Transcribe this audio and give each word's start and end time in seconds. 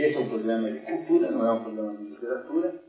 Esse 0.00 0.16
é 0.16 0.20
um 0.20 0.30
programa 0.30 0.70
de 0.70 0.78
cultura, 0.80 1.30
não 1.30 1.46
é 1.46 1.52
um 1.52 1.62
programa 1.62 1.94
de 1.98 2.04
literatura, 2.04 2.82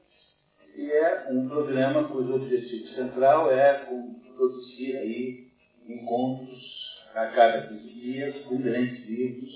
e 0.78 0.92
é 0.92 1.28
um 1.30 1.50
programa 1.50 2.08
cujo 2.08 2.36
objetivo 2.36 2.88
central 2.88 3.52
é 3.52 3.86
produzir 4.34 4.96
aí 4.96 5.52
encontros 5.90 7.04
a 7.14 7.26
cada 7.28 7.68
15 7.68 7.84
dias 7.90 8.46
com 8.46 8.62
grandes 8.62 9.06
livros, 9.06 9.52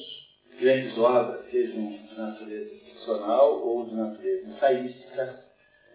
grandes 0.60 0.97
obras, 0.97 1.49
sejam 1.49 1.91
de 1.91 2.18
natureza 2.18 2.76
ficcional 2.76 3.65
ou 3.65 3.85
de 3.85 3.96
natureza 3.96 4.49
ensaística, 4.49 5.46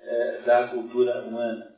é, 0.02 0.40
da 0.46 0.68
cultura 0.68 1.24
humana. 1.24 1.76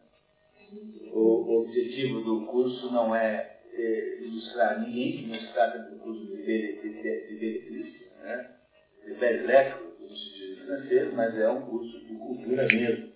O, 1.12 1.62
objetivo 1.62 2.20
do 2.20 2.46
curso 2.46 2.92
não 2.92 3.16
é, 3.16 3.58
é 3.72 4.22
ilustrar 4.22 4.80
ninguém, 4.80 5.26
não 5.26 5.34
se 5.34 5.52
trata 5.52 5.78
do 5.78 5.98
curso 5.98 6.24
de 6.24 6.36
beletrista, 6.36 8.04
né? 8.22 8.48
de 8.48 8.61
belelecro, 9.06 9.92
como 9.98 10.16
se 10.16 10.32
diz 10.32 10.58
em 10.58 10.66
francês, 10.66 11.14
mas 11.14 11.38
é 11.38 11.48
um 11.50 11.62
curso 11.62 11.98
de 12.00 12.14
cultura 12.14 12.66
mesmo, 12.66 13.12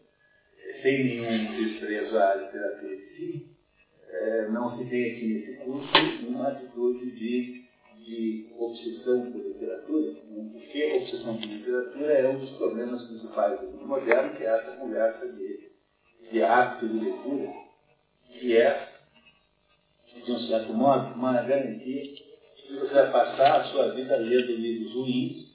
sem 0.82 1.04
nenhum 1.04 1.56
desprezo 1.56 2.18
à 2.18 2.34
literatura 2.34 2.94
em 2.94 3.00
si. 3.16 3.56
É, 4.08 4.48
não 4.48 4.78
se 4.78 4.84
tem 4.88 5.12
aqui 5.12 5.26
nesse 5.26 5.56
curso 5.64 5.90
uma 6.26 6.48
atitude 6.48 7.10
de, 7.10 7.64
de 8.04 8.48
obsessão 8.58 9.30
por 9.30 9.42
literatura, 9.42 10.14
porque 10.52 10.82
a 10.82 10.96
obsessão 10.96 11.36
por 11.36 11.46
literatura 11.46 12.12
é 12.12 12.28
um 12.28 12.38
dos 12.38 12.50
problemas 12.50 13.02
principais 13.04 13.60
do 13.60 13.66
mundo 13.66 13.86
moderno, 13.86 14.36
que 14.36 14.44
é 14.44 14.46
essa 14.46 14.76
conversa 14.76 15.32
de, 15.32 15.70
de 16.30 16.42
hábito 16.42 16.88
de 16.88 17.04
leitura, 17.04 17.52
que 18.28 18.56
é, 18.56 18.88
de 20.24 20.32
um 20.32 20.38
certo 20.40 20.72
modo, 20.72 21.14
uma 21.14 21.32
garantia 21.42 22.02
que 22.66 22.74
você 22.74 22.94
vai 22.94 23.12
passar 23.12 23.60
a 23.60 23.64
sua 23.64 23.92
vida 23.92 24.16
lendo 24.16 24.56
livros 24.56 24.92
ruins 24.94 25.45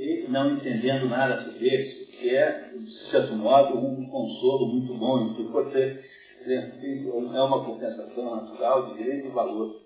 e 0.00 0.26
não 0.30 0.54
entendendo 0.54 1.10
nada 1.10 1.44
sobre 1.44 1.68
eles, 1.68 2.08
que 2.08 2.34
é, 2.34 2.70
de 2.74 3.10
certo 3.10 3.34
modo, 3.34 3.76
um 3.76 4.06
consolo 4.06 4.72
muito 4.72 4.94
bom, 4.94 5.24
muito 5.24 5.42
importante. 5.42 6.08
É 6.46 7.42
uma 7.42 7.62
compensação 7.62 8.36
natural 8.36 8.94
de 8.94 9.04
grande 9.04 9.28
valor. 9.28 9.82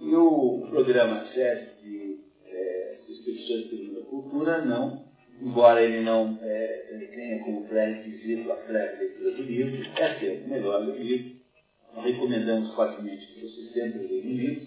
E 0.00 0.14
o 0.14 0.66
programa 0.70 1.26
SESC 1.26 1.82
de 1.82 2.18
é, 2.46 2.98
Inscrições 3.06 3.68
de 3.68 4.06
Cultura 4.08 4.64
não, 4.64 5.04
embora 5.42 5.82
ele 5.82 6.00
não 6.00 6.38
é, 6.40 7.10
tenha 7.14 7.44
como 7.44 7.68
pré-requisito 7.68 8.50
a 8.50 8.56
pré-leitura 8.56 9.32
do 9.32 9.42
livro, 9.42 9.82
é 9.98 10.14
sempre 10.14 10.48
melhor 10.48 10.80
ler 10.80 10.94
o 10.94 11.02
livro. 11.02 11.36
Recomendamos 11.94 12.74
fortemente 12.74 13.26
que 13.34 13.40
você 13.42 13.62
sempre 13.72 14.06
leia 14.06 14.24
o 14.24 14.28
livro. 14.28 14.66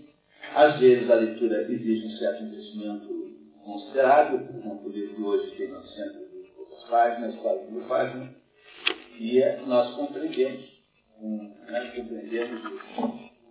Às 0.54 0.80
vezes 0.80 1.10
a 1.10 1.16
leitura 1.16 1.64
exige 1.72 2.06
um 2.06 2.18
certo 2.18 2.44
investimento 2.44 3.19
considerável, 3.70 4.40
por 4.40 4.56
exemplo, 4.56 4.90
livro 4.90 5.16
de 5.16 5.24
hoje 5.24 5.56
tem 5.56 5.68
900 5.68 6.16
e 6.34 6.52
poucas 6.56 6.84
páginas, 6.86 7.36
quase 7.36 7.72
mil 7.72 7.84
páginas, 7.84 8.30
e 9.20 9.42
é, 9.42 9.62
nós 9.68 9.96
compreendemos, 9.96 10.66
um, 11.22 11.54
né, 11.68 11.94
compreendemos 11.96 12.62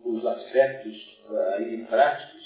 os 0.04 0.26
aspectos 0.26 1.18
aí, 1.54 1.84
práticos 1.88 2.38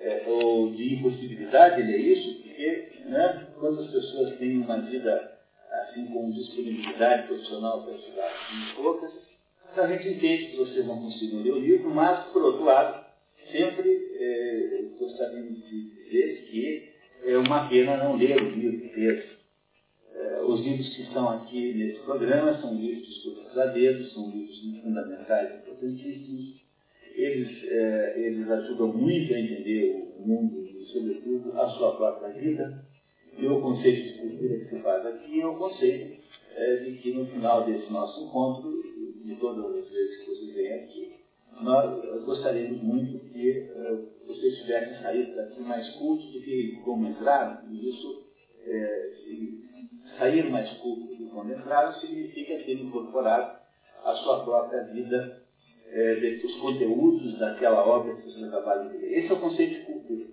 é, 0.00 0.24
ou 0.28 0.70
de 0.72 0.94
impossibilidade 0.94 1.82
de 1.82 1.90
ler 1.90 1.98
isso, 1.98 2.42
porque 2.42 2.92
né, 3.06 3.48
quando 3.58 3.80
as 3.80 3.90
pessoas 3.90 4.38
têm 4.38 4.58
uma 4.58 4.80
vida 4.82 5.38
assim 5.70 6.06
com 6.06 6.30
disponibilidade 6.30 7.26
profissional 7.26 7.82
para 7.82 7.94
estudar 7.94 8.30
muito 8.52 8.76
poucas, 8.76 9.12
a 9.76 9.86
gente 9.86 10.08
entende 10.08 10.46
que 10.48 10.56
vocês 10.56 10.86
não 10.86 11.00
conseguem 11.00 11.42
ler 11.42 11.52
o 11.52 11.58
livro, 11.58 11.90
mas, 11.90 12.26
por 12.26 12.42
outro 12.42 12.64
lado, 12.64 13.06
sempre 13.50 13.90
é, 14.20 14.82
gostaríamos 14.98 15.64
de 15.64 15.90
dizer 15.90 16.46
que 16.50 16.91
é 17.24 17.38
uma 17.38 17.68
pena 17.68 17.96
não 17.96 18.16
ler 18.16 18.40
o 18.40 18.50
livro 18.50 18.84
inteiro. 18.86 19.22
É, 20.14 20.42
os 20.42 20.60
livros 20.60 20.94
que 20.94 21.02
estão 21.02 21.28
aqui 21.28 21.74
nesse 21.74 22.00
programa 22.00 22.60
são 22.60 22.74
livros 22.74 23.08
escolhidos 23.08 23.58
a 23.58 23.66
dedo, 23.66 24.04
são 24.10 24.30
livros 24.30 24.58
fundamentais, 24.82 25.60
importantíssimos. 25.60 26.62
Eles, 27.14 27.64
é, 27.64 28.14
eles 28.18 28.50
ajudam 28.50 28.88
muito 28.88 29.34
a 29.34 29.38
entender 29.38 30.12
o 30.18 30.26
mundo 30.26 30.66
e, 30.66 30.84
sobretudo, 30.86 31.52
a 31.60 31.68
sua 31.68 31.96
própria 31.96 32.30
vida. 32.30 32.84
E 33.38 33.46
o 33.46 33.60
conceito 33.60 34.12
de 34.12 34.18
cultura 34.18 34.58
que 34.58 34.68
se 34.68 34.82
faz 34.82 35.06
aqui 35.06 35.40
é 35.40 35.46
o 35.46 35.56
conceito 35.56 36.22
é, 36.54 36.76
de 36.76 36.98
que 36.98 37.12
no 37.12 37.26
final 37.26 37.64
desse 37.64 37.90
nosso 37.90 38.24
encontro, 38.24 38.82
de 39.24 39.36
todas 39.36 39.76
as 39.76 39.90
vezes 39.90 40.18
que 40.18 40.30
vocês 40.30 40.54
vêm 40.54 40.72
aqui, 40.72 41.11
nós 41.62 42.24
gostaríamos 42.24 42.82
muito 42.82 43.18
que 43.30 43.70
uh, 43.76 44.26
vocês 44.26 44.58
tivessem 44.58 45.02
saído 45.02 45.34
daqui 45.36 45.60
mais 45.60 45.88
cultos 45.96 46.32
do 46.32 46.40
que 46.40 46.80
como 46.84 47.08
entraram, 47.08 47.70
e 47.70 47.90
isso, 47.90 48.26
é, 48.64 49.10
sair 50.18 50.50
mais 50.50 50.70
culto 50.78 51.06
do 51.06 51.16
que 51.16 51.24
como 51.26 51.52
entraram, 51.52 51.92
significa 51.94 52.58
ter 52.64 52.74
incorporado 52.74 53.58
a 54.04 54.14
sua 54.16 54.44
própria 54.44 54.82
vida, 54.84 55.42
é, 55.88 56.40
os 56.44 56.54
conteúdos 56.56 57.38
daquela 57.38 57.86
obra 57.86 58.16
que 58.16 58.22
vocês 58.22 58.44
acabaram 58.44 58.88
de 58.88 58.98
ler. 58.98 59.18
Esse 59.18 59.30
é 59.30 59.34
o 59.34 59.40
conceito 59.40 59.74
de 59.74 59.86
cultura. 59.86 60.26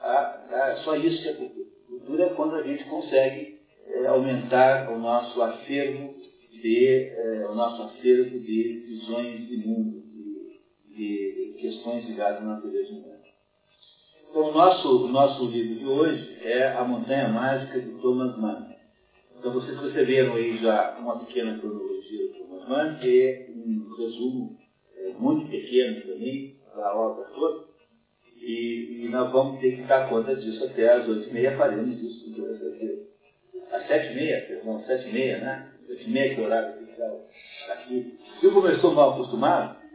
Ah, 0.00 0.46
ah, 0.50 0.76
só 0.84 0.96
isso 0.96 1.22
que 1.22 1.28
é 1.28 1.34
cultura. 1.34 1.66
Cultura 1.86 2.24
é 2.24 2.34
quando 2.34 2.54
a 2.54 2.62
gente 2.62 2.84
consegue 2.84 3.60
é, 3.86 4.06
aumentar 4.06 4.90
o 4.90 4.98
nosso 4.98 5.40
acervo 5.42 6.14
de, 6.52 7.12
o 7.50 7.54
nosso 7.54 7.82
acervo 7.82 8.40
de 8.40 8.84
visões 8.88 9.46
de 9.46 9.56
mundo 9.58 9.97
de 10.98 11.54
questões 11.60 12.04
ligadas 12.04 12.42
à 12.42 12.44
natureza 12.44 12.90
humana. 12.90 13.18
Então, 14.28 14.48
o 14.48 14.52
nosso, 14.52 15.04
o 15.04 15.08
nosso 15.08 15.46
livro 15.46 15.78
de 15.78 15.86
hoje 15.86 16.38
é 16.42 16.66
A 16.76 16.84
Montanha 16.84 17.28
Mágica 17.28 17.80
de 17.80 17.92
Thomas 18.00 18.36
Mann. 18.36 18.66
Então, 19.38 19.52
vocês 19.52 19.80
receberam 19.80 20.34
aí 20.34 20.58
já 20.58 20.98
uma 20.98 21.18
pequena 21.20 21.56
cronologia 21.58 22.26
do 22.26 22.34
Thomas 22.34 22.68
Mann, 22.68 22.98
que 22.98 23.22
é 23.22 23.46
um 23.50 23.96
resumo 23.96 24.56
é, 24.96 25.12
muito 25.18 25.48
pequeno 25.48 26.00
também 26.02 26.56
da 26.74 26.94
obra 26.94 27.24
toda. 27.26 27.68
E, 28.36 29.04
e, 29.04 29.08
nós 29.08 29.30
vamos 29.30 29.60
ter 29.60 29.76
que 29.76 29.82
dar 29.82 30.08
conta 30.08 30.34
disso 30.34 30.64
até 30.64 30.92
às 30.92 31.08
oito 31.08 31.28
e 31.28 31.32
meia, 31.32 31.56
faremos 31.56 32.00
isso 32.00 32.30
durante 32.30 32.64
a 33.70 33.76
Às 33.76 33.86
sete 33.86 34.12
e 34.12 34.14
meia, 34.14 34.46
perdão, 34.46 34.80
sete 34.84 35.08
e 35.08 35.12
meia, 35.12 35.38
né? 35.38 35.72
Sete 35.86 36.04
e 36.04 36.10
meia 36.10 36.34
que 36.34 36.40
é 36.40 36.42
o 36.42 36.46
horário 36.46 36.82
oficial 36.82 37.28
aqui. 37.70 38.18
Viu 38.40 38.52
como 38.52 38.68
eu 38.68 38.92
mal 38.92 39.14
acostumado? 39.14 39.87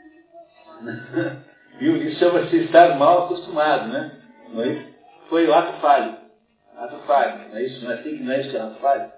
Viu? 1.79 1.97
Isso 1.97 2.19
chama-se 2.19 2.55
estar 2.57 2.97
mal 2.97 3.25
acostumado, 3.25 3.89
né? 3.89 4.19
Não 4.49 4.63
é? 4.63 4.87
Foi 5.29 5.47
o 5.47 5.53
ato 5.53 5.79
falho. 5.79 6.17
Ato 6.77 6.97
falho. 7.07 7.49
Não 7.49 7.57
é 7.57 7.63
isso? 7.63 7.83
Não 7.83 7.91
é 7.91 7.95
assim 7.95 8.17
que 8.17 8.23
não 8.23 8.31
é 8.31 8.41
isso 8.41 8.49
que 8.49 8.57
é 8.57 8.61
ato 8.61 8.79
falho? 8.79 9.11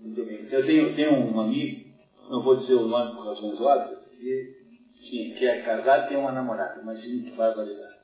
Muito 0.00 0.24
bem. 0.24 0.46
Eu 0.50 0.66
tenho, 0.66 0.94
tenho 0.94 1.12
um 1.12 1.40
amigo, 1.40 1.88
não 2.30 2.42
vou 2.42 2.56
dizer 2.56 2.74
o 2.74 2.86
nome 2.86 3.14
por 3.14 3.26
razões 3.26 3.60
óbvias, 3.60 3.98
que, 4.18 4.56
enfim, 5.02 5.34
que 5.34 5.46
é 5.46 5.60
casado 5.62 6.06
e 6.06 6.08
tem 6.08 6.16
uma 6.16 6.32
namorada. 6.32 6.80
Imagina 6.80 7.30
que 7.30 7.36
barbaridade. 7.36 7.98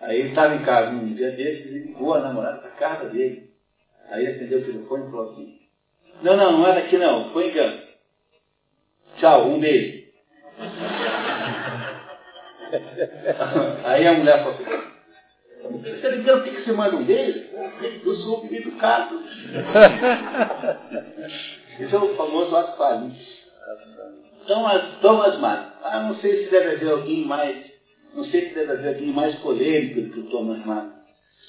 Aí 0.00 0.20
ele 0.20 0.28
estava 0.30 0.54
em 0.54 0.64
casa 0.64 0.90
um 0.90 1.14
dia 1.14 1.30
desses 1.30 1.66
e 1.66 1.78
ligou 1.78 2.14
a 2.14 2.20
namorada 2.20 2.58
para 2.58 2.70
casa 2.70 3.08
dele. 3.08 3.50
Aí 4.08 4.24
ele 4.24 4.36
atendeu 4.36 4.58
o 4.58 4.64
telefone 4.64 5.06
e 5.06 5.10
falou 5.10 5.32
assim, 5.32 5.58
não, 6.22 6.36
não, 6.36 6.58
não 6.58 6.66
é 6.68 6.74
daqui 6.74 6.96
não, 6.98 7.32
foi 7.32 7.50
engano. 7.50 7.82
Tchau, 9.16 9.48
um 9.48 9.60
beijo. 9.60 10.04
Aí 13.84 14.06
a 14.06 14.12
mulher 14.14 14.38
falou 14.38 14.54
assim, 14.54 14.64
você 15.80 16.08
ligando 16.10 16.44
por 16.44 16.52
que 16.52 16.62
você 16.62 16.72
manda 16.72 16.96
um 16.96 17.04
beijo? 17.04 17.44
Eu 18.04 18.14
sou 18.16 18.44
o 18.44 18.54
educado. 18.54 19.22
Esse 21.80 21.94
é 21.94 21.98
o 21.98 22.14
famoso 22.14 22.54
ato 22.56 22.76
falho. 22.76 23.12
Thomas, 24.46 24.82
Thomas 25.00 25.38
Mann. 25.38 25.72
Ah, 25.82 26.00
não 26.00 26.14
sei 26.16 26.44
se 26.44 26.50
deve 26.50 26.76
haver 26.76 26.90
alguém 26.90 27.24
mais, 27.24 27.56
não 28.14 28.24
sei 28.24 28.48
se 28.48 28.54
deve 28.54 28.72
haver 28.72 28.94
alguém 28.94 29.12
mais 29.12 29.34
polêmico 29.36 30.02
do 30.02 30.10
que 30.10 30.20
o 30.20 30.30
Thomas 30.30 30.64
Mann. 30.64 30.92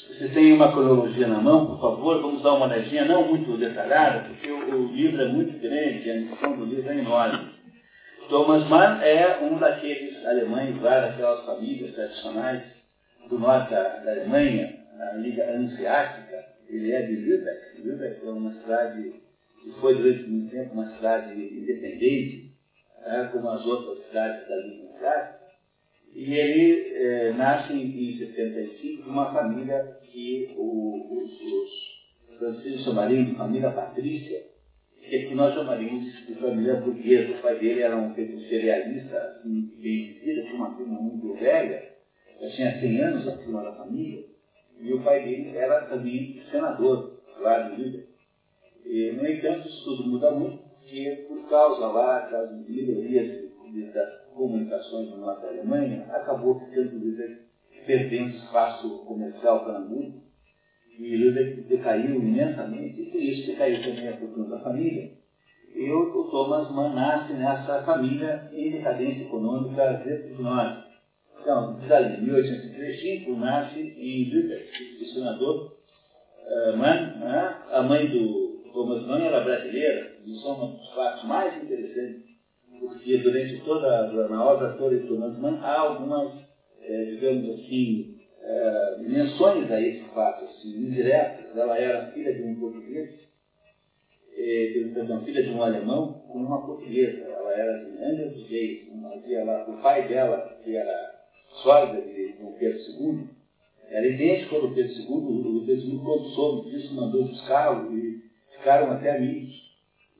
Você 0.07 0.27
tem 0.29 0.53
uma 0.53 0.71
cronologia 0.71 1.27
na 1.27 1.39
mão, 1.39 1.65
por 1.65 1.81
favor, 1.81 2.21
vamos 2.21 2.41
dar 2.41 2.53
uma 2.53 2.67
olhadinha, 2.67 3.05
não 3.05 3.27
muito 3.27 3.57
detalhada, 3.57 4.27
porque 4.29 4.49
o, 4.49 4.75
o 4.75 4.87
livro 4.93 5.21
é 5.21 5.27
muito 5.27 5.59
grande, 5.59 6.09
a 6.09 6.15
missão 6.15 6.53
do 6.57 6.65
livro 6.65 6.91
é 6.91 6.97
enorme. 6.97 7.54
Thomas 8.29 8.67
Mann 8.67 9.01
é 9.01 9.39
um 9.41 9.59
daqueles 9.59 10.25
alemães 10.25 10.81
lá 10.81 10.99
daquelas 10.99 11.45
famílias 11.45 11.93
tradicionais 11.93 12.63
do 13.29 13.37
norte 13.37 13.71
da 13.71 14.01
Alemanha, 14.11 14.79
na 14.97 15.13
Liga 15.13 15.49
Hanseática. 15.51 16.43
Ele 16.67 16.91
é 16.91 17.01
de 17.03 17.15
Lübeck. 17.15 17.81
Lübeck 17.81 18.25
é 18.25 18.29
uma 18.29 18.51
cidade 18.51 19.13
que 19.61 19.71
foi 19.79 19.95
durante 19.95 20.27
muito 20.27 20.51
tempo 20.51 20.73
uma 20.73 20.89
cidade 20.95 21.33
independente, 21.39 22.51
né, 23.05 23.29
como 23.31 23.49
as 23.49 23.65
outras 23.65 24.05
cidades 24.07 24.47
da 24.47 24.55
Liga 24.55 24.87
Hanseática. 24.87 25.45
E 26.13 26.33
ele 26.33 26.93
é, 26.95 27.33
nasce 27.33 27.73
em, 27.73 28.09
em 28.09 28.17
75 28.17 29.03
de 29.03 29.09
uma 29.09 29.31
família 29.33 29.97
que 30.03 30.53
o, 30.57 31.19
os, 31.19 31.31
os 31.41 32.37
franceses 32.39 32.83
chamariam 32.83 33.25
de 33.25 33.35
família 33.35 33.69
patrícia, 33.71 34.54
que 35.09 35.15
aqui 35.15 35.35
nós 35.35 35.53
chamaríamos 35.53 36.25
de 36.25 36.35
família 36.35 36.75
burguesa. 36.75 37.37
O 37.37 37.41
pai 37.41 37.59
dele 37.59 37.81
era 37.81 37.95
um 37.97 38.13
cerealista, 38.13 39.17
assim, 39.17 39.71
bem 39.81 40.13
vivido, 40.13 40.43
tinha 40.43 40.55
uma 40.55 40.75
turma 40.75 40.99
muito 40.99 41.33
velha, 41.33 41.93
já 42.41 42.49
tinha 42.49 42.79
100 42.79 43.01
anos 43.01 43.27
acima 43.27 43.63
da 43.63 43.73
família, 43.73 44.25
e 44.79 44.93
o 44.93 45.01
pai 45.01 45.23
dele 45.23 45.55
era 45.55 45.85
também 45.85 46.41
senador 46.51 47.21
lá 47.39 47.69
de 47.69 47.81
Líder. 47.81 48.07
E, 48.85 49.11
no 49.11 49.27
entanto, 49.27 49.67
isso 49.67 49.83
tudo 49.83 50.09
muda 50.09 50.31
muito, 50.31 50.63
porque 50.79 51.25
por 51.27 51.49
causa 51.49 51.87
lá 51.87 52.19
das 52.29 52.67
melhorias 52.67 53.45
das 53.93 54.25
comunicações 54.33 55.09
no 55.09 55.17
norte 55.17 55.41
da 55.41 55.47
Alemanha, 55.49 56.05
acabou 56.11 56.59
ficando 56.59 56.99
perdendo 57.85 58.35
espaço 58.35 59.05
comercial 59.05 59.63
para 59.63 59.77
Hamburgo, 59.77 60.24
e 60.97 61.15
Líder 61.15 61.65
decaiu 61.67 62.15
imensamente, 62.15 63.01
e 63.13 63.31
isso 63.31 63.47
decaiu 63.47 63.81
também 63.81 64.07
a 64.07 64.17
fortuna 64.17 64.49
da 64.49 64.63
família. 64.63 65.11
E 65.75 65.91
o, 65.91 66.29
Thomas 66.31 66.71
Mann 66.71 66.93
nasce 66.93 67.33
nessa 67.33 67.83
família 67.83 68.49
em 68.53 68.71
decadência 68.71 69.23
econômica 69.23 70.01
dentro 70.05 70.35
de 70.35 70.41
nós. 70.41 70.85
Então, 71.41 71.77
em 71.77 72.21
1835, 72.21 73.35
nasce 73.35 73.79
em 73.79 74.29
Lübeck, 74.29 74.69
o 75.01 75.05
senador 75.13 75.65
uh, 75.65 76.77
Mann, 76.77 77.17
né? 77.19 77.57
a 77.71 77.81
mãe 77.81 78.07
do 78.07 78.63
Thomas 78.71 79.05
Mann 79.05 79.21
era 79.21 79.41
brasileira, 79.41 80.15
e 80.25 80.31
isso 80.31 80.47
é 80.47 80.51
um 80.51 80.75
dos 80.75 80.93
fatos 80.93 81.23
mais 81.25 81.61
interessantes, 81.61 82.23
porque 82.79 83.17
durante 83.17 83.59
toda, 83.63 84.27
na 84.29 84.43
obra 84.43 84.73
toda 84.73 84.97
de 84.97 85.07
Thomas 85.07 85.37
Mann, 85.37 85.59
há 85.61 85.79
algumas, 85.79 86.31
eh, 86.81 87.03
digamos 87.11 87.49
assim, 87.49 88.14
eh, 88.47 88.95
menções 88.99 89.71
a 89.71 89.79
esse 89.81 90.03
fato, 90.13 90.43
assim, 90.43 90.69
indiretas. 90.69 91.57
Ela 91.57 91.77
era 91.79 92.11
filha 92.11 92.31
de 92.31 92.43
um 92.43 92.53
português, 92.53 93.09
eh, 94.37 94.87
perdão, 94.93 95.23
filha 95.23 95.41
de 95.41 95.49
um 95.49 95.63
alemão 95.63 96.21
com 96.27 96.37
uma 96.39 96.63
portuguesa. 96.63 97.23
Ela 97.23 97.53
era 97.53 97.73
de 97.73 98.03
Angela 98.03 98.29
dos 98.29 98.47
Reis. 98.47 98.83
O 99.67 99.81
pai 99.81 100.07
dela, 100.07 100.55
que 100.63 100.75
era 100.75 101.15
sólida 101.63 102.01
de 102.01 102.33
Dom 102.39 102.51
Pedro 102.51 102.77
II, 102.77 103.27
era 103.89 104.05
idêntico 104.05 104.55
ao 104.55 104.71
Pedro 104.71 104.91
II. 104.91 105.57
O 105.57 105.65
Pedro 105.65 105.83
II, 105.83 105.99
quando 106.03 106.25
soube 106.35 106.69
disso, 106.69 106.93
mandou 106.93 107.25
buscá-lo 107.25 107.91
e 107.91 108.21
ficaram 108.51 108.91
até 108.91 109.15
amigos. 109.15 109.65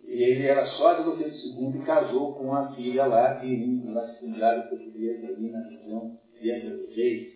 E 0.08 0.24
ele 0.24 0.46
era 0.46 0.66
sólido 0.66 1.12
do 1.12 1.18
Pedro 1.18 1.34
II 1.34 1.76
e 1.76 1.86
casou 1.86 2.34
com 2.34 2.54
a 2.54 2.74
filha 2.74 3.06
lá 3.06 3.34
de 3.34 3.48
um 3.56 3.94
latifundiário 3.94 4.68
português 4.68 5.24
ali 5.24 5.50
na 5.50 5.62
região 5.68 6.12
de 6.40 6.52
Angra 6.52 6.76
dos 6.76 6.96
Reis. 6.96 7.35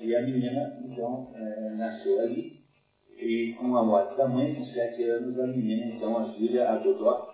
E 0.00 0.14
a 0.14 0.22
menina, 0.22 0.78
então, 0.84 1.32
é, 1.34 1.70
nasceu 1.76 2.20
ali. 2.20 2.58
E 3.16 3.52
com 3.58 3.74
a 3.76 3.82
morte 3.82 4.16
da 4.16 4.28
mãe, 4.28 4.54
com 4.54 4.64
sete 4.64 5.02
anos, 5.02 5.38
a 5.38 5.46
menina, 5.46 5.86
então, 5.86 6.16
a 6.18 6.24
Júlia, 6.24 6.68
a 6.68 6.76
Dodó, 6.76 7.26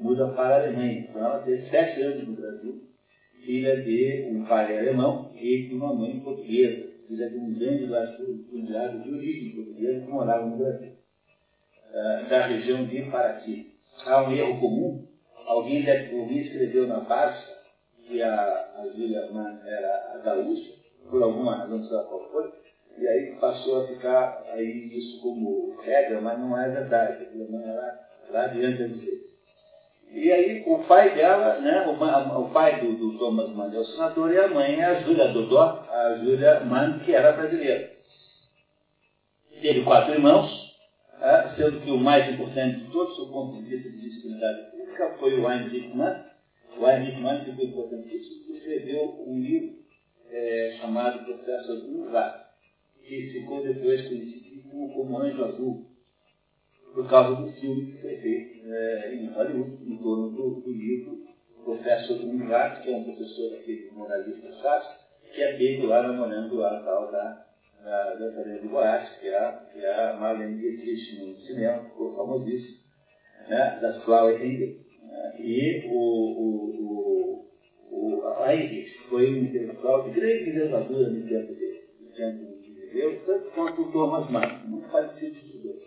muda 0.00 0.28
para 0.28 0.56
a 0.56 0.58
Alemanha. 0.60 1.00
Então 1.00 1.24
ela 1.24 1.38
teve 1.40 1.68
sete 1.68 2.00
anos 2.00 2.26
no 2.26 2.34
Brasil 2.34 2.86
filha 3.46 3.80
de 3.80 4.26
um 4.28 4.44
pai 4.44 4.76
alemão 4.76 5.30
e 5.32 5.62
de 5.62 5.74
uma 5.74 5.94
mãe 5.94 6.18
portuguesa, 6.18 6.90
filha 7.06 7.28
de 7.28 7.36
um 7.36 7.52
grande 7.54 7.86
latifundiário 7.86 9.00
de 9.02 9.10
origem 9.12 9.54
portuguesa 9.54 10.00
que 10.00 10.10
morava 10.10 10.46
no 10.46 10.56
Brasil, 10.56 10.90
uh, 10.90 12.28
da 12.28 12.46
região 12.46 12.84
de 12.84 13.02
Paraty. 13.02 13.72
Há 14.04 14.22
um 14.24 14.32
erro 14.32 14.58
comum, 14.58 15.06
alguém, 15.46 15.84
deve, 15.84 16.18
alguém 16.18 16.40
escreveu 16.40 16.88
na 16.88 17.00
Barça 17.00 17.56
que 18.04 18.20
a, 18.20 18.34
a 18.76 18.88
Júlia 18.94 19.28
era 19.64 20.12
a 20.14 20.18
gaúcha, 20.18 20.74
por 21.10 21.22
alguma 21.22 21.56
razão, 21.56 21.78
não 21.78 21.84
sei 21.84 21.98
qual 21.98 22.28
foi, 22.30 22.52
e 22.98 23.06
aí 23.06 23.36
passou 23.40 23.82
a 23.84 23.88
ficar 23.88 24.42
aí 24.52 24.90
isso 24.96 25.20
como 25.20 25.78
regra, 25.82 26.20
mas 26.20 26.38
não 26.38 26.58
é 26.58 26.68
verdade, 26.68 27.24
a 27.24 27.30
Júlia 27.30 27.60
era 27.60 28.00
lá 28.30 28.46
de 28.46 28.64
Andalusia. 28.64 29.26
E 30.10 30.32
aí 30.32 30.64
o 30.66 30.78
pai 30.84 31.14
dela, 31.14 31.58
né, 31.60 31.86
o, 31.86 32.40
o 32.40 32.50
pai 32.50 32.80
do, 32.80 32.96
do, 32.96 33.18
Thomas 33.18 33.50
Mann 33.50 33.72
é 33.72 33.78
o 33.78 33.84
senador 33.84 34.32
e 34.32 34.38
a 34.38 34.48
mãe 34.48 34.80
é 34.80 34.84
a 34.84 35.00
Júlia 35.00 35.28
Dodó, 35.28 35.84
a 35.90 36.14
Júlia 36.22 36.60
Mann, 36.60 37.00
que 37.00 37.12
era 37.12 37.32
brasileira. 37.32 37.90
Teve 39.60 39.82
quatro 39.82 40.14
irmãos, 40.14 40.48
é, 41.20 41.48
sendo 41.56 41.80
que 41.80 41.90
o 41.90 41.98
mais 41.98 42.32
importante 42.32 42.78
de 42.78 42.90
todos, 42.90 43.16
do 43.16 43.26
ponto 43.26 43.56
de 43.56 43.62
vista 43.62 43.90
de 43.90 43.96
visibilidade 43.96 44.70
pública, 44.70 45.16
foi 45.18 45.34
o 45.34 45.50
Heinrich 45.50 45.94
Mann. 45.94 46.24
O 46.78 46.88
Heinrich 46.88 47.20
Mann, 47.20 47.44
que 47.44 47.52
foi 47.52 47.64
importantíssimo, 47.64 48.54
escreveu 48.54 49.24
um 49.26 49.40
livro 49.40 49.85
é, 50.30 50.76
chamado 50.80 51.24
Processo 51.24 51.76
do 51.76 52.10
que 53.02 53.30
ficou 53.32 53.62
depois 53.62 54.08
conhecido 54.08 54.46
como 54.94 55.18
Anjo 55.18 55.44
Azul 55.44 55.86
por 56.94 57.08
causa 57.08 57.42
do 57.42 57.52
filme 57.52 57.92
que 57.92 58.00
foi 58.00 58.16
feito 58.16 58.66
é, 58.66 59.14
em 59.14 59.26
Hollywood, 59.28 59.84
em 59.84 59.98
torno 59.98 60.30
do, 60.30 60.60
do 60.60 60.72
livro 60.72 61.26
Professor 61.62 62.20
Ungat, 62.20 62.82
que 62.82 62.92
é 62.92 62.96
um 62.96 63.04
professor 63.04 63.50
daquele 63.50 63.90
moralista 63.90 64.50
sábio, 64.62 64.88
que 65.34 65.42
é 65.42 65.56
pego 65.58 65.86
lá 65.88 66.02
namorando 66.02 66.64
a 66.64 66.80
tal 66.80 67.10
da, 67.10 67.46
da, 67.84 68.14
da 68.14 68.40
Helena 68.40 68.60
de 68.60 68.68
Boas, 68.68 69.08
que 69.18 69.28
é, 69.28 69.36
a, 69.36 69.52
que 69.72 69.78
é 69.80 69.94
a 69.94 70.14
Marlene 70.14 70.58
Dietrich 70.58 71.18
no 71.20 71.38
cinema, 71.40 71.84
ficou 71.84 72.16
famosíssimo, 72.16 72.78
né, 73.48 73.78
das 73.82 74.02
Flower 74.04 74.40
Engel. 74.40 74.76
Né, 75.02 75.34
e 75.40 75.86
o, 75.88 75.98
o, 75.98 77.46
o, 77.90 78.20
o 78.20 78.26
a 78.26 78.54
foi 79.16 79.32
um 79.32 79.44
intelectual 79.44 80.02
de 80.02 80.10
grande 80.10 80.50
envergadura 80.50 81.08
no 81.08 81.26
tempo 81.26 81.54
dele, 81.54 81.80
no 82.02 82.10
tempo 82.10 82.62
que 82.62 82.70
viveu, 82.70 83.22
tanto 83.24 83.50
quanto 83.54 83.80
o 83.80 83.90
Thomas 83.90 84.30
Mann, 84.30 84.60
muito 84.66 84.90
parecido 84.90 85.40
com 85.40 85.56
os 85.56 85.62
dois 85.62 85.86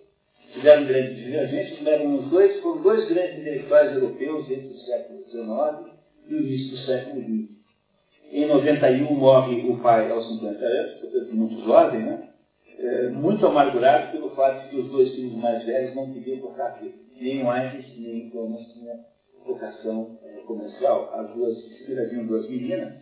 tiveram 0.51 0.85
grandes 0.87 1.15
divergências, 1.15 1.85
eram 1.85 2.15
os 2.15 2.29
dois, 2.31 2.59
foram 2.59 2.81
dois 2.81 3.07
grandes 3.07 3.41
intelectuais 3.41 3.93
europeus 3.93 4.49
entre 4.49 4.73
o 4.73 4.77
século 4.79 5.23
XIX 5.29 5.93
e 6.27 6.33
o 6.33 6.39
início 6.39 6.71
do 6.71 6.77
século 6.77 7.21
XX. 7.21 7.49
Em 8.31 8.47
91 8.47 9.13
morre 9.13 9.69
o 9.69 9.77
pai 9.77 10.09
aos 10.09 10.27
50 10.27 10.65
anos, 10.65 10.93
portanto 10.99 11.35
muito 11.35 11.63
jovem, 11.65 12.01
né? 12.01 12.29
É, 12.79 13.09
muito 13.09 13.45
amargurado 13.45 14.11
pelo 14.11 14.31
fato 14.31 14.63
de 14.63 14.69
que 14.69 14.81
os 14.81 14.89
dois 14.89 15.13
filhos 15.13 15.35
mais 15.35 15.63
velhos 15.63 15.93
não 15.93 16.11
queriam 16.11 16.39
tocar 16.39 16.69
aqui. 16.69 16.95
Nem 17.21 17.43
o 17.43 17.53
Heinrich, 17.53 17.99
nem 17.99 18.27
o 18.27 18.31
Thomas 18.31 18.65
tinha 18.73 19.05
vocação 19.45 20.17
é, 20.23 20.41
comercial. 20.47 21.11
As 21.13 21.35
duas 21.35 21.57
haviam 21.91 22.25
duas 22.25 22.49
meninas, 22.49 22.93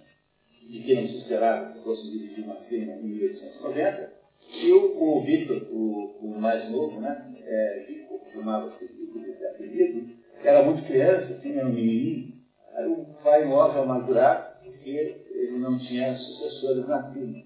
de 0.67 0.83
que 0.83 0.95
não 0.95 1.07
se 1.07 1.17
esperava 1.17 1.73
que 1.73 1.79
fossem 1.83 2.11
dirigir 2.11 2.43
uma 2.43 2.55
firma 2.55 2.93
em 2.93 3.03
1890, 3.03 4.17
e 4.49 4.71
o, 4.71 5.21
Victor, 5.21 5.67
o, 5.71 6.17
o, 6.21 6.39
mais 6.39 6.69
novo, 6.69 6.99
né, 6.99 7.35
é, 7.43 7.85
Vico, 7.87 8.21
chamava-se 8.33 8.85
Vico 8.85 9.19
desse 9.19 9.45
apelido, 9.45 10.09
era 10.43 10.63
muito 10.63 10.85
criança, 10.85 11.33
assim, 11.33 11.57
era 11.57 11.67
um 11.67 11.73
menininho. 11.73 12.33
Aí 12.75 12.85
o 12.85 13.05
pai 13.23 13.45
morre 13.45 13.79
amargurado 13.79 14.63
porque 14.63 15.25
ele 15.31 15.57
não 15.57 15.77
tinha 15.79 16.15
sucessores 16.15 16.87
na 16.87 17.11
firma. 17.11 17.43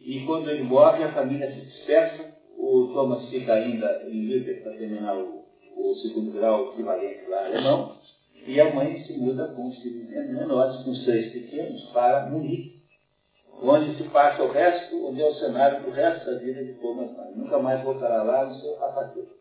E 0.00 0.24
quando 0.26 0.50
ele 0.50 0.62
morre, 0.62 1.04
a 1.04 1.12
família 1.12 1.50
se 1.52 1.60
dispersa, 1.60 2.34
o 2.56 2.90
Thomas 2.92 3.28
fica 3.28 3.54
ainda 3.54 4.04
em 4.08 4.26
Lübeck 4.26 4.62
para 4.62 4.72
terminar 4.72 5.16
o, 5.16 5.44
o 5.76 5.94
segundo 5.96 6.32
grau 6.32 6.72
equivalente 6.72 7.28
lá 7.28 7.46
alemão, 7.46 7.97
e 8.48 8.60
a 8.60 8.74
mãe 8.74 9.04
se 9.04 9.12
muda 9.12 9.48
com 9.48 9.68
os 9.68 9.78
filhos 9.78 10.08
menores, 10.08 10.82
com 10.82 10.92
três 11.04 11.32
pequenos, 11.32 11.82
para 11.92 12.26
Munique 12.26 12.78
onde 13.62 13.96
se 13.96 14.04
passa 14.04 14.42
o 14.42 14.52
resto, 14.52 15.06
onde 15.06 15.20
é 15.20 15.26
o 15.26 15.34
cenário 15.34 15.82
do 15.82 15.90
resto 15.90 16.30
da 16.30 16.38
vida 16.38 16.64
de 16.64 16.74
Thomas 16.74 17.10
Mann. 17.16 17.32
Nunca 17.34 17.58
mais 17.58 17.82
voltará 17.82 18.22
lá 18.22 18.46
no 18.46 18.54
seu 18.54 18.74
apartamento. 18.76 19.36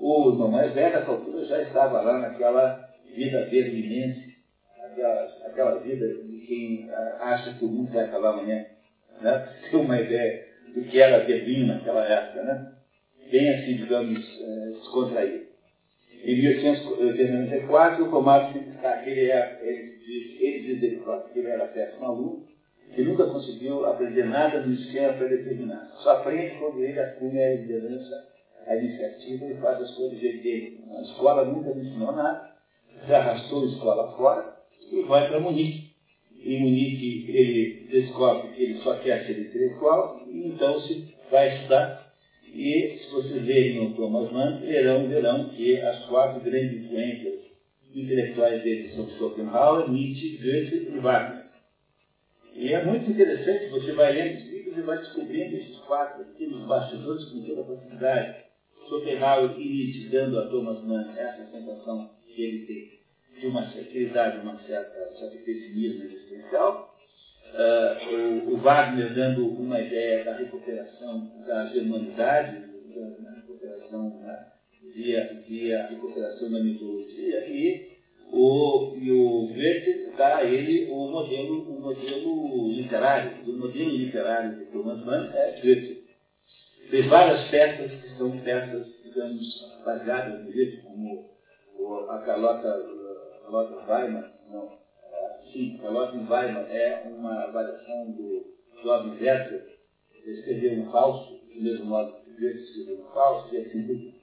O 0.00 0.30
irmão 0.30 0.48
mais 0.48 0.72
velho, 0.72 0.94
nessa 0.94 1.10
altura, 1.10 1.44
já 1.44 1.60
estava 1.62 2.00
lá 2.00 2.18
naquela 2.18 2.88
vida 3.14 3.46
berlinense, 3.50 4.34
aquela, 4.82 5.22
aquela 5.46 5.78
vida 5.80 6.06
de 6.08 6.38
quem 6.46 6.90
acha 7.18 7.52
que 7.54 7.64
o 7.64 7.68
mundo 7.68 7.92
vai 7.92 8.04
acabar 8.04 8.30
amanhã. 8.30 8.64
Né? 9.20 9.48
Ter 9.70 9.76
uma 9.76 10.00
ideia 10.00 10.46
do 10.74 10.82
que 10.82 10.98
era 10.98 11.24
Berlim 11.24 11.66
naquela 11.66 12.04
época, 12.06 12.42
né? 12.42 12.72
Bem 13.30 13.50
assim, 13.50 13.76
digamos, 13.76 14.40
é, 14.40 14.70
descontraído. 14.70 15.49
Em 16.22 16.36
1894, 16.36 18.04
o 18.04 18.10
Tomás 18.10 18.52
se 18.52 18.58
destaca, 18.58 19.08
ele, 19.08 19.30
é, 19.30 19.58
ele 19.62 19.96
diz, 19.98 20.40
ele 20.40 20.76
diz 20.76 21.02
próprio 21.02 21.32
que 21.32 21.38
ele 21.38 21.48
era 21.48 21.66
péssimo 21.66 22.04
aluno, 22.04 22.44
que 22.94 23.02
nunca 23.02 23.24
conseguiu 23.26 23.86
aprender 23.86 24.24
nada 24.24 24.60
no 24.60 24.74
esquema 24.74 25.14
pré-determinado. 25.14 25.94
Só 26.02 26.16
aprende 26.16 26.58
quando 26.58 26.82
ele 26.82 26.98
assume 26.98 27.42
a 27.42 27.54
liderança, 27.54 28.28
a 28.66 28.76
iniciativa 28.76 29.46
e 29.46 29.54
faz 29.56 29.80
as 29.80 29.90
coisas 29.96 30.20
dele. 30.20 30.84
A 30.96 31.00
escola 31.02 31.44
nunca 31.44 31.70
lhe 31.70 31.88
ensinou 31.88 32.12
nada, 32.12 32.50
já 33.06 33.18
arrastou 33.18 33.62
a 33.62 33.66
escola 33.66 34.16
fora 34.16 34.56
e 34.92 35.02
vai 35.02 35.28
para 35.28 35.40
Munique. 35.40 35.90
Em 36.42 36.60
Munique 36.60 37.30
ele 37.30 37.86
descobre 37.90 38.48
que 38.52 38.62
ele 38.62 38.78
só 38.78 38.94
quer 38.96 39.24
ser 39.26 39.38
intelectual 39.38 40.20
e 40.26 40.48
então 40.48 40.80
se 40.80 41.14
vai 41.30 41.54
estudar. 41.54 41.99
E 42.62 42.98
se 42.98 43.10
vocês 43.10 43.42
lerem 43.42 43.86
o 43.86 43.94
Thomas 43.94 44.30
Mann, 44.30 44.60
verão, 44.60 45.08
verão 45.08 45.48
que 45.48 45.80
as 45.80 46.04
quatro 46.04 46.42
grandes 46.42 46.84
influências 46.84 47.40
intelectuais 47.94 48.62
dele 48.62 48.90
são 48.90 49.08
Schopenhauer, 49.08 49.90
Nietzsche, 49.90 50.36
Goethe 50.36 50.92
e 50.94 50.98
Wagner. 50.98 51.46
E 52.54 52.70
é 52.74 52.84
muito 52.84 53.10
interessante, 53.10 53.70
você 53.70 53.92
vai 53.92 54.12
lendo 54.12 54.36
os 54.36 54.50
livros 54.50 54.76
e 54.76 54.82
vai 54.82 54.98
descobrindo 54.98 55.56
esses 55.56 55.76
quatro 55.78 56.20
aqui 56.20 56.46
nos 56.48 56.66
bastidores 56.66 57.24
com 57.30 57.40
toda 57.46 57.64
facilidade. 57.64 58.44
Schopenhauer 58.86 59.58
e 59.58 59.64
Nietzsche 59.66 60.08
dando 60.10 60.38
a 60.38 60.46
Thomas 60.48 60.84
Mann 60.84 61.10
essa 61.16 61.50
sensação 61.50 62.10
que 62.26 62.42
ele 62.42 62.66
tem 62.66 63.40
de 63.40 63.46
uma 63.46 63.70
certa 63.70 63.98
idade, 63.98 64.40
uma 64.42 64.58
certa, 64.58 65.14
certo 65.18 65.42
pessimismo 65.46 66.04
existencial. 66.04 66.89
Uh, 67.52 68.46
o, 68.46 68.54
o, 68.54 68.56
Wagner 68.58 69.12
dando 69.12 69.48
uma 69.48 69.80
ideia 69.80 70.24
da 70.24 70.36
recuperação 70.36 71.28
da 71.46 71.66
germanidade, 71.66 72.60
da, 72.94 73.08
da 73.08 73.36
recuperação 73.36 74.20
né, 74.20 74.46
via, 74.94 75.42
via 75.46 75.86
recuperação 75.88 76.50
da 76.50 76.60
mitologia, 76.60 77.48
e 77.48 77.90
o, 78.32 78.94
e 78.96 79.10
o 79.10 79.48
Goethe 79.48 80.12
dá 80.16 80.36
a 80.36 80.44
ele 80.44 80.88
o 80.90 81.10
modelo, 81.10 81.76
o 81.76 81.80
modelo 81.80 82.68
literário. 82.72 83.32
O 83.44 83.58
modelo 83.58 83.90
literário 83.90 84.56
de 84.56 84.66
Thomas 84.66 85.04
Mann 85.04 85.30
é 85.32 85.60
Goethe. 85.60 86.04
Tem 86.90 87.08
várias 87.08 87.48
peças 87.48 87.90
que 88.00 88.16
são 88.16 88.30
peças, 88.38 88.86
digamos, 89.02 89.80
baseadas 89.84 90.44
no 90.44 90.52
Goethe, 90.52 90.82
como 90.82 91.30
a 92.08 92.18
Carlota, 92.18 92.80
Carlota 93.42 93.92
Weimar, 93.92 94.32
não, 94.50 94.79
sim, 95.52 95.78
Carlota 95.78 96.16
Weimar 96.16 96.66
é 96.70 97.02
uma 97.06 97.46
variação 97.50 98.12
do 98.12 98.54
jovem 98.82 99.12
Werther, 99.12 99.66
ele 100.14 100.38
escreveu 100.38 100.80
um 100.80 100.90
falso, 100.90 101.40
do 101.54 101.62
mesmo 101.62 101.86
modo 101.86 102.12
que 102.24 102.30
Goethe 102.32 102.62
escreveu 102.62 103.04
um 103.04 103.12
falso, 103.12 103.54
e 103.54 103.58
assim 103.58 103.86
por 103.86 103.96
diante. 103.96 104.20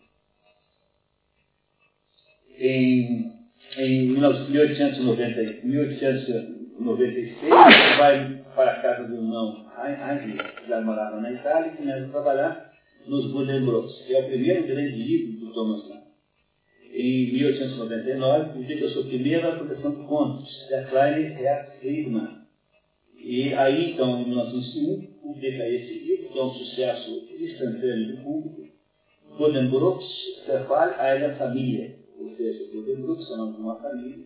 Em 2.60 3.38
em 3.78 4.08
1890, 4.10 5.66
1896, 5.66 7.44
ele 7.44 7.98
vai 7.98 8.44
para 8.56 8.72
a 8.72 8.82
casa 8.82 9.08
do 9.08 9.16
irmão 9.16 9.68
Heinrich, 9.78 10.38
que 10.56 10.68
já 10.68 10.82
morava 10.82 11.20
na 11.20 11.32
Itália, 11.32 11.72
e 11.74 11.78
começa 11.78 12.06
a 12.06 12.10
trabalhar 12.10 12.72
nos 13.06 13.32
Buddenbrooks, 13.32 14.02
que 14.06 14.16
é 14.16 14.22
o 14.22 14.26
primeiro 14.26 14.66
grande 14.66 14.96
livro 14.96 15.46
do 15.46 15.54
Thomas 15.54 15.88
Mann. 15.88 15.97
Em 17.00 17.32
1899, 17.32 18.54
publica 18.54 18.90
sua 18.90 19.04
primeira 19.04 19.56
coleção 19.58 19.92
de 19.92 20.08
contos, 20.08 20.68
kleine 20.90 21.42
Herr 21.42 21.78
Friedmann. 21.80 22.42
E 23.20 23.54
aí, 23.54 23.92
então, 23.92 24.20
em 24.22 24.26
1901, 24.30 25.14
publica 25.22 25.68
esse 25.68 25.94
livro, 26.00 26.30
que 26.30 26.40
é 26.40 26.44
um 26.44 26.54
sucesso 26.54 27.28
instantâneo 27.40 28.16
do 28.16 28.24
público, 28.24 28.68
Buddenbrooks, 29.38 30.08
Zerfall 30.48 31.00
einer 31.00 31.38
Familie 31.38 31.98
ou 32.20 32.36
seja, 32.36 32.72
Buddenbrook 32.72 33.22
é 33.22 33.34
o 33.34 33.38
nome 33.38 33.54
de 33.54 33.62
uma 33.62 33.80
família, 33.80 34.26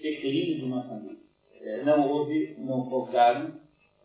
declínio 0.00 0.58
de 0.58 0.64
uma 0.64 0.84
família. 0.84 1.18
É, 1.60 1.82
não 1.82 2.08
houve, 2.08 2.54
não 2.58 2.88
faltaram 2.88 3.60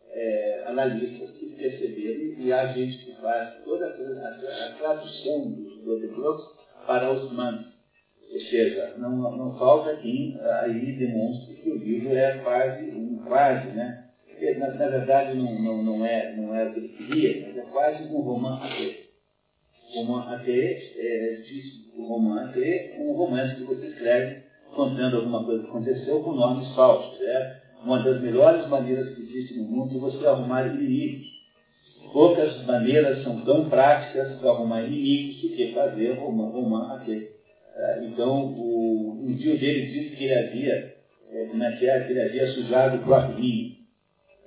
é, 0.08 0.64
analistas 0.66 1.30
que 1.36 1.46
perceberam 1.50 2.40
e 2.40 2.52
há 2.52 2.72
gente 2.72 3.04
que 3.04 3.12
faz 3.20 3.62
toda 3.64 3.86
a, 3.86 3.90
a, 3.90 4.66
a 4.66 4.72
tradução 4.78 5.50
dos 5.52 5.78
Buddenbrooks 5.84 6.44
para 6.86 7.12
os 7.12 7.30
mães. 7.32 7.66
Ou 8.32 8.40
seja, 8.40 8.94
não, 8.96 9.36
não 9.36 9.58
falta 9.58 9.96
quem 9.96 10.38
aí 10.40 10.92
demonstre 10.92 11.54
que 11.54 11.70
o 11.70 11.76
livro 11.76 12.14
é 12.14 12.38
quase, 12.38 12.90
um 12.90 13.16
quase, 13.26 13.68
né? 13.68 14.04
Na, 14.58 14.68
na 14.68 14.88
verdade 14.88 15.36
não, 15.36 15.58
não, 15.58 15.82
não, 15.82 16.04
é, 16.04 16.34
não 16.34 16.54
é 16.54 16.64
o 16.64 16.72
que 16.72 16.78
ele 16.78 16.88
queria, 16.88 17.46
mas 17.46 17.56
é 17.58 17.62
quase 17.70 18.04
um 18.04 18.20
romance 18.20 19.10
Roman 19.94 20.20
até, 20.20 20.78
é, 20.96 21.40
diz 21.44 21.64
o 21.96 22.04
roman 22.04 22.44
até, 22.44 22.96
um 23.00 23.12
romance 23.12 23.56
que 23.56 23.64
você 23.64 23.86
escreve 23.86 24.38
contando 24.74 25.16
alguma 25.16 25.44
coisa 25.44 25.62
que 25.62 25.68
aconteceu 25.68 26.20
com 26.20 26.32
nomes 26.32 26.72
falsos. 26.74 27.20
É 27.20 27.60
uma 27.84 28.02
das 28.02 28.20
melhores 28.20 28.66
maneiras 28.68 29.12
que 29.14 29.22
existe 29.22 29.58
no 29.58 29.64
mundo 29.64 29.90
de 29.90 29.98
você 29.98 30.24
arrumar 30.26 30.66
inimigos. 30.66 31.26
Poucas 32.12 32.64
maneiras 32.64 33.22
são 33.22 33.44
tão 33.44 33.68
práticas 33.68 34.36
para 34.38 34.50
arrumar 34.50 34.82
inimigos 34.82 35.42
do 35.42 35.48
que 35.48 35.72
fazer 35.72 36.12
roman, 36.12 36.50
roman 36.50 36.94
até. 36.94 37.12
É, 37.12 37.39
então, 38.02 38.44
o, 38.44 39.18
um 39.22 39.34
dia 39.34 39.56
dele 39.56 39.86
disse 39.86 40.16
que 40.16 40.24
ele 40.24 40.34
havia, 40.34 40.94
é, 41.30 41.44
como 41.46 41.62
é 41.62 41.76
que 41.76 41.86
é, 41.86 42.00
que 42.00 42.12
ele 42.12 42.20
havia 42.20 42.46
sujado 42.48 42.96
o 42.96 43.02
próprio. 43.02 43.38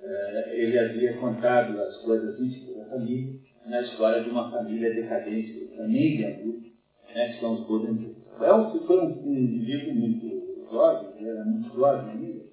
É, 0.04 0.50
ele 0.54 0.78
havia 0.78 1.13
contado 1.13 1.80
as 1.80 1.98
coisas 1.98 2.38
íntimas 2.40 2.75
da 2.75 2.86
família 2.90 3.34
na 3.66 3.82
história 3.82 4.22
de 4.22 4.30
uma 4.30 4.50
família 4.52 4.94
decadente, 4.94 5.70
também 5.75 6.18
de 6.18 6.25
adulto, 6.25 6.68
né, 7.16 7.30
que 7.30 7.40
são 7.40 7.54
os 7.54 7.66
Golden 7.66 8.13
é 8.42 8.54
um, 8.54 8.86
Foi 8.86 8.98
um, 8.98 9.22
um, 9.25 9.58
livro 9.63 9.94
muito 9.94 10.68
jovem, 10.70 11.25
era 11.25 11.46
muito 11.46 11.74
jovem 11.74 12.12
ainda, 12.12 12.44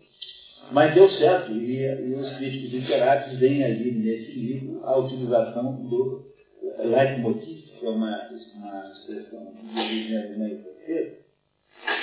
mas 0.70 0.94
deu 0.94 1.08
certo, 1.10 1.52
e, 1.52 1.82
e 1.82 2.14
os 2.14 2.36
críticos 2.36 2.72
literários 2.72 3.38
veem 3.38 3.64
ali 3.64 3.92
nesse 3.92 4.32
livro 4.32 4.80
a 4.84 4.96
utilização 4.98 5.82
do 5.88 6.26
leitmotiv, 6.84 7.62
que 7.78 7.86
é 7.86 7.88
uma, 7.88 8.28
uma 8.56 8.92
expressão 8.92 9.52
de 9.52 9.78
origem 9.78 10.16
alemã 10.18 10.48
francesa, 10.90 11.16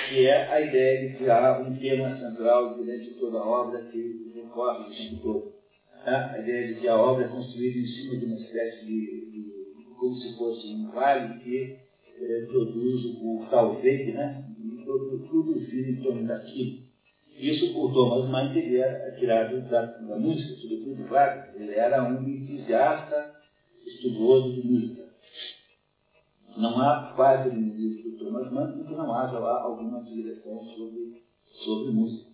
que 0.08 0.26
é 0.26 0.48
a 0.50 0.60
ideia 0.60 1.08
de 1.08 1.16
criar 1.16 1.60
um 1.60 1.76
tema 1.76 2.16
central 2.16 2.74
durante 2.74 3.10
toda 3.14 3.38
a 3.38 3.46
obra 3.46 3.82
que 3.90 4.32
recorre 4.34 4.86
o 4.86 4.96
tempo 4.96 5.22
todo 5.22 5.58
Tá? 6.04 6.32
A 6.32 6.38
ideia 6.38 6.68
de 6.68 6.80
que 6.80 6.88
a 6.88 6.96
obra 6.96 7.24
é 7.24 7.28
construída 7.28 7.78
em 7.78 7.86
cima 7.86 8.16
de 8.16 8.24
uma 8.26 8.36
espécie 8.36 8.86
de, 8.86 9.30
de 9.30 9.94
como 9.98 10.14
se 10.14 10.36
fosse 10.36 10.68
um 10.68 10.90
vale 10.90 11.38
que 11.40 11.76
é, 12.20 12.40
produz 12.46 13.04
o 13.04 13.46
talvez, 13.50 14.14
né? 14.14 14.44
E 14.58 14.84
tudo, 14.84 15.18
tudo 15.28 15.58
gira 15.58 15.90
em 15.90 16.02
torno 16.02 16.26
daquilo. 16.26 16.78
Isso 17.36 17.72
por 17.72 17.92
Thomas 17.92 18.30
Mann, 18.30 18.52
que 18.52 18.58
ele 18.60 18.76
era 18.76 19.14
tirado 19.16 19.60
da, 19.68 19.82
da 19.82 20.16
música, 20.16 20.54
sobretudo, 20.54 21.04
claro. 21.08 21.42
Ele 21.56 21.74
era 21.74 22.02
um 22.04 22.26
entusiasta, 22.28 23.32
estudioso 23.84 24.54
de 24.54 24.68
música. 24.68 25.07
Não 26.58 26.80
há 26.80 27.12
quase 27.14 27.48
nenhum 27.50 27.74
livro 27.74 28.10
do 28.10 28.18
Thomas 28.18 28.52
Mann 28.52 28.84
que 28.84 28.92
não 28.92 29.14
haja 29.14 29.38
lá 29.38 29.62
alguma 29.62 30.02
direção 30.02 30.60
sobre, 30.60 31.22
sobre 31.64 31.92
música 31.92 32.28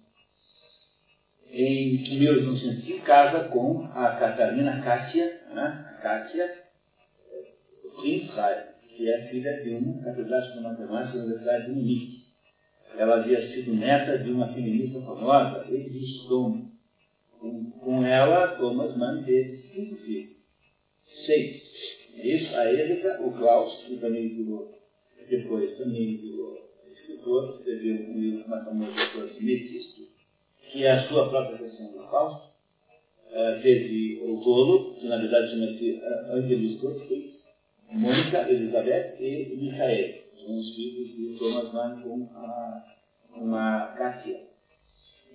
em 1.56 2.18
1905, 2.18 3.04
casa 3.04 3.48
com 3.48 3.84
a 3.94 4.10
Catarina 4.16 4.82
Kátia, 4.82 5.40
né? 5.54 5.98
Kátia 6.02 6.52
Prinsheim, 8.00 8.64
que 8.88 9.08
é 9.08 9.28
filha 9.28 9.62
de 9.62 9.70
uma 9.76 10.02
catedrática 10.02 10.54
de 10.56 10.60
matemática 10.60 11.16
da 11.16 11.22
Universidade 11.22 11.66
de 11.66 11.70
Munique. 11.70 12.24
Ela 12.96 13.16
havia 13.16 13.40
sido 13.52 13.72
neta 13.72 14.18
de 14.18 14.32
uma 14.32 14.52
feminista 14.52 15.00
famosa, 15.00 15.64
Edith 15.68 16.24
Stone. 16.24 16.72
Com, 17.38 17.70
com 17.70 18.04
ela, 18.04 18.56
Thomas 18.56 18.96
Mann 18.96 19.22
teve 19.22 19.62
cinco 19.72 19.96
filhos. 19.96 20.36
Seis. 21.24 21.63
Isso, 22.16 22.54
a 22.56 22.72
Erika, 22.72 23.20
o 23.22 23.32
Klaus, 23.32 23.84
que 23.84 23.96
também 23.96 24.28
virou, 24.28 24.72
depois 25.28 25.76
também 25.76 26.16
virou 26.16 26.64
escritor, 26.92 27.56
escreveu 27.58 28.08
um 28.08 28.18
livro 28.18 28.48
mais 28.48 28.64
famoso 28.64 28.92
sobre 29.12 29.40
Mephisto, 29.40 30.02
que 30.72 30.84
é 30.84 30.92
a 30.92 31.08
sua 31.08 31.28
própria 31.28 31.58
versão 31.58 31.92
do 31.92 32.02
Fausto. 32.08 32.54
Uh, 33.30 33.62
teve 33.62 34.20
o 34.22 34.40
Tolo, 34.42 34.94
que 34.94 35.08
na 35.08 35.16
verdade 35.16 35.50
chama-se 35.50 36.00
uh, 36.00 36.32
Angelus 36.36 36.80
Gottfried, 36.80 37.34
Mônica, 37.90 38.48
Elizabeth 38.48 39.16
e 39.20 39.56
Michael. 39.56 40.24
São 40.44 40.58
os 40.58 40.74
filhos 40.74 41.16
de 41.16 41.38
Thomas 41.38 41.72
Mann 41.72 42.00
com 42.02 42.28
a, 42.34 42.84
uma 43.36 43.94
Cássia. 43.96 44.40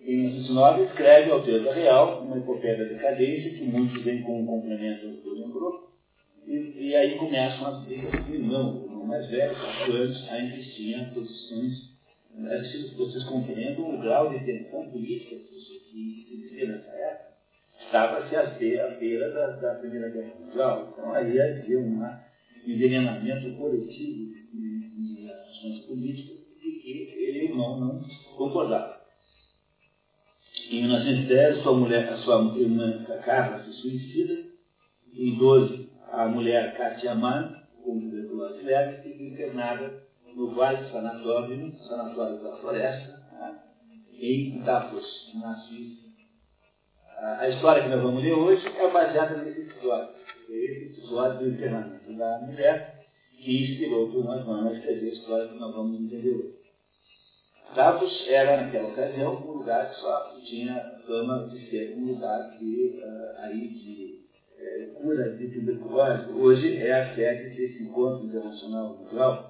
Em 0.01 0.15
1909, 0.15 0.83
escreve 0.83 1.31
ao 1.31 1.43
Teatro 1.43 1.71
Real 1.71 2.21
uma 2.21 2.37
epopeia 2.37 2.77
da 2.77 2.85
decadência, 2.85 3.51
que 3.51 3.63
muitos 3.63 4.01
veem 4.03 4.23
como 4.23 4.39
um 4.39 4.45
complemento 4.45 5.07
ao 5.07 5.13
Golden 5.15 5.51
e, 6.47 6.89
e 6.89 6.95
aí 6.95 7.17
começam 7.17 7.67
as 7.67 7.85
brigas 7.85 8.11
com 8.11 8.31
o 8.31 8.35
irmão, 8.35 8.85
o 8.85 9.07
mais 9.07 9.29
velho, 9.29 9.55
quatro 9.55 9.93
anos, 9.93 10.29
ainda 10.29 10.63
tinha 10.63 11.11
posições 11.13 11.89
é 12.47 12.57
preciso 12.59 12.91
que 12.91 12.95
vocês 12.95 13.23
compreendam 13.25 13.95
o 13.95 13.99
grau 13.99 14.29
de 14.29 14.45
tensão 14.45 14.89
política 14.89 15.35
que 15.35 15.55
existia 15.55 16.67
nessa 16.67 16.91
época. 16.91 17.29
Estava-se 17.85 18.35
à 18.35 18.87
beira 18.99 19.31
da, 19.33 19.47
da 19.57 19.75
Primeira 19.75 20.09
Guerra 20.09 20.35
Mundial. 20.39 20.89
Então 20.93 21.13
aí 21.13 21.39
havia 21.39 21.79
um 21.79 22.01
envenenamento 22.65 23.57
coletivo 23.57 24.33
de, 24.53 24.89
de 24.89 25.31
ações 25.31 25.79
políticas 25.85 26.37
e 26.63 26.71
que 26.71 26.91
ele 26.91 27.39
e 27.39 27.41
o 27.41 27.49
irmão 27.49 27.79
não 27.79 28.05
concordavam. 28.37 28.99
Em 30.69 30.81
1910, 30.83 31.63
sua 31.63 31.73
mulher, 31.73 32.09
a 32.09 32.17
sua 32.17 32.57
irmã 32.57 33.05
Carla 33.25 33.63
se 33.63 33.73
suicida. 33.73 34.49
Em 35.13 35.35
12, 35.37 35.88
a 36.11 36.27
mulher 36.27 36.75
Katia 36.75 37.15
Mann, 37.15 37.55
com 37.83 37.99
tuberculose 37.99 38.63
leve, 38.63 39.03
fica 39.03 39.23
internada 39.23 40.03
no 40.35 40.53
Vale 40.53 40.89
Sanatório, 40.89 41.77
Sanatório 41.87 42.43
da 42.43 42.57
Floresta, 42.57 43.19
né, 43.33 43.59
em 44.13 44.61
Davos, 44.61 45.31
na 45.35 45.55
Suíça. 45.55 46.09
A 47.21 47.49
história 47.49 47.83
que 47.83 47.89
nós 47.89 48.01
vamos 48.01 48.23
ler 48.23 48.33
hoje 48.33 48.65
é 48.67 48.89
baseada 48.89 49.37
nesse 49.43 49.61
episódio. 49.61 50.15
Esse 50.49 50.85
episódio 50.85 51.39
do 51.39 51.49
internamento 51.49 52.13
da 52.13 52.39
mulher 52.39 53.05
que 53.37 53.63
inspirou 53.63 54.11
Thomas 54.11 54.45
Mann 54.45 54.69
a 54.69 54.73
escrever 54.73 55.09
a 55.09 55.13
história 55.13 55.47
que 55.47 55.59
nós 55.59 55.75
vamos 55.75 55.99
entender 55.99 56.29
hoje. 56.29 56.59
Davos 57.75 58.25
era, 58.27 58.63
naquela 58.63 58.89
ocasião, 58.89 59.35
um 59.35 59.51
lugar 59.51 59.89
que 59.89 59.95
só 59.97 60.39
tinha 60.43 61.01
fama 61.05 61.49
de 61.49 61.69
ser 61.69 61.95
um 61.97 62.13
lugar 62.13 62.57
de, 62.57 62.99
uh, 63.03 63.41
aí 63.43 63.67
de 63.67 64.18
uh, 64.59 64.93
cura 65.01 65.35
de 65.35 65.47
tuberculose. 65.47 66.31
Hoje 66.31 66.77
é 66.77 66.91
a 66.91 67.15
sede 67.15 67.55
desse 67.55 67.83
encontro 67.83 68.25
internacional 68.25 68.95
mundial 68.95 69.49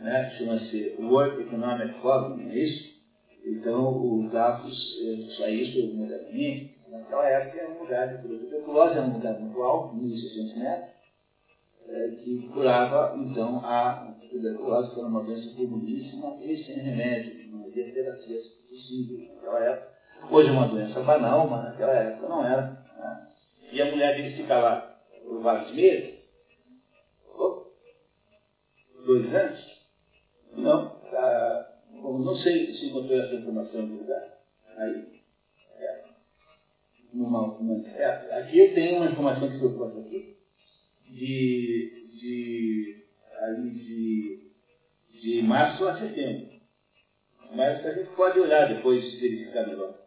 né, 0.00 0.30
chama-se 0.36 0.94
World 0.98 1.40
Economic 1.40 2.00
Forum, 2.00 2.36
não 2.36 2.50
é 2.50 2.58
isso? 2.58 2.96
Então, 3.44 3.96
o 3.96 4.28
Davos, 4.30 4.76
só 5.36 5.48
isso 5.48 5.94
modernamente, 5.94 6.76
naquela 6.90 7.28
época 7.28 7.60
era 7.60 7.70
um 7.70 7.78
lugar 7.78 8.08
de 8.08 8.22
tuberculose, 8.22 8.98
era 8.98 9.06
um 9.06 9.14
lugar 9.14 9.40
alto, 9.62 9.96
1.600 9.96 10.58
metros, 10.58 10.96
é, 11.88 12.08
que 12.08 12.48
curava, 12.52 13.16
então, 13.16 13.60
a 13.64 14.14
tuberculose, 14.30 14.92
que 14.92 14.98
era 14.98 15.08
uma 15.08 15.22
doença 15.22 15.54
comuníssima 15.54 16.36
e 16.42 16.56
sem 16.64 16.76
remédio, 16.76 17.50
não 17.52 17.66
havia 17.66 17.92
terapias 17.92 18.46
possíveis 18.68 19.32
naquela 19.34 19.60
época. 19.60 19.96
Hoje 20.30 20.48
é 20.48 20.52
uma 20.52 20.68
doença 20.68 21.00
banal, 21.02 21.48
mas 21.48 21.64
naquela 21.64 21.92
época 21.92 22.28
não 22.28 22.44
era. 22.44 22.62
Né? 22.98 23.28
E 23.72 23.80
a 23.80 23.86
mulher 23.86 24.14
dele 24.14 24.36
fica 24.36 24.56
lá 24.56 24.96
por 25.24 25.40
vários 25.40 25.70
meses, 25.72 26.14
oh, 27.34 27.62
dois 29.04 29.34
anos, 29.34 29.76
não, 30.52 30.86
tá, 31.10 31.74
não 31.92 32.34
sei 32.36 32.72
se 32.74 32.86
encontrou 32.86 33.18
essa 33.18 33.34
informação 33.34 33.82
no 33.82 33.98
lugar. 33.98 34.38
Aí, 34.76 35.04
é, 35.78 36.02
numa, 37.12 37.56
é, 37.94 38.38
aqui 38.38 38.58
eu 38.58 38.74
tenho 38.74 38.96
uma 38.96 39.06
informação 39.06 39.48
que 39.48 39.62
eu 39.62 39.74
posto 39.74 39.98
aqui, 39.98 40.36
de, 41.08 42.08
de, 42.20 43.04
ali 43.42 43.72
de, 43.72 44.38
de 45.20 45.42
março 45.42 45.84
a 45.84 45.98
setembro. 45.98 46.46
Mas 47.54 47.84
a 47.84 47.92
gente 47.92 48.10
pode 48.16 48.38
olhar 48.38 48.66
depois 48.66 49.04
e 49.04 49.16
verificar 49.16 49.66
melhor. 49.66 50.05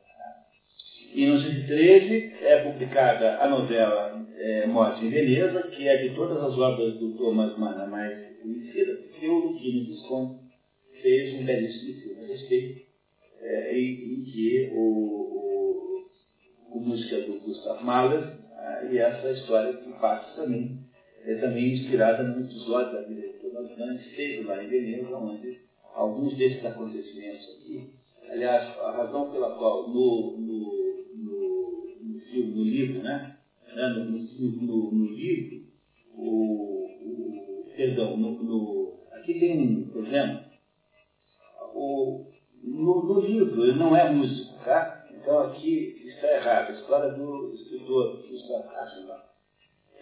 Em 1.11 1.25
1913 1.25 2.33
é 2.43 2.57
publicada 2.57 3.37
a 3.39 3.47
novela 3.47 4.27
é, 4.37 4.67
Morte 4.67 5.03
em 5.03 5.09
Veneza, 5.09 5.63
que 5.63 5.87
é 5.87 5.97
de 5.97 6.13
todas 6.13 6.37
as 6.37 6.55
obras 6.55 6.99
do 6.99 7.17
Thomas 7.17 7.57
Mann 7.57 7.81
a 7.81 7.87
mais 7.87 8.15
conhecida, 8.39 8.95
porque 8.95 9.27
o 9.27 9.39
Luquino 9.39 9.87
Visconti 9.87 10.39
fez 11.01 11.33
um 11.33 11.43
belíssimo 11.43 11.99
filme 11.99 12.23
a 12.23 12.27
respeito, 12.27 12.81
é, 13.41 13.75
em, 13.75 13.87
em, 13.89 14.23
que 14.23 14.69
o, 14.71 14.79
o, 16.71 16.77
o 16.77 16.79
música 16.79 17.19
do 17.21 17.39
Gustav 17.39 17.83
Mahler 17.83 18.37
ah, 18.53 18.87
e 18.91 18.99
essa 18.99 19.31
história 19.31 19.73
que 19.73 19.91
passa 19.99 20.35
também 20.35 20.77
é 21.25 21.35
também 21.35 21.73
inspirada 21.73 22.23
no 22.23 22.39
episódio 22.39 22.93
da 22.93 23.01
vida 23.01 23.21
de 23.21 23.39
Thomas 23.39 23.75
Mann, 23.77 23.97
que 23.97 24.09
esteve 24.09 24.43
lá 24.43 24.63
em 24.63 24.67
Veneza, 24.67 25.17
onde 25.17 25.59
alguns 25.95 26.37
desses 26.37 26.63
acontecimentos 26.63 27.49
aqui, 27.49 27.89
aliás, 28.29 28.63
a 28.77 28.91
razão 28.91 29.31
pela 29.31 29.57
qual 29.57 29.89
no, 29.89 30.37
no 30.37 30.78
livro, 32.69 33.03
né? 33.03 33.37
No, 33.75 34.05
no, 34.05 34.91
no 34.91 35.05
livro, 35.11 35.67
o, 36.15 36.85
o, 36.85 37.65
perdão, 37.75 38.17
no, 38.17 38.43
no, 38.43 38.93
aqui 39.11 39.39
tem 39.39 39.59
um 39.59 39.89
problema. 39.89 40.45
O, 41.73 42.25
no, 42.63 43.03
no 43.03 43.19
livro 43.21 43.63
ele 43.63 43.77
não 43.77 43.95
é 43.95 44.09
músico, 44.09 44.53
tá? 44.63 45.07
Então 45.11 45.39
aqui 45.39 46.01
está 46.07 46.35
errado. 46.35 46.69
A 46.69 46.73
história 46.73 47.11
do 47.11 47.53
escritor 47.53 48.27
Gustavo 48.27 48.69
Aschenbach. 48.69 49.29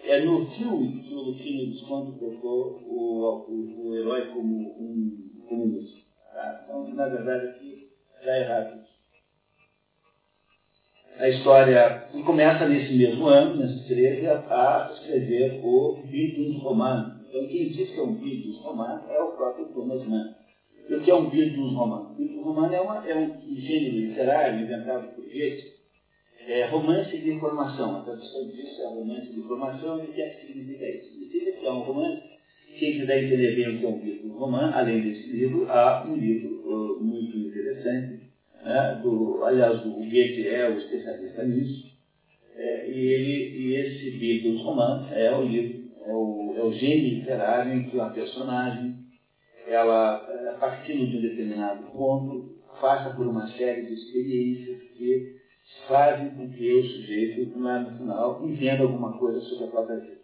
É 0.03 0.24
no 0.24 0.45
filme 0.51 1.03
que 1.03 1.13
o 1.13 1.21
Luquinho 1.21 1.71
Visconti 1.71 2.17
colocou 2.17 2.81
o, 2.83 3.45
o, 3.50 3.89
o 3.89 3.95
herói 3.97 4.27
como 4.27 4.69
um 4.79 5.27
como 5.47 5.67
músico. 5.67 6.07
Tá? 6.33 6.62
Então, 6.63 6.88
na 6.93 7.07
verdade, 7.07 7.47
aqui 7.47 7.89
está 8.19 8.39
errado 8.39 8.88
a 11.19 11.29
história 11.29 12.07
começa 12.25 12.67
nesse 12.67 12.93
mesmo 12.93 13.25
ano, 13.25 13.55
nesse 13.55 13.88
13, 13.88 14.27
a, 14.27 14.91
escrever 14.93 15.59
o 15.63 16.00
Bildungs 16.05 16.62
Romano. 16.62 17.19
Então, 17.27 17.47
quem 17.47 17.69
diz 17.69 17.89
que 17.89 18.00
é 18.00 18.03
um 18.03 18.13
Bildungs 18.15 18.59
Romano 18.59 19.03
é 19.09 19.19
o 19.19 19.31
próprio 19.31 19.65
Thomas 19.67 20.05
Mann. 20.05 20.36
E 20.88 20.93
o 20.93 21.01
que 21.01 21.09
é 21.09 21.15
um 21.15 21.29
Bildungs 21.29 21.75
Romano? 21.75 22.15
Bildungs 22.15 22.43
Romano 22.43 22.74
é, 22.74 22.81
uma, 22.81 23.07
é 23.07 23.15
um 23.15 23.55
gênero 23.55 23.97
literário 23.97 24.62
inventado 24.62 25.15
por 25.15 25.24
Goethe, 25.24 25.77
é 26.47 26.65
romance 26.67 27.17
de 27.17 27.31
informação. 27.31 27.97
A 27.97 28.01
tradução 28.03 28.47
disso 28.47 28.81
é 28.81 28.88
romance 28.88 29.31
de 29.31 29.39
informação 29.39 30.00
e 30.00 30.03
o 30.03 30.13
que 30.13 30.21
é 30.21 30.29
que 30.29 30.47
significa 30.47 30.88
isso? 30.88 31.13
Significa 31.13 31.51
que 31.59 31.65
é 31.65 31.71
um 31.71 31.79
romance. 31.79 32.21
Quem 32.77 33.00
quiser 33.00 33.24
entender 33.24 33.55
bem 33.55 33.75
o 33.75 33.79
que 33.79 33.86
é 33.86 33.89
um 33.89 34.00
Bildungs 34.00 34.39
Romano, 34.39 34.74
além 34.75 35.01
desse 35.01 35.31
livro, 35.31 35.65
há 35.67 36.05
um 36.07 36.15
livro 36.15 36.62
uh, 36.63 37.03
muito 37.03 37.38
interessante 37.38 38.26
né, 38.67 38.99
do, 39.01 39.43
aliás, 39.45 39.80
o 39.86 39.89
Goethe 39.91 40.45
é 40.45 40.67
o 40.67 40.77
especialista 40.77 41.41
nisso, 41.43 41.88
é, 42.53 42.89
e, 42.89 43.08
ele, 43.08 43.58
e 43.58 43.75
esse 43.75 44.10
livro 44.10 44.62
romano 44.62 45.08
é 45.13 45.34
o 45.34 45.41
livro, 45.41 45.88
é 46.03 46.12
o, 46.12 46.53
é 46.58 46.62
o 46.62 46.71
gênio 46.73 47.15
literário 47.19 47.73
em 47.73 47.84
que 47.86 47.95
uma 47.95 48.10
personagem, 48.10 48.93
ela, 49.67 50.25
é, 50.27 50.51
partindo 50.60 51.08
de 51.08 51.17
um 51.17 51.21
determinado 51.21 51.84
ponto, 51.91 52.58
passa 52.82 53.10
por 53.12 53.25
uma 53.25 53.47
série 53.47 53.84
de 53.84 53.93
experiências 53.93 54.82
que 54.97 55.38
fazem 55.88 56.30
com 56.30 56.49
que 56.49 56.73
o 56.73 56.84
sujeito, 56.84 57.58
no 57.58 57.97
final, 57.97 58.45
entenda 58.45 58.84
alguma 58.84 59.17
coisa 59.17 59.39
sobre 59.41 59.63
a 59.63 59.67
própria 59.67 59.97
vida. 59.97 60.17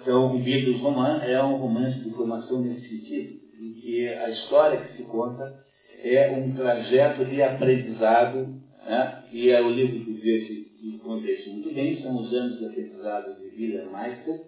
Então, 0.00 0.34
o 0.34 0.38
Bíblia 0.38 0.76
Romano 0.78 1.22
é 1.22 1.42
um 1.42 1.56
romance 1.56 1.98
de 1.98 2.10
formação 2.10 2.62
nesse 2.62 2.88
sentido, 2.88 3.38
em 3.60 3.72
que 3.74 4.08
a 4.08 4.30
história 4.30 4.78
que 4.78 4.96
se 4.96 5.02
conta 5.02 5.60
é 6.02 6.30
um 6.30 6.54
trajeto 6.54 7.24
de 7.24 7.42
aprendizado, 7.42 8.48
né? 8.86 9.24
e 9.32 9.50
é 9.50 9.60
o 9.60 9.70
livro 9.70 9.98
do 9.98 10.12
Goethe 10.12 10.70
que 10.80 10.98
conta 10.98 11.30
isso 11.30 11.50
muito 11.50 11.74
bem, 11.74 12.00
são 12.00 12.16
os 12.16 12.32
anos 12.32 12.58
de 12.58 12.64
aprendizado 12.64 13.38
de 13.38 13.48
Wilhelm 13.48 13.90
Meister. 13.92 14.40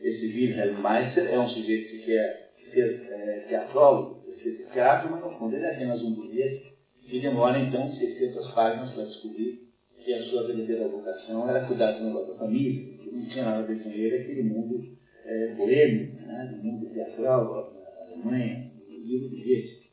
Esse 0.00 0.26
Wilhelm 0.26 0.80
Meister 0.80 1.26
é 1.26 1.38
um 1.40 1.48
sujeito 1.48 1.90
que 1.90 1.98
quer 2.06 2.52
ser 2.72 3.06
é, 3.10 3.46
teatrólogo, 3.48 4.24
ser 4.42 4.68
teatro, 4.72 5.10
mas 5.10 5.24
no 5.24 5.38
fundo 5.38 5.56
ele 5.56 5.64
é 5.64 5.74
apenas 5.74 6.00
um 6.02 6.14
burguês, 6.14 6.62
e 7.04 7.18
demora 7.20 7.58
então 7.58 7.92
600 7.92 8.52
páginas 8.52 8.90
para 8.92 9.04
descobrir 9.04 9.66
que 10.04 10.12
a 10.12 10.22
sua 10.22 10.46
verdadeira 10.46 10.88
vocação 10.88 11.48
era 11.48 11.66
cuidar 11.66 11.92
do 11.92 12.04
negócio 12.04 12.32
da 12.32 12.38
família, 12.38 12.98
que 12.98 13.10
não 13.10 13.26
tinha 13.26 13.44
nada 13.44 13.58
a 13.58 13.66
ver 13.66 13.82
com 13.82 13.90
ele, 13.90 14.16
aquele 14.16 14.42
mundo 14.44 14.84
é, 15.24 15.54
boêmio, 15.54 16.14
né, 16.14 16.60
mundo 16.62 16.92
teatral, 16.92 17.54
a 17.54 18.04
Alemanha, 18.04 18.70
o 18.88 19.04
livro 19.04 19.28
do 19.28 19.36
Goethe. 19.36 19.85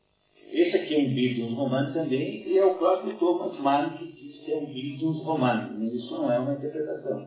Esse 0.54 0.76
aqui 0.76 0.94
é 0.94 0.98
um 0.98 1.12
Bíblios 1.12 1.52
romano 1.54 1.92
também, 1.92 2.46
e 2.46 2.56
é 2.56 2.64
o 2.64 2.74
próprio 2.74 3.14
Thomas 3.14 3.58
Mann 3.58 3.90
que 3.98 4.06
diz 4.06 4.44
que 4.44 4.52
é 4.52 4.56
um 4.56 4.66
Bíblios 4.66 5.20
romano. 5.24 5.92
Isso 5.92 6.14
não 6.14 6.32
é 6.32 6.38
uma 6.38 6.54
interpretação. 6.54 7.26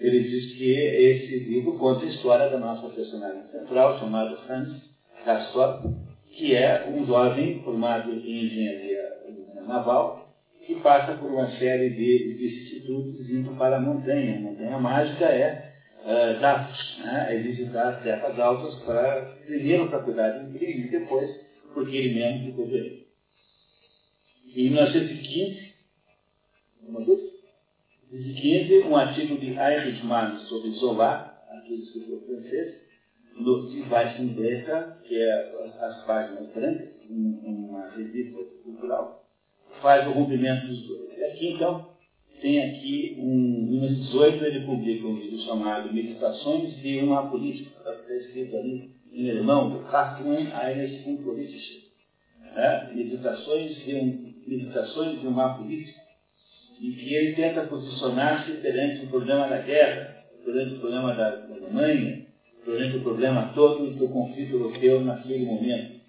Ele 0.00 0.20
diz 0.20 0.52
que 0.52 0.70
esse 0.72 1.40
livro 1.40 1.76
conta 1.76 2.04
a 2.04 2.08
história 2.08 2.48
da 2.48 2.58
nossa 2.58 2.88
personagem 2.90 3.42
central, 3.50 3.98
chamado 3.98 4.38
Hans 4.48 4.80
Castor, 5.24 5.82
que 6.30 6.54
é 6.54 6.88
um 6.88 7.04
jovem 7.04 7.60
formado 7.64 8.12
em 8.12 8.46
engenharia 8.46 9.10
naval, 9.66 10.28
que 10.64 10.76
passa 10.76 11.14
por 11.14 11.32
uma 11.32 11.50
série 11.58 11.90
de 11.90 12.34
vicissitudes 12.34 13.28
indo 13.28 13.56
para 13.56 13.78
a 13.78 13.80
montanha. 13.80 14.36
A 14.36 14.40
montanha 14.40 14.78
mágica 14.78 15.24
é 15.24 15.72
uh, 16.04 16.40
Davos, 16.40 17.00
né? 17.04 17.26
é 17.28 17.38
visitar 17.38 17.88
as 17.88 18.02
terras 18.04 18.38
altas 18.38 18.76
para, 18.84 19.22
primeiro 19.46 19.88
para 19.88 19.98
cuidar 19.98 20.30
de 20.30 20.46
um 20.46 20.52
crime, 20.52 20.86
e 20.86 20.90
depois 20.90 21.28
mesmo 22.14 22.46
ficou 22.46 22.66
doente. 22.66 23.06
Em 24.54 24.70
1915, 24.70 25.72
uma 26.86 27.00
dúvida? 27.00 27.32
1915, 28.10 28.88
um 28.88 28.96
artigo 28.96 29.38
de 29.38 29.46
Heinrich 29.52 30.04
Mann 30.04 30.38
sobre 30.40 30.70
Zola, 30.72 31.42
aquele 31.48 31.82
escritor 31.82 32.20
francês, 32.26 32.82
no 33.36 33.70
Blätter, 34.34 34.98
que 35.04 35.16
é 35.16 35.52
as 35.80 36.04
páginas 36.04 36.52
brancas, 36.52 36.88
uma 37.08 37.88
revista 37.90 38.38
cultural, 38.62 39.26
faz 39.80 40.06
o 40.06 40.12
rompimento 40.12 40.66
dos 40.66 40.86
dois. 40.86 41.18
E 41.18 41.24
aqui, 41.24 41.52
então, 41.52 41.92
tem 42.42 42.60
aqui, 42.60 43.16
um, 43.18 43.66
em 43.66 43.70
1918, 43.70 44.44
ele 44.44 44.66
publica 44.66 45.06
um 45.06 45.16
livro 45.16 45.38
chamado 45.46 45.92
Meditações 45.92 46.76
de 46.76 46.98
uma 46.98 47.30
Política, 47.30 47.70
está 47.78 48.14
escrito 48.14 48.56
ali 48.56 49.01
em 49.12 49.30
alemão, 49.30 49.84
Kraftmann 49.84 50.50
eines 50.52 51.06
Unpolitischen, 51.06 51.82
né? 52.54 52.90
meditações, 52.94 53.76
de 53.76 54.44
meditações 54.46 55.20
de 55.20 55.26
um 55.26 55.30
mar 55.30 55.58
político, 55.58 55.98
em 56.80 56.92
que 56.92 57.14
ele 57.14 57.34
tenta 57.34 57.62
posicionar-se 57.62 58.52
perante 58.52 59.04
o 59.04 59.08
problema 59.08 59.48
da 59.48 59.58
guerra, 59.58 60.24
perante 60.44 60.74
o 60.74 60.80
problema 60.80 61.14
da, 61.14 61.30
da 61.36 61.54
Alemanha, 61.54 62.26
perante 62.64 62.96
o 62.96 63.02
problema 63.02 63.52
todo 63.54 63.90
do 63.90 64.08
conflito 64.08 64.52
europeu 64.52 65.00
naquele 65.02 65.44
momento. 65.44 66.00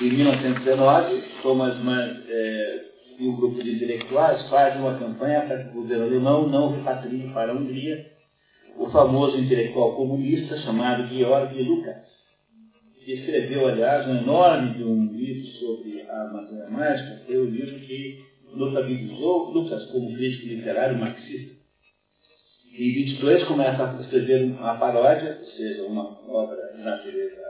Em 0.00 0.10
1919, 0.10 1.22
Thomas 1.42 1.78
Mann 1.78 2.22
é, 2.28 2.84
e 3.18 3.26
um 3.26 3.36
grupo 3.36 3.62
de 3.62 3.76
intelectuais 3.76 4.46
fazem 4.50 4.80
uma 4.80 4.98
campanha 4.98 5.46
para 5.46 5.64
que 5.64 5.70
o 5.70 5.80
governo 5.80 6.04
alemão 6.04 6.48
não 6.48 6.76
repatrie 6.76 7.30
para 7.32 7.52
a 7.52 7.54
Hungria 7.54 8.15
o 8.78 8.90
famoso 8.90 9.38
intelectual 9.38 9.96
comunista 9.96 10.56
chamado 10.58 11.06
Georg 11.08 11.62
Lucas, 11.62 11.96
que 13.04 13.12
escreveu, 13.12 13.68
aliás, 13.68 14.06
um 14.06 14.16
enorme 14.18 14.74
de 14.74 14.84
um 14.84 15.12
livro 15.12 15.46
sobre 15.58 16.02
a 16.02 16.24
matéria 16.32 16.68
mágica, 16.68 17.22
foi 17.26 17.36
o 17.36 17.50
livro 17.50 17.78
que 17.80 18.24
notabilizou 18.52 19.50
Lucas 19.50 19.84
como 19.86 20.14
crítico 20.14 20.48
literário 20.48 20.98
marxista. 20.98 21.56
Em 22.72 22.92
22 22.92 23.44
começa 23.44 23.90
a 23.90 24.00
escrever 24.00 24.44
uma 24.44 24.76
paródia, 24.76 25.38
ou 25.40 25.46
seja, 25.46 25.82
uma 25.84 26.02
obra 26.28 26.72
de 26.76 26.82
natureza, 26.82 27.42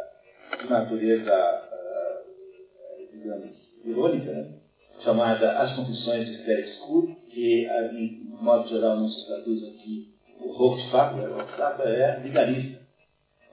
de 0.62 0.70
natureza 0.70 1.62
uh, 1.72 3.12
digamos, 3.12 3.50
irônica, 3.84 4.30
né? 4.30 4.54
chamada 5.02 5.58
As 5.58 5.74
Confissões 5.74 6.26
de 6.28 6.44
Félix 6.44 6.76
Kur, 6.78 7.08
que, 7.28 7.66
em 7.66 8.24
modo 8.40 8.68
geral, 8.68 8.96
não 8.98 9.08
se 9.08 9.26
traduz 9.26 9.64
aqui 9.64 10.15
o 10.40 10.48
o 10.48 11.38
Hochstapler 11.38 11.88
é 11.88 12.20
vigarista. 12.20 12.86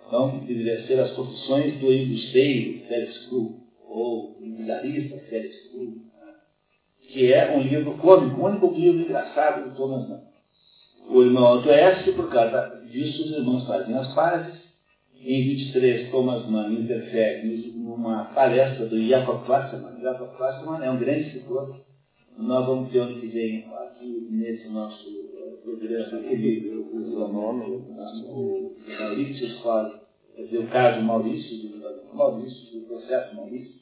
Então, 0.07 0.39
deveria 0.39 0.85
ser 0.85 0.99
as 0.99 1.11
profissões 1.11 1.79
do 1.79 1.91
embusteiro, 1.91 2.87
Félix 2.87 3.25
Cruz, 3.27 3.51
ou 3.87 4.37
vigarista, 4.39 5.17
Félix 5.29 5.71
Cruz, 5.71 5.95
que 7.07 7.31
é 7.31 7.51
um 7.55 7.61
livro 7.61 7.97
cômico, 7.97 8.41
o 8.41 8.45
único 8.45 8.67
livro 8.73 9.01
engraçado 9.01 9.69
de 9.69 9.75
Thomas 9.75 10.09
Mann. 10.09 10.21
O 11.09 11.21
irmão 11.21 11.59
adoece, 11.59 12.11
por 12.13 12.29
causa 12.29 12.81
disso 12.89 13.23
os 13.23 13.31
irmãos 13.31 13.67
fazem 13.67 13.95
as 13.95 14.13
pazes. 14.13 14.61
Em 15.19 15.43
23, 15.43 16.11
Thomas 16.11 16.45
Mann 16.47 16.71
interfere 16.73 17.71
numa 17.75 18.25
palestra 18.33 18.85
do 18.85 19.07
Jacob 19.07 19.47
Wasserman. 19.47 20.01
Jacob 20.01 20.29
Wasserman 20.39 20.83
é 20.83 20.91
um 20.91 20.97
grande 20.97 21.27
escritor. 21.27 21.81
Nós 22.37 22.65
vamos 22.65 22.91
ter 22.91 22.99
ano 22.99 23.19
que 23.19 23.27
vem, 23.27 23.65
aqui 23.65 24.27
nesse 24.29 24.67
nosso 24.69 25.05
programa, 25.63 26.19
ele, 26.25 26.69
o 26.69 27.27
nome, 27.27 27.83
o 28.25 28.75
Maurício 28.99 29.47
Escola, 29.47 30.01
quer 30.35 30.43
dizer, 30.43 30.57
o 30.59 30.67
caso 30.67 31.01
Maurício, 31.01 31.57
Maurício, 32.13 32.79
do 32.79 32.87
processo 32.87 33.35
Maurício, 33.35 33.73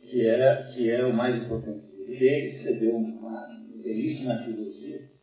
que, 0.00 0.26
era, 0.26 0.72
que 0.72 0.88
é 0.88 1.04
o 1.04 1.12
mais 1.12 1.42
importante. 1.42 1.84
Ele 2.06 2.56
escreveu 2.56 2.96
uma 2.96 3.46
belíssima 3.82 4.36
filosofia 4.44 5.14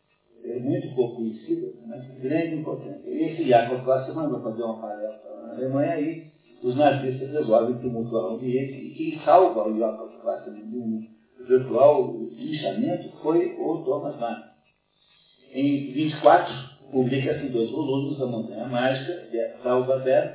é 0.43 0.59
muito 0.59 0.93
pouco 0.95 1.17
conhecida, 1.17 1.71
mas 1.87 2.03
de 2.03 2.19
grande 2.19 2.55
importância. 2.55 3.01
Esse 3.05 3.47
Jacob 3.47 3.85
Wasserman 3.85 4.29
vai 4.29 4.41
fazer 4.41 4.63
uma 4.63 4.81
palestra 4.81 5.29
na 5.43 5.53
Alemanha 5.53 5.99
e 5.99 6.27
os 6.63 6.75
nazistas 6.75 7.31
resolvem 7.31 7.77
tumultuar 7.77 8.25
o 8.25 8.35
ambiente 8.35 8.73
e 8.73 8.93
quem 8.93 9.19
salva 9.23 9.67
o 9.67 9.77
Jacob 9.77 10.09
Wasserman 10.23 10.67
de 10.67 10.77
um 10.77 11.01
virtual 11.47 12.15
linchamento 12.31 13.09
foi 13.21 13.55
o 13.57 13.83
Thomas 13.83 14.19
Mann. 14.19 14.43
Em 15.53 15.91
24, 15.93 16.53
publica-se 16.91 17.47
dois 17.49 17.69
volumes 17.71 18.17
da 18.17 18.25
Montanha 18.25 18.65
Mágica, 18.67 19.27
de 19.29 19.63
Zauberberg, 19.63 20.33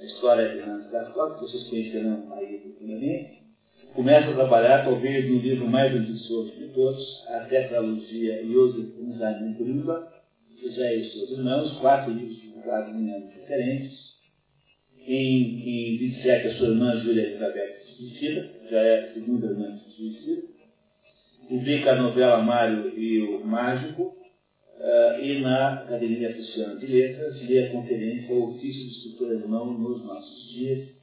a 0.00 0.04
história 0.04 0.48
de 0.48 0.60
Hans 0.60 0.90
Castorp, 0.90 1.38
que 1.38 1.42
vocês 1.42 1.68
conhecerão 1.68 2.32
aí 2.32 2.60
futuramente, 2.60 3.42
começa 3.94 4.30
a 4.30 4.34
trabalhar, 4.34 4.84
talvez, 4.84 5.28
no 5.28 5.38
livro 5.38 5.68
mais 5.68 5.94
ambicioso 5.94 6.52
de 6.56 6.68
todos, 6.68 7.24
a 7.28 7.40
tetralogia 7.40 8.44
Josef 8.46 9.00
Unzanen 9.00 9.52
Brüder, 9.52 10.02
José 10.60 10.96
e 10.96 11.10
seus 11.10 11.30
irmãos, 11.30 11.78
quatro 11.78 12.12
livros 12.12 12.38
publicados 12.38 12.94
em 12.94 13.10
anos 13.14 13.34
diferentes. 13.34 14.14
Em, 15.06 15.94
em 15.94 15.98
27, 15.98 16.48
a 16.48 16.54
sua 16.54 16.68
irmã 16.68 16.98
Júlia 17.00 17.22
Elizabeth 17.24 17.84
se 17.84 17.96
suicida, 17.96 18.50
já 18.70 18.78
é 18.78 19.00
a 19.00 19.12
segunda 19.12 19.46
irmã 19.46 19.83
suicida. 19.96 20.42
Publica 21.48 21.92
a 21.92 22.02
novela 22.02 22.42
Mário 22.42 22.98
e 22.98 23.22
o 23.22 23.44
Mágico, 23.44 24.02
uh, 24.02 25.20
e 25.22 25.40
na 25.40 25.74
Academia 25.74 26.32
Cristiana 26.32 26.76
de 26.76 26.86
Letras 26.86 27.40
lê 27.46 27.64
a 27.64 27.70
conferência 27.70 28.34
O 28.34 28.54
Ofício 28.54 28.84
do 28.84 28.90
Escritor 28.90 29.28
Alemão 29.28 29.78
nos 29.78 30.04
Nossos 30.04 30.50
Dias, 30.52 30.94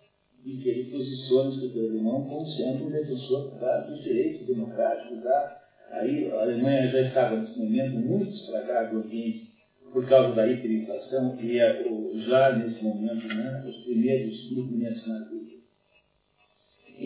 e 0.45 0.57
que 0.57 0.69
ele 0.69 0.91
posiciona 0.91 1.49
o 1.49 1.53
escritor 1.53 1.91
alemão 1.91 2.27
como 2.27 2.47
sendo 2.47 2.85
um 2.85 2.91
defensor 2.91 3.59
da, 3.59 3.81
dos 3.81 4.01
direitos 4.03 4.47
democráticos. 4.47 5.23
Da, 5.23 5.61
aí 5.91 6.31
a 6.31 6.41
Alemanha 6.41 6.87
já 6.87 7.01
estava 7.01 7.37
nesse 7.37 7.57
momento 7.57 7.95
muito 7.97 8.33
estragada 8.33 8.89
do 8.89 9.01
ambiente 9.01 9.51
por 9.93 10.07
causa 10.07 10.33
da 10.33 10.47
hiperinflação 10.47 11.37
e 11.41 11.59
é, 11.59 11.83
já 12.27 12.55
nesse 12.55 12.81
momento 12.83 13.27
né, 13.27 13.65
os 13.67 13.75
primeiros 13.83 14.51
movimentos 14.51 15.05
na 15.05 15.19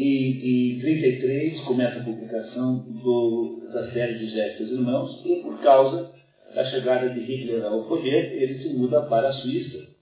E 0.05 0.75
em 0.75 0.77
1933 0.77 1.61
começa 1.61 1.99
a 1.99 2.03
publicação 2.03 2.77
do, 2.77 3.67
da 3.73 3.91
série 3.91 4.19
de 4.19 4.29
Gestos 4.29 4.69
Irmãos 4.69 5.19
e 5.25 5.37
por 5.37 5.59
causa 5.61 6.11
da 6.53 6.63
chegada 6.65 7.09
de 7.09 7.21
Hitler 7.21 7.65
ao 7.65 7.87
poder 7.87 8.31
ele 8.33 8.61
se 8.61 8.69
muda 8.69 9.01
para 9.01 9.29
a 9.29 9.33
Suíça 9.33 9.95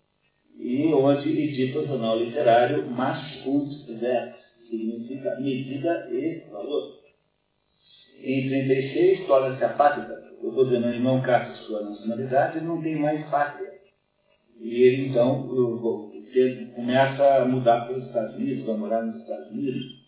e 0.59 0.93
onde 0.93 1.29
edita 1.29 1.79
o 1.79 1.87
jornal 1.87 2.19
literário 2.19 2.85
Mass 2.85 3.45
und 3.45 3.69
Wert, 4.01 4.35
significa 4.69 5.39
medida 5.39 6.09
e 6.11 6.49
valor. 6.51 6.99
Em 8.21 8.49
36, 8.49 9.25
torna-se 9.25 9.63
apátrida. 9.63 10.21
O 10.41 10.51
governo 10.51 10.99
não 10.99 11.21
caça 11.21 11.55
sua 11.63 11.81
nacionalidade 11.81 12.57
e 12.57 12.61
não 12.61 12.81
tem 12.81 12.97
mais 12.97 13.25
pátria. 13.29 13.72
E 14.59 14.83
ele, 14.83 15.07
então, 15.07 15.47
começa 16.75 17.41
a 17.41 17.45
mudar 17.45 17.85
para 17.85 17.97
os 17.97 18.07
Estados 18.07 18.35
Unidos, 18.35 18.65
vai 18.65 18.75
morar 18.75 19.03
nos 19.03 19.21
Estados 19.21 19.51
Unidos. 19.51 20.03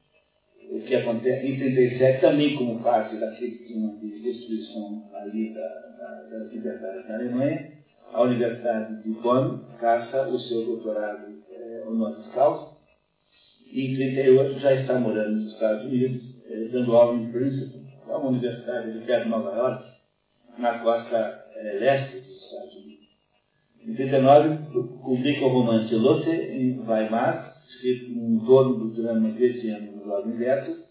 O 0.71 0.79
que 0.81 0.95
acontece 0.95 1.45
em 1.45 1.59
37, 1.59 2.21
também 2.21 2.55
como 2.55 2.81
parte 2.81 3.15
daquele 3.17 3.51
clima 3.59 3.95
de 3.99 4.19
destruição 4.19 5.09
ali 5.13 5.53
da, 5.53 5.61
da, 5.61 6.27
das 6.29 6.51
liberdades 6.51 7.07
na 7.07 7.15
Alemanha, 7.15 7.71
a 8.11 8.23
Universidade 8.23 9.03
de 9.03 9.09
Bonn 9.21 9.59
caça 9.79 10.27
o 10.27 10.39
seu 10.39 10.65
doutorado 10.65 11.43
é, 11.51 11.83
honoris 11.87 12.25
causa. 12.33 12.75
E 13.71 13.91
em 13.91 13.95
38 13.95 14.59
já 14.59 14.73
está 14.73 14.99
morando 14.99 15.41
nos 15.41 15.53
Estados 15.53 15.85
Unidos, 15.85 16.23
é, 16.49 16.67
dando 16.71 16.95
aula 16.95 17.17
em 17.17 17.31
Princeton, 17.31 17.85
é 18.07 18.15
uma 18.15 18.29
universidade 18.29 18.93
de 18.93 19.05
perto 19.05 19.23
de 19.23 19.29
Nova 19.29 19.55
York, 19.55 19.85
na 20.57 20.79
costa 20.79 21.45
é, 21.55 21.77
leste 21.79 22.24
em 23.87 23.93
publica 25.03 25.45
o 25.45 25.49
romance 25.49 25.93
Lotte 25.93 26.31
em 26.31 26.79
Weimar, 26.79 27.55
escrito 27.67 28.11
em 28.11 28.39
torno 28.43 28.79
do 28.79 28.99
drama 28.99 29.27
anos 29.27 29.93
do 29.93 30.07
lado 30.07 30.27
inverso. 30.27 30.83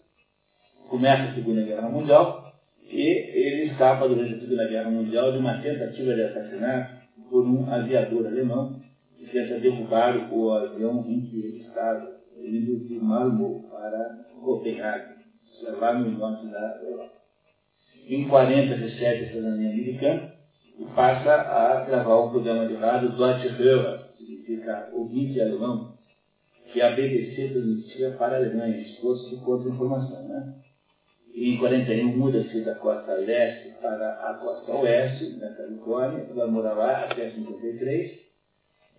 Começa 0.87 1.23
a 1.23 1.35
Segunda 1.35 1.61
Guerra 1.63 1.89
Mundial 1.89 2.53
e 2.81 3.01
ele 3.01 3.71
escapa 3.71 4.07
durante 4.07 4.35
a 4.35 4.39
Segunda 4.39 4.69
Guerra 4.69 4.89
Mundial 4.89 5.33
de 5.33 5.39
uma 5.39 5.61
tentativa 5.61 6.15
de 6.15 6.21
assassinar 6.21 7.05
por 7.29 7.45
um 7.45 7.69
aviador 7.69 8.27
alemão 8.27 8.79
que 9.17 9.25
tenta 9.25 9.59
derrubar 9.59 10.31
o 10.31 10.51
avião 10.51 11.05
em 11.05 11.19
que 11.19 11.37
ele 11.37 11.65
estava 11.67 12.15
indo 12.37 12.87
de 12.87 12.95
Malmö 12.97 13.63
para 13.69 14.25
Copenhague, 14.41 15.15
lá 15.81 15.93
no 15.95 16.11
norte 16.11 16.47
da 16.47 16.79
Europa. 16.81 17.11
Em 18.07 18.25
40 18.25 18.73
recebe 18.73 19.25
a 19.25 19.27
cidadania 19.27 19.69
americana 19.69 20.34
e 20.79 20.85
passa 20.95 21.33
a 21.33 21.85
gravar 21.85 22.25
um 22.25 22.29
programa 22.29 22.67
de 22.67 22.75
rádio 22.75 23.15
Deutsche 23.15 23.47
Hörer, 23.47 24.11
que 24.17 24.25
significa 24.25 24.89
ouvinte 24.93 25.39
alemão, 25.39 25.97
que 26.71 26.81
a 26.81 26.91
BBC 26.91 27.49
transmitia 27.49 28.11
para 28.11 28.35
a 28.35 28.37
Alemanha, 28.37 28.81
esforço 28.81 29.29
de 29.29 29.37
contra-informação. 29.37 30.27
Né? 30.27 30.55
em 31.35 31.57
41 31.57 32.17
muda-se 32.17 32.61
da 32.61 32.75
costa 32.75 33.13
leste 33.15 33.73
para 33.81 34.13
a 34.29 34.35
costa 34.35 34.71
oeste, 34.71 35.35
na 35.37 35.49
Califórnia, 35.49 36.25
vai 36.33 36.47
morar 36.49 36.73
lá 36.73 37.03
até 37.03 37.29
53. 37.29 38.25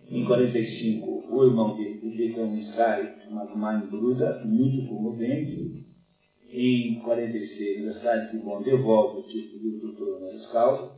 Em 0.09 0.23
45, 0.23 1.25
o 1.29 1.45
irmão 1.45 1.75
dele 1.75 1.95
publica 1.95 2.41
um 2.41 2.55
ensaio 2.55 3.11
chamado 3.23 3.57
Mind 3.57 3.89
Bruda, 3.89 4.43
muito 4.45 4.87
comovente. 4.87 5.87
Em 6.49 6.99
46, 6.99 7.59
a 7.59 7.79
Universidade 7.79 8.31
de 8.31 8.37
Bonn 8.37 8.61
devolve 8.61 9.19
o 9.19 9.23
título 9.23 9.59
de 9.59 9.79
doutor 9.79 10.17
honoris 10.17 10.45
causa. 10.47 10.91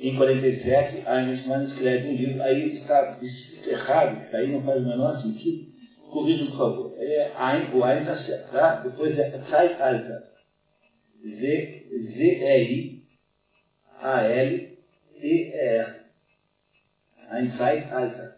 Em 0.00 0.16
47, 0.16 1.06
Einstein 1.06 1.66
escreve 1.66 2.08
um 2.08 2.14
livro, 2.14 2.42
aí 2.42 2.78
está 2.78 3.18
errado, 3.66 4.24
isso 4.24 4.36
aí 4.36 4.50
não 4.50 4.62
faz 4.62 4.82
o 4.82 4.88
menor 4.88 5.20
sentido. 5.20 5.70
Corrija, 6.10 6.46
por 6.46 6.56
favor. 6.56 6.94
É, 6.96 7.30
o 7.72 7.84
Einstein 7.84 8.00
está 8.00 8.16
certo, 8.24 8.50
tá? 8.50 8.76
Depois 8.76 9.18
é 9.18 9.30
Zeitalter. 9.50 10.22
Z-E-I-A-L-T-E-R. 11.22 13.00
Einstein 17.30 17.88
Alter. 17.92 18.32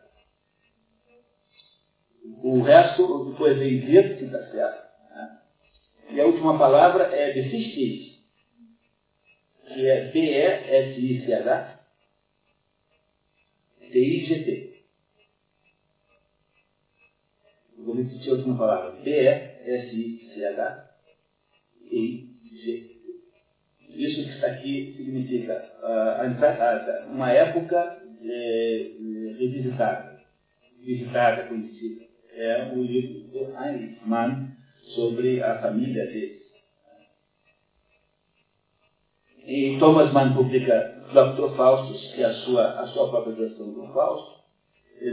O 2.42 2.60
resto 2.60 3.30
depois 3.30 3.56
vem 3.58 3.80
Z, 3.80 4.16
que 4.16 4.24
está 4.24 4.42
certo. 4.50 4.82
Né? 5.14 5.38
E 6.10 6.20
a 6.20 6.26
última 6.26 6.58
palavra 6.58 7.04
é 7.04 7.32
Besichtig, 7.32 8.11
que 9.72 9.86
é 9.86 10.10
B-E-S-I-C-H 10.10 11.78
T-I-G-T. 13.92 14.72
Vou 17.78 17.94
repetir 17.94 18.30
a 18.30 18.34
última 18.36 18.56
palavra. 18.56 19.00
B-E-S-I-C-H 19.02 20.88
T-I-G-T. 21.88 22.92
Isso 23.94 24.22
que 24.24 24.30
está 24.30 24.46
aqui 24.46 24.94
significa 24.96 25.62
uh, 25.82 27.12
uma 27.12 27.30
época 27.30 28.02
é, 28.24 28.90
revisitada, 29.38 30.18
visitada, 30.78 31.42
conhecida. 31.44 32.02
É 32.34 32.72
o 32.72 32.82
livro 32.82 33.28
do 33.28 33.54
Heinrich 33.54 33.98
Mann 34.06 34.48
sobre 34.94 35.42
a 35.42 35.60
família 35.60 36.06
dele. 36.06 36.41
E 39.52 39.76
Thomas 39.78 40.10
Mann 40.14 40.32
publica 40.32 41.04
Dr. 41.12 41.54
Faustus, 41.54 42.14
que 42.14 42.22
é 42.22 42.24
a 42.24 42.32
sua, 42.32 42.80
a 42.80 42.86
sua 42.86 43.10
própria 43.10 43.34
versão 43.34 43.70
do 43.70 43.86
Fausto, 43.92 44.40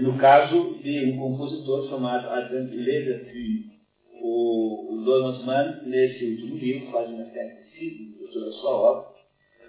no 0.02 0.17
caso 0.17 0.75
de 0.82 1.12
um 1.12 1.17
compositor 1.19 1.89
chamado 1.89 2.30
Adam 2.30 2.69
Ledertine, 2.71 3.65
o, 4.21 4.93
o 4.93 5.04
Donald 5.04 5.45
Mann, 5.45 5.82
nesse 5.88 6.23
último 6.23 6.56
livro, 6.56 6.89
faz 6.89 7.10
uma 7.10 7.23
espécie 7.23 7.63
de 7.65 7.69
síntese 7.71 8.32
sobre 8.32 8.47
a 8.47 8.52
sua 8.54 8.71
obra. 8.71 9.10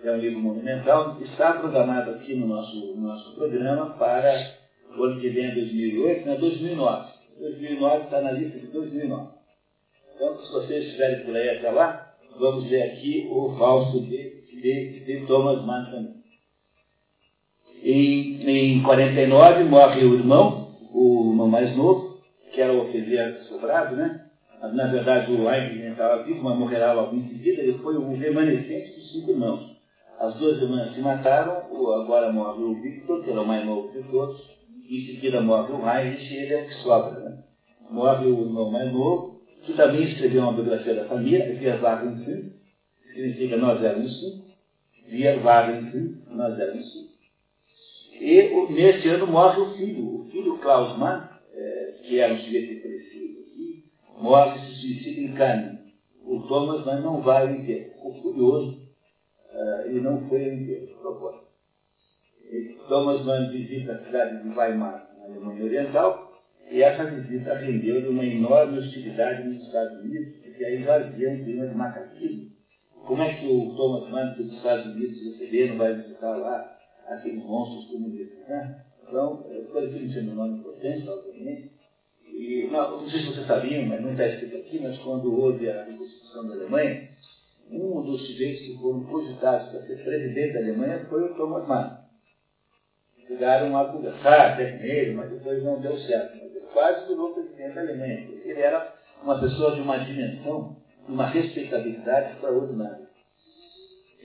É 0.05 0.13
um 0.13 0.19
livro 0.19 0.39
monumental. 0.39 1.21
Está 1.21 1.55
programado 1.55 2.13
aqui 2.13 2.37
no 2.37 2.47
nosso, 2.47 2.95
no 2.95 3.09
nosso 3.09 3.35
programa 3.35 3.97
para 3.99 4.55
o 4.97 5.03
ano 5.03 5.21
que 5.21 5.31
vem 5.31 5.47
é 5.47 5.55
2008, 5.57 6.27
não 6.27 6.35
é 6.35 6.39
2009. 6.39 7.13
2009 7.41 8.05
está 8.05 8.21
na 8.21 8.31
lista 8.31 8.57
de 8.57 8.69
2009. 8.69 9.33
Então, 10.15 10.39
se 10.39 10.53
vocês 10.53 10.85
estiverem 10.85 11.25
por 11.25 11.35
aí 11.35 11.59
até 11.59 11.73
lá, 11.73 12.15
vamos 12.39 12.69
ver 12.69 12.83
aqui 12.83 13.27
o 13.29 13.57
Fausto 13.59 14.01
de, 14.03 14.30
de, 14.61 15.01
de 15.01 15.27
Thomas 15.27 15.65
Mann. 15.65 16.21
Em, 17.83 18.49
em 18.49 18.83
49 18.83 19.65
morre 19.65 20.05
o 20.05 20.15
irmão, 20.15 20.77
o 20.93 21.31
irmão 21.31 21.49
mais 21.49 21.75
novo, 21.77 22.19
que 22.53 22.61
era 22.61 22.73
o 22.73 22.83
oficial 22.83 23.33
sobrado, 23.49 23.97
né? 23.97 24.27
Mas, 24.61 24.75
na 24.75 24.87
verdade, 24.89 25.33
o 25.33 25.51
Heinrich 25.51 25.87
estava 25.87 26.23
vivo, 26.23 26.43
mas 26.43 26.59
morrerá 26.59 26.93
logo 26.93 27.17
em 27.17 27.27
seguida. 27.29 27.63
Ele 27.63 27.79
foi 27.79 27.97
o 27.97 28.15
remanescente 28.15 28.95
dos 28.95 29.11
cinco 29.11 29.31
irmãos. 29.31 29.71
As 30.19 30.35
duas 30.35 30.61
irmãs 30.61 30.95
se 30.95 31.01
mataram, 31.01 31.63
agora 32.03 32.31
morre 32.31 32.63
o 32.63 32.75
Victor, 32.75 33.25
que 33.25 33.31
era 33.31 33.41
o 33.41 33.47
mais 33.47 33.65
novo 33.65 33.91
de 33.91 34.03
todos, 34.11 34.39
em 34.91 35.07
seguida 35.07 35.41
morre 35.41 35.73
o 35.73 35.89
Heinrich, 35.89 36.35
e 36.35 36.37
ele 36.37 36.53
é 36.53 36.63
o 36.63 36.67
que 36.67 36.75
sobra. 36.83 37.19
Né? 37.21 37.39
Morre 37.91 38.27
o 38.27 38.41
irmão 38.43 38.71
mais 38.71 38.93
novo, 38.93 39.41
que 39.65 39.73
também 39.73 40.03
escreveu 40.03 40.43
uma 40.43 40.53
biografia 40.53 40.95
da 40.95 41.07
família, 41.07 41.59
Wir 41.59 41.83
waren 41.83 42.23
fünf, 42.23 42.53
significa 43.15 43.57
nós 43.57 43.83
éramos 43.83 44.21
cinco. 44.21 44.50
Waren 45.43 45.91
fünf, 45.91 46.27
nós 46.31 46.59
éramos 46.59 46.93
cinco. 46.93 47.11
E 48.13 48.73
neste 48.73 49.09
ano 49.09 49.27
morre 49.27 49.61
o 49.61 49.75
filho, 49.77 50.21
o 50.21 50.31
filho 50.31 50.59
Klaus 50.59 50.99
Mann, 50.99 51.29
é, 51.55 51.95
que 52.03 52.19
era 52.19 52.35
um 52.35 52.39
sujeito 52.39 52.83
falecido 52.83 53.41
aqui, 53.41 53.85
morre 54.19 54.59
se 54.61 54.75
suicida 54.81 55.21
em 55.21 55.35
Cannes. 55.35 55.81
O 56.25 56.41
Thomas 56.47 56.85
Mann 56.85 57.01
não 57.01 57.23
vai 57.23 57.43
ao 57.43 57.55
enterro. 57.55 57.91
Ficou 57.93 58.23
furioso 58.23 58.89
uh, 59.53 59.91
e 59.91 60.01
não 60.01 60.29
foi 60.29 60.45
ao 60.45 60.53
enterro, 60.53 60.87
propósito. 61.01 61.51
Thomas 62.91 63.25
Mann 63.25 63.51
visita 63.51 63.93
a 63.93 64.05
cidade 64.05 64.43
de 64.43 64.49
Weimar, 64.49 65.09
na 65.17 65.25
Alemanha 65.27 65.65
Oriental, 65.65 66.43
e 66.69 66.83
essa 66.83 67.05
visita 67.05 67.55
rendeu-lhe 67.55 68.09
uma 68.09 68.25
enorme 68.25 68.79
hostilidade 68.79 69.49
nos 69.49 69.65
Estados 69.65 70.01
Unidos, 70.01 70.35
porque 70.43 70.65
aí 70.65 70.89
havia 70.89 71.31
um 71.31 71.45
clima 71.45 71.69
de 71.69 71.75
macaquismo. 71.77 72.51
Como 73.07 73.23
é 73.23 73.35
que 73.35 73.47
o 73.47 73.75
Thomas 73.75 74.09
Mann, 74.11 74.35
que 74.35 74.43
os 74.43 74.53
Estados 74.53 74.87
Unidos 74.87 75.23
receberam, 75.25 75.77
vai 75.77 75.95
visitar 75.95 76.37
lá 76.37 76.79
aqueles 77.09 77.43
monstros 77.45 77.87
comunistas, 77.87 78.47
né? 78.49 78.85
Então, 79.03 79.43
que 79.43 79.99
não 79.99 80.09
tinha 80.09 80.23
menor 80.23 80.49
importância, 80.49 81.13
obviamente. 81.13 81.73
E, 82.33 82.69
não, 82.71 83.03
não 83.03 83.09
sei 83.09 83.21
se 83.21 83.27
vocês 83.27 83.47
sabiam, 83.47 83.87
mas 83.87 84.01
não 84.01 84.13
está 84.13 84.27
escrito 84.27 84.57
aqui, 84.57 84.79
mas 84.81 84.99
quando 84.99 85.37
houve 85.37 85.69
a 85.69 85.85
reconstrução 85.85 86.49
da 86.49 86.55
Alemanha, 86.55 87.09
um 87.71 88.03
dos 88.03 88.27
sujeitos 88.27 88.63
que 88.63 88.79
foram 88.79 89.05
cogitados 89.05 89.69
para 89.71 89.83
ser 89.83 90.03
presidente 90.03 90.55
da 90.55 90.61
Alemanha 90.61 91.07
foi 91.09 91.23
o 91.25 91.35
Thomas 91.35 91.67
Mann. 91.67 91.99
Chegaram 93.27 93.77
a 93.77 93.93
conversar 93.93 94.53
até 94.53 94.73
com 94.73 94.85
ele, 94.85 95.15
mas 95.15 95.31
depois 95.31 95.63
não 95.63 95.81
deu 95.81 95.97
certo. 95.99 96.37
Mas 96.37 96.57
ele 96.57 96.67
quase 96.73 97.07
virou 97.07 97.35
presidente 97.35 97.75
da 97.75 97.81
Alemanha, 97.81 98.27
porque 98.27 98.49
ele 98.49 98.61
era 98.61 98.95
uma 99.23 99.41
pessoa 99.41 99.75
de 99.75 99.81
uma 99.83 99.99
dimensão, 99.99 100.80
uma 101.09 101.27
respeitabilidade 101.27 102.35
extraordinária. 102.35 103.09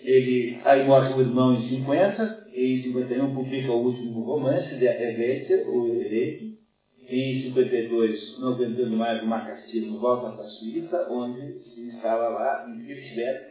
Ele, 0.03 0.59
aí 0.63 0.85
morre 0.85 1.13
o 1.13 1.21
irmão 1.21 1.55
em 1.55 1.67
50, 1.67 2.47
e 2.53 2.73
em 2.73 2.83
51 2.83 3.33
publica 3.33 3.71
o 3.71 3.85
último 3.85 4.21
romance 4.21 4.75
de 4.75 4.85
Helvetia, 4.85 5.67
o 5.67 5.87
Eleito. 5.87 6.55
Em 7.07 7.43
52, 7.43 8.39
não 8.39 8.53
aguentando 8.53 8.97
mais 8.97 9.21
o 9.21 9.27
marxismo, 9.27 9.99
volta 9.99 10.31
para 10.31 10.45
a 10.45 10.49
Suíça, 10.49 11.07
onde 11.09 11.59
se 11.69 11.81
instala 11.81 12.29
lá 12.29 12.67
em 12.67 12.83
Kirchberg, 12.83 13.45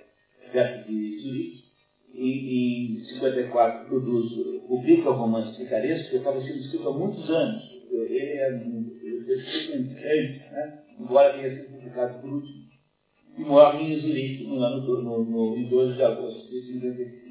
perto 0.53 0.89
de 0.89 1.19
Zurique. 1.19 1.65
E 2.13 2.99
em 3.01 3.05
54 3.05 3.87
produz, 3.87 4.33
publica 4.67 5.11
o 5.11 5.15
romance 5.15 5.57
picaresco, 5.57 6.11
que 6.11 6.17
estava 6.17 6.41
sendo 6.41 6.59
escrito 6.59 6.89
há 6.89 6.99
muitos 6.99 7.31
anos. 7.31 7.63
Ele 7.91 8.39
é 8.39 9.35
escrito 9.35 9.77
em 9.77 10.51
né? 10.53 10.79
embora 10.99 11.35
tenha 11.35 11.51
sido 11.51 11.77
publicado 11.77 12.21
por 12.21 12.33
último. 12.35 12.64
E 13.37 13.43
morre 13.43 13.83
em 13.83 14.01
Zurique 14.01 14.45
no 14.45 14.61
ano 14.63 14.81
no, 14.81 15.25
no, 15.25 15.57
em 15.57 15.69
12 15.69 15.95
de 15.95 16.03
agosto 16.03 16.49
de 16.51 16.63
55 16.63 17.25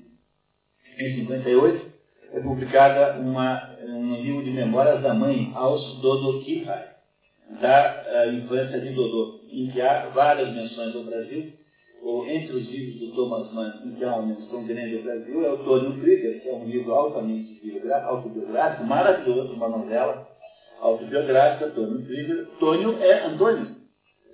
em 0.99 1.15
58, 1.15 1.91
é 2.33 2.39
publicada 2.39 3.19
uma, 3.19 3.75
um 3.83 4.15
livro 4.21 4.43
de 4.43 4.51
memórias 4.51 5.01
da 5.01 5.13
mãe, 5.13 5.51
Aos 5.55 5.99
Dodokihai, 6.01 6.89
da 7.61 8.25
uh, 8.27 8.33
infância 8.33 8.79
de 8.79 8.93
Dodô, 8.93 9.39
em 9.51 9.69
que 9.71 9.81
há 9.81 10.09
várias 10.09 10.53
menções 10.53 10.95
ao 10.95 11.03
Brasil. 11.03 11.53
Ou, 12.01 12.27
entre 12.27 12.53
os 12.53 12.69
livros 12.69 12.99
do 12.99 13.15
Thomas 13.15 13.53
Mann, 13.53 13.81
em 13.85 13.91
que 13.91 14.03
há 14.03 14.15
uma 14.17 14.35
menção 14.35 14.65
grande 14.65 14.97
ao 14.97 15.03
Brasil, 15.03 15.45
é 15.45 15.51
o 15.51 15.57
Tônio 15.63 16.01
Krieger, 16.01 16.41
que 16.41 16.49
é 16.49 16.53
um 16.53 16.65
livro 16.65 16.93
altamente 16.93 17.53
autobiográfico, 18.03 18.83
maravilhoso, 18.83 19.53
uma 19.53 19.69
novela 19.69 20.27
autobiográfica, 20.81 21.69
Tônio 21.69 22.05
Krieger. 22.05 22.47
Tônio 22.59 23.01
é 23.01 23.25
Antônio. 23.25 23.82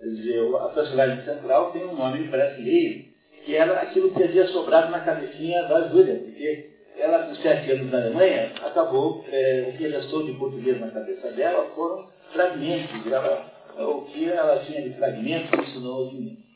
Dizer, 0.02 0.56
a 0.56 0.70
personagem 0.70 1.24
central 1.26 1.72
tem 1.72 1.86
um 1.86 1.96
nome 1.96 2.24
brasileiro, 2.30 3.06
que 3.44 3.56
era 3.56 3.82
aquilo 3.82 4.12
que 4.12 4.24
havia 4.24 4.48
sobrado 4.48 4.92
na 4.92 5.02
cabecinha 5.02 5.64
da 5.64 5.90
Júlia, 5.90 6.16
porque 6.16 6.70
ela, 6.98 7.26
com 7.26 7.36
sete 7.36 7.72
anos 7.72 7.92
na 7.92 7.98
Alemanha, 7.98 8.52
acabou, 8.62 9.26
é, 9.30 9.68
o 9.70 9.78
que 9.78 9.88
restou 9.88 10.26
de 10.26 10.34
português 10.34 10.80
na 10.80 10.92
cabeça 10.92 11.32
dela 11.32 11.70
foram 11.76 12.10
fragmentos, 12.32 13.12
ela, 13.12 13.52
o 13.78 14.02
que 14.06 14.30
ela 14.30 14.64
tinha 14.66 14.82
de 14.82 14.94
fragmentos 14.96 15.68
ensinou 15.68 16.06
aos 16.06 16.14
meninos. 16.14 16.50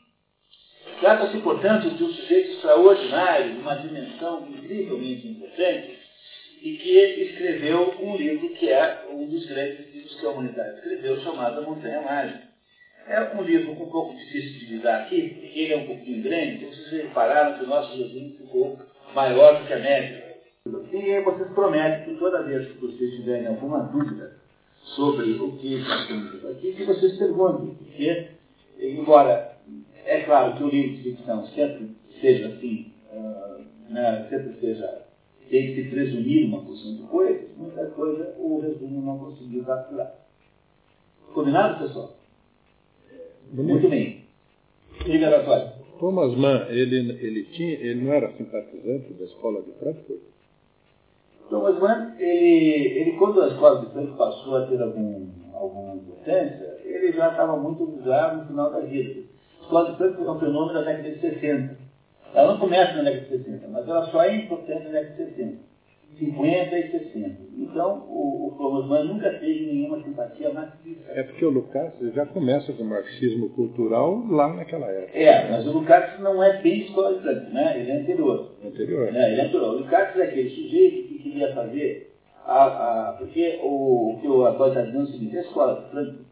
Trata-se, 1.00 1.38
portanto, 1.38 1.90
de 1.90 2.04
um 2.04 2.08
sujeito 2.08 2.52
extraordinário, 2.52 3.54
de 3.54 3.58
uma 3.58 3.74
dimensão 3.74 4.46
incrivelmente 4.48 5.28
importante, 5.28 5.98
e 6.62 6.76
que 6.78 6.98
escreveu 6.98 7.94
um 8.00 8.16
livro 8.16 8.48
que 8.50 8.70
é 8.70 9.06
um 9.10 9.26
dos 9.26 9.44
grandes 9.46 9.92
livros 9.92 10.18
que 10.18 10.24
a 10.24 10.30
humanidade 10.30 10.76
escreveu, 10.76 11.20
chamado 11.20 11.62
Montanha 11.62 12.00
Mágica. 12.00 12.53
É 13.06 13.36
um 13.36 13.42
livro 13.42 13.72
um 13.72 13.90
pouco 13.90 14.16
difícil 14.16 14.60
de 14.60 14.76
lidar 14.76 15.02
aqui, 15.02 15.50
ele 15.54 15.72
é 15.74 15.76
um 15.76 15.86
pouquinho 15.86 16.22
grande, 16.22 16.64
vocês 16.64 17.02
repararam 17.02 17.58
que 17.58 17.64
o 17.64 17.68
nosso 17.68 17.94
resumo 17.96 18.30
ficou 18.38 18.78
maior 19.14 19.60
do 19.60 19.66
que 19.66 19.72
a 19.74 19.78
média. 19.78 20.24
E 20.66 21.20
vocês 21.20 21.52
prometem 21.52 22.04
que 22.14 22.18
toda 22.18 22.42
vez 22.44 22.66
que 22.66 22.78
vocês 22.78 23.14
tiverem 23.16 23.48
alguma 23.48 23.80
dúvida 23.80 24.38
sobre 24.96 25.32
o 25.32 25.52
que 25.58 25.74
está 25.74 26.06
sendo 26.06 26.48
aqui, 26.48 26.72
que 26.72 26.84
vocês 26.84 27.18
perguntem, 27.18 27.74
porque, 27.74 28.28
embora 28.80 29.54
é 30.06 30.22
claro 30.22 30.56
que 30.56 30.62
o 30.62 30.68
livro 30.68 30.96
de 30.96 31.02
ficção 31.02 31.46
sempre 31.48 31.94
seja 32.22 32.48
assim, 32.48 32.90
uh, 33.12 33.64
né, 33.90 34.26
sempre 34.30 34.54
seja, 34.60 35.02
tem 35.50 35.66
que 35.66 35.82
se 35.82 35.90
presumir 35.90 36.46
uma 36.46 36.64
porção 36.64 36.96
de 36.96 37.02
coisas, 37.02 37.54
muita 37.56 37.84
coisa 37.90 38.34
o 38.38 38.60
resumo 38.60 39.02
não 39.02 39.18
conseguiu 39.18 39.62
capturar. 39.64 40.14
Combinado, 41.34 41.86
pessoal? 41.86 42.23
Muito 43.52 43.88
bem. 43.88 44.24
Diga, 45.04 45.30
Natália. 45.30 45.72
Thomas 45.98 46.34
Mann, 46.36 46.66
ele, 46.68 46.96
ele, 47.20 47.44
tinha, 47.44 47.72
ele 47.74 48.02
não 48.02 48.12
era 48.12 48.30
simpatizante 48.32 49.12
da 49.14 49.24
escola 49.24 49.62
de 49.62 49.72
Frankfurt? 49.72 50.20
Thomas 51.48 51.78
Mann, 51.78 52.14
ele, 52.18 52.98
ele 52.98 53.12
quando 53.12 53.42
a 53.42 53.48
escola 53.48 53.80
de 53.80 53.92
Frankfurt 53.92 54.16
passou 54.16 54.56
a 54.56 54.66
ter 54.66 54.80
algum, 54.82 55.28
alguma 55.54 55.94
importância, 55.94 56.78
ele 56.84 57.12
já 57.12 57.30
estava 57.30 57.56
muito 57.56 58.02
já 58.04 58.34
no 58.34 58.46
final 58.46 58.70
da 58.70 58.80
vida. 58.80 59.22
A 59.60 59.62
escola 59.62 59.90
de 59.90 59.96
Frankfurt 59.96 60.26
é 60.26 60.30
um 60.30 60.40
fenômeno 60.40 60.74
da 60.74 60.82
década 60.82 61.10
de 61.10 61.20
60. 61.20 61.76
Ela 62.34 62.52
não 62.52 62.60
começa 62.60 62.92
na 62.94 63.02
década 63.04 63.36
de 63.36 63.44
60, 63.44 63.68
mas 63.68 63.88
ela 63.88 64.10
só 64.10 64.22
é 64.22 64.36
importante 64.36 64.84
na 64.84 64.90
década 64.90 65.24
de 65.24 65.34
60. 65.34 65.73
50 66.18 66.78
e 66.78 66.90
60. 66.90 67.44
Então, 67.58 68.06
o, 68.08 68.48
o 68.48 68.54
Thomas 68.56 68.86
Mann 68.86 69.04
nunca 69.04 69.30
teve 69.38 69.66
nenhuma 69.66 70.02
simpatia 70.02 70.52
marxista. 70.52 71.10
É 71.10 71.22
porque 71.22 71.44
o 71.44 71.50
Lukács 71.50 72.14
já 72.14 72.26
começa 72.26 72.72
com 72.72 72.82
o 72.82 72.86
marxismo 72.86 73.50
cultural 73.50 74.24
lá 74.28 74.52
naquela 74.52 74.86
época. 74.86 75.18
É, 75.18 75.50
mas 75.50 75.66
o 75.66 75.72
Lukács 75.72 76.20
não 76.20 76.42
é 76.42 76.60
bem 76.62 76.80
escola 76.80 77.20
né? 77.20 77.80
Ele 77.80 77.90
é 77.90 78.00
anterior. 78.00 78.52
Anterior. 78.64 79.14
É, 79.14 79.32
ele 79.32 79.40
é 79.40 79.44
anterior. 79.44 79.74
O 79.74 79.78
Lukács 79.78 80.16
é 80.18 80.24
aquele 80.24 80.50
sujeito 80.50 81.08
que 81.08 81.18
queria 81.18 81.52
fazer, 81.54 82.14
a, 82.46 82.64
a, 83.08 83.12
porque 83.14 83.58
o, 83.62 84.12
o 84.12 84.18
que 84.20 84.28
o 84.28 84.44
Antônio 84.46 84.68
está 84.68 84.82
dizendo 84.82 85.00
é 85.00 85.04
o 85.04 85.12
seguinte, 85.12 85.38
a 85.38 85.40
escola 85.40 85.82
de 85.82 85.90
Frankfurt 85.90 86.26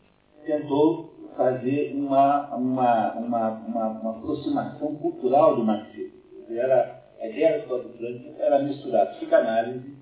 tentou 0.45 1.13
fazer 1.37 1.93
uma, 1.95 2.55
uma, 2.55 3.13
uma, 3.15 3.51
uma, 3.51 3.89
uma 3.89 4.11
aproximação 4.11 4.95
cultural 4.97 5.57
do 5.57 5.65
marxismo. 5.65 6.13
Era 6.51 7.02
a 7.23 7.29
ideia 7.29 7.59
escola 7.59 7.85
de 7.85 7.99
Frankfurt 7.99 8.41
era 8.41 8.63
misturar 8.65 9.15
psicanálise 9.15 9.95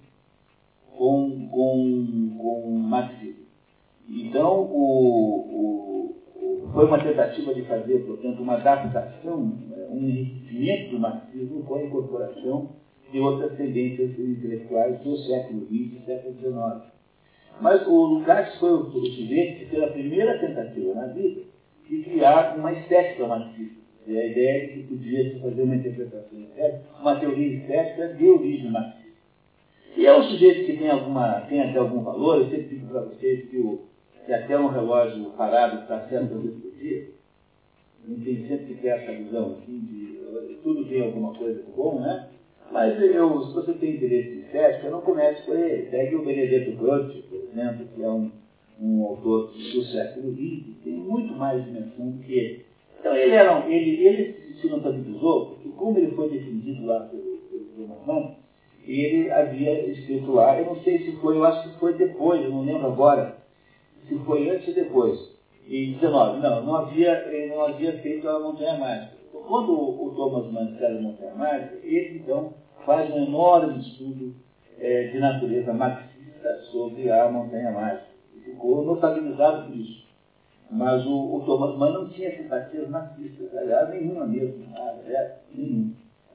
com, 0.97 1.49
com, 1.51 2.37
com 2.39 2.71
marxismo. 2.71 3.45
Então, 4.09 4.63
o, 4.63 6.15
o, 6.35 6.71
foi 6.73 6.87
uma 6.87 6.99
tentativa 6.99 7.55
de 7.55 7.63
fazer, 7.63 8.07
portanto, 8.07 8.41
uma 8.41 8.55
adaptação, 8.55 9.53
um 9.91 9.99
enriquecimento 9.99 10.93
do 10.93 10.99
marxismo 10.99 11.63
com 11.65 11.75
a 11.75 11.85
incorporação 11.85 12.71
de 13.13 13.21
outras 13.21 13.55
tendências 13.57 14.19
intelectuais 14.19 14.99
do 15.01 15.17
século 15.19 15.67
XX 15.67 15.73
e 15.73 16.03
século 16.07 16.35
XIX. 16.39 16.91
Mas 17.61 17.87
o 17.87 18.05
Lukács 18.07 18.59
foi 18.59 18.73
o, 18.73 18.81
o 18.81 19.07
sujeito 19.07 19.59
que 19.59 19.67
fez 19.67 19.83
a 19.83 19.89
primeira 19.89 20.39
tentativa 20.39 20.95
na 20.95 21.09
vida 21.09 21.43
de 21.87 22.03
criar 22.03 22.57
uma 22.57 22.73
estética 22.73 23.27
marxista. 23.27 23.80
E 24.07 24.19
a 24.19 24.27
ideia 24.27 24.65
é 24.65 24.67
que 24.69 24.83
podia 24.85 25.31
se 25.31 25.41
fazer 25.41 25.63
uma 25.63 25.77
interpretação 25.77 26.41
estética, 26.41 26.83
uma 27.01 27.21
teoria 27.21 27.57
estética 27.59 28.09
de 28.15 28.29
origem 28.29 28.71
marxista. 28.71 29.11
E 29.97 30.07
é 30.07 30.17
um 30.17 30.23
sujeito 30.23 30.67
que 30.67 30.79
tem, 30.79 30.89
alguma, 30.89 31.43
tem 31.43 31.61
até 31.61 31.79
algum 31.79 32.03
valor, 32.03 32.39
eu 32.39 32.51
sempre 32.51 32.77
digo 32.77 32.87
para 32.89 33.03
vocês 33.03 33.49
que, 33.51 33.59
o, 33.59 33.83
que 34.25 34.33
até 34.33 34.59
um 34.59 34.69
relógio 34.69 35.31
parado 35.37 35.83
está 35.83 36.09
certo 36.09 36.29
por 36.29 36.73
dia. 36.79 37.09
Gente 38.09 38.25
tem 38.25 38.49
sempre 38.49 38.67
que 38.67 38.75
ter 38.81 38.89
essa 38.89 39.13
visão 39.13 39.59
assim, 39.59 39.79
de 39.81 40.11
tudo 40.63 40.85
tem 40.87 41.03
alguma 41.03 41.35
coisa 41.35 41.63
de 41.63 41.71
bom, 41.73 42.01
né? 42.01 42.29
Mas 42.71 43.01
eu, 43.03 43.43
se 43.43 43.53
você 43.53 43.73
tem 43.75 43.97
interesse 43.97 44.29
em 44.29 44.41
estética, 44.41 44.91
não 44.91 45.01
comece 45.01 45.43
por 45.43 45.59
ele. 45.59 45.91
Pegue 45.91 46.15
o 46.15 46.25
Benedetto 46.25 46.77
Croce, 46.77 47.23
por 47.23 47.39
exemplo, 47.39 47.87
que 47.95 48.03
é 48.03 48.09
um, 48.09 48.31
um 48.81 49.05
autor 49.05 49.53
do 49.53 49.83
século 49.85 50.33
XX, 50.33 50.77
tem 50.85 50.93
muito 50.93 51.35
mais 51.35 51.65
dimensão 51.65 52.11
do 52.11 52.23
que 52.23 52.33
ele. 52.33 52.67
Então 53.01 53.17
ele, 53.17 53.35
era, 53.35 53.67
ele, 53.67 54.07
ele 54.07 54.55
se 54.61 54.69
notabilizou, 54.69 55.47
porque 55.47 55.71
como 55.71 55.99
ele 55.99 56.15
foi 56.15 56.29
defendido 56.29 56.85
lá 56.87 57.01
pelo, 57.01 57.23
pelo 57.23 58.37
ele 58.87 59.31
havia 59.31 59.89
escrito 59.89 60.33
lá, 60.33 60.59
eu 60.59 60.67
não 60.67 60.77
sei 60.83 60.99
se 60.99 61.13
foi, 61.17 61.37
eu 61.37 61.45
acho 61.45 61.69
que 61.69 61.79
foi 61.79 61.95
depois, 61.95 62.43
eu 62.43 62.51
não 62.51 62.63
lembro 62.63 62.89
agora, 62.89 63.37
se 64.07 64.15
foi 64.21 64.51
antes 64.51 64.69
ou 64.69 64.75
depois, 64.75 65.19
em 65.67 65.93
19, 65.93 66.41
não, 66.41 66.65
não 66.65 66.75
havia, 66.75 67.13
ele 67.29 67.55
não 67.55 67.65
havia 67.65 67.99
feito 68.01 68.29
a 68.29 68.41
Montanha 68.41 68.77
Mágica. 68.79 69.17
Então, 69.29 69.43
quando 69.43 69.73
o, 69.73 70.07
o 70.07 70.15
Thomas 70.15 70.53
Mann 70.53 70.73
escreve 70.73 70.99
a 70.99 71.03
Montanha 71.03 71.35
Mágica, 71.35 71.77
ele 71.85 72.19
então 72.19 72.55
faz 72.85 73.09
um 73.15 73.25
enorme 73.25 73.81
estudo 73.81 74.35
é, 74.79 75.05
de 75.05 75.19
natureza 75.19 75.73
marxista 75.73 76.61
sobre 76.73 77.11
a 77.11 77.31
Montanha 77.31 77.71
Mágica. 77.71 78.09
E 78.37 78.41
ficou 78.41 78.85
notabilizado 78.85 79.69
por 79.69 79.77
isso. 79.77 80.10
Mas 80.71 81.05
o, 81.05 81.37
o 81.37 81.43
Thomas 81.45 81.77
Mann 81.77 81.93
não 81.93 82.09
tinha 82.11 82.31
simpatias 82.37 82.89
marxistas, 82.89 83.57
aliás, 83.57 83.89
nenhuma 83.91 84.25
mesmo, 84.25 84.65
nada, 84.71 85.03
é, 85.09 85.39
nenhum. 85.53 85.93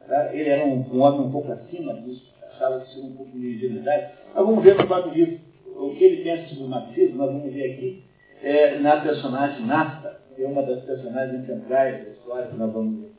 Tá? 0.07 0.35
Ele 0.35 0.49
era 0.49 0.65
um, 0.65 0.85
um, 0.91 1.01
homem 1.01 1.21
um 1.21 1.31
pouco 1.31 1.53
acima 1.53 1.93
disso, 1.93 2.33
achava 2.43 2.81
que 2.81 2.91
tinha 2.91 3.05
um 3.05 3.15
pouco 3.15 3.31
de 3.31 3.55
ingenuidade. 3.55 4.11
Mas 4.33 4.45
vamos 4.45 4.61
ver 4.61 4.77
no 4.77 4.87
próprio 4.87 5.13
livro 5.13 5.39
o 5.77 5.95
que 5.95 6.03
ele 6.03 6.23
pensa 6.23 6.49
sobre 6.49 6.65
o 6.65 6.67
marxismo, 6.67 7.17
nós 7.17 7.31
vamos 7.31 7.53
ver 7.53 7.73
aqui 7.73 8.03
é, 8.43 8.77
na 8.79 8.97
personagem 8.97 9.65
Nasta, 9.65 10.19
que 10.35 10.43
é 10.43 10.47
uma 10.47 10.63
das 10.63 10.83
personagens 10.83 11.45
centrais 11.45 12.03
da 12.03 12.11
história 12.11 12.47
que 12.47 12.57
nós 12.57 12.73
vamos 12.73 12.99
ver. 12.99 13.11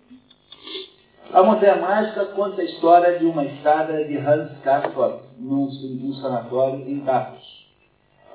A 1.32 1.42
Montanha 1.42 1.76
Mágica 1.76 2.26
conta 2.26 2.60
a 2.60 2.64
história 2.64 3.18
de 3.18 3.24
uma 3.24 3.44
estada 3.44 4.04
de 4.04 4.16
Hans 4.18 4.50
Castorp, 4.62 5.22
num, 5.38 5.66
num 5.66 6.12
sanatório 6.14 6.86
em 6.86 7.00
Tartus 7.00 7.55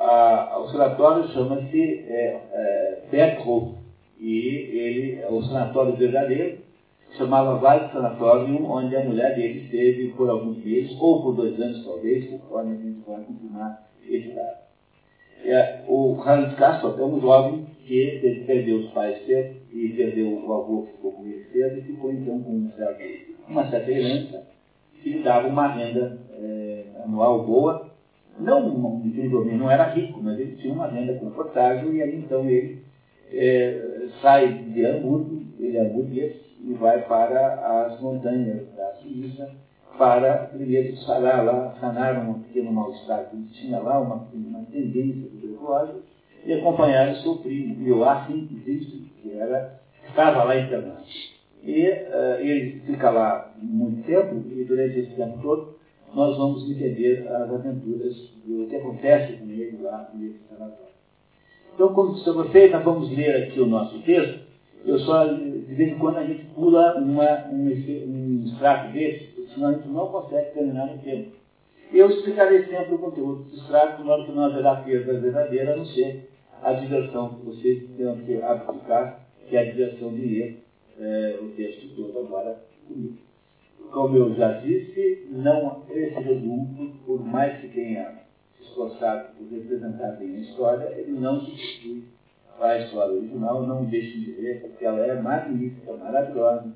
a, 0.01 0.59
o 0.59 0.67
sanatório 0.69 1.27
chama-se 1.29 1.81
é, 2.07 3.01
é, 3.11 3.37
e 4.19 4.37
ele, 4.37 5.25
o 5.29 5.41
sanatório 5.43 5.95
verdadeiro, 5.95 6.59
chamava 7.17 7.55
Vale 7.55 7.91
Sanatorium, 7.91 8.69
onde 8.69 8.95
a 8.95 9.03
mulher 9.03 9.35
dele 9.35 9.61
esteve 9.61 10.09
por 10.09 10.29
alguns 10.29 10.63
meses, 10.63 10.95
ou 10.99 11.21
por 11.21 11.35
dois 11.35 11.59
anos 11.59 11.83
talvez, 11.83 12.29
conforme 12.29 12.73
a 12.73 12.77
gente 12.77 13.01
vai 13.05 13.21
confirmar 13.21 13.87
esse 14.07 14.29
dado. 14.33 14.61
É, 15.43 15.81
o 15.87 16.15
Hans 16.21 16.53
Castorp 16.55 16.99
é 16.99 17.03
um 17.03 17.19
jovem 17.19 17.65
que 17.85 18.43
perdeu 18.45 18.77
os 18.77 18.91
pais 18.91 19.25
cedo 19.25 19.55
e 19.73 19.89
perdeu 19.89 20.27
o 20.27 20.53
avô 20.53 20.83
que 20.83 20.91
ficou 20.93 21.11
com 21.13 21.25
ele 21.25 21.45
cedo 21.51 21.79
e 21.79 21.81
ficou 21.81 22.11
então 22.11 22.39
com 22.41 22.51
um 22.51 22.71
certo, 22.75 23.01
uma 23.47 23.69
certa 23.69 23.91
herança 23.91 24.47
que 25.01 25.09
lhe 25.09 25.23
dava 25.23 25.47
uma 25.47 25.67
renda 25.67 26.19
é, 26.31 26.85
anual 27.03 27.43
boa 27.43 27.90
não, 28.39 29.01
incrivelmente, 29.05 29.57
não 29.57 29.69
era 29.69 29.89
rico, 29.89 30.21
mas 30.21 30.39
ele 30.39 30.55
tinha 30.55 30.73
uma 30.73 30.87
renda 30.87 31.13
confortável 31.19 31.93
e 31.93 32.01
aí 32.01 32.15
então 32.15 32.49
ele 32.49 32.81
é, 33.31 34.07
sai 34.21 34.53
de 34.53 34.85
Hamburgo, 34.85 35.41
ele 35.59 35.77
é 35.77 35.81
hamburguês, 35.81 36.35
e 36.63 36.73
vai 36.73 37.01
para 37.03 37.85
as 37.87 37.99
montanhas 38.01 38.67
da 38.75 38.93
Suíça 38.95 39.51
para 39.97 40.45
primeiro 40.47 40.95
sarar 40.97 41.43
lá, 41.43 41.75
sanar 41.79 42.27
um 42.27 42.41
pequeno 42.43 42.71
mal-estar 42.71 43.29
que 43.29 43.35
ele 43.35 43.47
tinha 43.51 43.79
lá, 43.79 43.99
uma, 43.99 44.27
uma 44.33 44.65
tendência 44.71 45.29
tuberculose, 45.29 46.01
e 46.45 46.53
acompanhar 46.53 47.11
o 47.11 47.15
seu 47.17 47.35
primo, 47.37 47.85
Joachim 47.85 48.47
Zisto, 48.63 48.97
que 49.21 49.37
era, 49.37 49.79
estava 50.07 50.43
lá 50.43 50.57
internado. 50.57 51.03
E 51.63 51.87
uh, 51.87 52.39
ele 52.39 52.79
fica 52.85 53.09
lá 53.11 53.53
muito 53.61 54.03
tempo, 54.05 54.43
e 54.49 54.63
durante 54.63 54.99
esse 54.99 55.15
tempo 55.15 55.39
todo, 55.41 55.75
nós 56.13 56.37
vamos 56.37 56.69
entender 56.69 57.27
as 57.27 57.51
aventuras 57.51 58.15
do 58.45 58.67
que 58.67 58.75
acontece 58.75 59.33
com 59.33 59.49
ele 59.49 59.77
lá 59.81 60.09
nesse 60.13 60.39
sanatório. 60.49 60.91
Então, 61.73 61.93
como 61.93 62.13
disse 62.13 62.29
a 62.29 62.33
vocês, 62.33 62.71
nós 62.71 62.83
vamos 62.83 63.09
ler 63.15 63.43
aqui 63.43 63.59
o 63.59 63.65
nosso 63.65 63.99
texto. 63.99 64.41
Eu 64.85 64.99
só, 64.99 65.25
de 65.25 65.73
vez 65.73 65.93
em 65.93 65.97
quando, 65.97 66.17
a 66.17 66.25
gente 66.25 66.43
pula 66.55 66.97
uma, 66.97 67.47
um, 67.47 67.67
um 67.67 68.43
extrato 68.45 68.91
desse, 68.91 69.47
senão 69.53 69.69
a 69.69 69.73
gente 69.73 69.87
não 69.87 70.07
consegue 70.07 70.53
terminar 70.53 70.87
no 70.87 70.97
tempo. 71.01 71.31
Eu 71.93 72.09
explicarei 72.09 72.65
sempre 72.65 72.95
o 72.95 72.99
conteúdo 72.99 73.43
do 73.43 73.55
extrato, 73.55 74.01
de 74.01 74.07
modo 74.07 74.25
que 74.25 74.31
não 74.31 74.45
haverá 74.45 74.77
perda 74.77 75.19
verdadeira, 75.19 75.73
a 75.73 75.77
não 75.77 75.85
ser 75.85 76.29
a 76.63 76.73
diversão 76.73 77.35
que 77.35 77.45
vocês 77.45 77.83
tenham 77.95 78.17
que 78.17 78.41
aplicar, 78.41 79.27
que 79.47 79.55
é 79.55 79.61
a 79.61 79.71
diversão 79.71 80.13
de 80.13 80.21
ler 80.21 80.63
é, 80.99 81.39
o 81.41 81.49
texto 81.49 81.95
todo 81.95 82.19
agora 82.19 82.63
comigo 82.87 83.30
como 83.91 84.17
eu 84.17 84.33
já 84.35 84.53
disse, 84.59 85.27
não, 85.29 85.83
esse 85.89 86.19
resumo, 86.19 86.95
por 87.05 87.23
mais 87.25 87.59
que 87.59 87.67
tenha 87.69 88.21
se 88.57 88.63
esforçado 88.63 89.35
por 89.37 89.47
representar 89.49 90.11
bem 90.17 90.35
a 90.35 90.39
história, 90.39 90.95
ele 90.97 91.11
não 91.11 91.41
substitui 91.41 92.05
a 92.59 92.77
história 92.77 93.15
original, 93.15 93.65
não 93.65 93.85
deixe 93.85 94.19
de 94.19 94.31
ler, 94.39 94.61
porque 94.61 94.85
ela 94.85 95.05
é 95.05 95.19
magnífica, 95.19 95.93
maravilhosa. 95.93 96.71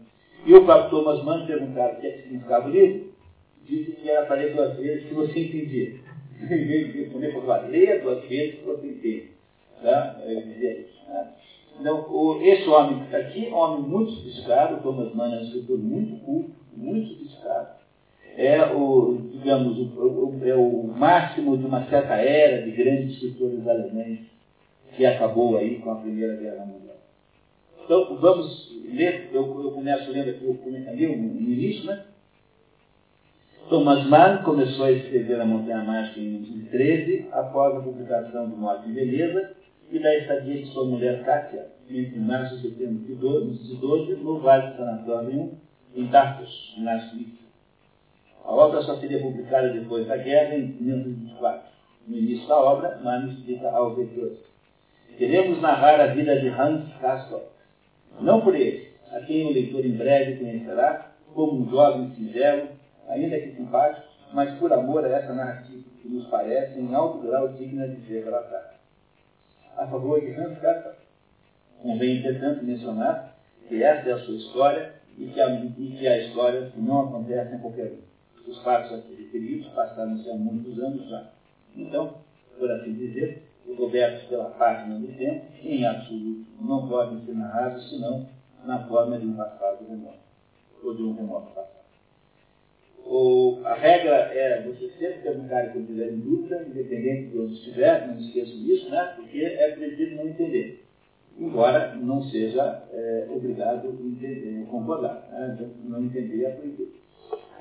E 0.46 0.54
o 0.54 0.66
próprio 0.66 0.90
Thomas 0.90 1.24
Mann 1.24 1.46
perguntava 1.46 1.94
o 1.94 2.02
que, 2.02 2.08
é 2.08 2.12
que 2.12 2.24
significava 2.24 2.68
o 2.68 2.72
livro, 2.72 3.14
disse 3.64 3.92
que 3.94 4.10
era 4.10 4.26
para 4.26 4.36
ler 4.36 4.54
duas 4.54 4.78
vezes 4.78 5.08
que 5.08 5.14
você 5.14 5.40
entendia. 5.40 5.96
Em 6.44 6.68
vez 6.68 6.92
de 6.92 7.04
responder, 7.04 7.32
falou, 7.34 7.70
leia 7.70 8.02
duas 8.02 8.24
vezes 8.26 8.60
que 8.60 8.66
você 8.66 8.88
entende. 8.88 9.32
Tá? 9.82 10.22
Ele 10.26 10.42
dizia 10.42 10.80
isso. 10.82 11.06
Né? 11.08 11.28
Então, 11.80 12.42
esse 12.42 12.68
homem 12.70 13.00
que 13.00 13.06
está 13.06 13.18
aqui 13.18 13.48
um 13.48 13.56
homem 13.56 13.90
muito 13.90 14.12
sofisticado, 14.12 14.82
Thomas 14.82 15.14
Mann 15.14 15.34
é 15.34 15.40
um 15.40 15.44
escritor 15.44 15.78
muito 15.78 16.24
culto, 16.26 16.52
muito 16.76 17.10
sofisticado. 17.10 17.76
É 18.38 18.66
o, 18.66 19.18
digamos, 19.32 19.78
o, 19.78 20.40
é 20.44 20.56
o 20.56 20.84
máximo 20.84 21.58
de 21.58 21.66
uma 21.66 21.86
certa 21.86 22.16
era 22.16 22.64
de 22.64 22.72
grandes 22.72 23.14
escritores 23.14 23.66
alemães 23.68 24.20
que 24.96 25.06
acabou 25.06 25.58
aí 25.58 25.80
com 25.80 25.92
a 25.92 25.96
Primeira 25.96 26.36
Guerra 26.36 26.66
Mundial. 26.66 26.98
Então, 27.84 28.18
vamos 28.18 28.74
ler, 28.86 29.30
eu, 29.32 29.64
eu 29.64 29.72
começo 29.72 30.12
lendo 30.12 30.30
aqui 30.30 30.46
o 30.46 30.90
ali 30.90 31.08
no 31.16 31.40
início, 31.40 31.86
né? 31.86 32.04
Thomas 33.70 34.06
Mann 34.08 34.44
começou 34.44 34.86
a 34.86 34.92
escrever 34.92 35.42
A 35.42 35.46
Montanha 35.46 35.84
Mágica 35.84 36.20
em 36.20 36.30
1913, 36.30 37.30
após 37.32 37.76
a 37.76 37.80
publicação 37.80 38.48
do 38.48 38.58
Morte 38.58 38.90
e 38.90 38.94
Beleza 38.94 39.56
e 39.92 39.98
da 39.98 40.16
estadia 40.18 40.62
de 40.62 40.68
sua 40.68 40.86
mulher 40.86 41.24
Kátia, 41.24 41.68
entre 41.90 42.20
março 42.20 42.56
e 42.56 42.62
setembro 42.62 43.06
de 43.06 43.14
1912, 43.14 44.16
no 44.18 44.40
Vale 44.40 44.72
do 44.72 44.78
Sanatório 44.78 45.52
em 45.96 46.08
Tartus, 46.08 46.76
na 46.78 47.00
Suíça. 47.10 47.46
A 48.44 48.52
obra 48.52 48.82
só 48.84 48.98
seria 48.98 49.22
publicada 49.22 49.70
depois 49.70 50.06
da 50.08 50.18
guerra, 50.18 50.56
em 50.56 50.68
1924. 50.80 51.62
No 52.08 52.18
início 52.18 52.48
da 52.48 52.58
obra, 52.58 53.00
Mano 53.04 53.32
explica 53.32 53.70
aos 53.72 53.98
leitores. 53.98 54.40
Queremos 55.18 55.62
narrar 55.62 56.00
a 56.00 56.08
vida 56.08 56.40
de 56.40 56.50
Hans 56.50 56.94
Castorp, 57.00 57.48
não 58.20 58.42
por 58.42 58.54
ele, 58.54 58.90
a 59.12 59.22
quem 59.22 59.48
o 59.48 59.52
leitor 59.52 59.86
em 59.86 59.96
breve 59.96 60.36
conhecerá 60.36 61.12
como 61.34 61.62
um 61.62 61.70
jovem 61.70 62.12
singelo, 62.12 62.70
ainda 63.08 63.40
que 63.40 63.56
simpático, 63.56 64.06
mas 64.34 64.54
por 64.60 64.72
amor 64.74 65.06
a 65.06 65.10
essa 65.10 65.34
narrativa 65.34 65.84
que 66.02 66.10
nos 66.10 66.28
parece 66.28 66.80
em 66.80 66.94
alto 66.94 67.26
grau 67.26 67.48
digna 67.54 67.88
de 67.88 68.06
ser 68.06 68.26
relatada. 68.26 68.76
A 69.78 69.88
favor 69.88 70.20
de 70.20 70.32
Hans 70.34 70.60
Castorp, 70.60 70.98
convém, 71.82 72.18
entretanto, 72.18 72.64
mencionar 72.64 73.36
que 73.68 73.82
essa 73.82 74.10
é 74.10 74.14
a 74.14 74.20
sua 74.20 74.36
história 74.36 74.94
e 75.18 75.28
que 75.28 75.40
a, 75.40 75.50
e 75.50 75.96
que 75.98 76.08
a 76.08 76.26
história 76.26 76.72
não 76.76 77.02
acontece 77.02 77.56
em 77.56 77.60
qualquer 77.60 77.92
um. 77.92 78.52
Os 78.52 78.62
fatos 78.64 78.94
aqui 78.94 79.16
referidos 79.16 79.68
passaram-se 79.70 80.30
há 80.30 80.36
muitos 80.36 80.78
anos 80.80 81.10
já. 81.10 81.32
Então, 81.76 82.16
por 82.60 82.70
assim 82.72 82.94
dizer, 82.94 83.44
cobertos 83.76 84.24
pela 84.28 84.52
página 84.52 85.00
do 85.00 85.08
tempo, 85.18 85.46
em 85.64 85.86
absoluto, 85.86 86.46
não 86.62 86.88
podem 86.88 87.26
ser 87.26 87.34
narrados 87.34 87.90
senão 87.90 88.28
na 88.66 88.88
forma 88.88 89.18
de 89.18 89.26
um 89.26 89.36
passado 89.36 89.88
remoto, 89.88 90.20
ou 90.84 90.96
de 90.96 91.04
um 91.04 91.14
remoto 91.14 91.54
passado. 91.54 91.76
A 93.66 93.74
regra 93.74 94.16
é 94.34 94.62
você 94.62 94.90
sempre 95.00 95.22
perguntar 95.22 95.72
quando 95.72 95.88
tiver 95.88 96.12
em 96.12 96.20
dúvida, 96.20 96.66
independente 96.68 97.32
de 97.32 97.40
onde 97.40 97.54
estiver, 97.54 98.08
não 98.08 98.20
esqueçam 98.20 98.58
disso, 98.58 98.90
né? 98.90 99.14
porque 99.16 99.44
é 99.44 99.72
preciso 99.72 100.16
não 100.16 100.28
entender 100.28 100.85
embora 101.38 101.96
não 101.96 102.24
seja 102.24 102.84
é, 102.92 103.28
obrigado 103.30 103.88
a 103.88 103.92
entender, 103.92 104.66
concordar. 104.70 105.28
Né? 105.32 105.70
Não 105.84 106.04
entender 106.04 106.46
é 106.46 106.52
proibido. 106.52 106.94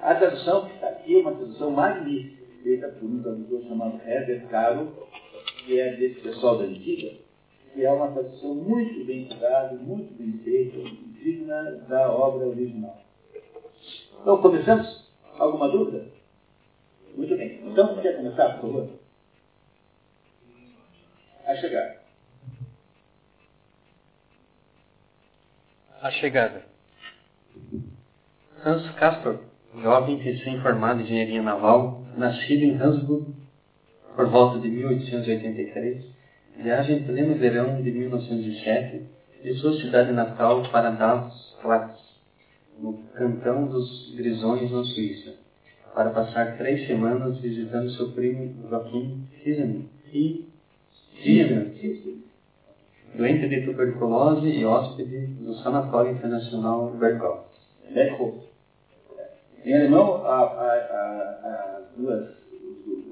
A 0.00 0.14
tradução 0.14 0.66
que 0.66 0.74
está 0.74 0.88
aqui 0.88 1.16
é 1.16 1.18
uma 1.20 1.34
tradução 1.34 1.70
magnífica, 1.70 2.44
feita 2.62 2.88
por 2.88 3.06
um 3.06 3.22
tradutor 3.22 3.62
chamado 3.62 4.00
Herbert 4.06 4.48
Caro, 4.48 4.92
que 5.64 5.80
é 5.80 5.96
desse 5.96 6.20
pessoal 6.20 6.58
da 6.58 6.64
antiga, 6.64 7.12
que 7.72 7.84
é 7.84 7.90
uma 7.90 8.12
tradução 8.12 8.54
muito 8.54 9.04
bem 9.04 9.22
estudada, 9.22 9.74
muito 9.76 10.14
bem 10.14 10.38
feita, 10.44 10.78
digna 11.22 11.84
da 11.88 12.12
obra 12.12 12.48
original. 12.48 13.02
Então, 14.20 14.40
começamos? 14.40 15.04
Alguma 15.38 15.68
dúvida? 15.68 16.06
Muito 17.16 17.36
bem. 17.36 17.60
Então, 17.66 17.96
quer 18.00 18.16
começar, 18.16 18.60
por 18.60 18.72
favor? 18.72 18.88
A 21.46 21.54
chegada. 21.56 22.03
A 26.04 26.10
chegada. 26.10 26.66
Hans 28.62 28.90
Castor, 28.96 29.38
jovem 29.80 30.18
recém-formado 30.18 31.00
em 31.00 31.04
engenharia 31.04 31.40
naval, 31.40 32.04
nascido 32.14 32.62
em 32.62 32.76
Hansburg 32.76 33.34
por 34.14 34.28
volta 34.28 34.58
de 34.58 34.68
1883, 34.68 36.04
viaja 36.58 36.92
em 36.92 37.04
pleno 37.04 37.36
verão 37.36 37.80
de 37.80 37.90
1907 37.90 39.02
de 39.42 39.54
sua 39.54 39.80
cidade 39.80 40.12
natal 40.12 40.64
para 40.70 40.90
Davos 40.90 41.56
Platz, 41.62 41.98
no 42.78 42.98
cantão 43.14 43.66
dos 43.66 44.14
Grisões, 44.14 44.70
na 44.70 44.84
Suíça, 44.84 45.36
para 45.94 46.10
passar 46.10 46.58
três 46.58 46.86
semanas 46.86 47.38
visitando 47.38 47.88
seu 47.92 48.12
primo 48.12 48.68
Joaquim 48.68 49.26
Fizeman 49.42 49.88
e 50.12 50.46
doente 53.16 53.48
de 53.48 53.64
tuberculose 53.64 54.48
e 54.48 54.64
hóspede 54.64 55.26
do 55.26 55.54
Sanatório 55.54 56.12
Internacional 56.12 56.90
Berghof. 56.90 57.44
Berghof. 57.92 58.44
Em 59.64 59.74
alemão, 59.74 60.26
a, 60.26 60.40
a, 60.40 60.72
a, 60.72 61.78
as 61.78 61.96
duas, 61.96 62.28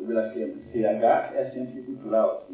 o 0.00 0.06
grafema 0.06 0.54
CH 0.72 1.34
é 1.34 1.50
sempre 1.54 1.82
cultural. 1.82 2.46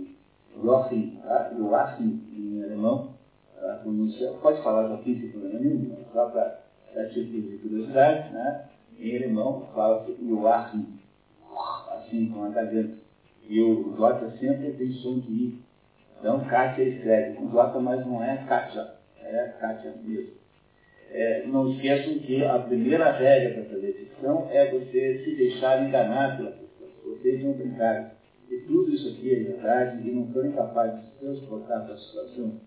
Joachim, 0.63 1.19
tá? 1.23 1.53
Joachim 1.57 2.23
em 2.37 2.63
alemão, 2.63 3.15
a 3.63 3.75
pronúncia, 3.75 4.33
pode 4.43 4.63
falar 4.63 4.89
Joachim 4.89 5.21
sem 5.21 5.31
problema 5.31 5.59
nenhum, 5.61 5.97
só 6.13 6.27
para 6.27 7.09
título 7.09 7.43
de 7.43 7.59
curiosidade, 7.59 8.33
né? 8.33 8.69
em 8.99 9.17
alemão 9.17 9.69
fala-se 9.75 10.17
Joachim, 10.27 10.99
assim 11.91 12.31
com 12.31 12.45
a 12.45 12.49
garganta. 12.49 12.99
E 13.49 13.63
o 13.63 13.95
J 13.97 14.31
sempre 14.39 14.73
tem 14.73 14.93
som 14.93 15.21
de 15.21 15.33
I. 15.33 15.68
Então, 16.19 16.45
Kátia 16.47 16.83
escreve 16.83 17.37
com 17.37 17.49
J, 17.49 17.81
mas 17.81 18.07
não 18.07 18.23
é 18.23 18.45
Kátia, 18.49 18.95
é 19.23 19.55
Kátia 19.61 19.95
mesmo. 20.03 20.39
É, 21.11 21.47
não 21.47 21.73
esqueçam 21.73 22.19
que 22.19 22.45
a 22.45 22.59
primeira 22.59 23.13
regra 23.13 23.55
para 23.55 23.75
fazer 23.75 23.93
ficção 23.93 24.47
é 24.51 24.71
você 24.71 25.23
se 25.25 25.35
deixar 25.37 25.87
enganar 25.87 26.37
pela 26.37 26.51
pessoa. 26.51 26.91
Vocês 27.05 27.43
não 27.43 27.53
brincarem. 27.53 28.09
E 28.51 28.57
tudo 28.67 28.93
isso 28.93 29.09
aqui 29.09 29.35
é 29.35 29.39
verdade 29.41 30.09
e 30.09 30.11
não 30.11 30.27
forem 30.33 30.53
capazes 30.53 31.01
de 31.05 31.11
transportar 31.19 31.85
para 31.85 31.95
a 31.95 31.99
situação, 31.99 32.61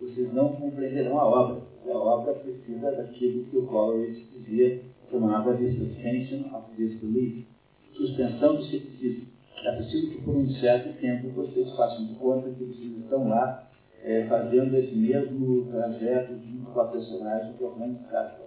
vocês 0.00 0.32
não 0.32 0.52
compreenderão 0.56 1.18
a 1.18 1.26
obra. 1.26 1.62
E 1.86 1.90
a 1.90 1.96
obra 1.96 2.34
precisa 2.34 2.92
daquilo 2.92 3.44
que 3.44 3.56
o 3.56 3.66
Coleridge 3.66 4.26
dizia, 4.32 4.82
chamava 5.10 5.54
de 5.54 5.70
suspension 5.72 6.56
of 6.56 6.74
disbelief, 6.76 7.46
suspensão 7.94 8.56
do 8.56 8.64
ceticismo. 8.64 9.26
É 9.64 9.76
preciso 9.76 10.10
que 10.10 10.20
por 10.22 10.36
um 10.36 10.50
certo 10.54 10.98
tempo 11.00 11.28
vocês 11.30 11.70
façam 11.76 12.06
de 12.06 12.14
conta 12.14 12.50
que 12.50 12.64
vocês 12.64 12.98
estão 12.98 13.28
lá 13.28 13.68
é, 14.02 14.24
fazendo 14.24 14.76
esse 14.76 14.94
mesmo 14.94 15.66
trajeto 15.70 16.34
junto 16.34 16.70
com 16.72 16.80
a 16.80 16.88
personagem 16.88 17.52
que 17.52 17.62
é 17.62 17.66
o 17.66 17.82
Hans 17.82 17.98
Kafka. 18.10 18.42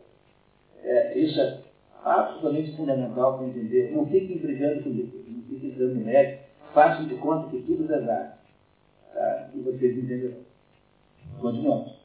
É, 0.83 1.17
isso 1.17 1.39
é 1.39 1.59
absolutamente 2.03 2.75
fundamental 2.75 3.37
para 3.37 3.47
entender. 3.47 3.91
Não 3.91 4.05
fiquem 4.05 4.37
brigando 4.39 4.83
comigo, 4.83 5.23
não 5.27 5.43
fiquem 5.43 5.71
dando 5.71 6.03
mérito, 6.03 6.43
façam 6.73 7.07
de 7.07 7.15
conta 7.15 7.49
que 7.49 7.63
tudo 7.63 7.85
é 7.85 7.87
verdade. 7.87 8.33
Tá? 9.13 9.49
E 9.55 9.59
vocês 9.61 9.97
entenderão. 9.97 10.39
Continuamos. 11.39 11.95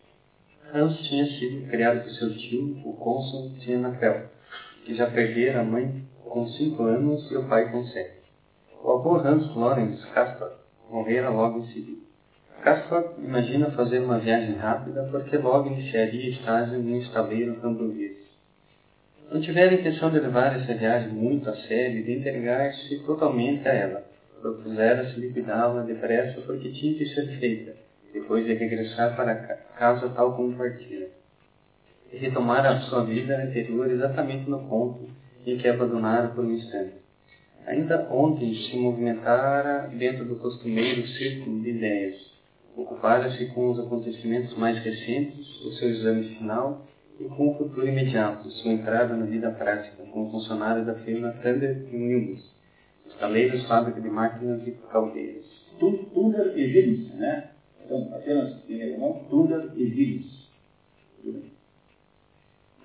Hans 0.73 0.97
tinha 1.01 1.27
sido 1.27 1.69
criado 1.69 2.05
por 2.05 2.11
seu 2.11 2.37
tio, 2.37 2.79
o 2.85 2.93
cônsul 2.93 3.51
Tienapel, 3.59 4.29
que 4.85 4.95
já 4.95 5.11
perdera 5.11 5.63
a 5.63 5.65
mãe 5.65 6.05
com 6.25 6.47
cinco 6.47 6.85
anos 6.85 7.29
e 7.31 7.37
o 7.37 7.49
pai 7.49 7.73
com 7.73 7.85
sete. 7.87 8.20
O 8.83 8.93
avô 8.93 9.16
Hans 9.16 9.55
Lorenz 9.55 10.03
Castor 10.07 10.53
morrera 10.91 11.28
logo 11.28 11.59
em 11.59 11.66
seguida. 11.66 12.01
Castor 12.62 13.12
imagina 13.18 13.70
fazer 13.72 13.99
uma 13.99 14.18
viagem 14.18 14.55
rápida 14.55 15.07
porque 15.11 15.37
logo 15.37 15.68
iniciaria 15.68 16.31
estágio 16.31 16.78
no 16.78 16.97
estaleiro 16.97 17.61
hamburguês. 17.62 18.16
Não 19.31 19.39
tivera 19.43 19.74
intenção 19.74 20.11
de 20.11 20.18
levar 20.18 20.59
essa 20.59 20.72
viagem 20.72 21.11
muito 21.11 21.51
a 21.51 21.57
sério 21.57 21.99
e 21.99 22.03
de 22.05 22.12
entregar-se 22.12 22.99
totalmente 23.01 23.68
a 23.68 23.74
ela. 23.74 24.05
Propusera-se 24.41 25.20
liquidá-la 25.20 25.83
depressa 25.83 26.41
porque 26.41 26.72
tinha 26.72 26.95
que 26.95 27.05
ser 27.05 27.39
feita, 27.39 27.76
depois 28.14 28.47
de 28.47 28.55
regressar 28.55 29.14
para 29.14 29.35
casa 29.78 30.09
tal 30.09 30.35
como 30.35 30.57
partira. 30.57 31.09
E 32.11 32.16
retomar 32.16 32.64
a 32.64 32.81
sua 32.81 33.05
vida 33.05 33.37
anterior 33.43 33.91
exatamente 33.91 34.49
no 34.49 34.66
ponto 34.66 35.07
em 35.47 35.59
que 35.59 35.68
abandonara 35.68 36.28
por 36.28 36.47
um 36.47 36.53
instante. 36.53 37.10
Ainda 37.67 38.09
ontem 38.11 38.55
se 38.55 38.77
movimentara 38.77 39.89
dentro 39.89 40.25
do 40.25 40.37
costumeiro 40.37 41.07
círculo 41.07 41.61
de 41.63 41.71
ideias. 41.71 42.17
Ocupara-se 42.77 43.47
com 43.47 43.71
os 43.71 43.79
acontecimentos 43.79 44.57
mais 44.57 44.79
recentes, 44.83 45.47
o 45.65 45.73
seu 45.73 45.91
exame 45.91 46.37
final 46.37 46.87
e 47.19 47.25
com 47.25 47.51
o 47.51 47.59
futuro 47.59 47.87
imediato, 47.87 48.51
sua 48.51 48.73
entrada 48.73 49.15
na 49.15 49.27
vida 49.27 49.51
prática, 49.51 50.03
como 50.11 50.31
funcionário 50.31 50.87
da 50.87 50.95
firma 50.95 51.33
Thunder 51.43 51.87
Williams, 51.93 52.43
estaleiros, 53.07 53.67
fábrica 53.67 54.01
de 54.01 54.09
máquinas 54.09 54.67
e 54.67 54.71
caldeiras. 54.91 55.45
Thunder 55.79 56.53
e 56.57 56.65
Williams, 56.65 57.15
né? 57.15 57.51
Então, 57.85 58.09
apenas 58.15 58.57
em 58.69 58.83
alemão, 58.83 59.27
Thunder 59.29 59.73
e 59.77 59.85
Williams. 59.85 60.49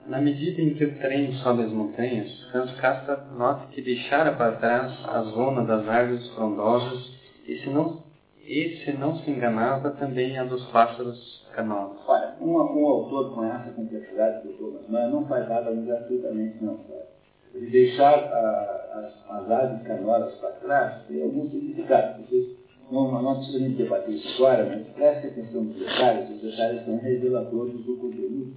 Na 0.07 0.21
medida 0.21 0.61
em 0.61 0.75
que 0.75 0.85
o 0.85 0.99
trem 0.99 1.33
sobe 1.37 1.63
as 1.63 1.71
montanhas, 1.71 2.29
Hans 2.53 2.71
Casta 2.79 3.25
nota 3.35 3.65
que 3.71 3.81
deixara 3.81 4.33
para 4.33 4.51
trás 4.57 4.93
a 5.03 5.23
zona 5.23 5.63
das 5.63 5.87
árvores 5.87 6.29
frondosas 6.35 7.11
e 7.47 7.57
se 7.57 7.69
não, 7.71 8.03
e 8.47 8.83
se, 8.83 8.93
não 8.93 9.15
se 9.17 9.31
enganava 9.31 9.89
também 9.91 10.37
a 10.37 10.43
dos 10.43 10.63
pássaros 10.67 11.43
canosos. 11.55 11.97
Olha, 12.07 12.35
um, 12.39 12.51
um 12.51 12.85
autor 12.85 13.33
com 13.33 13.45
essa 13.45 13.71
complexidade 13.71 14.43
que 14.43 14.49
o 14.49 14.53
Thomas 14.53 14.87
Mann 14.87 15.09
não 15.09 15.25
faz 15.25 15.49
nada 15.49 15.71
gratuitamente 15.71 16.63
não, 16.63 16.77
sabe? 16.77 17.05
Ele 17.55 17.71
deixar 17.71 18.13
a, 18.13 18.99
as, 18.99 19.41
as 19.41 19.51
aves 19.51 19.87
canoras 19.87 20.35
para 20.35 20.51
trás 20.51 21.03
tem 21.07 21.23
algum 21.23 21.49
significado. 21.49 22.21
Vocês 22.21 22.55
não, 22.91 23.11
não 23.23 23.37
precisa 23.37 23.57
nem 23.57 23.71
debater 23.71 24.13
isso 24.13 24.35
agora, 24.35 24.65
mas 24.65 24.87
preste 24.89 25.27
atenção 25.27 25.63
nos 25.63 25.79
detalhes, 25.79 26.29
os 26.29 26.41
detalhes 26.43 26.85
são 26.85 26.99
reveladores 26.99 27.83
do 27.83 27.97
conteúdo 27.97 28.53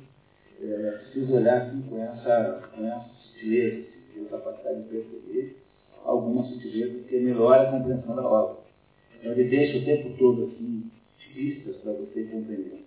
é, 0.63 0.91
preciso 0.91 1.35
olhar 1.35 1.63
assim, 1.63 1.83
com, 1.83 2.03
essa, 2.03 2.69
com 2.75 2.87
essa 2.87 3.09
sutileza, 3.23 3.77
assim, 3.77 4.23
ter 4.25 4.29
capacidade 4.29 4.83
de 4.83 4.89
perceber 4.89 5.63
alguma 6.05 6.45
sutileza 6.45 7.05
que 7.09 7.19
melhora 7.19 7.69
a 7.69 7.73
compreensão 7.73 8.17
da 8.17 8.27
obra. 8.27 8.59
Então 9.19 9.33
ele 9.33 9.45
deixa 9.45 9.79
o 9.79 9.85
tempo 9.85 10.17
todo 10.19 10.47
assim, 10.47 10.91
pistas 11.33 11.77
para 11.77 11.93
você 11.93 12.25
compreender. 12.25 12.85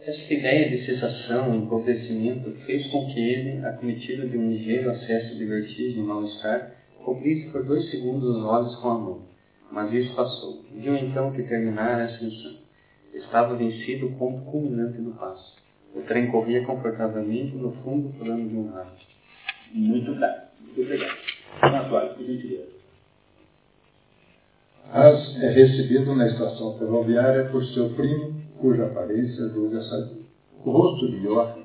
Essa 0.00 0.32
ideia 0.32 0.70
de 0.70 0.86
cessação 0.86 1.54
e 1.54 1.58
empobrecimento 1.58 2.50
fez 2.64 2.86
com 2.86 3.12
que 3.12 3.20
ele, 3.20 3.66
acometido 3.66 4.28
de 4.28 4.38
um 4.38 4.50
ligeiro 4.50 4.90
acesso 4.90 5.36
de 5.36 5.44
vertigem 5.44 6.02
e 6.02 6.06
mal-estar, 6.06 6.72
cobrisse 7.04 7.50
por 7.50 7.64
dois 7.64 7.90
segundos 7.90 8.36
os 8.36 8.44
olhos 8.44 8.74
com 8.76 8.88
a 8.88 8.98
mão. 8.98 9.22
Mas 9.70 9.92
isso 9.92 10.14
passou. 10.14 10.64
Viu 10.72 10.96
então 10.96 11.32
que 11.32 11.42
terminara 11.42 12.04
a 12.04 12.06
ascensão. 12.06 12.67
Estava 13.18 13.54
vencido 13.56 14.06
o 14.06 14.12
ponto 14.12 14.42
culminante 14.50 14.98
do 14.98 15.10
passo. 15.12 15.56
O 15.94 16.02
trem 16.02 16.30
corria 16.30 16.64
confortavelmente 16.64 17.56
no 17.56 17.72
fundo 17.82 18.16
plano 18.18 18.48
de 18.48 18.56
um 18.56 18.70
raio. 18.70 18.88
Muito 19.72 20.14
bem. 20.14 20.34
Muito 20.60 20.80
obrigado. 20.82 21.18
Antônio, 21.62 22.14
por 22.14 22.24
gentileza. 22.24 22.78
Haas 24.92 25.36
é 25.42 25.50
recebido 25.50 26.14
na 26.14 26.28
estação 26.28 26.78
ferroviária 26.78 27.48
por 27.50 27.64
seu 27.66 27.90
primo, 27.90 28.40
cuja 28.58 28.86
aparência 28.86 29.48
julga 29.48 29.82
saber. 29.82 30.22
O 30.64 30.70
rosto 30.70 31.10
de 31.10 31.22
Joachim, 31.22 31.64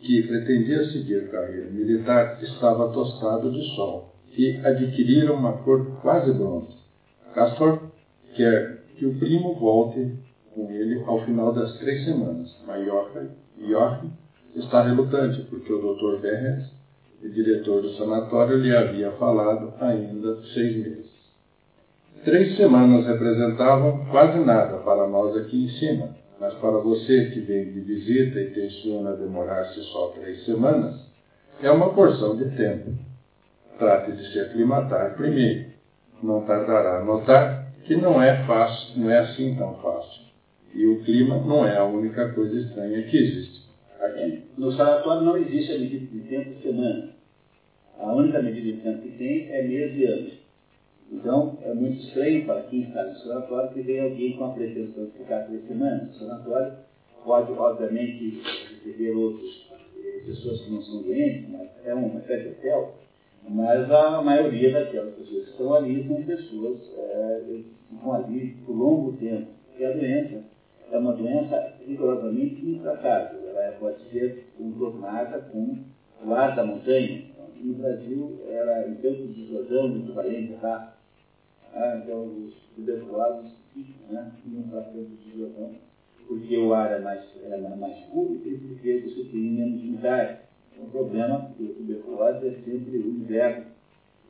que 0.00 0.22
pretendia 0.22 0.84
seguir 0.90 1.30
carreira 1.30 1.70
militar, 1.70 2.42
estava 2.42 2.92
tostado 2.92 3.52
de 3.52 3.74
sol 3.74 4.14
e 4.36 4.56
adquirira 4.64 5.32
uma 5.32 5.58
cor 5.58 6.00
quase 6.00 6.32
bronze. 6.32 6.76
Castor 7.34 7.90
quer 8.34 8.84
que 8.96 9.06
o 9.06 9.18
primo 9.18 9.54
volte 9.54 10.12
com 10.54 10.70
ele 10.70 11.02
ao 11.06 11.24
final 11.24 11.52
das 11.52 11.76
três 11.78 12.04
semanas. 12.04 12.54
Mas 12.66 12.84
Joachim 12.86 14.10
está 14.54 14.82
relutante, 14.82 15.42
porque 15.50 15.72
o 15.72 15.78
Dr. 15.78 16.20
Berres, 16.20 16.70
o 17.22 17.28
diretor 17.28 17.82
do 17.82 17.94
sanatório, 17.94 18.58
lhe 18.58 18.74
havia 18.74 19.10
falado 19.12 19.74
ainda 19.80 20.42
seis 20.54 20.76
meses. 20.76 21.14
Três 22.24 22.56
semanas 22.56 23.06
representavam 23.06 24.06
quase 24.06 24.38
nada 24.38 24.78
para 24.78 25.06
nós 25.06 25.36
aqui 25.36 25.64
em 25.64 25.68
cima, 25.78 26.16
mas 26.40 26.54
para 26.54 26.78
você 26.78 27.30
que 27.30 27.40
vem 27.40 27.72
de 27.72 27.80
visita 27.80 28.40
e 28.40 28.50
tenciona 28.50 29.16
demorar-se 29.16 29.82
só 29.92 30.08
três 30.08 30.44
semanas, 30.44 30.94
é 31.62 31.70
uma 31.70 31.92
porção 31.92 32.36
de 32.36 32.50
tempo. 32.56 32.92
Trate 33.78 34.12
de 34.12 34.32
se 34.32 34.40
aclimatar 34.40 35.16
primeiro. 35.16 35.66
Não 36.22 36.42
tardará 36.46 37.00
a 37.00 37.04
notar 37.04 37.66
que 37.84 37.96
não 37.96 38.22
é 38.22 38.46
fácil, 38.46 38.98
não 38.98 39.10
é 39.10 39.18
assim 39.18 39.54
tão 39.56 39.74
fácil. 39.74 40.23
E 40.74 40.86
o 40.86 41.04
clima 41.04 41.38
não 41.38 41.64
é 41.64 41.76
a 41.76 41.84
única 41.84 42.32
coisa 42.32 42.58
estranha 42.58 43.02
que 43.02 43.16
existe. 43.16 43.64
Aqui. 44.00 44.42
No 44.58 44.72
sanatório 44.72 45.22
não 45.22 45.36
existe 45.36 45.72
a 45.72 45.78
medida 45.78 46.06
de 46.06 46.20
tempo 46.28 46.60
semana. 46.60 47.10
A 47.96 48.12
única 48.12 48.42
medida 48.42 48.72
de 48.72 48.82
tempo 48.82 49.02
que 49.02 49.16
tem 49.16 49.48
é 49.50 49.62
mês 49.62 49.96
e 49.96 50.04
ano. 50.04 50.30
Então, 51.12 51.58
é 51.62 51.72
muito 51.72 52.02
estranho 52.02 52.44
para 52.44 52.62
quem 52.62 52.82
está 52.82 53.04
no 53.04 53.16
sanatório 53.18 53.72
que 53.72 53.82
vem 53.82 54.00
alguém 54.00 54.36
com 54.36 54.46
a 54.46 54.52
pretensão 54.52 55.04
de 55.04 55.12
ficar 55.12 55.44
três 55.44 55.64
semanas. 55.68 56.10
O 56.10 56.18
sanatório 56.18 56.72
pode, 57.24 57.52
obviamente, 57.52 58.42
receber 58.84 59.12
outras 59.12 59.68
eh, 59.96 60.22
pessoas 60.26 60.60
que 60.62 60.70
não 60.72 60.82
são 60.82 61.02
doentes, 61.02 61.48
mas 61.50 61.68
é 61.84 61.94
uma 61.94 62.18
espécie 62.18 62.48
de 62.48 62.48
hotel, 62.48 62.94
mas 63.48 63.90
a 63.90 64.22
maioria 64.22 64.72
daquelas 64.72 65.14
pessoas 65.14 65.44
que 65.44 65.50
estão 65.50 65.74
ali 65.74 66.08
são 66.08 66.22
pessoas 66.24 66.78
é, 66.96 67.42
que 67.46 67.64
ficam 67.90 68.12
ali 68.12 68.56
por 68.66 68.74
longo 68.74 69.12
tempo. 69.12 69.46
Porque 69.68 69.84
a 69.84 69.92
doença 69.92 70.53
é 70.90 70.98
uma 70.98 71.12
doença 71.12 71.74
rigorosamente 71.86 72.64
intratável. 72.64 73.40
Ela 73.48 73.72
pode 73.78 74.02
ser 74.10 74.46
contornada 74.56 75.40
com 75.50 75.78
o 76.24 76.34
ar 76.34 76.54
da 76.54 76.64
montanha. 76.64 77.34
No 77.60 77.74
Brasil, 77.74 78.40
era 78.48 78.88
em 78.88 78.94
termos 78.96 79.34
de 79.34 79.46
muito 79.46 80.12
valente, 80.12 80.54
tá? 80.60 80.96
Ah, 81.72 82.00
então, 82.02 82.24
os 82.24 82.54
tuberculosos 82.74 83.52
né, 84.08 84.32
num 84.44 84.68
tratamento 84.68 85.16
de 85.16 85.38
Jordão, 85.38 85.74
porque 86.28 86.56
o 86.56 86.72
ar 86.72 86.92
é 86.92 87.00
mais, 87.00 87.24
é 87.42 87.56
mais 87.58 87.98
puro 88.06 88.40
e 88.44 88.56
porque 88.58 88.98
você 89.00 89.24
tem 89.24 89.40
menos 89.40 89.82
umidade. 89.82 90.38
O 90.78 90.86
problema, 90.86 91.40
porque 91.40 91.64
o 91.64 91.74
tuberculose 91.74 92.46
é 92.46 92.50
sempre 92.64 92.98
o 92.98 93.08
inverno. 93.08 93.66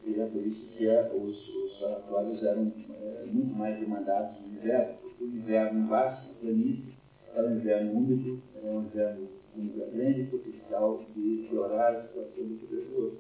E 0.06 0.20
é 0.20 0.26
por 0.26 0.46
isso 0.46 0.66
que 0.76 0.86
é, 0.86 1.10
os, 1.14 1.48
os 1.48 1.78
sanatórios 1.78 2.42
eram 2.42 2.70
é, 2.90 3.24
muito 3.26 3.54
mais 3.54 3.78
demandados 3.78 4.38
no 4.40 4.54
inverno, 4.54 4.94
o 5.20 5.24
inverno 5.24 5.88
na 5.88 6.22
planície, 6.40 6.94
era 7.34 7.48
um 7.48 7.56
inverno 7.56 7.92
úmido, 7.92 8.42
era 8.54 8.72
um 8.72 8.82
inverno 8.82 9.28
com 9.54 9.68
grande 9.92 10.24
potencial 10.24 11.04
de 11.14 11.46
piorar 11.48 11.94
a 11.94 12.02
situação 12.02 12.44
do 12.44 12.58
tuberculose. 12.58 13.18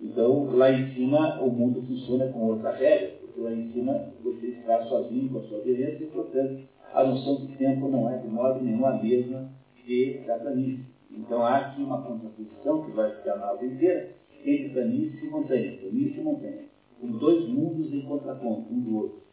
Então, 0.00 0.56
lá 0.56 0.70
em 0.70 0.94
cima, 0.94 1.42
o 1.42 1.50
mundo 1.50 1.82
funciona 1.82 2.28
com 2.28 2.46
outra 2.46 2.70
regra, 2.70 3.16
porque 3.20 3.40
lá 3.40 3.52
em 3.52 3.72
cima 3.72 4.12
você 4.22 4.46
está 4.46 4.84
sozinho 4.84 5.30
com 5.30 5.38
a 5.38 5.42
sua 5.42 5.58
doença 5.60 6.02
e, 6.02 6.06
portanto, 6.06 6.68
a 6.92 7.04
noção 7.04 7.46
de 7.46 7.56
tempo 7.56 7.88
não 7.88 8.08
é 8.08 8.18
de 8.18 8.28
modo 8.28 8.60
nenhum 8.60 8.86
a 8.86 9.02
mesma 9.02 9.50
que 9.84 10.22
da 10.26 10.38
planície. 10.38 10.84
Então 11.10 11.42
há 11.42 11.56
aqui 11.56 11.82
uma 11.82 12.02
contraposição 12.02 12.84
que 12.84 12.92
vai 12.92 13.14
ficar 13.16 13.36
na 13.36 13.52
obra 13.52 13.66
inteira 13.66 14.10
entre 14.44 14.68
planície 14.70 15.26
e 15.26 15.30
montanha, 15.30 15.78
planície 15.78 16.18
e 16.18 16.22
montanha, 16.22 16.64
com 17.00 17.10
dois 17.12 17.48
mundos 17.48 17.92
em 17.92 18.02
contraponto 18.02 18.72
um 18.72 18.80
do 18.80 18.96
outro. 18.96 19.27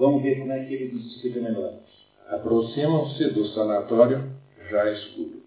Vamos 0.00 0.22
ver 0.22 0.40
como 0.40 0.52
é 0.52 0.64
que 0.64 0.74
ele 0.74 0.94
nos 0.94 1.06
explica 1.14 1.40
melhor. 1.40 1.74
Aproximam-se 2.28 3.30
do 3.30 3.44
sanatório 3.46 4.30
já 4.68 4.90
escuro. 4.90 5.40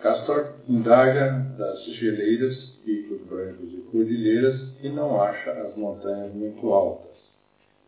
Castor 0.00 0.54
indaga 0.66 1.46
das 1.58 1.84
geleiras, 1.84 2.56
picos 2.82 3.20
brancos 3.26 3.70
e 3.74 3.82
cordilheiras 3.92 4.58
e 4.82 4.88
não 4.88 5.20
acha 5.20 5.50
as 5.50 5.76
montanhas 5.76 6.32
muito 6.32 6.72
altas. 6.72 7.10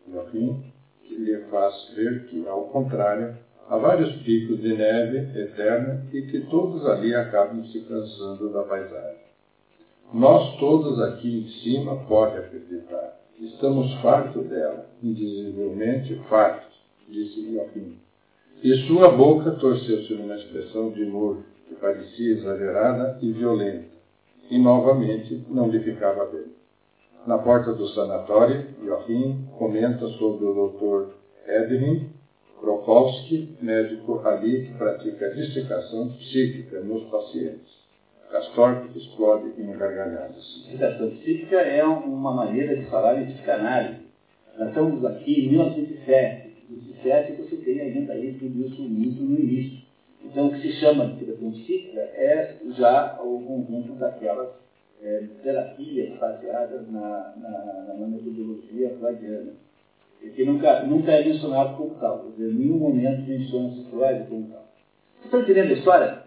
Joaquim 0.07 0.63
lhe 1.09 1.37
faz 1.49 1.89
ver 1.95 2.25
que, 2.25 2.47
ao 2.47 2.65
contrário, 2.65 3.35
Há 3.69 3.77
vários 3.77 4.13
picos 4.23 4.61
de 4.61 4.75
neve 4.75 5.39
eterna 5.39 6.05
e 6.11 6.21
que 6.23 6.41
todos 6.41 6.85
ali 6.85 7.15
acabam 7.15 7.65
se 7.65 7.79
cansando 7.79 8.51
da 8.51 8.63
paisagem. 8.63 9.23
Nós 10.13 10.57
todos 10.59 11.01
aqui 11.01 11.45
em 11.45 11.49
cima, 11.61 11.95
pode 12.05 12.37
acreditar, 12.37 13.19
estamos 13.45 13.93
fartos 14.01 14.47
dela, 14.47 14.89
indizivelmente 15.01 16.15
fartos, 16.29 16.73
disse 17.09 17.53
Joaquim. 17.53 17.97
E 18.63 18.75
sua 18.87 19.09
boca 19.09 19.51
torceu-se 19.51 20.13
numa 20.13 20.35
expressão 20.35 20.91
de 20.91 21.05
nojo, 21.05 21.43
que 21.67 21.75
parecia 21.75 22.33
exagerada 22.33 23.19
e 23.21 23.31
violenta, 23.31 23.87
e 24.49 24.57
novamente 24.57 25.45
não 25.49 25.69
lhe 25.69 25.79
ficava 25.79 26.25
bem. 26.25 26.45
Na 27.25 27.37
porta 27.37 27.73
do 27.73 27.87
sanatório, 27.87 28.67
Joaquim 28.83 29.47
comenta 29.57 30.07
sobre 30.07 30.45
o 30.45 30.69
Dr. 30.69 31.13
Edwin, 31.47 32.09
Krokowski, 32.59 33.57
médico 33.61 34.19
ali 34.25 34.67
que 34.67 34.73
pratica 34.73 35.33
dissecação 35.33 36.09
psíquica 36.13 36.79
nos 36.81 37.03
pacientes. 37.09 37.72
Castor 38.33 38.89
explode 38.95 39.53
em 39.61 39.77
gargalhadas. 39.77 40.43
Dissecação 40.65 41.11
psíquica 41.11 41.57
é 41.57 41.83
uma 41.85 42.33
maneira 42.33 42.75
de 42.75 42.85
falar 42.87 43.13
de 43.13 43.31
psicanálise. 43.31 44.07
Nós 44.57 44.69
estamos 44.69 45.05
aqui 45.05 45.45
em 45.45 45.49
1907. 45.51 46.47
Em 46.67 46.73
1907 46.73 47.31
você 47.33 47.57
tem 47.57 47.79
ainda 47.79 48.17
isso 48.17 48.39
que 48.39 48.45
Wilson 48.45 48.87
muito 48.89 49.21
no 49.21 49.39
início. 49.39 49.83
Então, 50.25 50.47
o 50.47 50.51
que 50.51 50.61
se 50.61 50.71
chama 50.79 51.05
de 51.05 51.13
dissecação 51.13 51.51
psíquica 51.51 51.99
é 51.99 52.57
já 52.71 53.19
o 53.21 53.39
conjunto 53.43 53.93
daquelas 53.99 54.49
é, 55.03 55.27
terapias 55.43 56.17
baseadas 56.17 56.91
na, 56.91 57.35
na, 57.37 57.93
na 57.99 58.07
metodologia 58.07 58.97
freudiana 58.99 59.51
que 60.33 60.43
nunca, 60.43 60.83
nunca 60.83 61.11
é 61.11 61.23
mencionado 61.23 61.77
como 61.77 61.99
tal. 61.99 62.23
Quer 62.23 62.31
dizer, 62.31 62.51
em 62.51 62.59
nenhum 62.59 62.77
momento 62.79 63.27
menciona-se 63.27 63.83
Freud 63.91 64.27
como 64.27 64.47
tal. 64.47 64.65
Estão 65.23 65.41
entendendo 65.41 65.69
a 65.69 65.73
história? 65.73 66.23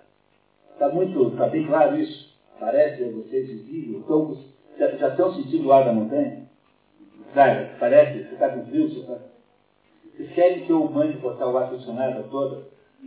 Está 0.77 0.91
muito, 0.91 1.29
está 1.29 1.49
bem 1.49 1.67
claro 1.67 1.99
isso? 1.99 2.37
Parece 2.61 3.03
a 3.03 3.09
vocês 3.09 3.49
visível? 3.49 4.01
Então, 4.01 4.37
já, 4.79 4.89
já 4.89 5.09
estão 5.09 5.33
sentindo 5.33 5.69
o 5.69 5.73
ar 5.73 5.87
da 5.87 5.93
montanha? 5.93 6.43
Sabe? 7.33 7.71
Parece? 7.81 8.25
Você 8.25 8.35
está 8.35 8.51
com 8.51 8.67
frio? 8.67 8.87
Você 8.87 9.01
está... 9.01 9.19
Vocês 10.15 10.33
querem 10.35 10.67
que 10.67 10.71
eu 10.71 10.85
mande 10.85 11.17
botar 11.17 11.49
o 11.49 11.57
ar-condicionado 11.57 12.29
toda 12.31 12.65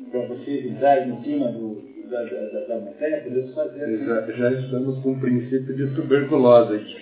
para 0.09 0.27
vocês 0.27 0.65
entrarem 0.65 1.09
em 1.09 1.23
cima 1.23 1.51
do, 1.51 1.79
da, 2.09 2.23
da, 2.23 2.65
da, 2.65 2.75
montanha? 2.79 3.21
Podemos 3.21 3.53
fazer 3.53 3.83
assim. 3.83 4.05
já, 4.05 4.31
já 4.31 4.51
estamos 4.61 5.03
com 5.03 5.11
o 5.11 5.19
princípio 5.19 5.75
de 5.75 5.95
tuberculose 5.95 6.75
aqui. 6.75 6.95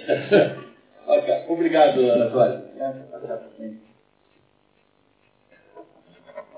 ok, 1.07 1.45
obrigado, 1.47 2.11
Anatório. 2.11 2.63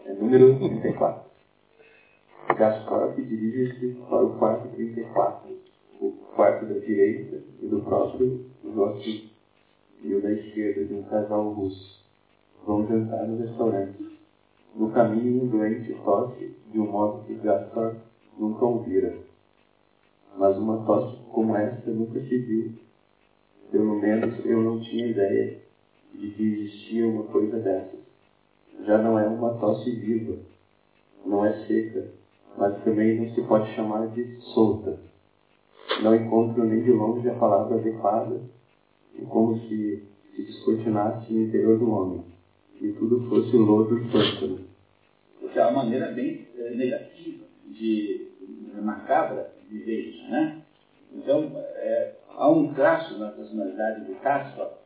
É 0.04 0.14
número 0.14 0.58
34. 0.58 1.29
Gaspar 2.60 3.14
dirige-se 3.16 3.88
para 4.10 4.26
o 4.26 4.38
quarto 4.38 4.68
34, 4.76 5.50
o 6.02 6.12
quarto 6.36 6.66
da 6.66 6.78
direita 6.80 7.42
e 7.62 7.68
do 7.68 7.80
próprio 7.84 8.42
Joaquim, 8.66 9.30
e 10.04 10.14
o 10.14 10.22
da 10.22 10.30
esquerda 10.34 10.84
de 10.84 10.94
um 10.94 11.04
casal 11.04 11.52
russo. 11.52 12.04
Vão 12.66 12.86
jantar 12.86 13.26
no 13.28 13.38
restaurante. 13.38 14.20
No 14.76 14.92
caminho, 14.92 15.44
um 15.44 15.48
doente 15.48 15.94
tosse 16.04 16.54
de 16.70 16.80
um 16.82 16.86
modo 16.86 17.24
que 17.26 17.36
Gaspar 17.36 17.96
nunca 18.38 18.66
ouvira. 18.66 19.16
Mas 20.38 20.58
uma 20.58 20.84
tosse 20.86 21.16
como 21.32 21.56
esta 21.56 21.90
nunca 21.92 22.20
se 22.20 22.38
viu. 22.40 22.74
Pelo 23.72 23.96
menos 23.96 24.38
eu 24.44 24.62
não 24.62 24.82
tinha 24.82 25.08
ideia 25.08 25.62
de 26.14 26.28
que 26.32 26.44
existia 26.44 27.08
uma 27.08 27.24
coisa 27.24 27.58
dessas. 27.58 28.02
Já 28.82 28.98
não 28.98 29.18
é 29.18 29.26
uma 29.26 29.54
tosse 29.54 29.90
viva, 29.92 30.36
não 31.26 31.46
é 31.46 31.54
seca, 31.66 32.19
mas 32.60 32.84
também 32.84 33.18
não 33.18 33.34
se 33.34 33.42
pode 33.44 33.74
chamar 33.74 34.08
de 34.10 34.40
solta. 34.54 35.00
Não 36.04 36.14
encontro 36.14 36.64
nem 36.66 36.84
de 36.84 36.92
longe 36.92 37.28
a 37.30 37.36
palavra 37.36 37.78
adequada, 37.78 38.42
e 39.18 39.22
como 39.24 39.58
se 39.62 40.04
se 40.36 40.44
descortinasse 40.44 41.34
no 41.34 41.44
interior 41.44 41.78
do 41.78 41.92
homem, 41.92 42.24
e 42.80 42.90
tudo 42.94 43.28
fosse 43.28 43.56
lodo 43.58 43.98
e 43.98 44.10
pântano. 44.10 44.60
Porque 45.40 45.60
é 45.60 45.64
uma 45.64 45.84
maneira 45.84 46.12
bem 46.12 46.48
é, 46.58 46.70
negativa, 46.72 47.46
de, 47.66 48.28
macabra 48.82 49.52
de 49.70 49.80
ver 49.80 50.10
isso, 50.10 50.30
né? 50.30 50.62
Então, 51.14 51.52
é, 51.56 52.16
há 52.36 52.50
um 52.50 52.74
traço 52.74 53.18
na 53.18 53.32
personalidade 53.32 54.06
de 54.06 54.14
Castro 54.20 54.80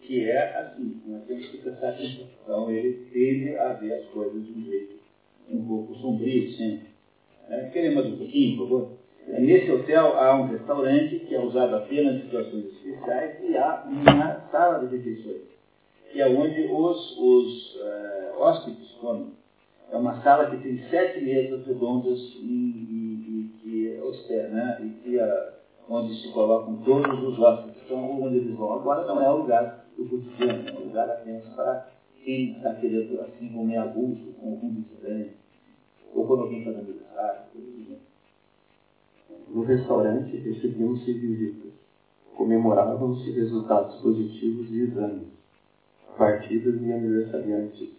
que 0.00 0.28
é 0.28 0.58
assim, 0.58 1.00
nós 1.06 1.24
temos 1.26 1.46
que 1.46 1.58
prestar 1.58 1.90
atenção. 1.90 2.26
Então 2.42 2.70
ele 2.70 3.06
tende 3.12 3.56
a 3.56 3.72
ver 3.74 3.92
as 3.94 4.04
coisas 4.06 4.44
de 4.44 4.52
um 4.52 4.64
jeito 4.64 4.96
um 5.48 5.64
pouco 5.64 5.94
sombrio 5.94 6.50
sempre. 6.52 6.91
É, 7.52 7.68
queremos 7.68 8.06
um 8.06 8.16
pouquinho, 8.16 8.56
por 8.56 8.68
favor? 8.68 8.92
É, 9.28 9.38
nesse 9.38 9.70
hotel 9.70 10.18
há 10.18 10.40
um 10.40 10.46
restaurante 10.46 11.18
que 11.20 11.34
é 11.34 11.38
usado 11.38 11.76
apenas 11.76 12.16
em 12.16 12.22
situações 12.22 12.64
especiais 12.64 13.36
e 13.46 13.54
há 13.58 13.84
uma 13.86 14.40
sala 14.50 14.78
de 14.78 14.96
refeições, 14.96 15.42
que 16.10 16.22
é 16.22 16.28
onde 16.28 16.62
os, 16.62 17.18
os 17.18 17.76
uh, 17.76 18.40
hóspedes 18.40 18.90
comem. 18.92 19.34
É 19.90 19.96
uma 19.96 20.22
sala 20.22 20.50
que 20.50 20.62
tem 20.62 20.78
sete 20.88 21.22
mesas 21.22 21.66
redondas 21.66 22.18
e, 22.40 22.40
e, 22.42 23.50
que 23.60 24.00
hospeda, 24.02 24.48
né? 24.48 24.78
E 24.82 24.88
que, 25.02 25.16
uh, 25.18 25.52
onde 25.90 26.14
se 26.22 26.32
colocam 26.32 26.76
todos 26.78 27.22
os 27.22 27.38
hóspedes. 27.38 27.82
Então, 27.84 28.22
onde 28.22 28.38
eles 28.38 28.56
vão 28.56 28.72
agora 28.72 29.06
não 29.06 29.22
é 29.22 29.30
o 29.30 29.36
lugar 29.36 29.84
do 29.98 30.06
cotidiano, 30.06 30.70
é 30.70 30.72
um 30.72 30.84
lugar 30.86 31.10
apenas 31.10 31.46
para 31.50 31.86
quem 32.24 32.52
está 32.52 32.74
querendo 32.76 33.20
assim 33.20 33.48
comer 33.50 33.76
a 33.76 33.88
com 33.88 34.16
algum 34.42 34.80
estranho, 34.80 35.41
ou 36.14 36.26
quando 36.26 36.42
alguém 36.42 36.66
aniversário. 36.66 37.42
No 39.48 39.62
restaurante 39.62 40.36
recebiam-se 40.36 41.12
visitas, 41.12 41.72
comemoravam-se 42.36 43.30
resultados 43.30 43.96
positivos 44.00 44.68
de 44.68 44.80
exames, 44.80 45.28
partidas 46.16 46.82
e 46.82 46.92
aniversariantes, 46.92 47.90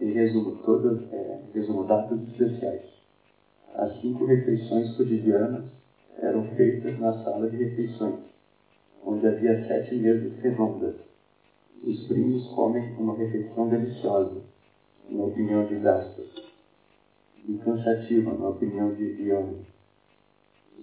em 0.00 0.10
resumo, 0.12 0.56
todas, 0.64 1.00
é, 1.12 1.40
resumo, 1.52 1.84
datas 1.84 2.20
especiais. 2.22 2.86
As 3.74 4.00
cinco 4.00 4.24
refeições 4.24 4.96
cotidianas 4.96 5.64
eram 6.18 6.42
feitas 6.56 6.98
na 6.98 7.12
sala 7.22 7.48
de 7.48 7.56
refeições 7.56 8.30
onde 9.04 9.26
havia 9.26 9.66
sete 9.66 9.94
mesas 9.94 10.32
redondas. 10.40 10.94
Os 11.82 12.06
primos 12.06 12.46
comem 12.48 12.94
uma 12.98 13.14
refeição 13.14 13.68
deliciosa, 13.68 14.42
na 15.08 15.24
opinião 15.24 15.64
de 15.64 15.76
Gaspar, 15.76 16.24
e 17.50 17.58
cansativa, 17.58 18.32
na 18.34 18.48
opinião 18.48 18.92
de 18.94 19.04
Ione. 19.22 19.66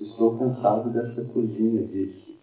Estou 0.01 0.37
cansado 0.37 0.89
dessa 0.89 1.21
cozinha, 1.23 1.81
disse, 1.87 2.37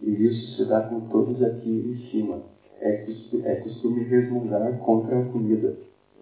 e 0.00 0.26
isso 0.26 0.56
se 0.56 0.64
dá 0.66 0.82
com 0.82 1.00
todos 1.08 1.42
aqui 1.42 1.68
em 1.68 2.10
cima. 2.10 2.40
É, 2.78 3.06
é 3.44 3.54
costume 3.56 4.04
resmungar 4.04 4.78
contra 4.78 5.18
a 5.18 5.24
comida, 5.24 5.76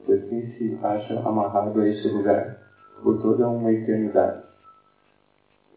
pois 0.06 0.24
quem 0.28 0.46
se 0.52 0.76
acha 0.82 1.20
amarrado 1.20 1.80
a 1.80 1.88
esse 1.88 2.08
lugar 2.08 2.58
por 3.02 3.20
toda 3.20 3.48
uma 3.48 3.72
eternidade. 3.72 4.42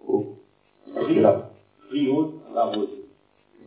O, 0.08 0.24
é 0.96 1.04
Rio 1.04 1.22
Laroso. 1.22 1.48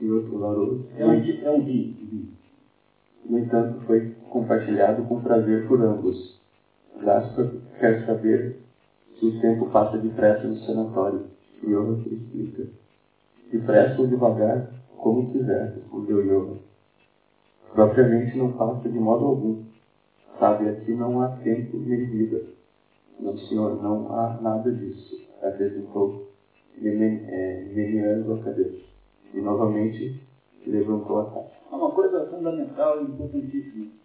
Rio 0.00 0.38
Laroso. 0.38 0.86
É 0.96 1.04
um, 1.04 1.12
é 1.12 1.50
um 1.50 1.60
rio. 1.62 2.28
No 3.28 3.38
entanto, 3.38 3.80
foi 3.86 4.14
compartilhado 4.30 5.02
com 5.04 5.20
prazer 5.20 5.66
por 5.68 5.82
ambos. 5.82 6.39
Gaspar 6.98 7.50
quer 7.78 8.06
saber 8.06 8.58
se 9.18 9.26
o 9.26 9.40
tempo 9.40 9.70
passa 9.70 9.98
depressa 9.98 10.46
no 10.46 10.56
sanatório. 10.58 11.24
Johan 11.62 12.00
explica. 12.06 12.66
Depressa 13.52 14.00
ou 14.00 14.06
devagar, 14.06 14.70
como 14.96 15.30
quiser, 15.32 15.74
respondeu 15.74 16.22
Johan. 16.22 16.58
Propriamente 17.72 18.36
não 18.36 18.52
passa 18.52 18.88
de 18.88 18.98
modo 18.98 19.24
algum. 19.24 19.64
Sabe, 20.38 20.68
aqui 20.68 20.92
não 20.92 21.20
há 21.20 21.36
tempo 21.36 21.76
nem 21.76 22.06
vida. 22.06 22.42
Não, 23.18 23.36
senhor, 23.36 23.82
não 23.82 24.12
há 24.12 24.40
nada 24.40 24.72
disso, 24.72 25.22
acrescentou, 25.42 26.30
meneando 26.78 28.34
a 28.34 28.42
cabeça. 28.42 28.80
E 29.34 29.40
novamente 29.40 30.20
levantou 30.66 31.20
a 31.20 31.24
taça. 31.24 31.52
Uma 31.70 31.90
coisa 31.90 32.26
fundamental 32.26 33.02
e 33.02 33.04
importantíssima. 33.04 33.99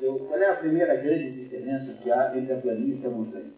Qual 0.00 0.38
é 0.38 0.50
a 0.50 0.56
primeira 0.56 0.96
grande 0.96 1.32
diferença 1.32 1.92
que 2.02 2.10
há 2.10 2.36
entre 2.36 2.52
a 2.52 2.58
planície 2.58 3.02
e 3.02 3.06
a 3.06 3.10
montanha? 3.10 3.52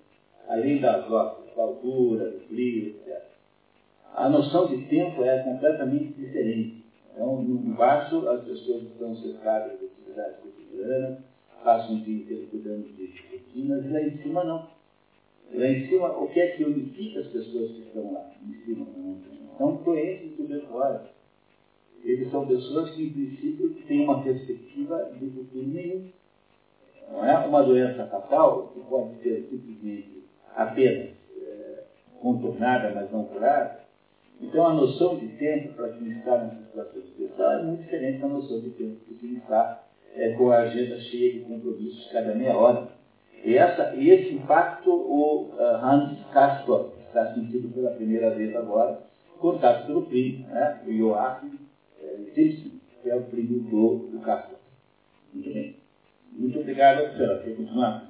Além 0.49 0.81
das 0.81 1.07
rochas, 1.07 1.55
da 1.57 1.63
altura, 1.63 2.31
do 2.31 2.41
frio, 2.49 2.89
etc. 2.89 3.23
A 4.15 4.29
noção 4.29 4.67
de 4.69 4.85
tempo 4.87 5.25
é 5.25 5.43
completamente 5.43 6.15
diferente. 6.15 6.85
Então, 7.13 7.43
embaixo, 7.43 8.29
as 8.29 8.45
pessoas 8.45 8.83
estão 8.85 9.17
cercadas 9.17 9.79
de 9.79 9.87
atividades 9.87 10.37
cotidianas, 10.39 11.19
passam 11.65 11.97
o 11.97 12.01
dia 12.01 12.23
inteiro 12.23 12.47
cuidando 12.49 12.89
de 12.95 13.13
rotinas, 13.33 13.85
e 13.85 13.89
lá 13.89 14.01
em 14.03 14.19
cima 14.19 14.45
não. 14.45 14.69
Lá 15.53 15.67
em 15.67 15.89
cima, 15.89 16.09
o 16.19 16.29
que 16.29 16.41
é 16.41 16.49
que 16.49 16.65
unifica 16.65 17.21
as 17.21 17.27
pessoas 17.29 17.73
que 17.73 17.81
estão 17.81 18.13
lá 18.13 18.31
em 18.47 18.55
cima 18.65 18.85
da 18.85 18.99
montanha? 18.99 19.41
São 19.59 19.77
doentes 19.77 20.31
de 20.31 20.37
tuberculose. 20.37 21.09
Eles 22.05 22.31
são 22.31 22.47
pessoas 22.47 22.91
que, 22.91 23.03
em 23.03 23.11
princípio, 23.11 23.75
têm 23.89 24.05
uma 24.05 24.23
perspectiva 24.23 25.11
de 25.19 25.31
futuro 25.31 25.67
nenhum. 25.67 26.09
Não 27.11 27.25
é 27.25 27.47
uma 27.47 27.63
doença 27.63 28.07
fatal 28.07 28.73
que 28.75 28.81
pode 28.81 29.17
ser 29.23 29.47
simplesmente 29.51 30.25
apenas 30.55 31.11
é, 31.41 31.85
contornada, 32.21 32.93
mas 32.95 33.11
não 33.11 33.25
curada. 33.25 33.81
Então, 34.41 34.67
a 34.67 34.75
noção 34.75 35.17
de 35.19 35.29
tempo 35.29 35.73
para 35.75 35.91
quem 35.91 36.11
está 36.13 36.39
nessa 36.39 36.63
situação 36.65 37.01
especial 37.01 37.53
é 37.53 37.63
muito 37.63 37.83
diferente 37.83 38.21
da 38.21 38.29
noção 38.29 38.61
de 38.61 38.71
tempo 38.71 38.97
para 39.05 39.19
quem 39.19 39.35
está 39.35 39.83
é, 40.15 40.33
com 40.33 40.51
a 40.51 40.59
agenda 40.59 40.99
cheia 41.01 41.35
de 41.35 41.41
compromissos 41.41 42.11
cada 42.13 42.35
meia 42.35 42.57
hora. 42.57 42.89
E 43.45 43.55
essa, 43.55 43.95
esse 43.97 44.35
impacto 44.35 44.91
o 44.91 45.51
uh, 45.55 45.85
Hans 45.85 46.19
Castor 46.33 46.93
está 47.07 47.33
sentindo 47.33 47.73
pela 47.73 47.91
primeira 47.93 48.31
vez 48.31 48.55
agora, 48.57 49.01
contado 49.39 49.87
pelo 49.87 50.07
primo, 50.07 50.49
né, 50.49 50.83
o 50.87 50.93
Joachim 50.93 51.59
é, 52.01 52.17
Simpson, 52.35 52.71
que 53.03 53.11
é 53.11 53.15
o 53.15 53.23
primo 53.23 53.61
do, 53.71 54.09
do 54.11 54.21
Castor. 54.21 54.59
Muito 55.33 55.53
bem. 55.53 55.77
Muito 56.39 56.61
obrigado, 56.61 57.17
senhora. 57.17 57.43
Quer 57.43 57.57
continuar? 57.57 58.07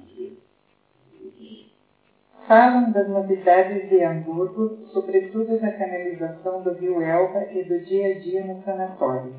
Falam 2.47 2.91
das 2.91 3.09
novidades 3.09 3.89
de 3.89 4.03
Hamburgo, 4.03 4.77
sobretudo 4.93 5.59
da 5.59 5.71
canalização 5.71 6.61
do 6.61 6.71
rio 6.73 7.01
Elba 7.01 7.45
e 7.51 7.63
do 7.63 7.79
dia 7.85 8.15
a 8.15 8.19
dia 8.19 8.45
no 8.45 8.61
sanatório. 8.63 9.33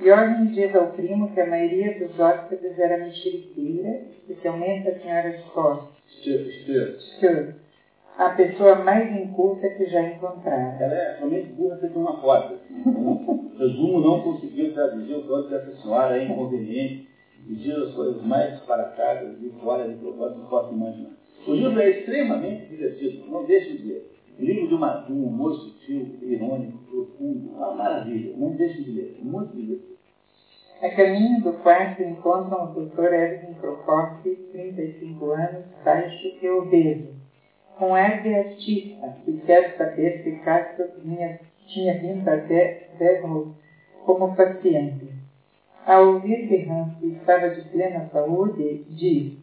Jorgen 0.00 0.46
diz 0.46 0.74
ao 0.74 0.88
primo 0.88 1.32
que 1.32 1.40
a 1.40 1.46
maioria 1.46 1.98
dos 1.98 2.18
hóspedes 2.18 2.78
era 2.78 2.98
mexeriqueira, 2.98 4.02
especialmente 4.18 4.88
a 4.88 4.98
senhora 5.00 5.38
Scott. 5.38 5.88
Stuart. 6.06 7.54
A 8.18 8.30
pessoa 8.30 8.76
mais 8.76 9.14
inculta 9.14 9.68
que 9.70 9.86
já 9.86 10.02
encontraram. 10.02 10.80
Ela 10.80 10.94
é 10.94 11.16
somente 11.20 11.52
burra 11.52 11.76
feita 11.76 11.98
uma. 11.98 12.34
Assim. 12.34 12.82
Resumo, 13.58 14.00
não 14.00 14.22
conseguiu 14.22 14.72
traduzir 14.74 15.14
o 15.14 15.22
quanto 15.26 15.50
dessa 15.50 15.74
senhora 15.76 16.18
é 16.18 16.24
inconveniente 16.24 17.15
e 17.48 17.54
diz 17.54 17.76
as 17.76 17.94
coisas 17.94 18.22
mais 18.22 18.54
disparatadas 18.54 19.40
e 19.40 19.50
fora 19.62 19.88
de 19.88 19.94
propósito 19.98 20.40
que 20.42 20.50
posso 20.50 20.74
imaginar. 20.74 21.10
O 21.46 21.52
livro 21.52 21.80
é 21.80 21.90
extremamente 21.90 22.66
divertido, 22.66 23.26
não 23.30 23.44
deixe 23.44 23.76
de 23.76 23.82
ver. 23.88 24.12
Livro 24.38 24.68
de, 24.68 24.74
uma, 24.74 25.04
de 25.06 25.12
um 25.12 25.26
humor 25.26 25.54
sutil, 25.54 26.18
irônico, 26.20 26.78
profundo, 26.90 27.50
uma 27.50 27.74
maravilha. 27.74 28.36
Não 28.36 28.50
deixe 28.50 28.82
de 28.82 28.90
ler, 28.90 29.18
muito 29.22 29.56
divertido. 29.56 29.96
A 30.82 30.90
caminho 30.90 31.42
do 31.42 31.52
quarto 31.62 32.02
encontram 32.02 32.64
o 32.64 32.84
Dr. 32.84 33.14
Edwin 33.14 33.54
Prokofsky, 33.54 34.36
35 34.52 35.30
anos, 35.30 35.64
baixo 35.82 36.36
e 36.42 36.48
obeso, 36.50 37.14
com 37.78 37.94
ar 37.94 38.22
de 38.22 38.34
artista, 38.34 39.16
que 39.24 39.40
quer 39.46 39.74
saber 39.78 40.22
se 40.22 40.32
Castro 40.44 40.86
tinha, 41.00 41.40
tinha 41.66 41.98
vindo 41.98 42.28
até 42.28 42.90
Devon 42.98 43.54
como 44.04 44.36
paciente. 44.36 45.15
Ao 45.86 46.14
ouvir 46.14 46.48
que 46.48 46.68
Hans 46.68 47.00
estava 47.00 47.48
de 47.50 47.60
plena 47.68 48.08
saúde, 48.12 48.84
diz 48.90 49.38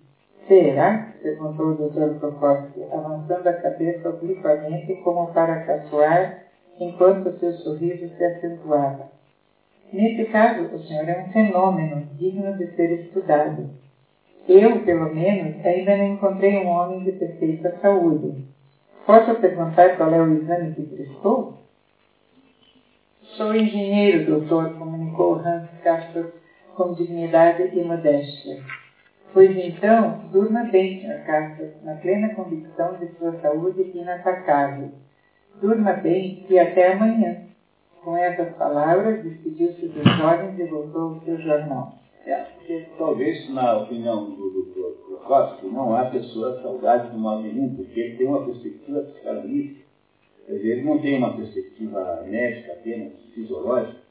Será? 0.45 1.13
perguntou 1.21 1.67
o 1.67 1.75
Dr. 1.75 2.19
Prokofsky, 2.19 2.83
avançando 2.91 3.47
a 3.47 3.53
cabeça 3.53 4.09
obliquamente 4.09 4.93
como 4.95 5.27
para 5.27 5.63
caçoar, 5.63 6.43
enquanto 6.77 7.39
seu 7.39 7.53
sorriso 7.53 8.09
se 8.17 8.25
acentuava. 8.25 9.07
Nesse 9.93 10.25
caso, 10.25 10.75
o 10.75 10.79
senhor 10.79 11.07
é 11.07 11.17
um 11.21 11.31
fenômeno 11.31 12.05
digno 12.17 12.57
de 12.57 12.75
ser 12.75 12.91
estudado. 12.91 13.69
Eu, 14.45 14.81
pelo 14.81 15.15
menos, 15.15 15.65
ainda 15.65 15.95
não 15.95 16.07
encontrei 16.07 16.57
um 16.57 16.67
homem 16.67 17.05
de 17.05 17.13
perfeita 17.13 17.73
saúde. 17.81 18.43
Posso 19.05 19.35
perguntar 19.35 19.95
qual 19.95 20.13
é 20.13 20.21
o 20.21 20.33
exame 20.33 20.73
que 20.73 20.81
prestou? 20.81 21.62
Sou 23.37 23.55
engenheiro, 23.55 24.25
doutor, 24.29 24.77
comunicou 24.77 25.33
Hans 25.33 25.67
Castor 25.83 26.29
com 26.75 26.93
dignidade 26.93 27.63
e 27.75 27.83
modéstia. 27.83 28.61
Pois 29.33 29.57
então, 29.57 30.29
durma 30.31 30.65
bem, 30.65 31.01
Sr. 31.01 31.25
Castro, 31.25 31.65
na 31.81 31.95
plena 31.95 32.35
convicção 32.35 32.95
de 32.97 33.07
sua 33.17 33.31
saúde 33.41 33.89
inatacável. 33.95 34.91
Durma 35.59 35.93
bem 35.93 36.45
e 36.47 36.59
até 36.59 36.91
amanhã. 36.91 37.47
Com 38.03 38.15
essas 38.15 38.55
palavras, 38.55 39.23
despediu-se 39.23 39.87
dos 39.87 40.15
jovens 40.15 40.59
e 40.59 40.65
voltou 40.65 41.15
ao 41.15 41.21
seu 41.21 41.39
jornal. 41.39 41.95
É, 42.27 42.45
talvez, 42.99 43.51
na 43.51 43.77
opinião 43.77 44.29
do 44.29 44.49
Dr. 44.51 45.07
Prokofsky, 45.07 45.67
não 45.67 45.95
há 45.95 46.05
pessoa 46.05 46.61
saudável 46.61 47.09
de 47.09 47.17
modo 47.17 47.41
nenhum, 47.41 47.75
porque 47.75 47.99
ele 47.99 48.17
tem 48.17 48.27
uma 48.27 48.45
perspectiva 48.45 49.01
psicanalítica. 49.01 49.82
Ele 50.47 50.83
não 50.83 50.99
tem 50.99 51.17
uma 51.17 51.35
perspectiva 51.35 52.23
médica 52.27 52.73
apenas, 52.73 53.13
fisiológica. 53.33 54.03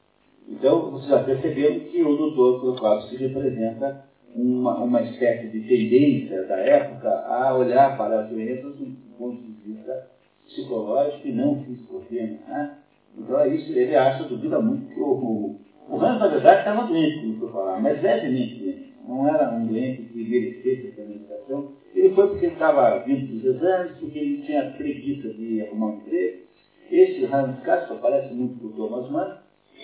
Então, 0.49 0.91
vocês 0.91 1.11
já 1.11 1.23
perceberam 1.23 1.81
que 1.81 2.03
o 2.03 2.17
Dr. 2.17 2.35
Prokofsky 2.61 3.17
representa 3.17 4.05
uma, 4.35 4.83
uma 4.83 5.03
espécie 5.03 5.49
de 5.49 5.61
tendência 5.61 6.43
da 6.45 6.57
época 6.57 7.09
a 7.09 7.55
olhar 7.57 7.97
para 7.97 8.21
as 8.21 8.29
doenças 8.29 8.75
do 8.77 8.97
ponto 9.19 9.43
de 9.43 9.53
vista 9.73 10.09
psicológico 10.47 11.29
e 11.29 11.33
não 11.33 11.63
físico 11.63 12.03
Né? 12.11 12.77
Então 13.17 13.39
é 13.39 13.49
isso, 13.49 13.73
ele 13.73 13.95
acha, 13.95 14.25
duvida 14.25 14.59
muito 14.59 14.93
que 14.93 15.01
o, 15.01 15.13
o, 15.13 15.61
o 15.89 15.95
Hans, 15.97 16.19
na 16.19 16.29
verdade, 16.29 16.59
estava 16.61 16.87
doente, 16.87 17.21
como 17.21 17.39
foi 17.39 17.51
falar, 17.51 17.81
mas 17.81 18.03
levemente 18.03 18.55
doente. 18.59 18.92
Não 19.07 19.27
era 19.29 19.51
um 19.51 19.67
doente 19.67 20.03
que 20.03 20.25
merecesse 20.25 20.89
essa 20.89 21.09
medicação. 21.09 21.73
Ele 21.95 22.15
foi 22.15 22.29
porque 22.29 22.47
estava 22.47 22.99
vindo 23.01 23.33
dos 23.33 23.45
exames, 23.45 23.99
porque 23.99 24.19
ele 24.19 24.43
tinha 24.43 24.71
preguiça 24.77 25.29
de 25.29 25.63
arrumar 25.63 25.87
um 25.87 25.97
emprego. 25.97 26.43
Esse 26.91 27.25
Hans 27.25 27.59
Castro 27.61 27.97
parece 28.01 28.33
muito 28.35 28.61
com 28.61 28.67
o 28.69 28.73
Thomas 28.73 29.11
Mann, 29.11 29.37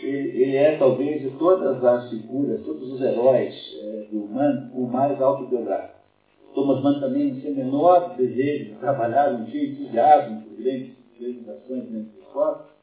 ele, 0.03 0.43
ele 0.43 0.57
é 0.57 0.77
talvez 0.77 1.23
de 1.23 1.31
todas 1.39 1.83
as 1.83 2.11
figuras, 2.11 2.63
todos 2.63 2.93
os 2.93 3.01
heróis 3.01 3.55
é, 3.81 4.07
do 4.11 4.25
humano, 4.25 4.71
o 4.75 4.87
mais 4.87 5.21
autobiográfico. 5.21 5.99
Thomas 6.55 6.83
Mann 6.83 7.01
também 7.01 7.33
não 7.33 7.41
tinha 7.41 7.53
o 7.53 7.57
menor 7.57 8.17
desejo 8.17 8.67
de 8.67 8.75
trabalhar, 8.79 9.33
não 9.33 9.45
tinha 9.47 9.65
entusiasmo 9.65 10.43
por 10.43 10.63
grandes 10.63 10.93
realizações 11.19 11.85
dentro 11.85 12.13
do 12.13 12.21
esporte. 12.21 12.78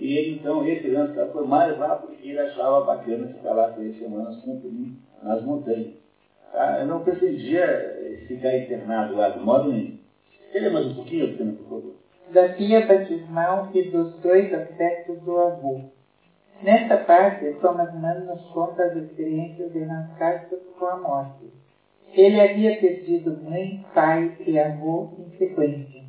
E 0.00 0.16
ele, 0.16 0.36
então, 0.36 0.66
esse 0.66 0.88
lance 0.88 1.14
foi 1.30 1.46
mais 1.46 1.78
lá 1.78 1.96
porque 1.96 2.30
ele 2.30 2.40
achava 2.40 2.86
bacana 2.86 3.28
ficar 3.28 3.52
lá 3.52 3.70
três 3.72 3.98
semanas 3.98 4.34
com 4.40 4.52
o 4.52 4.92
nas 5.22 5.42
montanhas. 5.42 5.92
Tá? 6.50 6.78
Eu 6.80 6.86
não 6.86 7.04
pretendia 7.04 7.60
eh, 7.60 8.24
ficar 8.26 8.56
internado 8.56 9.14
lá, 9.14 9.28
de 9.28 9.40
modo 9.40 9.70
nenhum. 9.70 9.98
Queria 10.50 10.70
mais 10.70 10.86
um 10.86 10.94
pouquinho, 10.94 11.36
por 11.36 11.68
favor? 11.68 11.94
Da 12.32 12.48
pia 12.48 12.86
batismal 12.86 13.68
e 13.74 13.82
dos 13.90 14.14
dois 14.22 14.50
aspectos 14.54 15.20
do 15.20 15.38
avô. 15.38 15.82
Nesta 16.62 16.96
parte, 16.96 17.54
Thomas 17.60 17.92
Mann 18.00 18.24
nos 18.24 18.42
conta 18.52 18.82
as 18.84 18.96
experiências 18.96 19.70
de 19.70 19.80
Castorp 20.18 20.62
com 20.78 20.86
a 20.86 20.96
morte. 20.96 21.52
Ele 22.14 22.40
havia 22.40 22.80
perdido 22.80 23.38
mãe, 23.42 23.84
pai 23.94 24.32
e 24.46 24.58
avô 24.58 25.10
em 25.18 25.36
sequência. 25.36 25.99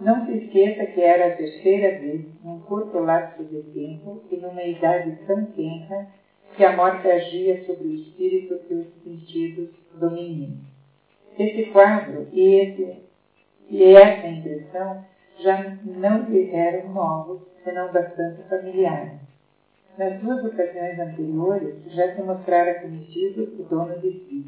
Não 0.00 0.26
se 0.26 0.32
esqueça 0.32 0.84
que 0.86 1.00
era 1.00 1.28
a 1.28 1.34
terceira 1.34 1.96
vez, 1.98 2.22
num 2.44 2.58
curto 2.60 2.98
lapso 2.98 3.42
de 3.44 3.62
tempo 3.72 4.22
e 4.30 4.36
numa 4.36 4.62
idade 4.62 5.16
tão 5.26 5.46
tenra, 5.46 6.06
que 6.54 6.64
a 6.64 6.72
morte 6.72 7.06
agia 7.06 7.62
sobre 7.64 7.86
o 7.86 7.94
espírito 7.94 8.60
e 8.68 8.74
os 8.74 8.86
sentidos 9.02 9.68
do 9.94 10.10
menino. 10.10 10.58
Esse 11.38 11.64
quadro 11.64 12.26
e, 12.32 12.60
esse, 12.60 13.02
e 13.68 13.84
essa 13.94 14.26
impressão 14.26 15.02
já 15.38 15.72
não 15.82 16.22
lhe 16.22 16.50
eram 16.54 16.92
novos, 16.92 17.40
senão 17.62 17.90
bastante 17.90 18.42
familiares. 18.48 19.18
Nas 19.98 20.18
duas 20.18 20.44
ocasiões 20.44 20.98
anteriores, 20.98 21.74
já 21.86 22.14
se 22.14 22.20
mostrara 22.20 22.74
conhecido 22.74 23.54
o 23.58 23.62
dono 23.62 23.98
de 23.98 24.10
si, 24.10 24.46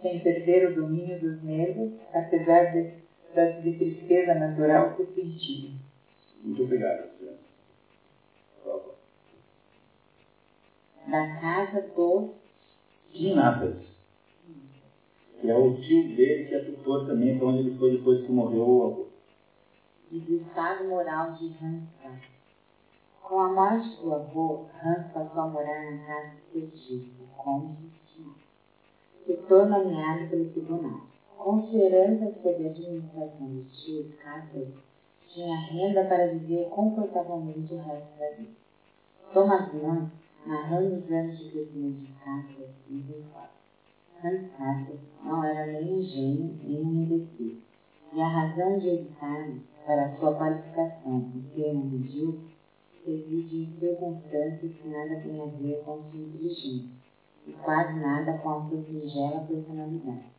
sem 0.00 0.20
perder 0.20 0.66
o 0.66 0.74
domínio 0.74 1.18
dos 1.18 1.42
nervos, 1.42 1.90
apesar 2.12 2.72
de, 2.72 2.90
de 3.34 3.76
tristeza 3.78 4.34
natural 4.34 4.94
que 4.94 5.04
sentia. 5.04 5.70
Muito 6.42 6.62
obrigado, 6.62 7.12
Da 11.06 11.40
casa 11.40 11.80
dos 11.94 12.30
Ginatas, 13.12 13.76
que 15.40 15.50
é 15.50 15.54
o 15.54 15.74
tio 15.80 16.16
dele 16.16 16.44
que 16.46 16.54
é 16.54 16.64
tutor 16.64 17.06
também, 17.06 17.36
para 17.36 17.48
onde 17.48 17.60
ele 17.60 17.78
foi 17.78 17.96
depois 17.96 18.24
que 18.24 18.30
morreu 18.32 18.68
o 18.68 18.84
avô. 18.84 19.06
E 20.10 20.18
do 20.20 20.36
estado 20.36 20.84
moral 20.84 21.32
de 21.32 21.46
Hansa. 21.46 22.20
Com 23.22 23.38
a 23.38 23.48
morte 23.48 23.96
do 24.00 24.12
avô, 24.12 24.66
Hans 24.82 25.10
passou 25.12 25.42
a 25.42 25.48
morar 25.48 25.90
na 25.90 26.06
casa 26.06 26.30
de 26.36 26.60
seu 26.60 26.70
tio, 26.70 27.10
o 27.20 27.42
cônjuge 27.42 28.02
setor 29.26 29.66
nomeado 29.66 30.28
pelo 30.28 30.50
tribunal. 30.50 31.11
Considerando 31.38 32.32
sob 32.40 32.64
a 32.64 32.70
administração 32.70 33.46
do 33.46 33.64
tio 33.70 34.12
Carter, 34.22 34.68
tinha 35.28 35.56
renda 35.56 36.04
para 36.04 36.28
viver 36.28 36.68
confortavelmente 36.68 37.74
o 37.74 37.78
resto 37.78 38.18
da 38.18 38.30
vida. 38.30 38.52
Thomas 39.32 39.72
Mann, 39.72 40.10
narrando 40.46 40.96
os 40.96 41.10
anos 41.10 41.38
de 41.38 41.50
crescimento 41.50 42.00
de 42.00 42.12
Carter, 42.12 42.68
diz 42.88 43.24
Hans 44.24 44.56
Carter 44.56 44.96
não 45.24 45.42
era 45.42 45.66
nem 45.66 45.94
um 45.94 46.02
gênio 46.02 46.56
nem 46.62 46.80
um 46.80 47.02
imbecil, 47.02 47.58
e 48.12 48.20
a 48.20 48.28
razão 48.28 48.78
de 48.78 48.88
evitar 48.88 49.48
para 49.84 50.16
sua 50.16 50.34
qualificação 50.34 51.30
em 51.34 51.40
termo 51.54 51.84
medíocre 51.90 52.56
reside 53.04 53.62
em 53.62 53.78
circunstâncias 53.80 54.72
que 54.72 54.88
nada 54.88 55.16
têm 55.16 55.40
a 55.40 55.46
ver 55.46 55.82
com 55.84 56.00
sua 56.02 56.20
inteligência 56.20 56.88
e 57.46 57.52
quase 57.52 57.98
nada 57.98 58.32
com 58.34 58.50
a 58.50 58.60
sua 58.68 58.78
singela 58.82 59.40
personalidade. 59.40 60.31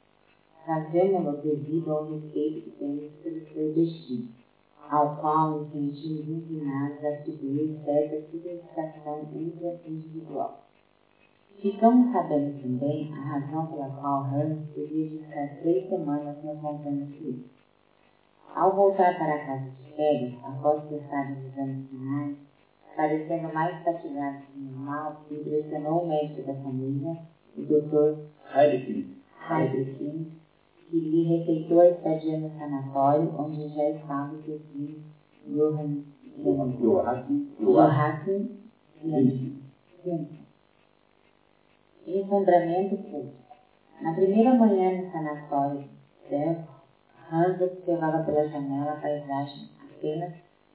Fazemos-lo 0.65 1.41
devido 1.41 1.91
ao 1.91 2.09
respeito 2.09 2.61
que 2.61 2.71
temos 2.79 3.11
pelo 3.21 3.45
seu 3.47 3.73
destino, 3.73 4.29
ao 4.89 5.17
qual 5.17 5.59
nos 5.59 5.71
sentimos 5.71 6.27
inclinados 6.29 7.03
a 7.03 7.09
atribuir 7.09 7.79
certa 7.83 8.21
significação 8.31 9.27
intra-individual. 9.33 10.63
Ficamos 11.61 12.13
sabendo 12.13 12.61
também 12.61 13.11
a 13.13 13.39
razão 13.39 13.67
pela 13.67 13.89
qual 13.89 14.23
Hans 14.23 14.59
devia 14.75 15.09
ficar 15.19 15.47
três 15.61 15.89
semanas 15.89 16.43
nas 16.43 16.61
montanhas 16.61 17.09
suíças. 17.09 17.51
Ao 18.55 18.75
voltar 18.75 19.17
para 19.17 19.35
a 19.35 19.45
casa 19.45 19.69
de 19.69 19.93
férias, 19.95 20.33
após 20.43 20.83
prestar 20.85 21.31
os 21.31 21.43
exames 21.45 21.89
finais, 21.89 22.37
parecendo 22.95 23.53
mais 23.53 23.83
fatigado 23.83 24.43
que 24.45 24.59
normal, 24.59 25.25
impressionou 25.29 26.03
o 26.03 26.07
médico 26.07 26.43
da 26.43 26.53
família, 26.55 27.17
o 27.57 27.61
Dr. 27.61 28.27
Heidekin, 28.55 30.33
que 30.93 30.99
lhe 30.99 31.23
receitou 31.23 31.79
a 31.79 31.87
estadia 31.87 32.37
no 32.37 32.51
sanatório 32.51 33.33
onde 33.35 33.67
já 33.69 33.89
estava 33.89 34.31
o 34.31 34.43
seu 34.43 34.59
filho, 34.59 35.01
Johann 35.47 36.03
Joachim 36.37 37.49
Ensombramento 42.05 42.95
público. 42.97 43.33
Na 44.01 44.13
primeira 44.13 44.53
manhã 44.53 45.01
no 45.01 45.11
sanatório, 45.11 45.89
Hans 47.31 47.59
observava 47.59 48.23
pela 48.23 48.47
janela 48.47 48.91
a 48.91 48.97
paisagem 48.97 49.69
apenas 49.81 50.31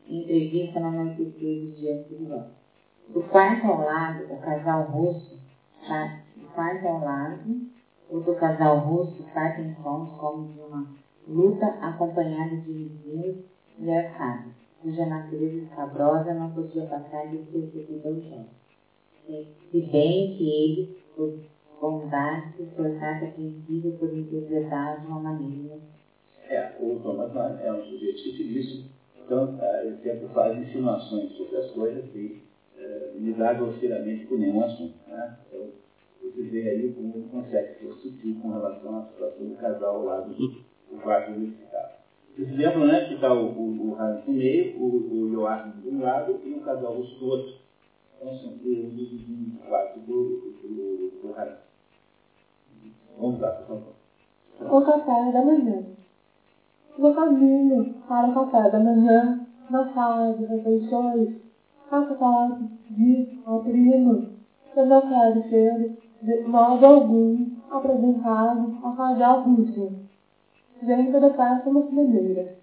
entrevista 0.08 0.80
no 0.80 0.88
anoitecer 0.88 1.60
do 1.60 1.76
dia 1.76 1.94
anterior. 1.94 2.44
Do 3.10 3.22
quarto 3.22 3.68
ao 3.68 3.84
lado, 3.84 4.24
o 4.32 4.36
casal 4.38 4.82
russo, 4.82 5.38
tá? 5.86 6.22
do 6.34 6.48
quarto 6.48 6.88
ao 6.88 7.04
lado, 7.04 7.77
o 8.10 8.20
do 8.20 8.34
casal 8.34 8.78
russo 8.78 9.22
partem 9.34 9.74
sons 9.82 10.08
como 10.18 10.46
de 10.48 10.60
uma 10.60 10.88
luta 11.26 11.66
acompanhada 11.80 12.56
de 12.56 12.72
vizinhos 12.72 13.36
e 13.78 13.90
arcadas, 13.90 14.52
cuja 14.82 15.06
natureza 15.06 15.58
escabrosa 15.58 16.34
não 16.34 16.50
podia 16.50 16.84
passar 16.86 17.26
despercebida 17.28 18.08
ao 18.08 18.14
jovem. 18.14 18.48
Se 19.70 19.80
bem 19.92 20.36
que 20.36 20.48
ele, 20.48 20.98
por 21.14 21.38
bondade, 21.80 22.56
se 22.56 22.62
esforçasse 22.62 23.24
a 23.24 23.30
princípio 23.30 23.92
por 23.98 24.12
interpretar 24.12 25.00
de 25.00 25.06
uma 25.06 25.20
maneira. 25.20 25.78
É, 26.48 26.76
o 26.80 26.98
Thomas 27.00 27.32
Mann 27.32 27.58
é 27.60 27.72
um 27.72 27.82
sujeito 27.82 28.16
dificilíssimo 28.16 28.98
então, 29.28 29.58
ele 29.82 29.98
sempre 30.02 30.26
faz 30.28 30.58
insinuações 30.58 31.32
sobre 31.32 31.56
as 31.58 31.70
coisas 31.72 32.02
e 32.14 32.40
é, 32.78 33.12
lidar 33.16 33.58
grosseiramente 33.58 34.24
com 34.24 34.36
nenhum 34.36 34.62
assunto. 34.62 34.94
Né? 35.06 35.36
Então, 35.46 35.68
você 36.30 36.42
vê 36.42 36.68
aí 36.68 36.92
como 36.92 37.12
ele 37.14 37.28
consegue 37.30 37.78
ser 37.78 37.92
sutil 37.94 38.36
com 38.40 38.52
relação 38.52 38.98
à 38.98 39.02
situação 39.06 39.46
do 39.46 39.56
casal 39.56 39.96
ao 39.96 40.04
lado 40.04 40.34
do, 40.34 40.98
quarto 41.00 41.32
unificado. 41.32 41.98
Vocês 42.34 42.56
lembram 42.56 42.86
né, 42.86 43.06
que 43.06 43.14
está 43.14 43.32
o, 43.32 43.46
o, 43.46 43.90
o 43.90 44.00
Hans 44.00 44.24
no 44.26 44.32
meio, 44.32 44.80
o, 44.80 45.24
o 45.24 45.32
Joachim 45.32 45.80
de 45.80 45.88
um 45.88 46.02
lado 46.02 46.40
e 46.44 46.54
o 46.54 46.60
casal 46.60 46.94
russo 46.94 47.18
do 47.18 47.26
outro. 47.26 47.54
Então, 48.16 48.34
são 48.36 48.52
os 48.52 48.60
vizinhos 48.60 49.52
do 49.52 49.58
quarto 49.68 50.00
do, 50.00 50.52
do, 50.62 51.20
do 51.22 51.34
Hans. 51.36 51.58
Vamos 53.18 53.40
lá, 53.40 53.50
por 53.52 53.66
favor. 53.66 53.94
O 54.60 54.84
café 54.84 55.32
da 55.32 55.44
manhã 55.44 55.98
no 56.98 57.14
caminho 57.14 57.94
para 58.08 58.28
o 58.28 58.34
café 58.34 58.70
da 58.70 58.80
manhã, 58.80 59.46
na 59.70 59.92
sala 59.94 60.34
de 60.34 60.44
refeições, 60.46 61.36
a 61.90 62.00
de 62.90 63.40
ao 63.46 63.62
primo, 63.62 64.30
que 64.74 64.82
não 64.82 65.00
quero 65.02 65.48
ser, 65.48 65.98
de 66.22 66.40
modo 66.42 66.84
algum, 66.84 67.46
apresentado 67.70 68.78
ao 68.82 68.96
casal 68.96 69.42
russo, 69.42 69.92
dentro 70.82 71.20
da 71.20 71.30
péssima 71.30 71.80
maneira, 71.90 72.56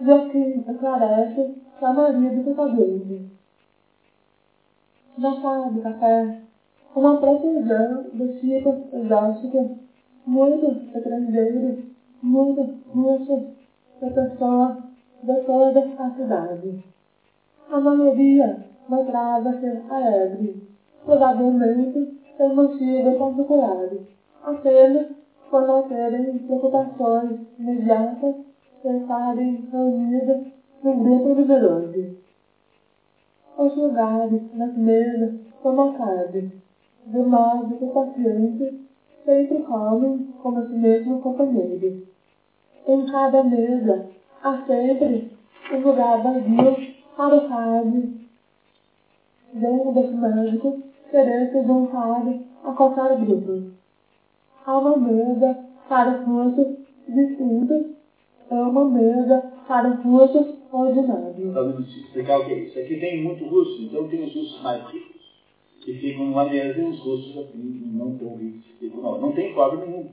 já 0.00 0.28
que 0.28 0.38
esclarece 0.38 1.54
é 1.80 1.92
marido 1.92 2.42
do 2.44 2.54
cabelo. 2.54 3.30
Na 5.18 5.40
sala 5.40 5.70
de 5.70 5.80
café, 5.80 6.40
uma 6.94 7.18
protusão 7.18 8.04
de 8.12 8.40
ciclos 8.40 8.92
exóticos, 8.92 9.70
muito 10.26 10.96
estrangeiros, 10.96 11.84
muitas 12.22 12.68
russas 12.92 13.42
da 14.00 14.10
pessoa 14.10 14.78
de 15.22 15.34
toda 15.42 15.80
a 15.80 16.10
cidade. 16.10 16.84
A 17.70 17.80
maioria 17.80 18.64
mostrava-se 18.88 19.82
alegre, 19.90 20.62
provavelmente 21.04 22.23
sem 22.36 22.54
motivo 22.54 23.18
particular, 23.18 23.88
apenas 24.42 25.06
por 25.50 25.66
não 25.66 25.82
terem 25.88 26.38
preocupações 26.38 27.40
imediatas 27.58 28.34
de 28.82 28.96
estarem 28.96 29.68
reunidas 29.70 30.46
num 30.82 30.98
grupo 31.02 31.34
numeroso. 31.34 32.16
Os 33.56 33.76
lugares 33.76 34.42
nas 34.54 34.76
mesas 34.76 35.34
são 35.62 35.76
marcados, 35.76 36.50
de 37.06 37.18
modo 37.18 37.76
que 37.76 37.84
o 37.84 37.88
paciente 37.88 38.84
sempre 39.24 39.62
come 39.62 40.34
como 40.42 40.66
se 40.66 40.74
mesmo 40.74 41.20
companheiro. 41.20 42.02
Em 42.86 43.06
cada 43.06 43.42
mesa 43.44 44.06
há 44.42 44.58
sempre 44.66 45.30
um 45.72 45.78
lugar 45.78 46.22
vazio 46.22 46.94
para 47.16 47.36
o 47.36 47.48
padre. 47.48 48.28
Dentro 49.52 49.92
desse 49.92 50.14
médico 51.14 51.52
serei 51.52 51.64
juntado 51.64 52.40
a 52.64 52.72
qualquer 52.72 53.16
grupo. 53.24 53.70
Há 54.66 54.78
uma 54.78 54.96
mesa 54.96 55.64
para 55.88 56.22
russos 56.22 56.78
distintos 57.06 57.86
e 58.50 58.54
uma 58.54 58.84
mesa 58.86 59.52
para 59.68 59.90
russos 59.90 60.56
ordinários. 60.72 61.52
Só 61.52 61.68
explicar 61.80 62.40
o 62.40 62.46
que 62.46 62.52
é 62.52 62.58
isso. 62.60 62.78
Aqui 62.78 62.98
tem 62.98 63.22
muito 63.22 63.44
russo, 63.44 63.82
então 63.82 64.08
tem 64.08 64.24
os 64.24 64.34
russos 64.34 64.62
mais 64.62 64.82
ricos 64.90 65.14
que 65.84 65.94
ficam 65.94 66.26
numa 66.26 66.46
mesa 66.46 66.80
e 66.80 66.84
os 66.84 66.98
russos 66.98 67.36
assim, 67.36 67.92
não 67.92 68.16
tão 68.16 68.36
ricos 68.36 68.64
ficam 68.80 69.02
não. 69.02 69.20
Não 69.20 69.32
tem 69.32 69.52
quadro 69.52 69.86
nenhum, 69.86 70.08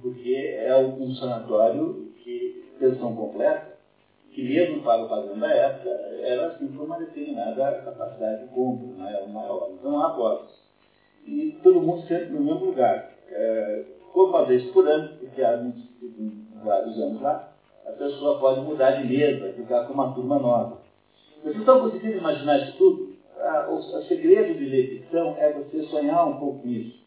porque 0.00 0.32
é 0.34 0.76
um 0.76 1.12
sanatório 1.14 2.12
que 2.22 2.64
pensão 2.78 3.14
completa, 3.14 3.75
que 4.36 4.42
mesmo 4.42 4.82
para 4.82 5.02
o 5.02 5.08
padrão 5.08 5.38
da 5.38 5.48
época, 5.48 5.88
era 6.20 6.48
assim 6.48 6.66
por 6.68 6.84
uma 6.84 6.98
determinada 6.98 7.80
capacidade 7.82 8.42
de 8.42 8.48
compra, 8.50 8.86
né, 8.88 9.26
maior. 9.32 9.70
Então 9.72 9.98
há 9.98 10.12
votos. 10.12 10.62
E 11.26 11.58
todo 11.62 11.80
mundo 11.80 12.02
sempre 12.02 12.34
no 12.34 12.42
mesmo 12.42 12.66
lugar. 12.66 13.12
É, 13.30 13.84
uma 14.14 14.44
vez 14.44 14.62
por 14.72 14.86
ano, 14.86 15.16
porque 15.18 15.42
há 15.42 15.58
vários 16.62 17.00
anos 17.00 17.22
lá, 17.22 17.50
a 17.86 17.92
pessoa 17.92 18.38
pode 18.38 18.60
mudar 18.60 18.90
de 18.90 19.08
mesa, 19.08 19.54
ficar 19.54 19.86
com 19.86 19.94
uma 19.94 20.12
turma 20.12 20.38
nova. 20.38 20.82
Vocês 21.42 21.56
estão 21.56 21.80
conseguindo 21.80 22.18
imaginar 22.18 22.58
isso 22.58 22.76
tudo? 22.76 23.16
O, 23.70 24.02
segredo 24.02 24.58
de 24.58 24.98
ficção 24.98 25.34
é 25.38 25.50
você 25.52 25.82
sonhar 25.84 26.28
um 26.28 26.38
pouco 26.38 26.66
nisso. 26.66 26.98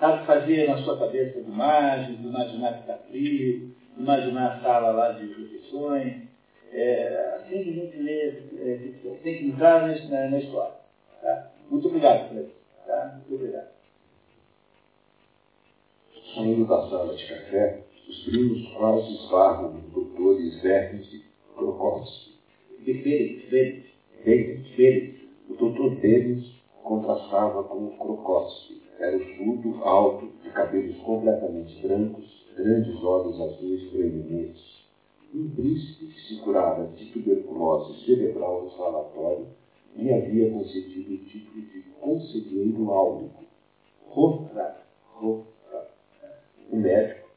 Sabe, 0.00 0.24
fazer 0.24 0.66
na 0.66 0.78
sua 0.78 0.98
cabeça 0.98 1.38
imagens, 1.38 2.18
imaginar 2.20 2.72
que 2.74 2.80
está 2.80 2.94
frio, 3.10 3.74
imaginar 3.98 4.54
a 4.54 4.60
sala 4.60 4.90
lá 4.92 5.12
de 5.12 5.26
refeições. 5.26 6.27
É, 6.72 7.34
assim 7.36 7.62
que 7.62 7.70
a 7.70 7.72
gente 7.72 7.96
lê 7.96 8.28
é, 8.28 8.78
tem 9.22 9.38
que 9.38 9.46
entrar 9.46 9.86
na, 9.86 10.28
na 10.28 10.38
história. 10.38 10.74
Tá? 11.22 11.50
Muito 11.70 11.88
obrigado, 11.88 12.28
Fred. 12.28 12.48
Tá? 12.86 13.14
Muito 13.14 13.34
obrigado. 13.34 13.68
Saindo 16.34 16.66
da 16.66 16.88
sala 16.88 17.14
de 17.14 17.26
café, 17.26 17.82
os 18.08 18.24
primos 18.24 18.72
quase 18.74 19.14
esbarram 19.14 19.72
no 19.72 19.80
doutores 19.90 20.62
Vermes 20.62 21.12
e 21.12 21.24
Krokowski. 21.56 22.38
Félix, 22.84 23.48
Félix. 23.48 23.88
Félix. 24.76 25.18
O 25.48 25.54
doutor 25.54 25.96
Félix 25.96 26.46
contrastava 26.82 27.64
com 27.64 27.86
o 27.86 27.98
Krokowski. 27.98 28.82
Era 28.98 29.16
o 29.16 29.36
surdo, 29.36 29.84
alto, 29.84 30.28
de 30.42 30.50
cabelos 30.50 30.96
completamente 30.98 31.86
brancos, 31.86 32.46
grandes 32.56 33.02
olhos 33.02 33.40
azuis 33.40 33.90
proeminentes. 33.90 34.77
Um 35.34 35.50
príncipe 35.50 36.06
que 36.06 36.20
se 36.22 36.36
curara 36.40 36.86
de 36.96 37.04
tuberculose 37.12 38.04
cerebral 38.04 38.64
no 38.64 38.70
sanatório 38.70 39.46
lhe 39.94 40.12
havia 40.12 40.50
concedido 40.50 41.14
o 41.14 41.18
título 41.18 41.62
de 41.66 41.82
conselheiro 42.00 42.90
áulico. 42.90 43.44
Hofrat, 44.10 44.76
Hofrat. 45.20 45.90
O 46.70 46.76
médico, 46.76 47.28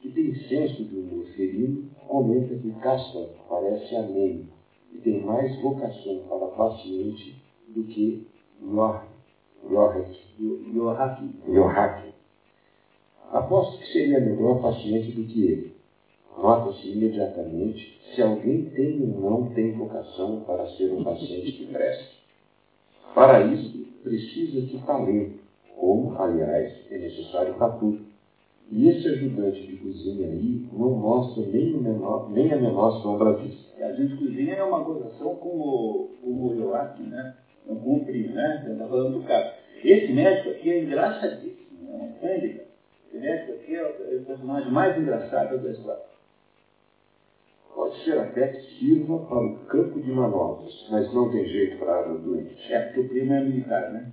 que 0.00 0.10
tem 0.10 0.34
senso 0.34 0.84
de 0.84 0.96
humor 0.96 1.26
ferino, 1.34 1.90
comenta 2.06 2.54
que 2.54 2.70
Castor 2.80 3.30
parece 3.48 3.96
anêmico 3.96 4.52
e 4.92 4.98
tem 4.98 5.20
mais 5.20 5.60
vocação 5.60 6.22
para 6.28 6.46
paciente 6.48 7.42
do 7.68 7.84
que 7.84 8.26
Yohaki. 11.48 12.14
Aposto 13.32 13.78
que 13.78 13.92
seria 13.92 14.20
melhor 14.20 14.60
paciente 14.60 15.12
do 15.12 15.24
que 15.24 15.46
ele. 15.46 15.69
Nota-se 16.36 16.88
imediatamente 16.88 18.00
se 18.14 18.22
alguém 18.22 18.64
tem 18.70 19.00
ou 19.02 19.20
não 19.20 19.54
tem 19.54 19.72
vocação 19.72 20.40
para 20.40 20.66
ser 20.68 20.92
um 20.92 21.04
paciente 21.04 21.52
que 21.52 21.66
presta. 21.66 22.04
Para 23.14 23.46
isso, 23.46 23.86
precisa 24.02 24.62
de 24.62 24.78
talento, 24.86 25.40
como, 25.76 26.16
aliás, 26.20 26.72
é 26.90 26.98
necessário 26.98 27.54
para 27.54 27.70
tudo. 27.70 28.10
E 28.70 28.88
esse 28.88 29.08
ajudante 29.08 29.66
de 29.66 29.76
cozinha 29.78 30.28
aí 30.28 30.68
não 30.72 30.90
mostra 30.90 31.44
nem, 31.44 31.72
menor, 31.72 32.30
nem 32.30 32.52
a 32.52 32.56
menor 32.56 33.02
sombra 33.02 33.34
disso. 33.34 33.68
E 33.76 33.82
a 33.82 33.92
gente 33.92 34.16
cozinha 34.16 34.54
é 34.54 34.62
uma 34.62 34.84
gozação 34.84 35.34
com 35.36 35.48
o, 35.48 36.10
com 36.22 37.02
né? 37.08 37.34
É 37.68 37.74
com 37.74 37.94
o 37.94 37.98
né? 37.98 38.62
Você 38.64 38.72
está 38.72 38.86
falando 38.86 39.18
do 39.18 39.24
cara. 39.24 39.56
Esse 39.82 40.12
médico 40.12 40.50
aqui 40.50 40.70
é 40.70 40.82
engraçadíssimo, 40.84 41.88
é 41.88 41.96
um 41.96 42.12
Esse 42.36 43.18
médico 43.18 43.52
aqui 43.52 43.74
é 43.74 43.84
o 43.84 44.24
personagem 44.24 44.70
mais 44.70 44.96
engraçado 44.96 45.58
da 45.58 45.70
história. 45.70 46.09
Pode 47.74 48.04
ser 48.04 48.18
até 48.18 48.48
que 48.48 48.78
sirva 48.78 49.18
para 49.18 49.46
o 49.46 49.58
campo 49.66 50.00
de 50.00 50.10
manobras, 50.10 50.86
mas 50.90 51.12
não 51.14 51.30
tem 51.30 51.46
jeito 51.46 51.78
para 51.78 51.92
a 51.92 51.98
área 52.00 52.14
doente. 52.14 52.72
É, 52.72 52.80
porque 52.80 53.00
o 53.00 53.08
primo 53.08 53.32
é 53.32 53.44
militar, 53.44 53.92
né? 53.92 54.12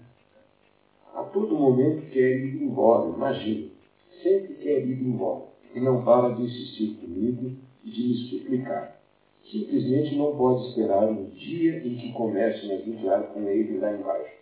A 1.14 1.24
todo 1.24 1.55
momento 1.55 2.10
quer 2.12 2.38
ir 2.38 2.62
embora, 2.62 3.10
imagina 3.10 3.78
sempre 4.22 4.55
quer 4.55 4.86
ir 4.86 5.01
embora 5.01 5.45
e 5.74 5.80
não 5.80 6.03
para 6.03 6.34
de 6.36 6.43
insistir 6.43 6.95
comigo 6.95 7.51
e 7.84 7.89
de 7.89 8.08
me 8.08 8.16
suplicar. 8.16 8.97
Simplesmente 9.43 10.16
não 10.16 10.36
pode 10.36 10.68
esperar 10.68 11.08
um 11.10 11.30
dia 11.30 11.78
em 11.78 11.95
que 11.95 12.12
comece 12.12 12.66
a 12.66 12.78
me 12.78 12.84
judiar 12.84 13.34
com 13.34 13.47
ele 13.47 13.78
lá 13.78 13.95
embaixo. 13.95 14.36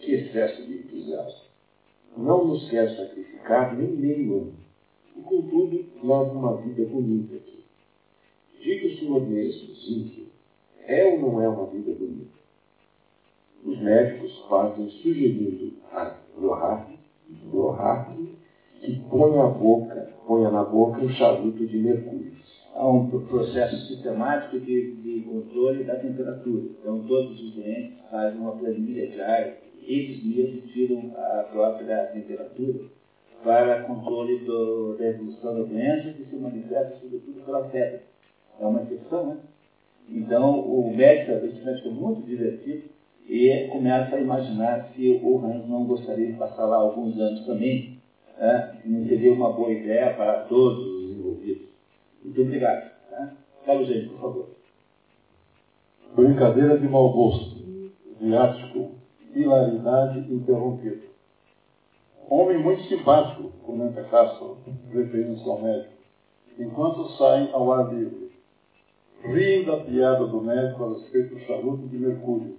Que 0.00 0.14
excesso 0.14 0.64
de 0.66 0.78
entusiasmo! 0.78 1.42
Não 2.16 2.46
nos 2.46 2.68
quer 2.68 2.88
sacrificar 2.96 3.76
nem 3.76 3.88
meio 3.88 4.34
ano. 4.34 4.54
E, 5.16 5.20
contudo, 5.20 5.84
leva 6.02 6.32
uma 6.32 6.56
vida 6.56 6.84
bonita. 6.84 7.51
Diga 8.62 8.86
o 8.86 8.96
senhor 8.96 9.26
mesmo, 9.28 9.74
Zinke, 9.74 10.28
é 10.86 11.04
ou 11.04 11.18
não 11.18 11.42
é 11.42 11.48
uma 11.48 11.66
vida 11.66 11.92
bonita? 11.94 12.30
Os 13.64 13.76
médicos 13.80 14.32
partem 14.48 14.88
sugerindo 14.88 15.72
a 15.90 16.16
Lohar, 16.38 16.88
Lohar 17.52 18.16
que 18.80 19.00
ponha, 19.10 19.42
a 19.42 19.48
boca, 19.48 20.12
ponha 20.26 20.48
na 20.50 20.62
boca 20.62 21.00
um 21.00 21.08
charuto 21.08 21.66
de 21.66 21.76
mercúrio. 21.76 22.32
Há 22.72 22.88
um 22.88 23.08
processo 23.26 23.76
sistemático 23.88 24.60
de, 24.60 24.94
de 24.94 25.20
controle 25.22 25.82
da 25.82 25.96
temperatura. 25.96 26.62
Então, 26.80 27.04
todos 27.04 27.40
os 27.40 27.54
doentes 27.54 27.98
fazem 28.08 28.38
uma 28.38 28.52
planilha 28.52 29.08
diária, 29.08 29.58
eles 29.82 30.24
mesmos 30.24 30.70
tiram 30.70 31.12
a 31.16 31.48
própria 31.50 32.06
temperatura 32.12 32.84
para 33.42 33.82
controle 33.82 34.38
do, 34.44 34.96
da 34.96 35.08
evolução 35.08 35.52
da 35.52 35.62
doença, 35.64 36.12
que 36.12 36.24
se 36.26 36.36
manifesta 36.36 37.00
sobretudo 37.00 37.44
pela 37.44 37.68
febre. 37.68 38.11
É 38.60 38.66
uma 38.66 38.82
exceção, 38.82 39.26
né? 39.26 39.36
Então, 40.08 40.60
o 40.60 40.94
médico, 40.94 41.46
esse 41.46 41.64
médico 41.64 41.88
é 41.88 41.90
muito 41.90 42.22
divertido 42.26 42.82
e 43.28 43.68
começa 43.70 44.16
a 44.16 44.20
imaginar 44.20 44.88
se 44.88 45.20
o 45.22 45.38
Hans 45.44 45.66
não 45.68 45.84
gostaria 45.84 46.26
de 46.26 46.38
passar 46.38 46.66
lá 46.66 46.76
alguns 46.76 47.18
anos 47.18 47.46
também, 47.46 47.98
né, 48.36 48.80
não 48.84 49.06
seria 49.06 49.32
uma 49.32 49.52
boa 49.52 49.70
ideia 49.70 50.12
para 50.14 50.42
todos 50.44 50.84
os 50.84 51.10
envolvidos. 51.12 51.68
Muito 52.22 52.40
obrigado. 52.40 52.90
Né? 53.10 53.32
Carlos 53.64 53.86
Gente, 53.86 54.08
por 54.08 54.20
favor. 54.20 54.48
Brincadeira 56.14 56.76
de 56.76 56.86
mau 56.86 57.10
gosto, 57.10 57.56
viático, 58.20 58.90
hilaridade 59.34 60.18
interrompida. 60.30 61.00
Homem 62.28 62.58
muito 62.58 62.82
simpático, 62.82 63.50
comenta 63.64 64.02
Castro, 64.04 64.58
referindo-se 64.90 65.48
ao 65.48 65.60
médico, 65.60 65.92
enquanto 66.58 67.08
saem 67.16 67.50
ao 67.52 67.72
ar 67.72 67.92
livre. 67.94 68.31
Riem 69.24 69.64
da 69.64 69.76
piada 69.78 70.26
do 70.26 70.40
médico 70.40 70.84
a 70.84 70.88
respeito 70.94 71.34
do 71.34 71.40
charuto 71.42 71.86
de 71.86 71.96
mercúrio. 71.96 72.58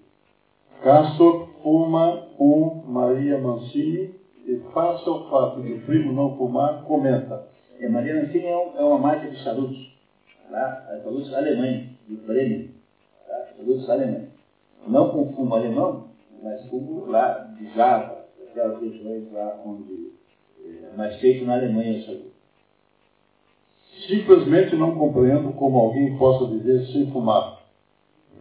Castro 0.81 1.49
fuma 1.61 2.27
um 2.39 2.83
Maria 2.85 3.37
Mancini 3.37 4.15
e 4.45 4.55
face 4.73 5.07
ao 5.07 5.29
fato 5.29 5.61
de 5.61 5.73
o 5.73 5.81
primo 5.81 6.13
não 6.13 6.37
fumar, 6.37 6.83
comenta. 6.83 7.47
É, 7.79 7.87
Maria 7.89 8.21
Mancini 8.21 8.45
é, 8.45 8.55
um, 8.55 8.77
é, 8.77 8.83
uma 8.83 8.97
marca 8.97 9.29
de 9.29 9.37
charutos, 9.43 9.93
tá? 10.49 10.87
É 10.89 11.01
charutos 11.01 11.33
alemães, 11.33 11.89
de 12.07 12.15
prêmio, 12.17 12.69
tá? 13.27 13.47
charutos 13.57 13.89
alemães. 13.89 14.29
Não 14.87 15.09
com 15.09 15.33
fumo 15.33 15.55
alemão, 15.55 16.07
mas 16.41 16.65
fumo 16.67 17.05
lá 17.05 17.53
de 17.57 17.73
Java, 17.73 18.25
aquelas 18.49 18.81
regiões 18.81 19.31
lá 19.31 19.61
onde 19.65 20.11
é 20.65 20.95
mais 20.95 21.15
feito 21.19 21.45
na 21.45 21.55
Alemanha 21.55 21.99
o 21.99 22.01
charuto. 22.03 22.32
Simplesmente 24.07 24.75
não 24.75 24.95
compreendo 24.95 25.53
como 25.53 25.77
alguém 25.79 26.17
possa 26.17 26.45
viver 26.47 26.85
sem 26.87 27.11
fumar. 27.11 27.59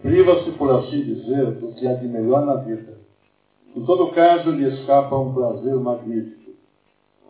Priva-se, 0.00 0.50
por 0.52 0.70
assim 0.70 1.02
dizer, 1.02 1.52
do 1.52 1.72
que 1.72 1.86
há 1.86 1.94
de 1.94 2.08
melhor 2.08 2.44
na 2.44 2.56
vida 2.56 3.02
em 3.74 3.86
todo 3.86 4.12
caso, 4.12 4.50
lhe 4.50 4.68
escapa 4.68 5.16
um 5.16 5.32
prazer 5.32 5.74
magnífico. 5.76 6.52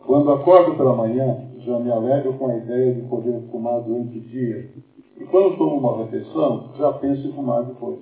Quando 0.05 0.29
acordo 0.29 0.75
pela 0.75 0.93
manhã, 0.93 1.37
já 1.59 1.79
me 1.79 1.89
alegro 1.89 2.33
com 2.33 2.47
a 2.47 2.57
ideia 2.57 2.93
de 2.93 3.01
poder 3.03 3.39
fumar 3.49 3.79
durante 3.79 4.17
o 4.17 4.21
dia. 4.21 4.69
E 5.17 5.23
quando 5.23 5.57
tomo 5.57 5.77
uma 5.77 6.03
refeição, 6.03 6.71
já 6.77 6.91
penso 6.93 7.25
em 7.25 7.31
fumar 7.31 7.63
depois. 7.63 7.99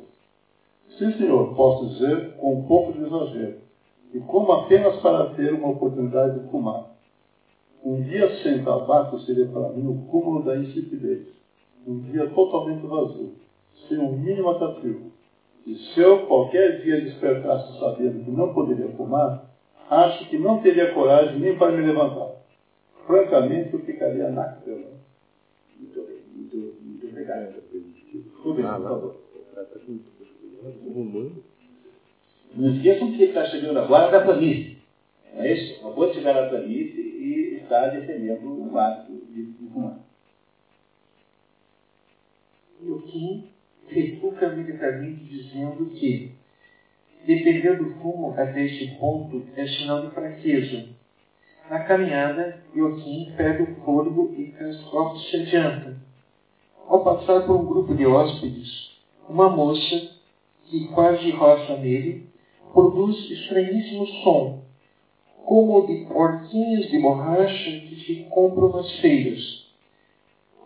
Sim, 0.97 1.11
senhor, 1.13 1.53
posso 1.53 1.85
dizer 1.89 2.35
com 2.37 2.55
um 2.55 2.63
pouco 2.63 2.93
de 2.93 3.03
exagero. 3.03 3.57
E 4.11 4.19
como 4.19 4.51
apenas 4.53 4.97
para 5.01 5.27
ter 5.35 5.53
uma 5.53 5.69
oportunidade 5.69 6.39
de 6.39 6.49
fumar. 6.49 6.90
Um 7.83 8.01
dia 8.01 8.29
sem 8.41 8.63
tabaco 8.63 9.19
seria 9.19 9.47
para 9.47 9.69
mim 9.69 9.87
o 9.87 10.05
cúmulo 10.07 10.43
da 10.43 10.57
insipidez. 10.57 11.27
Um 11.85 11.99
dia 12.11 12.27
totalmente 12.27 12.85
vazio, 12.85 13.33
sem 13.87 13.97
um 13.97 14.15
mínimo 14.17 14.49
atrativo 14.49 15.11
e 15.65 15.75
se 15.75 15.99
eu 15.99 16.25
qualquer 16.25 16.81
dia 16.81 17.01
despertasse 17.01 17.79
sabendo 17.79 18.23
que 18.23 18.31
não 18.31 18.53
poderia 18.53 18.89
fumar, 18.95 19.45
acho 19.89 20.27
que 20.27 20.37
não 20.37 20.59
teria 20.59 20.93
coragem 20.93 21.39
nem 21.39 21.55
para 21.55 21.71
me 21.71 21.83
levantar. 21.83 22.41
Francamente, 23.05 23.73
eu 23.73 23.79
ficaria 23.79 24.29
na 24.29 24.55
cama. 24.55 24.87
Muito 25.77 26.01
bem, 26.01 26.17
muito, 26.35 26.57
muito 26.81 27.07
obrigado. 27.07 27.61
Rubens, 28.43 28.67
por 28.67 28.83
favor. 28.83 29.15
Não 32.55 32.73
esqueçam 32.73 33.11
que 33.11 33.15
ele 33.15 33.25
está 33.25 33.45
chegando 33.45 33.77
agora 33.77 34.11
da 34.11 34.21
planície. 34.21 34.77
Não 35.33 35.41
é 35.41 35.53
isso? 35.53 35.79
Acabou 35.79 36.07
de 36.07 36.15
chegar 36.15 36.33
da 36.33 36.49
planície 36.49 37.10
e 37.21 37.57
está 37.57 37.87
defendendo 37.89 38.71
o 38.71 38.79
ato 38.79 39.11
de 39.29 39.53
fumar. 39.53 39.99
E 42.81 42.85
o 42.85 42.99
Joaquim 42.99 43.47
refuga 43.87 44.49
militarmente 44.49 45.23
dizendo 45.25 45.85
que 45.91 46.31
depender 47.27 47.77
do 47.77 47.93
fumo 48.01 48.33
até 48.35 48.65
este 48.65 48.95
ponto 48.97 49.45
é 49.55 49.67
sinal 49.67 50.07
de 50.07 50.15
fraqueza. 50.15 50.89
Na 51.69 51.83
caminhada, 51.83 52.63
Joaquim 52.75 53.31
perde 53.37 53.71
o 53.71 53.75
fôlego 53.85 54.33
e 54.35 54.47
Cascoff 54.53 55.23
se 55.29 55.37
adianta. 55.37 55.97
Ao 56.87 57.03
passar 57.03 57.45
por 57.45 57.55
um 57.55 57.65
grupo 57.65 57.93
de 57.93 58.05
hóspedes, 58.05 58.97
uma 59.29 59.47
moça, 59.47 60.09
que 60.65 60.87
quase 60.87 61.29
roça 61.29 61.77
nele, 61.77 62.27
produz 62.73 63.29
estranhíssimo 63.29 64.07
som, 64.23 64.70
como 65.45 65.85
de 65.87 66.05
porquinhos 66.05 66.89
de 66.89 66.99
borracha 66.99 67.71
que 67.71 68.03
se 68.05 68.15
compram 68.29 68.69
nas 68.69 68.91
feiras. 68.99 69.69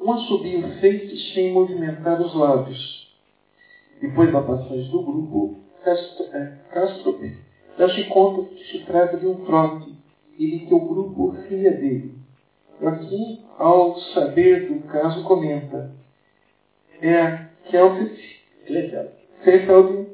Um 0.01 0.11
assobio 0.11 0.67
feito 0.79 1.15
sem 1.33 1.51
movimentar 1.51 2.21
os 2.21 2.35
lábios. 2.35 3.13
Depois 4.01 4.31
da 4.31 4.41
passagem 4.41 4.91
do 4.91 5.01
grupo, 5.01 5.55
Castro 5.83 6.25
é, 6.33 6.57
dá-se 7.77 8.03
conta 8.05 8.49
que 8.49 8.63
se 8.65 8.85
trata 8.85 9.17
de 9.17 9.27
um 9.27 9.45
trote 9.45 9.93
e 10.37 10.51
de 10.51 10.65
que 10.65 10.73
o 10.73 10.79
grupo 10.79 11.29
ria 11.29 11.71
dele. 11.71 12.15
Joaquim, 12.81 13.43
ao 13.57 13.97
saber 14.13 14.67
do 14.67 14.81
caso, 14.87 15.23
comenta: 15.23 15.91
É 17.01 17.21
a 17.21 17.49
Kelfeld, 17.69 18.19
Krefeld, 19.43 20.07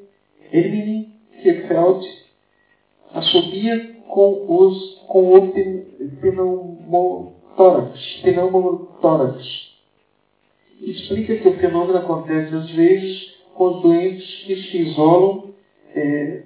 Hermine 0.51 1.16
Krefeld, 1.41 2.05
assobia 3.14 3.91
com, 4.12 4.45
os, 4.47 5.01
com 5.07 5.34
o 5.34 5.51
pneumotórax, 6.22 8.22
pneumotórax. 8.24 9.72
Explica 10.82 11.38
que 11.38 11.47
o 11.47 11.57
fenômeno 11.57 11.97
acontece 11.97 12.53
às 12.53 12.70
vezes 12.72 13.34
com 13.55 13.68
os 13.68 13.82
doentes 13.82 14.43
que 14.43 14.55
se 14.64 14.80
isolam 14.80 15.53
é, 15.95 16.43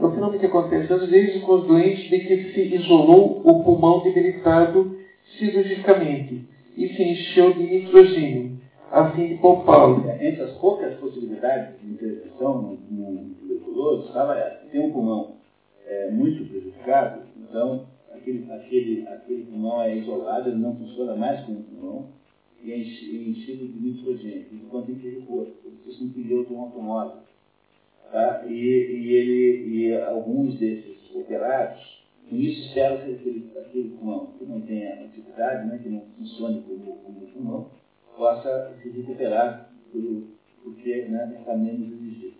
é 0.00 0.04
o 0.04 0.12
fenômeno 0.12 0.38
que 0.38 0.46
acontece 0.46 0.92
às 0.92 1.08
vezes 1.08 1.42
com 1.42 1.54
os 1.54 1.66
doentes 1.66 2.08
de 2.08 2.20
que 2.20 2.52
se 2.52 2.76
isolou 2.76 3.42
o 3.44 3.64
pulmão 3.64 4.04
debilitado 4.04 4.96
cirurgicamente 5.38 6.46
e 6.76 6.88
se 6.88 7.02
encheu 7.02 7.52
de 7.54 7.64
nitrogênio, 7.64 8.60
a 8.92 9.10
fim 9.10 9.26
de 9.26 9.34
poupá-lo. 9.36 10.08
É, 10.08 10.28
entre 10.28 10.42
as 10.42 10.52
poucas 10.58 10.94
possibilidades 10.94 11.80
de 11.80 11.90
intervenção 11.90 12.62
no, 12.62 12.78
no 12.90 13.34
tuberculoso 13.34 14.06
estava 14.06 14.38
essa. 14.38 14.68
Tem 14.70 14.80
um 14.80 14.92
pulmão 14.92 15.37
é, 15.88 16.10
muito 16.10 16.48
prejudicado, 16.48 17.22
então 17.36 17.86
aquele, 18.12 18.50
aquele, 18.52 19.06
aquele 19.08 19.44
pulmão 19.44 19.82
é 19.82 19.96
isolado, 19.96 20.50
ele 20.50 20.58
não 20.58 20.76
funciona 20.76 21.14
mais 21.16 21.40
como 21.44 21.62
pulmão 21.62 22.08
e 22.62 22.72
é 22.72 22.78
enchido 22.78 23.66
de 23.66 23.78
nitrogênio, 23.80 24.46
enquanto 24.52 24.90
em 24.90 24.96
que 24.96 25.08
recurso, 25.08 25.52
porque 25.62 26.04
um 26.04 26.08
pneu 26.10 26.44
de 26.44 26.52
um 26.52 26.60
automóvel 26.60 27.22
Tá? 28.10 28.42
E, 28.46 28.52
e, 28.52 29.12
ele, 29.12 29.68
e 29.68 29.94
alguns 30.02 30.58
desses 30.58 31.14
operados, 31.14 32.02
com 32.28 32.36
isso 32.36 32.72
que 32.72 32.80
aquele, 32.80 33.52
aquele 33.54 33.90
pulmão 33.90 34.32
que 34.38 34.44
não 34.46 34.62
tenha 34.62 35.04
atividade, 35.04 35.66
né, 35.66 35.78
que 35.82 35.90
não 35.90 36.02
funcione 36.16 36.62
como, 36.62 36.96
como 36.96 37.26
pulmão, 37.26 37.70
possa 38.16 38.74
se 38.80 38.88
recuperar 38.88 39.70
por, 39.92 40.22
porque 40.62 41.02
né, 41.02 41.36
está 41.38 41.54
menos 41.54 41.92
exigido. 41.92 42.38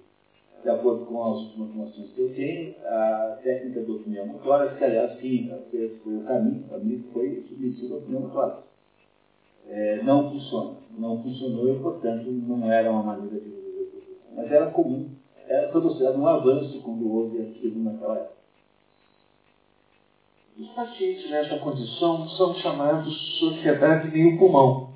De 0.63 0.71
acordo 0.71 1.07
com 1.07 1.33
as 1.33 1.41
informações 1.41 2.13
que 2.13 2.21
eu 2.21 2.35
tenho, 2.35 2.75
a 2.85 3.39
técnica 3.43 3.81
do 3.83 4.01
pneumotórax, 4.01 4.77
que 4.77 4.85
aliás 4.85 5.19
sim, 5.21 5.51
foi 5.71 6.17
o 6.17 6.25
caminho, 6.25 6.65
o 6.67 6.69
caminho 6.69 7.05
foi 7.13 7.45
submetido 7.49 7.95
ao 7.95 8.01
pneumotórax. 8.01 8.59
É, 9.69 10.03
não 10.03 10.31
funciona. 10.31 10.75
Não 10.99 11.23
funcionou 11.23 11.73
e, 11.73 11.79
portanto, 11.79 12.29
não 12.29 12.71
era 12.71 12.91
uma 12.91 13.03
maneira 13.03 13.39
de 13.39 13.53
Mas 14.35 14.51
era 14.51 14.71
comum 14.71 15.09
era 15.49 15.69
considerado 15.69 16.19
um 16.19 16.27
avanço 16.27 16.81
quando 16.83 17.11
houve 17.11 17.41
aquilo 17.41 17.83
naquela 17.83 18.17
época. 18.17 18.39
Os 20.59 20.69
pacientes 20.69 21.31
nessa 21.31 21.59
condição 21.59 22.29
são 22.31 22.55
chamados 22.57 23.39
sociedade 23.39 24.11
meio-pulmão. 24.11 24.91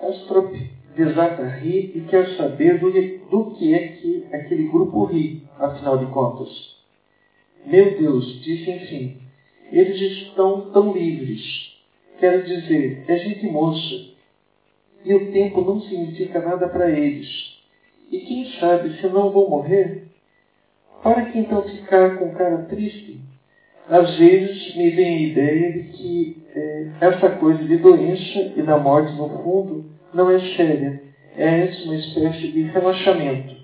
Castrop 0.00 0.75
desata 0.96 1.42
a 1.42 1.48
rir 1.48 1.92
e 1.94 2.00
quer 2.08 2.26
saber 2.36 2.80
do, 2.80 2.90
do 3.30 3.54
que 3.54 3.74
é 3.74 3.88
que 3.88 4.26
aquele 4.32 4.68
grupo 4.68 5.04
ri, 5.04 5.42
afinal 5.58 5.98
de 5.98 6.06
contas. 6.06 6.48
Meu 7.66 7.98
Deus, 7.98 8.42
disse 8.42 8.70
enfim, 8.70 9.18
eles 9.70 10.00
estão 10.00 10.70
tão 10.72 10.92
livres. 10.92 11.76
Quero 12.18 12.44
dizer, 12.44 13.04
é 13.06 13.18
gente 13.18 13.46
moça. 13.46 14.16
E 15.04 15.14
o 15.14 15.30
tempo 15.32 15.60
não 15.60 15.80
significa 15.82 16.40
nada 16.40 16.66
para 16.68 16.90
eles. 16.90 17.28
E 18.10 18.18
quem 18.20 18.50
sabe 18.58 18.96
se 18.98 19.06
não 19.08 19.30
vou 19.30 19.50
morrer? 19.50 20.04
Para 21.02 21.26
que 21.26 21.38
então 21.38 21.62
ficar 21.62 22.16
com 22.18 22.34
cara 22.34 22.62
triste? 22.64 23.20
Às 23.88 24.16
vezes 24.16 24.74
me 24.74 24.90
vem 24.90 25.16
a 25.16 25.28
ideia 25.28 25.72
de 25.72 25.82
que 25.90 26.42
é, 26.54 26.90
essa 27.02 27.30
coisa 27.30 27.62
de 27.62 27.76
doença 27.76 28.52
e 28.56 28.62
da 28.62 28.78
morte 28.78 29.12
no 29.12 29.28
fundo 29.42 29.95
não 30.16 30.30
é 30.30 30.40
séria, 30.56 31.02
é 31.36 31.70
uma 31.84 31.94
espécie 31.94 32.48
de 32.48 32.62
relaxamento. 32.62 33.54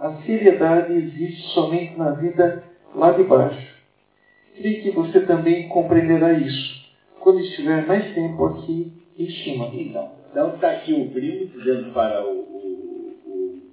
A 0.00 0.14
seriedade 0.22 0.94
existe 0.94 1.52
somente 1.52 1.96
na 1.98 2.12
vida 2.12 2.64
lá 2.94 3.12
de 3.12 3.22
baixo. 3.24 3.76
Creio 4.56 4.82
que 4.82 4.90
você 4.92 5.20
também 5.20 5.68
compreenderá 5.68 6.32
isso 6.32 6.86
quando 7.20 7.40
estiver 7.40 7.86
mais 7.86 8.14
tempo 8.14 8.46
aqui 8.46 8.92
em 9.18 9.28
cima. 9.28 9.70
Então, 9.74 10.10
então 10.30 10.54
está 10.54 10.70
aqui 10.70 10.94
o 10.94 11.10
primo 11.10 11.46
dizendo 11.46 11.92
para 11.92 12.26
o, 12.26 12.38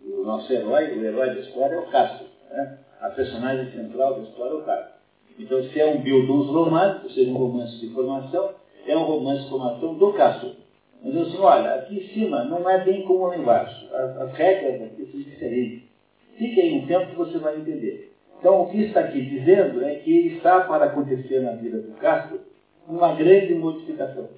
o 0.06 0.24
nosso 0.26 0.52
herói, 0.52 0.98
o 0.98 1.06
herói 1.06 1.28
da 1.28 1.40
história 1.40 1.76
é 1.76 1.80
o 1.80 1.90
Castro. 1.90 2.26
Né? 2.50 2.80
A 3.00 3.10
personagem 3.10 3.72
central 3.72 4.16
da 4.16 4.24
história 4.24 4.52
é 4.52 4.56
o 4.56 4.64
Castro. 4.64 4.94
Então, 5.40 5.64
se 5.64 5.80
é 5.80 5.86
um 5.86 6.02
Bildun's 6.02 6.48
romance, 6.48 7.06
ou 7.06 7.10
seja, 7.10 7.32
um 7.32 7.38
romance 7.38 7.80
de 7.80 7.94
formação, 7.94 8.52
é 8.86 8.98
um 8.98 9.04
romance 9.04 9.44
de 9.44 9.50
formação 9.50 9.96
do 9.96 10.14
Castro. 10.14 10.63
Mas 11.04 11.16
assim, 11.18 11.38
olha, 11.38 11.76
aqui 11.76 11.98
em 11.98 12.08
cima 12.14 12.46
não 12.46 12.70
é 12.70 12.84
bem 12.84 13.04
como 13.04 13.28
lá 13.28 13.38
embaixo. 13.38 13.94
As, 13.94 14.18
as 14.18 14.34
regras 14.34 14.82
aqui 14.82 15.06
são 15.12 15.20
diferentes. 15.20 15.84
Fique 16.38 16.62
aí 16.62 16.74
um 16.74 16.88
tempo 16.88 17.12
que 17.12 17.16
você 17.18 17.38
vai 17.38 17.58
entender. 17.58 18.14
Então, 18.40 18.62
o 18.62 18.70
que 18.70 18.84
está 18.84 19.02
aqui 19.02 19.22
dizendo 19.22 19.84
é 19.84 19.96
que 19.96 20.28
está 20.28 20.62
para 20.62 20.86
acontecer 20.86 21.42
na 21.42 21.52
vida 21.54 21.80
do 21.80 21.94
Castro 21.94 22.40
uma 22.88 23.14
grande 23.16 23.54
modificação 23.54 24.30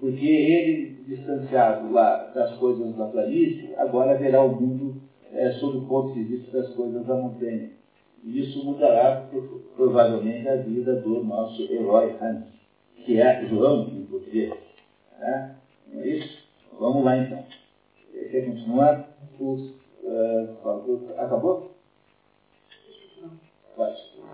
porque 0.00 0.26
ele, 0.26 1.04
distanciado 1.06 1.92
lá 1.92 2.30
das 2.34 2.56
coisas 2.56 2.94
da 2.96 3.06
planície, 3.06 3.74
agora 3.76 4.16
verá 4.16 4.42
o 4.42 4.60
mundo 4.60 5.00
é, 5.32 5.50
sob 5.52 5.78
o 5.78 5.86
ponto 5.86 6.14
de 6.14 6.22
vista 6.22 6.56
das 6.56 6.72
coisas 6.74 7.04
da 7.06 7.14
montanha. 7.14 7.70
E 8.24 8.40
isso 8.40 8.64
mudará 8.64 9.28
provavelmente 9.76 10.48
a 10.48 10.56
vida 10.56 10.96
do 10.96 11.24
nosso 11.24 11.62
herói 11.70 12.16
Hans, 12.20 12.44
que 13.04 13.20
é 13.20 13.46
João 13.46 13.88
em 13.88 14.04
português. 14.04 14.52
Né? 15.18 15.56
Não 15.92 16.02
é 16.02 16.08
isso? 16.08 16.38
Vamos 16.78 17.04
lá 17.04 17.16
então. 17.16 17.44
Quer 18.12 18.46
continuar? 18.46 19.08
Os, 19.40 19.60
uh, 20.02 21.14
acabou? 21.18 21.74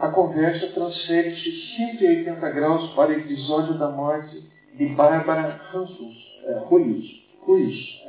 A 0.01 0.09
conversa 0.09 0.69
transfere-se 0.69 1.77
180 1.77 2.51
graus 2.51 2.93
para 2.95 3.11
o 3.11 3.13
episódio 3.13 3.79
da 3.79 3.91
morte 3.91 4.43
de 4.75 4.87
Bárbara 4.87 5.61
Hansus, 5.73 6.41
é, 6.45 6.55
Ruiz, 6.65 7.23
Ruiz, 7.41 8.03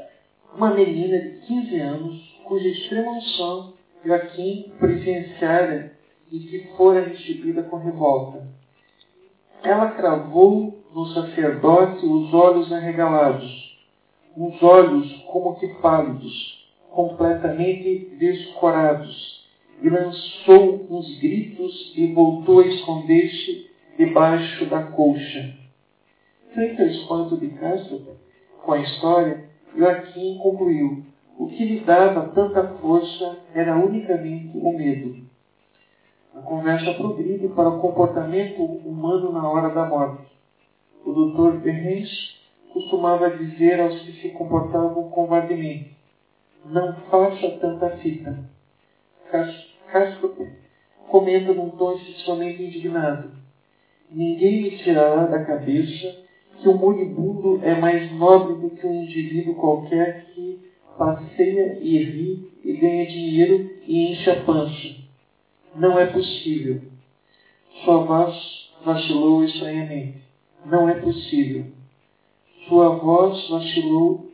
uma 0.55 0.73
menina 0.73 1.19
de 1.19 1.45
15 1.45 1.79
anos 1.79 2.39
cuja 2.45 2.67
extrema 2.69 3.11
unção 3.11 3.73
Joaquim 4.03 4.71
presenciara 4.79 5.93
e 6.31 6.39
que 6.39 6.67
fora 6.75 7.01
recebida 7.01 7.63
com 7.63 7.77
revolta. 7.77 8.47
Ela 9.63 9.91
cravou 9.91 10.84
no 10.95 11.07
sacerdote 11.07 12.05
os 12.05 12.33
olhos 12.33 12.71
arregalados, 12.71 13.77
uns 14.37 14.63
olhos 14.63 15.11
como 15.29 15.59
que 15.59 15.67
pálidos, 15.81 16.65
completamente 16.89 18.15
descorados, 18.17 19.45
e 19.81 19.89
lançou 19.89 20.87
uns 20.89 21.19
gritos 21.19 21.91
e 21.97 22.13
voltou 22.13 22.61
a 22.61 22.67
esconder-se 22.67 23.69
debaixo 23.97 24.67
da 24.67 24.83
colcha. 24.83 25.53
Frente 26.53 26.81
ao 26.81 26.87
espanto 26.87 27.37
de 27.37 27.49
Castro 27.49 28.01
com 28.63 28.71
a 28.71 28.79
história, 28.79 29.49
Joaquim 29.77 30.37
concluiu: 30.37 31.03
o 31.37 31.47
que 31.47 31.65
lhe 31.65 31.81
dava 31.81 32.29
tanta 32.29 32.69
força 32.79 33.39
era 33.53 33.75
unicamente 33.75 34.57
o 34.57 34.71
medo. 34.71 35.25
A 36.33 36.39
conversa 36.39 36.93
progride 36.93 37.49
para 37.49 37.67
o 37.67 37.81
comportamento 37.81 38.63
humano 38.63 39.33
na 39.33 39.49
hora 39.49 39.69
da 39.71 39.85
morte. 39.85 40.34
O 41.05 41.11
Dr. 41.11 41.59
Berrens 41.59 42.09
costumava 42.73 43.29
dizer 43.29 43.79
aos 43.79 44.01
que 44.01 44.13
se 44.13 44.29
comportavam 44.29 45.07
covardemente: 45.11 45.95
Não 46.65 46.95
faça 47.11 47.51
tanta 47.61 47.91
fita. 47.97 48.43
Castro 49.91 50.33
comenta 51.07 51.53
num 51.53 51.69
tom 51.77 51.93
extremamente 51.93 52.63
indignado: 52.63 53.31
Ninguém 54.09 54.63
me 54.63 54.77
tirará 54.77 55.27
da 55.27 55.45
cabeça 55.45 56.25
que 56.59 56.67
o 56.67 56.73
moribundo 56.73 57.59
é 57.63 57.75
mais 57.75 58.11
nobre 58.17 58.55
do 58.55 58.71
que 58.71 58.87
um 58.87 59.03
indivíduo 59.03 59.53
qualquer 59.53 60.25
que 60.33 60.59
passeia 60.97 61.77
e 61.81 61.99
ri 61.99 62.51
e 62.63 62.73
ganha 62.73 63.05
dinheiro 63.05 63.69
e 63.85 64.09
enche 64.09 64.29
a 64.31 64.43
pança. 64.43 64.95
Não 65.75 65.99
é 65.99 66.05
possível. 66.05 66.81
Sua 67.83 67.99
voz 67.99 68.33
vacilou 68.83 69.43
estranhamente. 69.43 70.24
Não 70.65 70.89
é 70.89 70.99
possível. 70.99 71.65
Sua 72.67 72.95
voz 72.97 73.49
vacilou 73.49 74.31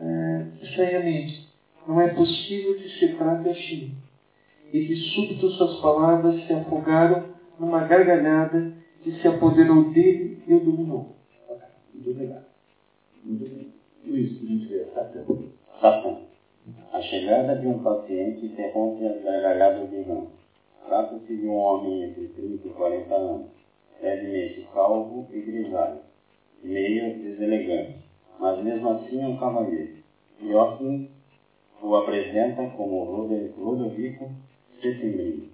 é, 0.00 0.46
estranhamente. 0.62 1.48
Não 1.86 2.00
é 2.00 2.08
possível 2.08 2.76
que 2.76 2.88
se 2.88 3.08
trate 3.16 3.48
assim. 3.48 3.94
E 4.72 4.86
de 4.86 4.96
súbito 4.96 5.50
suas 5.50 5.80
palavras 5.80 6.46
se 6.46 6.52
afogaram 6.52 7.26
numa 7.58 7.86
gargalhada 7.86 8.72
que 9.02 9.12
se 9.12 9.28
apoderou 9.28 9.92
dele 9.92 10.42
e 10.46 10.54
o 10.54 10.60
dominou. 10.60 11.14
Muito 11.92 12.10
obrigado. 12.10 12.46
Muito 13.22 13.44
bem. 13.44 13.72
Luiz, 14.04 14.38
por 14.38 14.46
gentileza, 14.48 14.90
Satã. 14.94 15.24
Satã. 15.80 16.16
A 16.92 17.00
chegada 17.02 17.56
de 17.56 17.66
um 17.66 17.82
paciente 17.82 18.46
interrompe 18.46 19.06
as 19.06 19.22
gargalhadas 19.22 19.90
de 19.90 20.02
Rã. 20.02 20.26
Trata-se 20.86 21.36
de 21.36 21.46
um 21.46 21.54
homem 21.54 22.04
entre 22.04 22.28
30 22.28 22.68
e 22.68 22.70
40 22.70 23.14
anos, 23.14 23.50
levemente 24.04 24.68
calvo 24.74 25.26
e 25.32 25.40
grisalho, 25.40 26.00
meio 26.62 27.22
deselegante, 27.22 28.04
mas 28.38 28.62
mesmo 28.62 28.90
assim 28.90 29.24
um 29.24 29.36
cavalheiro. 29.38 30.04
Joachim 30.42 31.10
o 31.82 31.94
apresenta 31.96 32.66
como 32.76 33.04
Ludovico 33.56 34.30
Settembrini, 34.80 35.50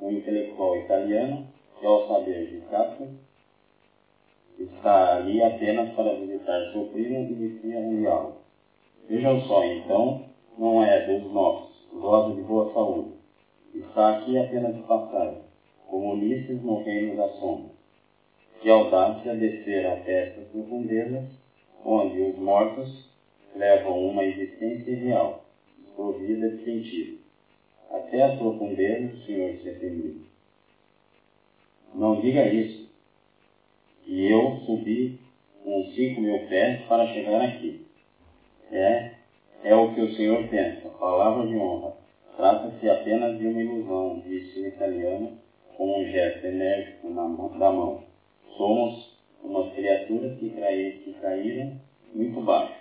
um 0.00 0.10
intelectual 0.10 0.76
italiano 0.76 1.46
que, 1.78 1.86
ao 1.86 2.06
saber 2.06 2.46
de 2.46 2.60
Castro, 2.66 3.08
está 4.58 5.16
ali 5.16 5.42
apenas 5.42 5.92
para 5.94 6.14
visitar 6.14 6.72
seu 6.72 6.84
primo 6.86 7.18
e 7.18 7.32
inicia 7.32 7.78
um 7.78 8.00
diálogo. 8.00 8.36
Vejam 9.08 9.40
só, 9.42 9.64
então, 9.64 10.26
não 10.56 10.82
é 10.82 11.06
dos 11.06 11.32
nossos, 11.32 11.88
goza 11.92 12.34
de 12.34 12.42
boa 12.42 12.72
saúde. 12.72 13.14
Está 13.74 14.18
aqui 14.18 14.38
apenas 14.38 14.74
de 14.76 14.82
passagem, 14.82 15.42
como 15.88 16.14
Ulisses 16.14 16.62
no 16.62 16.82
reino 16.82 17.16
da 17.16 17.28
sombra. 17.28 17.69
Que 18.60 18.68
audácia 18.68 19.34
descer 19.34 19.86
até 19.86 20.28
estas 20.28 20.48
profundezas, 20.48 21.24
onde 21.84 22.20
os 22.20 22.38
mortos 22.38 23.08
levam 23.56 24.08
uma 24.08 24.22
existência 24.22 24.94
real, 24.94 25.44
desprovida 25.78 26.50
de 26.50 26.64
sentido. 26.64 27.18
Até 27.90 28.22
as 28.22 28.38
profundezas, 28.38 29.24
Senhor 29.24 29.56
Setembro. 29.62 30.20
Não 31.94 32.20
diga 32.20 32.46
isso. 32.46 32.88
E 34.06 34.26
eu 34.30 34.60
subi 34.66 35.18
uns 35.64 35.94
cinco 35.94 36.20
mil 36.20 36.46
pés 36.46 36.82
para 36.82 37.06
chegar 37.14 37.42
aqui. 37.42 37.86
É, 38.70 39.12
é 39.64 39.74
o 39.74 39.94
que 39.94 40.00
o 40.02 40.14
Senhor 40.14 40.46
pensa. 40.48 40.88
Palavra 40.90 41.46
de 41.46 41.56
honra. 41.56 41.94
Trata-se 42.36 42.88
apenas 42.88 43.38
de 43.38 43.46
uma 43.46 43.62
ilusão, 43.62 44.22
disse 44.26 44.60
o 44.60 44.66
italiano 44.68 45.38
com 45.76 46.00
um 46.00 46.04
gesto 46.10 46.46
enérgico 46.46 47.08
na 47.10 47.22
mão, 47.22 47.58
da 47.58 47.70
mão. 47.70 48.09
Somos 48.56 49.18
umas 49.42 49.72
criaturas 49.72 50.38
que, 50.38 50.50
caí, 50.50 51.02
que 51.04 51.12
caíram 51.14 51.72
muito 52.14 52.40
baixo. 52.40 52.74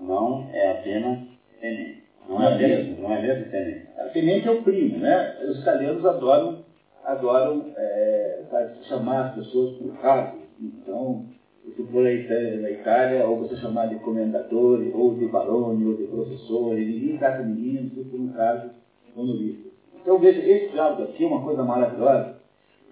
Não 0.00 0.48
é 0.52 0.70
apenas 0.70 1.18
tenente. 1.60 2.02
Não 2.28 2.42
é 2.42 2.56
mesmo, 2.56 3.02
não 3.02 3.12
é 3.12 3.22
mesmo 3.22 3.50
tenente. 3.50 3.88
A 3.98 4.04
tenente 4.08 4.48
é 4.48 4.50
o 4.50 4.62
primo, 4.62 4.98
né? 4.98 5.38
Os 5.48 5.60
italianos 5.60 6.04
adoram, 6.04 6.64
adoram 7.04 7.72
é, 7.76 8.42
chamar 8.82 9.28
as 9.28 9.34
pessoas 9.34 9.76
por 9.76 9.96
cargos. 10.00 10.40
Então, 10.60 11.26
se 11.64 11.82
for 11.84 12.02
na 12.02 12.70
Itália, 12.70 13.26
ou 13.26 13.38
você 13.38 13.56
chamar 13.56 13.86
de 13.86 13.96
comendatore, 13.96 14.92
ou 14.94 15.14
de 15.14 15.26
barone, 15.26 15.84
ou 15.86 15.96
de 15.96 16.04
professor, 16.04 16.74
ninguém 16.74 17.18
trata 17.18 17.42
ninguém 17.42 17.88
se 17.90 18.04
por 18.04 18.20
um 18.20 18.28
cargo 18.28 18.70
honorífico. 19.16 19.70
Então 20.00 20.18
veja, 20.18 20.40
esse 20.40 20.72
diálogo 20.72 21.04
aqui 21.04 21.24
é 21.24 21.26
uma 21.26 21.42
coisa 21.42 21.62
maravilhosa, 21.62 22.41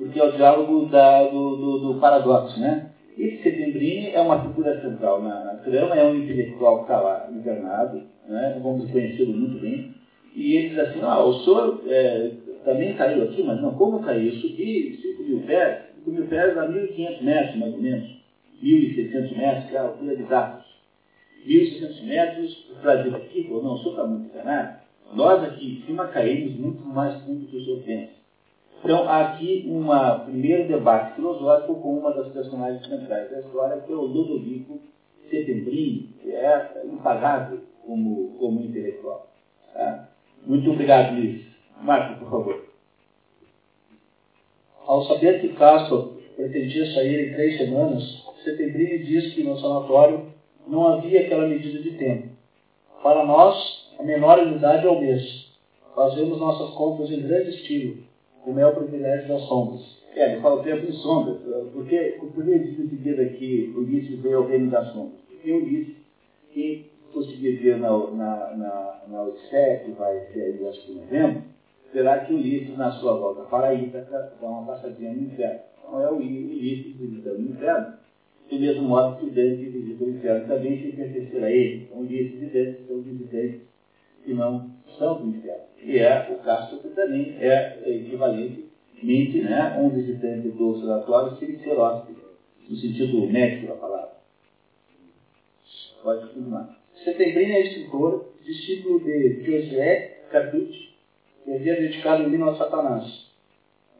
porque 0.00 0.18
é 0.18 0.24
o 0.24 0.32
diálogo 0.32 0.86
da, 0.86 1.24
do, 1.24 1.56
do, 1.56 1.78
do, 1.78 2.00
paradoxo, 2.00 2.58
né? 2.58 2.90
Esse 3.18 3.42
Setembrini 3.42 4.12
é 4.14 4.20
uma 4.22 4.40
figura 4.40 4.80
central 4.80 5.22
na, 5.22 5.44
na 5.44 5.54
trama, 5.56 5.94
é 5.94 6.02
um 6.06 6.14
intelectual 6.14 6.78
que 6.78 6.82
está 6.84 7.00
lá 7.02 7.30
encarnado, 7.30 8.02
né? 8.26 8.58
vamos 8.62 8.90
conhecê-lo 8.90 9.34
muito 9.34 9.60
bem, 9.60 9.94
e 10.34 10.56
ele 10.56 10.70
diz 10.70 10.78
assim, 10.78 11.00
ah, 11.02 11.22
o 11.22 11.34
senhor 11.40 11.82
é, 11.86 12.30
também 12.64 12.94
caiu 12.94 13.24
aqui, 13.24 13.42
mas 13.42 13.60
não, 13.60 13.74
como 13.74 14.02
caiu? 14.02 14.32
Eu 14.32 14.40
subi 14.40 14.98
5 15.02 15.22
mil 15.22 15.40
pés, 15.40 15.82
5 15.96 16.10
mil 16.10 16.26
pés 16.28 16.56
a 16.56 16.66
1.500 16.66 17.22
metros, 17.22 17.56
mais 17.56 17.74
ou 17.74 17.82
menos, 17.82 18.08
1.600 18.62 19.36
metros, 19.36 19.64
que 19.68 19.76
é 19.76 19.78
a 19.78 19.82
altura 19.82 20.16
de 20.16 20.22
dados. 20.22 20.64
1.600 21.46 22.06
metros, 22.06 22.54
para 22.80 23.02
dizer 23.02 23.16
aqui, 23.16 23.48
ou 23.50 23.62
não, 23.62 23.74
o 23.74 23.78
senhor 23.80 23.90
está 23.90 24.04
muito 24.06 24.32
enganado, 24.32 24.78
nós 25.12 25.44
aqui 25.44 25.72
em 25.72 25.86
cima 25.86 26.06
caímos 26.06 26.58
muito 26.58 26.82
mais 26.86 27.20
fundo 27.22 27.46
que 27.46 27.56
o 27.58 27.64
senhor 27.64 27.82
pensa. 27.82 28.19
Então, 28.82 29.08
há 29.08 29.32
aqui 29.32 29.66
um 29.68 29.86
primeiro 30.24 30.68
debate 30.68 31.14
filosófico 31.14 31.80
com 31.80 31.98
uma 31.98 32.12
das 32.12 32.32
personagens 32.32 32.86
centrais 32.86 33.30
da 33.30 33.40
história, 33.40 33.80
que 33.82 33.92
é 33.92 33.94
o 33.94 34.00
Ludovico 34.00 34.80
Setembrini, 35.28 36.14
que 36.20 36.32
é 36.32 36.82
impagável 36.86 37.60
como, 37.86 38.36
como 38.38 38.62
intelectual. 38.62 39.28
Tá? 39.74 40.08
Muito 40.46 40.70
obrigado, 40.70 41.14
Luiz. 41.14 41.44
Marco, 41.82 42.20
por 42.20 42.30
favor. 42.30 42.64
Ao 44.86 45.04
saber 45.04 45.40
que 45.40 45.50
Castro 45.50 46.20
pretendia 46.34 46.92
sair 46.94 47.28
em 47.28 47.34
três 47.34 47.58
semanas, 47.58 48.02
Setembrini 48.42 49.04
diz 49.04 49.34
que 49.34 49.42
no 49.42 49.58
sanatório 49.58 50.32
não 50.66 50.88
havia 50.88 51.20
aquela 51.20 51.46
medida 51.46 51.80
de 51.82 51.90
tempo. 51.92 52.28
Para 53.02 53.24
nós, 53.26 53.88
a 53.98 54.02
menor 54.02 54.38
unidade 54.38 54.86
é 54.86 54.90
o 54.90 55.00
mês. 55.00 55.50
Fazemos 55.94 56.38
nossas 56.38 56.74
contas 56.74 57.10
em 57.10 57.20
grande 57.20 57.50
estilo, 57.50 58.09
como 58.44 58.58
é 58.58 58.66
o 58.66 58.74
privilégio 58.74 59.28
das 59.28 59.42
sombras. 59.42 60.00
É, 60.14 60.36
eu 60.36 60.40
falo 60.40 60.62
tempo 60.62 60.86
em 60.86 60.92
sombras. 60.92 61.38
Porque, 61.72 62.18
por 62.18 62.44
que 62.44 62.58
diz 62.58 62.78
em 62.78 62.88
seguida 62.88 63.24
que 63.26 63.72
Ulisses 63.76 64.18
veio 64.20 64.38
ao 64.38 64.46
reino 64.46 64.70
das 64.70 64.92
sombras? 64.92 65.20
Porque 65.28 65.52
Ulisses, 65.52 65.96
que 66.52 66.90
conseguir 67.12 67.56
ver 67.56 67.78
na, 67.78 67.90
na, 67.90 68.56
na, 68.56 69.02
na 69.08 69.22
Odisseia, 69.22 69.80
que 69.80 69.92
vai 69.92 70.26
ser 70.32 70.42
aí, 70.42 70.68
acho 70.68 70.86
que 70.86 70.92
em 70.92 70.96
novembro, 70.96 71.42
será 71.92 72.24
que 72.24 72.34
Ulisses, 72.34 72.76
na 72.76 72.90
sua 72.92 73.14
volta 73.14 73.42
para 73.42 73.74
Ítaca, 73.74 74.32
dá 74.40 74.48
uma 74.48 74.66
passadinha 74.66 75.12
no 75.12 75.22
inferno. 75.22 75.60
Então 75.78 76.02
é 76.02 76.10
o 76.10 76.16
Ulisses 76.16 76.96
visitando 76.96 77.38
o 77.38 77.50
inferno, 77.50 77.94
do 78.50 78.58
mesmo 78.58 78.82
modo 78.82 79.18
que 79.18 79.26
o 79.26 79.30
Dante 79.30 79.64
visita 79.64 80.04
o 80.04 80.10
inferno 80.10 80.48
também 80.48 80.80
sem 80.80 80.92
pertencer 80.92 81.44
a 81.44 81.50
ele. 81.50 81.84
Então 81.84 82.00
Ulisses 82.00 82.42
e 82.42 82.46
Dante 82.46 82.82
são 82.86 83.00
visitantes 83.00 83.69
que 84.24 84.34
não 84.34 84.70
são 84.98 85.22
do 85.22 85.28
inferno. 85.28 85.64
E 85.82 85.98
é 85.98 86.28
o 86.30 86.42
Castro 86.44 86.78
que 86.78 86.88
também 86.90 87.36
é 87.40 87.80
equivalentemente 87.86 89.42
né, 89.42 89.78
um 89.80 89.88
visitante 89.90 90.48
do 90.48 90.78
sanatório 90.80 91.36
sem 91.38 91.58
ser 91.58 91.78
hóspede, 91.78 92.18
no 92.68 92.76
sentido 92.76 93.26
médico 93.26 93.68
da 93.68 93.74
palavra. 93.74 94.10
Pode 96.02 96.28
continuar. 96.28 96.78
Setembrini 97.04 97.52
é 97.52 97.66
escritor, 97.66 98.32
discípulo 98.44 99.00
de 99.00 99.42
Josué 99.44 100.24
Carducci, 100.30 100.90
que 101.44 101.52
havia 101.52 101.80
dedicado 101.80 102.24
o 102.24 102.34
hino 102.34 102.48
a 102.48 102.56
Satanás. 102.56 103.30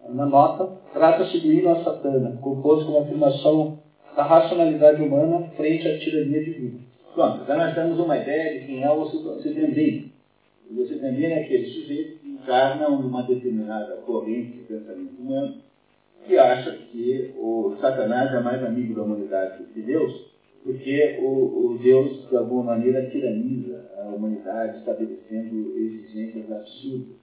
Na 0.09 0.27
nota, 0.27 0.79
trata-se 0.93 1.39
do 1.39 1.53
hino 1.53 1.71
a 1.71 1.85
Satana, 1.85 2.39
composto 2.41 2.87
com 2.87 2.99
a 2.99 3.03
afirmação 3.03 3.79
da 4.17 4.23
racionalidade 4.23 5.03
humana 5.03 5.51
frente 5.57 5.87
à 5.87 5.99
tirania 5.99 6.45
divina. 6.45 6.81
Pronto, 7.15 7.43
então 7.43 7.57
nós 7.57 7.75
temos 7.75 7.99
uma 7.99 8.17
ideia 8.17 8.59
de 8.61 8.67
quem 8.67 8.83
é 8.83 8.91
o 8.91 9.07
Setembrini. 9.41 10.10
O 10.77 10.87
Setembrini 10.87 11.25
é 11.25 11.45
aquele 11.45 11.67
sujeito 11.67 12.21
que 12.21 12.29
encarna 12.31 12.89
uma 12.89 13.23
determinada 13.23 13.97
corrente 13.99 14.59
de 14.59 14.65
pensamento 14.65 15.21
humano 15.21 15.57
que 16.25 16.37
acha 16.39 16.71
que 16.71 17.35
o 17.37 17.75
Satanás 17.81 18.33
é 18.33 18.41
mais 18.41 18.63
amigo 18.63 18.95
da 18.95 19.03
humanidade 19.03 19.63
do 19.63 19.69
que 19.73 19.81
Deus, 19.81 20.31
porque 20.63 21.19
o, 21.21 21.73
o 21.73 21.79
Deus, 21.83 22.29
de 22.29 22.37
alguma 22.37 22.63
maneira, 22.63 23.09
tiraniza 23.11 23.91
a 23.99 24.15
humanidade, 24.15 24.79
estabelecendo 24.79 25.77
exigências 25.77 26.51
absurdas. 26.53 27.17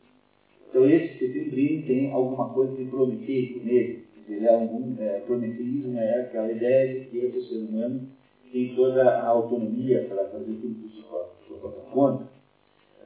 Então, 0.69 0.89
esse 0.89 1.17
setembrinho 1.17 1.85
tem 1.85 2.11
alguma 2.11 2.49
coisa 2.49 2.75
de 2.75 2.85
prometeico 2.85 3.63
nele. 3.63 4.05
Ele 4.27 4.45
é 4.45 4.53
algum, 4.53 4.93
é, 4.99 5.21
prometeísmo 5.25 5.97
é 5.97 6.21
aquela 6.21 6.51
ideia 6.51 6.99
de 6.99 7.05
que 7.05 7.25
o 7.25 7.41
ser 7.41 7.59
humano 7.59 8.09
tem 8.51 8.75
toda 8.75 9.03
a 9.03 9.27
autonomia 9.27 10.05
para 10.09 10.25
fazer 10.25 10.53
tudo 10.53 10.75
por 10.81 10.89
sua 10.89 11.59
própria 11.59 11.83
conta. 11.93 12.36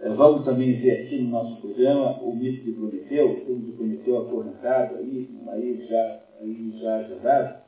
Vamos 0.04 0.44
também 0.44 0.80
ver 0.80 1.02
aqui 1.02 1.22
no 1.22 1.30
nosso 1.30 1.62
programa 1.62 2.20
o 2.22 2.36
mito 2.36 2.64
de 2.64 2.72
Prometeu, 2.72 3.44
o 3.48 3.60
de 3.60 3.72
Prometeu 3.74 4.18
acorrentado, 4.20 4.98
aí, 4.98 5.30
aí 5.48 5.88
já, 5.88 6.20
aí 6.40 6.74
já 6.80 7.04
jogado 7.04 7.62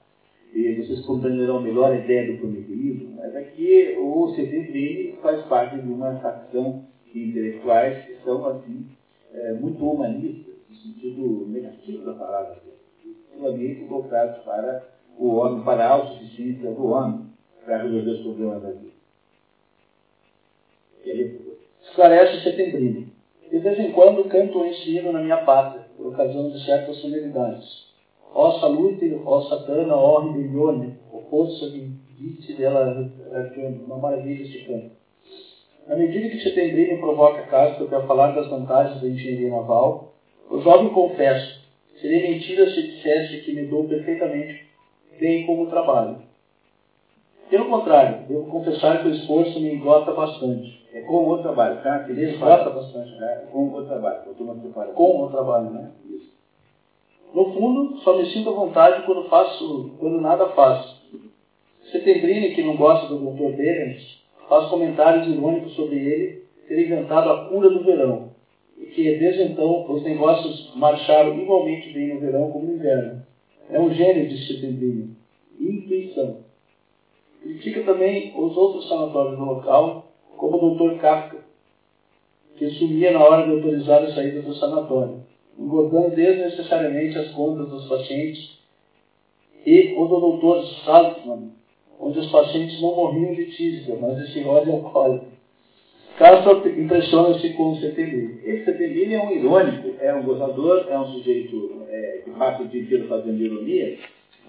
e 0.53 0.75
vocês 0.75 1.03
compreenderão 1.05 1.61
melhor 1.61 1.91
a 1.91 1.97
ideia 1.97 2.31
do 2.31 2.37
prometeísmo, 2.37 3.15
mas 3.17 3.35
aqui 3.35 3.95
o 3.97 4.27
CTVN 4.29 5.17
faz 5.21 5.41
parte 5.45 5.81
de 5.81 5.91
uma 5.91 6.13
facção 6.19 6.85
de 7.11 7.29
intelectuais 7.29 8.05
que 8.05 8.15
são, 8.23 8.45
assim, 8.45 8.85
é, 9.33 9.53
muito 9.53 9.83
humanistas, 9.83 10.53
no 10.69 10.75
sentido 10.75 11.47
negativo 11.47 12.05
da 12.05 12.13
palavra, 12.13 12.61
exclusivamente 13.03 13.83
voltados 13.85 14.43
para 14.43 14.85
o 15.17 15.29
homem, 15.29 15.63
para 15.63 15.87
a 15.87 15.89
autossuficiência 15.89 16.71
do 16.71 16.85
homem. 16.85 17.33
para 17.65 17.81
resolver 17.81 18.11
os 18.11 18.21
problemas 18.21 18.61
da 18.61 18.71
vida. 18.71 18.93
Esclarece 21.83 22.41
setembrino. 22.43 23.07
De 23.51 23.59
vez 23.59 23.79
em 23.79 23.91
quando 23.91 24.27
canto 24.29 24.65
esse 24.65 24.97
hino 24.97 25.11
na 25.11 25.21
minha 25.21 25.37
pátria, 25.37 25.85
por 25.95 26.07
ocasião 26.07 26.49
de 26.49 26.63
certas 26.65 26.97
solenidades. 26.97 27.93
Ó 28.33 28.59
salute, 28.59 29.21
ó 29.25 29.41
satana, 29.41 29.95
ó 29.95 30.19
rebelione, 30.19 30.97
o 31.11 31.21
de 31.45 31.91
vite 32.17 32.53
dela 32.53 33.11
ragione. 33.31 33.83
Uma 33.85 33.97
maravilha 33.97 34.43
esse 34.43 34.65
canto. 34.65 34.91
Na 35.87 35.95
medida 35.95 36.29
que 36.29 36.41
Setembrino 36.41 36.99
provoca 36.99 37.43
Castro 37.43 37.87
para 37.87 38.07
falar 38.07 38.31
das 38.31 38.49
vantagens 38.49 39.01
da 39.01 39.07
engenharia 39.07 39.51
naval, 39.51 40.13
o 40.49 40.59
jovem 40.61 40.89
confessa, 40.89 41.57
seria 41.99 42.29
mentira 42.29 42.69
se 42.69 42.81
dissesse 42.81 43.41
que 43.41 43.53
me 43.53 43.67
dou 43.67 43.87
perfeitamente 43.87 44.65
bem 45.19 45.45
como 45.45 45.69
trabalho. 45.69 46.23
Pelo 47.49 47.69
contrário, 47.69 48.25
devo 48.27 48.47
confessar 48.47 49.01
que 49.01 49.09
o 49.09 49.13
esforço 49.13 49.59
me 49.59 49.75
engota 49.75 50.11
bastante. 50.13 50.82
É 50.93 51.01
com 51.01 51.27
o 51.27 51.41
trabalho, 51.41 51.81
tá? 51.81 52.05
Ele 52.07 52.29
esgota 52.29 52.69
bastante. 52.69 53.11
É, 53.23 53.47
com 53.51 53.67
o 53.67 53.85
trabalho, 53.85 54.21
eu 54.27 54.31
estou 54.33 54.55
preparado. 54.55 54.93
Com 54.93 55.23
o 55.23 55.29
trabalho, 55.29 55.71
né? 55.71 55.91
Isso. 56.07 56.31
No 57.33 57.51
fundo, 57.51 57.97
só 57.97 58.15
me 58.15 58.27
sinto 58.27 58.51
à 58.51 58.53
vontade 58.53 59.03
quando 59.05 59.27
faço, 59.27 59.91
quando 59.99 60.21
nada 60.21 60.49
faço. 60.49 61.01
Setembrino, 61.91 62.53
que 62.55 62.63
não 62.63 62.75
gosta 62.75 63.07
do 63.07 63.31
Dr. 63.31 63.55
Behrens, 63.55 64.23
faz 64.47 64.69
comentários 64.69 65.27
irônicos 65.27 65.73
sobre 65.73 65.97
ele 65.97 66.43
ter 66.67 66.85
inventado 66.85 67.29
a 67.29 67.49
cura 67.49 67.69
do 67.69 67.83
verão, 67.83 68.29
e 68.77 68.85
que 68.85 69.17
desde 69.17 69.43
então 69.43 69.91
os 69.91 70.03
negócios 70.03 70.73
marcharam 70.75 71.37
igualmente 71.39 71.91
bem 71.91 72.13
no 72.13 72.19
verão 72.19 72.51
como 72.51 72.67
no 72.67 72.75
inverno. 72.75 73.23
É 73.69 73.79
um 73.79 73.93
gênio 73.93 74.29
de 74.29 74.47
Setembrino. 74.47 75.15
Intuição. 75.59 76.37
Critica 77.41 77.83
também 77.83 78.33
os 78.35 78.55
outros 78.55 78.87
sanatórios 78.87 79.37
do 79.37 79.45
local, 79.45 80.02
como 80.37 80.57
o 80.57 80.75
Dr. 80.75 80.99
Kafka, 80.99 81.37
que 82.57 82.69
sumia 82.71 83.11
na 83.11 83.23
hora 83.23 83.45
de 83.45 83.51
autorizar 83.51 84.03
a 84.03 84.13
saída 84.13 84.41
do 84.41 84.53
sanatório, 84.55 85.21
engordando 85.57 86.15
desnecessariamente 86.15 87.17
as 87.17 87.31
contas 87.31 87.69
dos 87.69 87.87
pacientes, 87.87 88.57
e 89.65 89.95
o 89.97 90.05
do 90.07 90.37
Dr. 90.37 90.65
Saltzman, 90.83 91.51
onde 91.99 92.19
os 92.19 92.31
pacientes 92.31 92.81
não 92.81 92.95
morriam 92.95 93.33
de 93.33 93.45
tísica, 93.51 93.95
mas 93.99 94.17
de 94.17 94.33
cirrose 94.33 94.69
alcoólica. 94.69 95.33
Castro 96.17 96.67
impressiona-se 96.79 97.49
com 97.53 97.71
o 97.71 97.75
Setembrino. 97.77 98.39
Esse 98.43 98.65
Setembrino 98.65 99.13
é 99.13 99.25
um 99.25 99.31
irônico, 99.31 99.95
é 99.99 100.13
um 100.13 100.23
gozador, 100.23 100.85
é 100.89 100.99
um 100.99 101.07
sujeito 101.13 101.81
é, 101.89 102.21
que 102.23 102.31
passa 102.31 102.61
o 102.61 102.67
dia 102.67 102.81
inteiro 102.81 103.07
fazendo 103.07 103.41
ironia, 103.41 103.97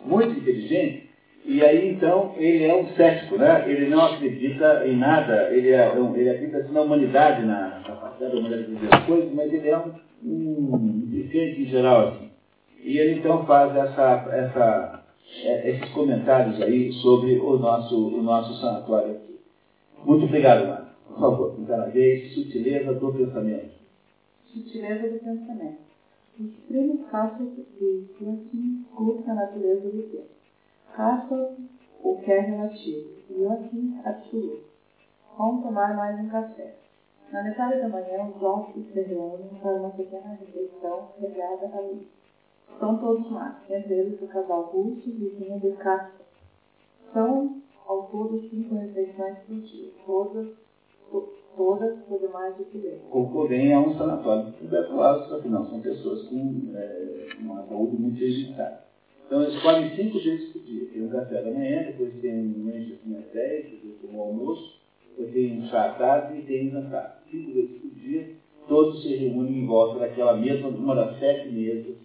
muito 0.04 0.38
inteligente, 0.38 1.08
e 1.44 1.62
aí 1.62 1.90
então 1.92 2.34
ele 2.38 2.64
é 2.64 2.74
um 2.74 2.86
cético, 2.94 3.36
né? 3.36 3.70
ele 3.70 3.90
não 3.90 4.00
acredita 4.06 4.86
em 4.86 4.96
nada, 4.96 5.50
ele, 5.50 5.72
é 5.72 5.92
ele 6.14 6.30
acredita 6.30 6.72
na 6.72 6.80
humanidade, 6.80 7.44
na 7.44 7.82
capacidade 7.86 8.32
da 8.32 8.38
humanidade 8.38 8.66
de 8.66 8.74
fazer 8.76 8.94
as 8.94 9.06
coisas, 9.06 9.32
mas 9.34 9.52
ele 9.52 9.68
é 9.68 9.78
um, 9.78 9.92
um 10.24 11.00
deficiente 11.06 11.60
em 11.60 11.66
geral. 11.66 12.08
Assim. 12.08 12.30
E 12.82 12.98
ele 12.98 13.18
então 13.18 13.44
faz 13.44 13.76
essa, 13.76 14.26
essa, 14.32 15.04
é, 15.42 15.70
esses 15.70 15.88
comentários 15.90 16.60
aí 16.62 16.90
sobre 16.94 17.38
o 17.38 17.58
nosso, 17.58 18.08
o 18.08 18.22
nosso 18.22 18.58
sanatório 18.60 19.12
aqui. 19.12 19.38
Muito 20.04 20.24
obrigado, 20.24 20.66
Marcos. 20.66 20.94
Por 21.08 21.20
favor, 21.20 21.56
então, 21.58 21.90
vez, 21.90 22.32
sutileza 22.32 22.94
do 22.94 23.12
pensamento. 23.12 23.74
Sutileza 24.46 25.08
do 25.08 25.18
pensamento. 25.18 25.84
Os 26.40 26.50
primos 26.66 27.06
caçam 27.10 27.52
e 27.80 28.06
assim 28.20 28.84
curta 28.94 29.30
a 29.30 29.34
natureza 29.34 29.90
do 29.90 30.02
tempo. 30.04 30.34
Caça 30.94 31.56
o 32.04 32.16
que 32.18 32.30
é 32.30 32.38
relativo, 32.38 33.10
e 33.28 33.44
assim 33.46 34.00
absoluto. 34.04 34.62
Vamos 35.36 35.64
tomar 35.64 35.96
mais 35.96 36.20
um 36.20 36.28
café. 36.28 36.76
Na 37.32 37.42
metade 37.42 37.80
da 37.80 37.88
manhã, 37.88 38.24
os 38.28 38.40
hóspedes 38.40 38.92
se 38.92 39.00
reúnem 39.00 39.48
para 39.60 39.72
uma 39.72 39.90
pequena 39.90 40.38
refeição 40.38 41.08
regada 41.18 41.66
à 41.66 41.80
luz. 41.80 42.06
Estão 42.70 42.96
todos 42.98 43.28
lá, 43.32 43.60
entre 43.68 43.92
eles 43.92 44.22
o 44.22 44.28
casal 44.28 44.66
russo, 44.66 45.10
vizinho 45.10 45.58
de 45.58 45.72
Castro. 45.72 46.24
São, 47.12 47.60
ao 47.88 48.04
todo, 48.04 48.40
cinco 48.48 48.76
refeições 48.76 49.38
por 49.48 49.56
dia, 49.62 49.90
todas, 50.06 50.46
to, 51.10 51.28
todas 51.56 51.98
por 52.04 52.20
demais 52.20 52.56
de 52.56 52.64
que 52.66 53.00
Concorrem 53.10 53.74
a 53.74 53.80
um 53.80 53.98
sanatório 53.98 54.52
de 54.52 54.58
tuberculose, 54.58 55.28
só 55.28 55.40
que 55.40 55.48
não, 55.48 55.66
são 55.66 55.80
pessoas 55.80 56.28
com 56.28 56.72
é, 56.72 57.26
uma 57.40 57.66
saúde 57.66 57.96
muito 57.96 58.16
prejudicada. 58.16 58.93
Então 59.26 59.42
eles 59.42 59.62
comem 59.62 59.94
cinco 59.96 60.18
vezes 60.18 60.52
por 60.52 60.62
dia. 60.62 60.86
Tem 60.90 61.02
um 61.02 61.10
café 61.10 61.42
da 61.42 61.50
manhã, 61.50 61.84
depois 61.84 62.12
tem 62.20 62.34
um 62.34 62.66
lanche 62.66 62.94
assim 62.94 63.16
às 63.16 63.32
10, 63.32 63.70
depois 63.70 64.00
tem 64.00 64.10
um 64.10 64.20
almoço, 64.20 64.80
depois 65.10 65.32
tem 65.32 65.60
um 65.60 65.66
chá 65.66 65.86
à 65.86 65.94
tarde 65.94 66.38
e 66.38 66.42
tem 66.42 66.68
um 66.68 66.72
jantar. 66.72 67.22
Cinco 67.30 67.52
vezes 67.52 67.80
por 67.80 67.90
dia, 67.90 68.36
todos 68.68 69.02
se 69.02 69.14
reúnem 69.14 69.62
em 69.62 69.66
volta 69.66 70.00
daquela 70.00 70.36
mesa, 70.36 70.68
uma 70.68 70.94
das 70.94 71.18
sete 71.18 71.48
mesas, 71.48 71.96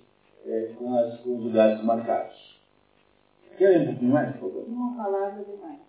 é, 0.45 0.73
com, 0.77 0.97
as, 0.97 1.19
com 1.19 1.37
os 1.37 1.43
lugares 1.43 1.83
marcados. 1.83 2.59
Quer 3.57 3.81
um 3.81 3.85
pouquinho 3.87 4.13
mais, 4.13 4.31
por 4.37 4.49
favor? 4.49 4.65
Uma 4.67 5.03
palavra 5.03 5.43
demais. 5.43 5.79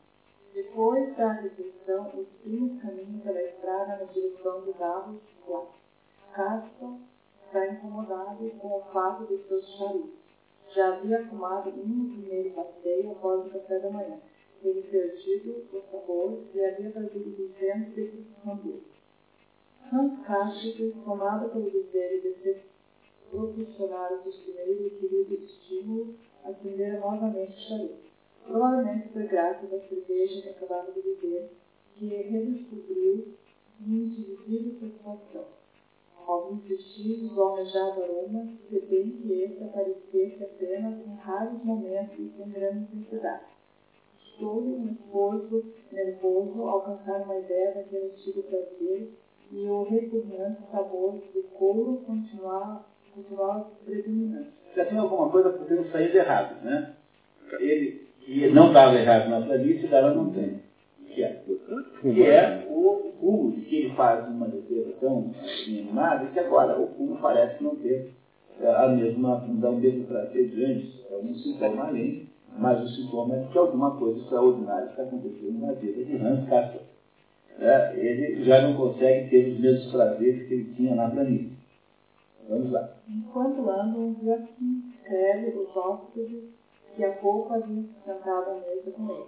Depois 0.53 1.17
da 1.17 1.35
refeição, 1.35 2.11
os 2.19 2.27
primos 2.43 2.83
caminham 2.83 3.21
pela 3.21 3.41
estrada 3.41 4.05
na 4.05 4.13
direção 4.13 4.63
do 4.63 4.73
Davos 4.77 5.21
Lá. 5.49 5.63
Castro 6.35 6.99
está 7.47 7.69
incomodado 7.69 8.51
com 8.59 8.69
o 8.69 8.83
fato 8.93 9.27
de 9.27 9.39
seus 9.47 9.67
charutos. 9.77 10.20
Já 10.81 10.95
havia 10.95 11.27
fumado 11.27 11.69
um 11.69 12.09
primeiro 12.09 12.53
passeio 12.53 13.11
após 13.11 13.47
o 13.47 13.51
café 13.51 13.81
da 13.81 13.91
manhã. 13.91 14.19
Teve 14.63 14.81
perdido 14.81 15.67
o 15.71 15.83
sabor 15.93 16.43
e 16.55 16.65
havia 16.65 16.91
trazido 16.91 17.37
200 17.37 17.95
de 17.95 18.27
hambúrguer. 18.47 18.81
Hans 19.93 20.27
Castro, 20.27 20.93
tomado 21.05 21.51
pelo 21.51 21.71
desejo 21.71 22.23
de 22.23 22.35
ser 22.43 22.65
proporcionar 23.31 24.11
o 24.11 24.23
primeiro 24.23 24.87
e 24.87 24.91
querido 24.93 25.35
estímulo, 25.45 26.15
acendera 26.45 26.99
novamente 26.99 27.59
o 27.59 27.61
charuto. 27.61 28.11
Provavelmente 28.47 29.13
foi 29.13 29.27
graças 29.27 29.71
à 29.71 29.81
cerveja 29.81 30.41
que 30.41 30.49
acabava 30.49 30.93
de 30.93 31.03
beber 31.03 31.51
que 31.95 32.07
redescobriu 32.07 33.35
minha 33.79 34.07
indizível 34.07 34.81
satisfação. 34.81 35.60
Alguns 36.31 36.63
vestígios 36.63 37.33
do 37.33 37.43
almejado 37.43 38.05
aroma, 38.05 38.49
se 38.69 38.81
bem 38.83 39.11
que 39.11 39.33
esse 39.33 39.65
aparecesse 39.65 40.45
apenas 40.45 41.05
em 41.05 41.17
raros 41.17 41.65
momentos 41.65 42.17
e 42.21 42.33
sem 42.37 42.51
grande 42.51 42.85
intensidade. 42.85 43.47
Todo 44.39 44.65
um 44.65 44.93
esforço 44.93 45.65
nervoso 45.91 46.63
alcançar 46.63 47.23
uma 47.23 47.37
ideia 47.37 47.75
daquele 47.75 48.13
antigo 48.13 48.45
prazer 48.45 49.11
e 49.51 49.67
o 49.67 49.83
repugnante 49.83 50.63
sabor 50.71 51.15
do 51.35 51.43
couro 51.59 52.01
continuava, 52.07 52.87
continuava 53.13 53.69
predominante. 53.85 54.53
Já 54.77 54.85
tem 54.85 54.99
alguma 54.99 55.29
coisa 55.31 55.51
por 55.51 55.67
ter 55.67 55.85
saído 55.91 56.17
errado, 56.17 56.65
né? 56.65 56.95
Ele 57.59 58.09
não 58.53 58.69
estava 58.69 58.95
errado 58.95 59.29
na 59.29 59.45
planície, 59.45 59.93
ela 59.93 60.15
não 60.15 60.33
tem. 60.33 60.63
Que 61.15 61.25
é, 61.25 61.43
que 62.01 62.23
é 62.23 62.67
o 62.71 63.13
fumo 63.19 63.53
de 63.53 63.63
que 63.63 63.77
ele 63.77 63.95
faz 63.95 64.29
uma 64.29 64.47
defesa 64.47 64.93
tão 65.01 65.33
animada 65.67 66.27
que 66.27 66.39
agora 66.39 66.81
o 66.81 66.87
fumo 66.95 67.19
parece 67.21 67.63
não 67.63 67.75
ter 67.77 68.13
a 68.63 68.89
mesma, 68.89 69.41
não 69.47 69.57
dá 69.57 69.71
o 69.71 69.77
mesmo 69.77 70.05
prazer 70.07 70.49
de 70.51 70.65
antes. 70.65 71.11
É 71.11 71.17
um 71.17 71.35
sintoma 71.35 71.89
além, 71.89 72.29
mas 72.57 72.83
o 72.83 72.89
sintoma 72.89 73.37
é 73.37 73.49
que 73.51 73.59
alguma 73.59 73.99
coisa 73.99 74.21
extraordinária 74.21 74.87
está 74.87 75.03
acontecendo 75.03 75.61
na 75.61 75.73
vida 75.73 76.05
de 76.05 76.17
Hans 76.17 76.49
Castor. 76.49 76.83
É, 77.59 77.95
ele 77.97 78.45
já 78.45 78.63
não 78.63 78.77
consegue 78.77 79.29
ter 79.29 79.53
os 79.53 79.61
mesmos 79.61 79.93
prazeres 79.93 80.47
que 80.47 80.55
ele 80.55 80.75
tinha 80.75 80.95
na 80.95 81.11
planície. 81.11 81.59
Vamos 82.49 82.71
lá. 82.71 82.95
Enquanto 83.09 83.69
andam, 83.69 84.17
Joaquim 84.23 84.93
escreve 84.95 85.59
os 85.59 85.77
hóspedes 85.77 86.45
que 86.97 87.05
há 87.05 87.13
pouco 87.13 87.53
haviam 87.53 87.85
sentado 88.05 88.51
à 88.51 88.55
mesa 88.55 88.91
com 88.93 89.11
ele. 89.11 89.25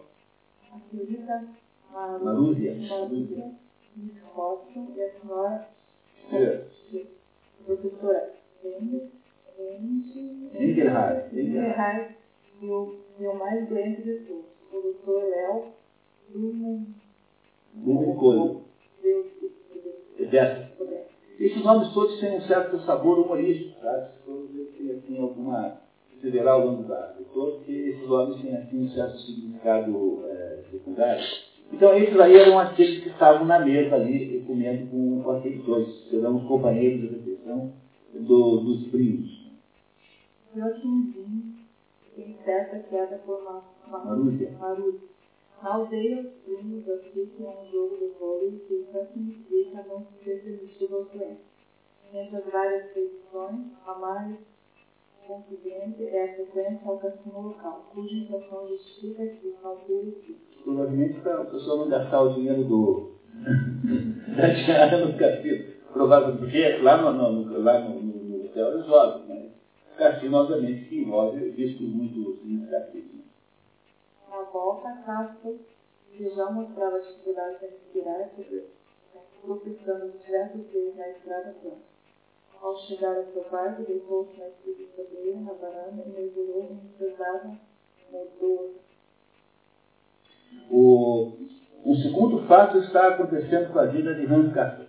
A 0.72 0.78
senhorita 0.90 1.44
Marúzia. 1.92 2.74
Marúzia, 2.88 3.52
Hodgson 4.34 4.92
e 4.96 5.02
a 5.02 5.10
senhora 5.20 5.68
É. 6.32 6.64
professora 7.66 8.32
Engelhardt 10.58 11.38
Engelhardt. 11.38 12.16
E 12.62 12.66
o, 12.66 12.96
o 13.18 13.34
mais 13.38 13.68
doente 13.68 14.02
de 14.02 14.14
todos, 14.20 14.44
o 14.72 14.80
doutor 14.80 15.24
Léo 15.28 15.64
Blumenkohl. 17.74 18.62
Dessa. 20.30 20.72
Esses 21.38 21.64
nomes 21.64 21.92
todos 21.92 22.20
têm 22.20 22.36
um 22.36 22.40
certo 22.42 22.78
sabor 22.80 23.18
humorístico, 23.18 23.80
sabe? 23.80 24.12
Todos 24.24 24.50
eles 24.54 24.74
têm 24.76 24.92
assim, 24.92 25.20
alguma 25.20 25.80
federal 26.20 26.60
ao 26.60 26.66
longo 26.68 26.84
da 26.84 27.16
porque 27.34 27.72
esses 27.72 28.08
nomes 28.08 28.40
têm 28.40 28.56
assim, 28.56 28.84
um 28.84 28.88
certo 28.88 29.18
significado 29.18 30.24
é, 30.26 30.62
secundário. 30.70 31.51
Então, 31.72 31.96
esses 31.96 32.18
aí 32.20 32.36
eram 32.36 32.58
aqueles 32.58 33.02
que 33.02 33.08
estavam 33.08 33.46
na 33.46 33.58
mesa 33.58 33.96
ali, 33.96 34.44
comendo 34.46 34.90
com, 34.90 35.22
com 35.22 35.30
aqueles 35.32 35.64
dois, 35.64 35.88
serão 36.10 36.36
os 36.36 36.44
companheiros 36.46 37.00
de 37.00 37.06
refeição 37.16 37.72
do, 38.12 38.60
dos 38.60 38.86
primos. 38.88 39.50
Joaquimzinho 40.54 41.54
tem 42.14 42.36
certa 42.44 42.78
queda 42.80 43.16
por 43.24 43.40
uma. 43.40 43.64
Marúzia. 43.86 44.50
Na 45.62 45.74
aldeia, 45.74 46.20
os 46.22 46.32
primos 46.44 46.88
assistem 46.88 47.46
a 47.46 47.50
um 47.50 47.70
jogo 47.70 47.96
de 47.96 48.08
vôlei 48.18 48.58
que 48.66 48.74
o 48.74 48.86
canto 48.92 49.18
indica 49.18 49.84
não 49.88 50.06
ser 50.24 50.42
permitido 50.42 51.08
doentes. 51.12 51.38
Entre 52.12 52.36
as 52.36 52.44
várias 52.46 52.92
tradições, 52.92 53.66
a 53.86 53.94
mais 55.22 55.26
confidente 55.26 56.04
é 56.04 56.24
a 56.24 56.34
frequência 56.34 56.88
ao 56.88 56.98
cassino 56.98 57.40
local, 57.40 57.90
cuja 57.92 58.14
intenção 58.14 58.68
justifica 58.68 59.26
que 59.26 59.48
o 59.48 59.66
altura 59.66 60.06
e 60.06 60.52
Provavelmente 60.62 61.20
para 61.20 61.42
a 61.42 61.44
pessoa 61.46 61.78
não 61.78 61.88
gastar 61.88 62.22
o 62.22 62.34
dinheiro 62.34 62.64
do, 62.64 63.12
da 64.36 64.48
diária 64.48 65.04
no 65.04 65.18
cassino. 65.18 65.72
Provavelmente, 65.92 66.40
porque 66.40 66.76
lá 66.82 67.02
no, 67.02 67.12
no, 67.12 67.62
lá 67.62 67.80
no, 67.80 68.00
no, 68.00 68.22
no 68.24 68.44
hotel 68.44 68.72
eles 68.74 68.86
jogam, 68.86 69.26
mas 69.28 69.50
cassino, 69.96 70.36
obviamente, 70.36 70.88
que 70.88 71.00
envolve 71.00 71.50
riscos 71.50 71.86
muito 71.88 72.38
significativos. 72.38 73.12
Né? 73.12 73.22
Na 74.30 74.42
volta, 74.44 75.02
Castro, 75.04 75.58
que 76.10 76.30
já 76.30 76.50
mostrava 76.50 77.00
dificuldade 77.00 77.56
em 77.64 77.68
respirar, 77.68 78.30
tropeçando 79.42 80.12
diversas 80.12 80.66
vezes 80.68 80.96
na 80.96 81.08
estrada 81.10 81.54
pronta. 81.60 81.91
Ao 82.62 82.78
chegar 82.78 83.16
ao 83.16 83.24
seu 83.32 83.42
quarto, 83.42 83.82
deitou-se 83.82 84.38
na 84.38 84.46
espreguiçadeira, 84.46 85.40
na 85.40 85.52
varanda, 85.54 86.04
e 86.06 86.10
mergulhou 86.10 86.62
em 86.62 86.78
pesada 86.96 87.58
motor. 88.12 88.70
O, 90.70 91.32
o 91.84 91.96
segundo 91.96 92.46
fato 92.46 92.78
está 92.78 93.08
acontecendo 93.08 93.72
com 93.72 93.80
a 93.80 93.86
vida 93.86 94.14
de 94.14 94.32
Hans 94.32 94.54
Castor. 94.54 94.86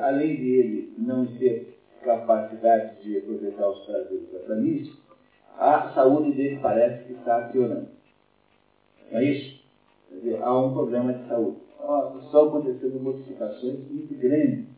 Além 0.00 0.34
de 0.34 0.50
ele 0.50 0.94
não 0.98 1.24
ter 1.38 1.78
capacidade 2.02 3.00
de 3.02 3.18
aproveitar 3.18 3.68
os 3.68 3.86
prazeres 3.86 4.32
da 4.32 4.40
planície, 4.40 4.92
a 5.56 5.92
saúde 5.94 6.32
dele 6.32 6.58
parece 6.60 7.04
que 7.04 7.12
está 7.12 7.48
piorando. 7.52 7.88
Não 9.12 9.20
é 9.20 9.24
isso? 9.24 9.62
Dizer, 10.10 10.42
há 10.42 10.58
um 10.58 10.72
problema 10.72 11.12
de 11.12 11.28
saúde. 11.28 11.58
Estão 12.24 12.48
acontecendo 12.48 13.00
modificações 13.00 13.78
muito 13.88 14.12
grandes 14.18 14.71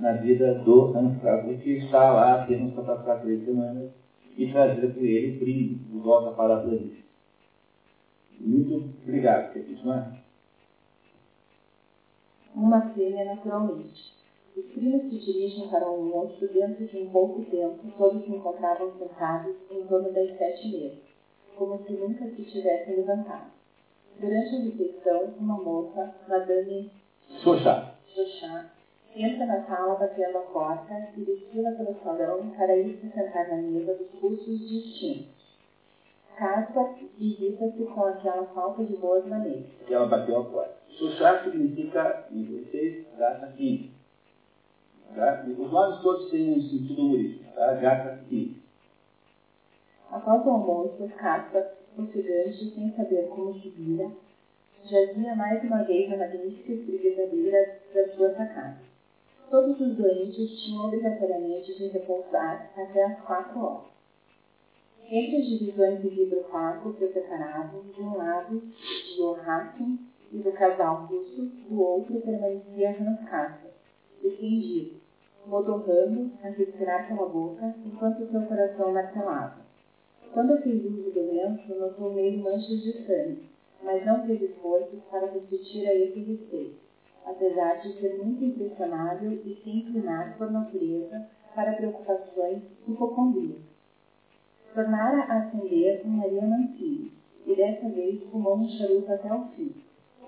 na 0.00 0.12
vida 0.12 0.54
do 0.54 0.96
Anscapro, 0.96 1.58
que 1.58 1.72
está 1.72 2.10
lá 2.10 2.42
apenas 2.42 2.72
para 2.72 2.96
passar 2.96 3.20
três 3.20 3.44
semanas 3.44 3.90
e 4.36 4.50
trazer 4.50 4.94
com 4.94 5.00
ele 5.00 5.36
o 5.36 5.38
primo 5.38 5.78
de 5.78 5.98
volta 5.98 6.30
para 6.32 6.56
a 6.56 6.60
planície. 6.60 7.04
Muito 8.40 8.90
obrigado, 9.02 9.52
continuar? 9.52 10.18
Uma 12.54 12.80
fêmea 12.92 13.26
naturalmente. 13.26 14.18
Os 14.56 14.64
primos 14.72 15.02
se 15.02 15.18
dirigem 15.18 15.68
para 15.68 15.88
um 15.88 16.06
monstro 16.06 16.48
dentro 16.48 16.86
de 16.86 16.98
um 16.98 17.10
pouco 17.10 17.44
tempo, 17.44 17.78
todos 17.96 18.24
se 18.24 18.30
encontravam 18.30 18.92
sentados 18.98 19.54
em 19.70 19.86
torno 19.86 20.12
das 20.12 20.36
sete 20.38 20.68
mesas, 20.72 20.98
como 21.56 21.78
se 21.84 21.92
nunca 21.92 22.26
se 22.26 22.42
tivessem 22.42 22.96
levantado. 22.96 23.52
Durante 24.18 24.56
a 24.56 24.60
refeição, 24.60 25.34
uma 25.38 25.62
moça, 25.62 26.14
Madame 26.26 26.90
Xoxá, 27.42 27.94
entra 29.14 29.46
na 29.46 29.62
sala 29.64 29.96
batendo 29.96 30.38
a 30.38 30.42
porta 30.42 31.08
e 31.16 31.20
desfila 31.22 31.72
pelo 31.72 31.96
salão 32.02 32.50
para 32.50 32.76
ir 32.76 32.98
se 33.00 33.10
sentar 33.10 33.48
na 33.48 33.56
mesa 33.56 33.94
dos 33.94 34.08
cursos 34.20 34.68
distintos. 34.68 35.40
Caspa 36.36 36.94
irrita-se 37.18 37.84
com 37.84 38.04
aquela 38.04 38.46
falta 38.46 38.84
de 38.84 38.96
boas 38.96 39.26
maneiras. 39.26 39.66
que 39.86 39.92
ela 39.92 40.06
bateu 40.06 40.38
a 40.40 40.44
porta. 40.44 40.74
Xoxá 40.88 41.44
significa, 41.44 42.26
em 42.30 42.46
francês, 42.46 43.06
gata 43.18 43.48
fina. 43.48 43.90
Tá? 45.14 45.44
E 45.46 45.52
Os 45.52 45.70
nomes 45.70 46.00
todos 46.02 46.30
têm 46.30 46.52
um 46.52 46.62
sentido 46.62 47.02
humorístico. 47.02 47.52
Tá? 47.54 47.74
Gata 47.74 48.24
fina. 48.28 48.54
Após 50.10 50.46
o 50.46 50.50
almoço, 50.50 51.08
Caspa, 51.16 51.72
ofegante, 51.98 52.70
sem 52.74 52.92
saber 52.96 53.28
como 53.28 53.54
se 53.60 53.68
vira, 53.70 54.10
jazia 54.84 55.34
mais 55.36 55.62
uma 55.62 55.84
vez 55.84 56.08
na 56.08 56.16
magnífica 56.16 56.72
espreguiçadeira 56.72 57.78
da 57.94 58.08
sua 58.14 58.34
sacada. 58.34 58.89
Todos 59.50 59.80
os 59.80 59.96
doentes 59.96 60.62
tinham 60.62 60.86
obrigatoriamente 60.86 61.74
de 61.76 61.88
repousar 61.88 62.70
até 62.76 63.04
as 63.04 63.20
quatro 63.22 63.58
horas. 63.58 63.90
Entre 65.10 65.38
as 65.38 65.46
divisões 65.46 66.00
de 66.00 66.08
vidro 66.08 66.38
opaco 66.38 66.90
o 66.90 67.12
separavam, 67.12 67.82
de 67.92 68.00
um 68.00 68.16
lado, 68.16 68.60
de 68.60 69.16
Joachim 69.16 69.98
e 70.30 70.38
do 70.38 70.52
casal 70.52 71.06
russo, 71.06 71.46
do 71.68 71.82
outro 71.82 72.20
permanecia 72.20 72.90
Hans 72.90 73.28
Casper, 73.28 73.72
estendido, 74.22 75.00
modorrando 75.44 76.30
a 76.44 76.48
respirar 76.50 77.08
pela 77.08 77.28
boca 77.28 77.74
enquanto 77.84 78.30
seu 78.30 78.42
coração 78.42 78.92
martelava. 78.92 79.56
Quando 80.32 80.62
fez 80.62 80.84
uso 80.84 81.10
do 81.10 81.26
lenço, 81.26 81.74
notou 81.74 82.12
meio 82.12 82.38
manchas 82.38 82.80
de 82.82 82.92
sangue, 83.04 83.50
mas 83.82 84.06
não 84.06 84.24
teve 84.24 84.46
forças 84.62 85.00
para 85.10 85.26
repetir 85.26 85.88
a 85.88 85.94
esse 85.96 86.20
respeito, 86.20 86.89
apesar 87.24 87.80
de 87.80 87.92
ser 88.00 88.18
muito 88.22 88.44
impressionável 88.44 89.32
e 89.32 89.60
se 89.62 89.70
inclinar 89.70 90.36
por 90.36 90.50
natureza 90.50 91.26
para 91.54 91.72
preocupações 91.72 92.62
hipocondríacas. 92.86 93.70
Tornara 94.74 95.22
a 95.22 95.38
acender 95.38 96.02
um 96.04 96.10
Maria 96.10 96.42
Mancini, 96.42 97.12
e 97.46 97.56
dessa 97.56 97.88
vez 97.88 98.22
fumou 98.30 98.56
um 98.56 98.68
charuto 98.68 99.12
até 99.12 99.32
o 99.32 99.46
fim, 99.56 99.74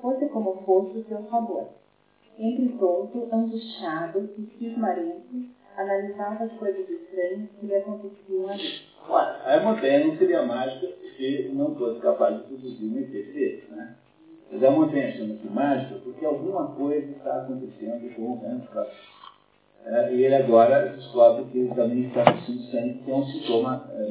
fosse 0.00 0.26
como 0.26 0.62
fosse 0.62 0.98
o 0.98 1.04
seu 1.04 1.22
sabor. 1.30 1.68
Entretanto, 2.38 3.28
angustiado 3.30 4.30
e 4.36 4.46
cismarento, 4.58 5.44
analisava 5.76 6.44
as 6.44 6.52
coisas 6.54 6.88
estranhas 6.88 7.50
que 7.58 7.66
lhe 7.66 7.74
aconteciam 7.76 8.48
ali. 8.48 8.82
Ora, 9.08 9.42
a 9.44 10.04
não 10.04 10.16
seria 10.16 10.42
mágica 10.42 10.88
se 11.16 11.50
não 11.54 11.74
fosse 11.74 12.00
capaz 12.00 12.36
de 12.36 12.42
produzir 12.44 12.86
um 12.86 12.98
efeito 12.98 13.32
desse, 13.32 13.70
né? 13.72 13.96
Mas 14.52 14.62
a 14.64 14.70
montanha 14.70 15.12
chama-se 15.12 15.48
mágica 15.48 15.94
porque 16.04 16.26
alguma 16.26 16.66
coisa 16.72 17.10
está 17.10 17.40
acontecendo 17.40 18.14
com 18.14 18.32
o 18.34 18.68
Kraft. 18.70 18.92
É, 19.86 20.14
e 20.14 20.24
ele 20.24 20.34
agora 20.34 20.90
descobre 20.90 21.46
que 21.46 21.58
ele 21.58 21.74
também 21.74 22.04
está 22.04 22.22
tossindo 22.24 22.62
sangue, 22.64 22.98
que 22.98 23.10
é 23.10 23.14
um 23.14 23.24
sintoma 23.24 23.90
é, 23.94 24.06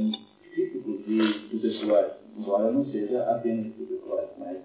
típico 0.53 0.97
de 1.03 1.47
tuberculose, 1.49 2.15
embora 2.35 2.71
não 2.71 2.85
seja 2.85 3.23
apenas 3.29 3.71
tuberculose, 3.75 4.31
mas 4.37 4.57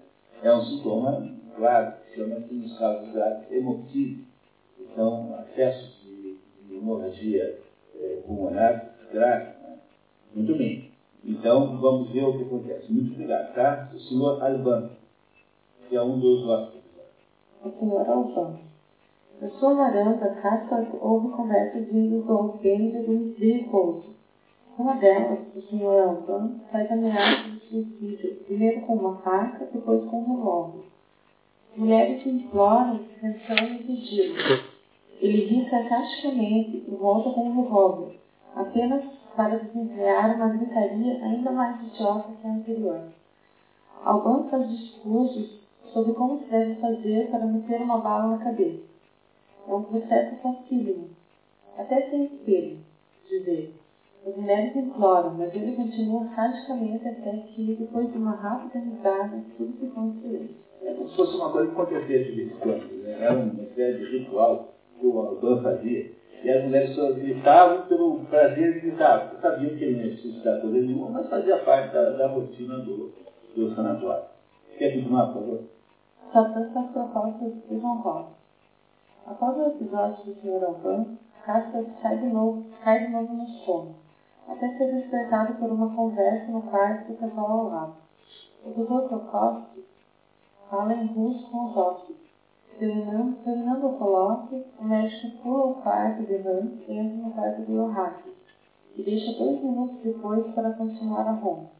é 0.43 0.53
um 0.53 0.65
sintoma, 0.65 1.29
claro, 1.55 1.93
que 2.01 2.15
chama-se, 2.15 2.53
nos 2.53 2.77
casos 2.77 3.13
graves. 3.13 3.47
Então, 4.91 5.35
acessos 5.39 5.95
de, 6.03 6.37
de 6.67 6.75
hemorragia 6.75 7.59
é, 7.95 8.21
pulmonar 8.25 8.95
grave. 9.13 9.45
Né? 9.45 9.77
Muito 10.33 10.55
bem. 10.55 10.91
Então, 11.23 11.77
vamos 11.79 12.11
ver 12.11 12.23
o 12.23 12.37
que 12.37 12.43
acontece. 12.45 12.91
Muito 12.91 13.13
obrigado, 13.13 13.53
tá? 13.53 13.91
O 13.93 13.99
senhor 13.99 14.43
Alban, 14.43 14.89
que 15.87 15.95
é 15.95 16.01
um 16.01 16.19
dos 16.19 16.47
hóspedes. 16.47 16.83
O 17.63 17.71
senhor 17.71 18.09
Alban. 18.09 18.59
Na 19.41 19.49
sua 19.51 19.73
varanda, 19.73 20.35
Casper 20.41 20.87
houve 21.01 21.29
conversas 21.29 21.87
vindas 21.87 22.25
do 22.25 22.33
alpendre 22.33 23.03
do 23.03 23.35
repouso. 23.37 24.15
Uma 24.77 24.95
delas, 24.95 25.39
o 25.55 25.61
Sr. 25.61 26.07
Alban, 26.07 26.59
faz 26.71 26.91
ameaças 26.91 27.53
de 27.53 27.59
suicídio, 27.67 28.35
primeiro 28.45 28.81
com 28.81 28.95
uma 28.95 29.17
faca, 29.17 29.67
depois 29.73 30.03
com 30.05 30.21
um 30.21 30.37
revólver. 30.37 30.83
Mulheres 31.75 32.23
se 32.23 32.29
imploram, 32.29 32.99
pensando 33.21 33.73
em 33.73 33.77
pedi-lo. 33.83 34.35
Ele 35.19 35.45
ri 35.45 35.69
sarcasticamente 35.69 36.85
e 36.87 36.95
volta 36.95 37.31
com 37.31 37.49
um 37.49 37.63
revólver, 37.63 38.19
apenas 38.55 39.03
para 39.35 39.57
desencadear 39.57 40.35
uma 40.35 40.49
gritaria 40.49 41.23
ainda 41.23 41.51
mais 41.51 41.81
idiota 41.87 42.31
que 42.41 42.47
a 42.47 42.51
anterior. 42.51 43.01
Alban 44.03 44.43
faz 44.49 44.69
discursos 44.69 45.66
sobre 45.93 46.13
como 46.13 46.39
se 46.39 46.49
deve 46.49 46.75
fazer 46.75 47.29
para 47.29 47.45
meter 47.45 47.81
uma 47.81 47.99
bala 47.99 48.37
na 48.37 48.43
cabeça. 48.43 48.83
É 49.67 49.73
um 49.73 49.83
processo 49.83 50.35
facílimo, 50.41 51.09
até 51.77 52.09
sem 52.09 52.25
espelho, 52.25 52.77
dizer. 53.27 53.73
As 54.25 54.35
mulheres 54.35 54.75
imploram, 54.75 55.35
mas 55.35 55.53
ele 55.55 55.75
continua 55.75 56.25
radicalmente 56.25 57.07
até 57.07 57.31
que, 57.31 57.75
depois 57.75 58.11
de 58.11 58.17
uma 58.17 58.31
rápida 58.31 58.79
risada, 58.79 59.41
tudo 59.57 59.73
ficou 59.79 60.03
em. 60.03 60.49
É 60.83 60.93
como 60.93 61.09
se 61.09 61.15
fosse 61.15 61.35
uma 61.35 61.51
coisa 61.51 61.71
que 61.71 61.81
acontecia 61.81 62.23
de 62.23 62.31
vez 62.31 62.51
em 62.51 62.55
quando. 62.55 63.03
Né? 63.03 63.17
Era 63.19 63.33
uma 63.33 63.63
espécie 63.63 63.99
de 63.99 64.17
ritual 64.17 64.73
que 64.99 65.05
o 65.05 65.19
autor 65.19 65.63
fazia. 65.63 66.11
E 66.43 66.49
as 66.49 66.63
mulheres 66.63 66.95
só 66.95 67.11
gritavam 67.13 67.87
pelo 67.87 68.19
prazer 68.25 68.73
de 68.73 68.79
gritar. 68.81 69.33
Sabiam 69.41 69.75
que 69.75 69.83
ele 69.83 69.95
não 69.97 70.05
ia 70.05 70.17
suscitar 70.17 70.61
coisa 70.61 70.77
nenhuma, 70.77 71.09
mas 71.09 71.29
fazia 71.29 71.57
parte 71.59 71.93
da, 71.93 72.11
da 72.11 72.27
rotina 72.27 72.77
do, 72.79 73.11
do 73.55 73.75
sanatório. 73.75 74.25
Quer 74.77 74.93
continuar, 74.93 75.27
por 75.27 75.41
favor? 75.41 75.76
Satã 76.33 76.69
as 76.75 76.91
propostas 76.91 77.53
de 77.69 77.79
João 77.79 78.01
Paulo. 78.01 78.27
Após 79.25 79.57
o 79.57 79.67
episódio 79.67 80.25
do 80.25 80.35
Sr. 80.41 80.65
Alban, 80.65 81.17
Casper 81.45 81.85
sai 82.01 82.17
de 82.17 82.27
novo, 82.27 82.65
cai 82.83 83.05
de 83.05 83.13
novo 83.13 83.33
no 83.33 83.47
sono, 83.47 83.95
até 84.45 84.77
ser 84.77 84.93
despertado 84.93 85.53
por 85.53 85.71
uma 85.71 85.95
conversa 85.95 86.51
no 86.51 86.61
quarto 86.63 87.13
do 87.13 87.17
casal 87.17 87.49
ao 87.49 87.69
lado. 87.69 87.93
O 88.65 88.69
Dr. 88.71 89.07
Prokofsky 89.07 89.85
fala 90.69 90.93
em 90.93 91.07
russo 91.07 91.49
com 91.49 91.65
os 91.65 91.77
hóspedes. 91.77 92.27
Terminando, 92.77 93.41
terminando 93.43 93.85
o 93.85 93.97
colóquio, 93.97 94.65
o 94.79 94.83
médico 94.83 95.37
pula 95.41 95.65
o 95.67 95.75
quarto 95.75 96.23
de 96.23 96.35
Hans 96.35 96.71
e 96.87 96.91
entra 96.91 97.17
no 97.17 97.31
quarto 97.31 97.61
de 97.61 97.77
Ohaki, 97.77 98.33
e 98.97 99.01
deixa 99.01 99.39
dois 99.39 99.63
minutos 99.63 100.03
depois 100.03 100.45
para 100.53 100.73
continuar 100.73 101.25
a 101.25 101.31
ronda. 101.31 101.76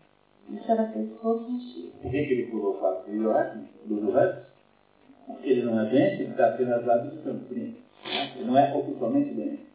Isso 0.50 0.72
era 0.72 0.88
feito 0.92 1.20
todos 1.22 1.48
os 1.48 1.74
dias. 1.74 1.94
Por 2.02 2.12
que, 2.12 2.26
que 2.26 2.34
ele 2.34 2.52
pulou 2.52 2.76
o 2.76 2.80
fato 2.80 3.10
do 3.10 3.22
Joaquim, 3.22 3.68
do 3.86 4.12
Reis? 4.12 4.36
Porque 5.26 5.50
ele 5.50 5.64
não 5.64 5.80
é 5.80 5.90
doente, 5.90 6.22
ele 6.22 6.32
está 6.32 6.48
apenas 6.50 6.86
lá 6.86 6.98
visitando 6.98 7.48
primo. 7.50 7.76
Ele 8.36 8.46
não 8.46 8.58
é 8.58 8.74
oficialmente 8.74 9.34
doente. 9.34 9.68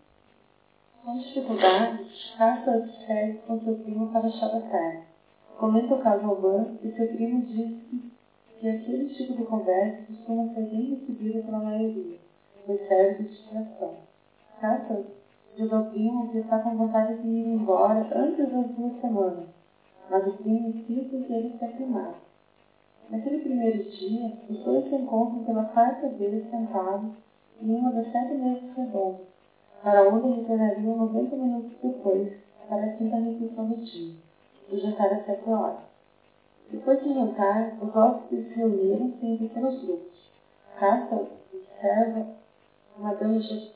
Com 1.05 1.19
dificuldades, 1.19 2.35
Carta 2.39 2.89
segue 3.07 3.39
com 3.47 3.61
seu 3.61 3.75
primo 3.75 4.11
para 4.13 4.31
Chavatar. 4.31 5.03
Comenta 5.59 5.95
o 5.95 6.03
caso 6.03 6.25
ao 6.25 6.41
banco 6.41 6.79
e 6.83 6.93
seu 6.93 7.09
primo 7.09 7.43
diz 7.43 7.83
que, 7.83 8.13
que 8.59 8.69
aquele 8.69 9.09
tipo 9.13 9.35
de 9.35 9.45
conversa 9.45 10.03
costuma 10.07 10.55
ser 10.55 10.63
bem 10.63 10.95
recebida 10.95 11.43
pela 11.43 11.59
maioria, 11.59 12.19
pois 12.65 12.89
serve 12.89 13.25
de 13.25 13.31
distração. 13.31 13.97
Carta 14.61 15.05
diz 15.57 15.73
ao 15.73 15.87
primo 15.87 16.31
que 16.31 16.39
está 16.39 16.61
com 16.61 16.77
vontade 16.77 17.21
de 17.21 17.29
ir 17.29 17.49
embora 17.49 18.09
antes 18.15 18.39
das 18.39 18.67
duas 18.69 19.01
semanas, 19.01 19.49
mas 20.11 20.27
o 20.27 20.33
primo 20.33 20.69
insiste 20.69 21.25
que 21.27 21.33
ele 21.33 21.57
se 21.59 21.65
aclimar. 21.65 22.15
Naquele 23.11 23.39
primeiro 23.41 23.85
dia, 23.91 24.33
os 24.49 24.59
dois 24.61 24.89
se 24.89 24.95
encontram 24.95 25.45
pela 25.45 25.65
quarta 25.65 26.09
vez 26.09 26.49
sentados 26.51 27.11
em 27.61 27.75
uma 27.75 27.93
das 27.93 28.11
sete 28.11 28.35
mesas 28.35 28.77
redondas, 28.77 29.27
para 29.83 30.09
onde 30.09 30.41
retornariam 30.41 30.97
90 30.97 31.37
minutos 31.37 31.73
depois, 31.83 32.33
para 32.69 32.85
a 32.85 32.93
quinta 32.97 33.17
refeição 33.17 33.69
do 33.69 33.77
dia, 33.77 34.15
o 34.71 34.79
jantar 34.79 35.13
às 35.13 35.27
sete 35.27 35.49
horas. 35.49 35.81
Depois 36.71 37.03
do 37.03 37.13
jantar, 37.13 37.77
os 37.83 37.95
hóspedes 37.95 38.49
se 38.49 38.55
reuniram-se 38.55 39.27
em 39.27 39.37
pequenos 39.37 39.83
grupos. 39.83 40.31
Castle 40.79 41.29
observa 41.53 42.27
Madame 42.99 43.39
diz, 43.39 43.75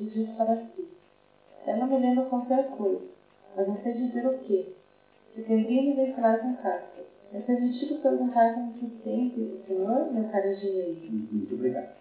e 0.00 0.04
diz 0.04 0.30
para 0.36 0.56
si. 0.56 0.88
Ela 1.66 1.86
me 1.86 1.98
lembra 1.98 2.24
qualquer 2.26 2.68
coisa, 2.70 3.02
mas 3.56 3.68
não 3.68 3.76
sei 3.82 3.92
dizer 3.92 4.26
o 4.26 4.38
que. 4.38 4.74
Candine 5.34 5.94
vem 5.94 6.12
falar 6.14 6.38
com 6.38 6.56
Castle. 6.56 7.06
É 7.34 7.40
permitido 7.40 8.02
perguntar 8.02 8.54
como 8.54 8.74
se 8.74 9.02
sente 9.02 9.40
o 9.40 9.64
senhor, 9.66 10.12
meu 10.12 10.28
caro 10.30 10.52
engenheiro? 10.52 11.00
Muito 11.10 11.54
obrigado. 11.54 11.92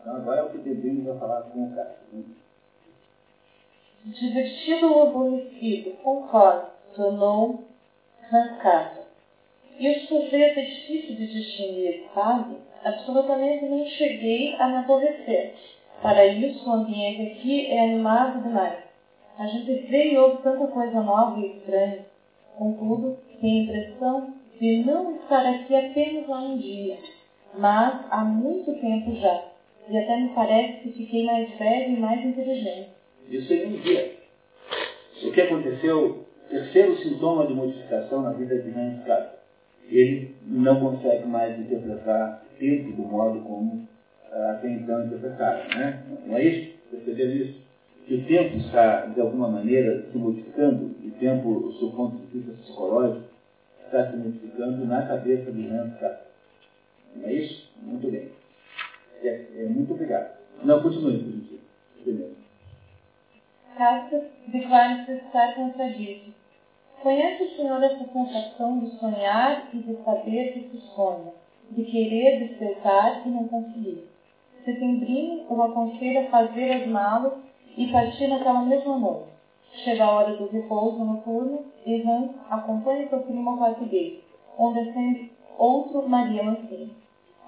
Então 0.00 0.16
agora 0.16 0.40
é 0.40 0.44
o 0.44 0.50
que 0.50 0.58
devemos 0.58 1.08
a 1.08 1.18
falar 1.18 1.42
com 1.42 1.64
o 1.64 1.74
Cássio. 1.74 1.96
Né? 2.12 2.24
Divertido 4.04 4.92
ou 4.92 5.08
aborrecido, 5.08 5.92
concordo, 6.02 6.66
tornou 6.94 7.64
Hans 8.30 8.98
E 9.78 9.88
o 9.88 10.06
sujeito 10.06 10.60
é 10.60 10.62
difícil 10.62 11.16
de 11.16 11.26
distinguir, 11.26 12.04
sabe? 12.14 12.58
Absolutamente 12.84 13.64
não 13.64 13.86
cheguei 13.86 14.54
a 14.56 14.68
me 14.68 14.76
aborrecer. 14.76 15.54
Para 16.02 16.26
isso, 16.26 16.68
o 16.68 16.72
ambiente 16.74 17.32
aqui 17.32 17.66
é 17.72 17.80
animado 17.80 18.42
demais. 18.42 18.83
A 19.38 19.46
gente 19.46 19.72
vê 19.88 20.12
e 20.12 20.16
ouve 20.16 20.42
tanta 20.42 20.66
coisa 20.68 21.02
nova 21.02 21.40
e 21.40 21.56
estranha. 21.56 22.06
Contudo, 22.56 23.18
tenho 23.40 23.60
a 23.60 23.64
impressão 23.64 24.34
de 24.60 24.84
não 24.84 25.16
estar 25.16 25.44
aqui 25.44 25.74
apenas 25.74 26.30
há 26.30 26.38
um 26.38 26.56
dia, 26.56 26.96
mas 27.58 28.06
há 28.10 28.24
muito 28.24 28.72
tempo 28.80 29.14
já. 29.16 29.44
E 29.88 29.96
até 29.98 30.20
me 30.20 30.28
parece 30.30 30.82
que 30.82 30.92
fiquei 30.92 31.26
mais 31.26 31.50
velho 31.58 31.94
e 31.94 32.00
mais 32.00 32.24
inteligente. 32.24 32.90
Isso 33.28 33.52
em 33.52 33.66
um 33.66 33.80
dia. 33.80 34.14
O 35.24 35.32
que 35.32 35.40
aconteceu, 35.40 36.26
terceiro 36.48 36.96
sintoma 36.96 37.46
de 37.46 37.54
modificação 37.54 38.22
na 38.22 38.32
vida 38.32 38.56
de 38.58 38.70
Kafka. 39.04 39.34
Ele 39.90 40.34
não 40.46 40.80
consegue 40.80 41.26
mais 41.26 41.58
interpretar 41.58 42.42
tempo 42.58 42.92
do 42.92 43.02
modo 43.02 43.40
como 43.40 43.86
ah, 44.32 44.52
até 44.52 44.68
então 44.70 45.04
interpretava. 45.04 45.64
Né? 45.74 46.02
Não 46.24 46.36
é 46.36 46.44
isso? 46.44 46.74
Perceberam 46.90 47.32
isso? 47.32 47.63
Que 48.06 48.16
o 48.16 48.26
tempo 48.26 48.56
está, 48.58 49.06
de 49.06 49.20
alguma 49.20 49.48
maneira, 49.48 50.06
se 50.10 50.18
modificando, 50.18 50.94
o 51.02 51.10
tempo, 51.12 51.72
do 51.72 51.92
ponto 51.92 52.16
de 52.16 52.38
vista 52.38 52.52
psicológico, 52.62 53.24
está 53.84 54.10
se 54.10 54.16
modificando 54.16 54.84
na 54.84 55.06
cabeça 55.06 55.50
Hans 55.50 55.98
Kafka. 55.98 56.26
Não 57.16 57.28
é 57.28 57.32
isso? 57.32 57.70
Muito 57.82 58.10
bem. 58.10 58.30
É, 59.22 59.46
é, 59.56 59.68
muito 59.68 59.94
obrigado. 59.94 60.36
Não, 60.62 60.82
continue, 60.82 61.18
por 61.18 61.32
gentil. 61.32 61.60
Primeiro. 62.02 62.34
Casca 63.76 64.22
declara-se 64.48 65.12
estar 65.12 65.54
contradito. 65.54 66.34
Conhece 67.02 67.42
o 67.42 67.56
senhor 67.56 67.82
essa 67.82 68.04
sensação 68.04 68.80
de 68.80 68.98
sonhar 68.98 69.68
e 69.72 69.78
de 69.78 69.96
saber 70.04 70.52
que 70.52 70.70
se 70.70 70.86
sonha, 70.94 71.32
de 71.70 71.84
querer 71.84 72.48
despertar 72.48 73.26
e 73.26 73.30
não 73.30 73.48
conseguir? 73.48 74.08
Setembrino 74.64 75.44
o 75.48 75.62
aconselha 75.62 76.22
a 76.22 76.30
fazer 76.30 76.72
as 76.72 76.86
malas 76.86 77.34
e 77.76 77.90
partir 77.90 78.26
naquela 78.28 78.62
mesma 78.62 78.98
noite. 78.98 79.34
Chega 79.84 80.04
a 80.04 80.10
hora 80.10 80.36
do 80.36 80.48
repouso 80.48 81.04
noturno 81.04 81.64
e 81.84 82.02
Hans 82.02 82.30
acompanha 82.48 83.08
seu 83.08 83.20
primo 83.20 83.50
ao 83.50 83.56
quarto 83.58 83.88
onde 84.58 84.78
acende 84.78 85.32
outro 85.58 86.08
Maria 86.08 86.42
Mancini 86.42 87.04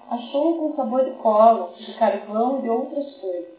achou 0.09 0.57
com 0.57 0.75
sabor 0.75 1.03
de 1.03 1.11
cola, 1.17 1.73
de 1.77 1.93
carvão 1.95 2.63
e 2.63 2.69
outras 2.69 3.13
coisas, 3.15 3.53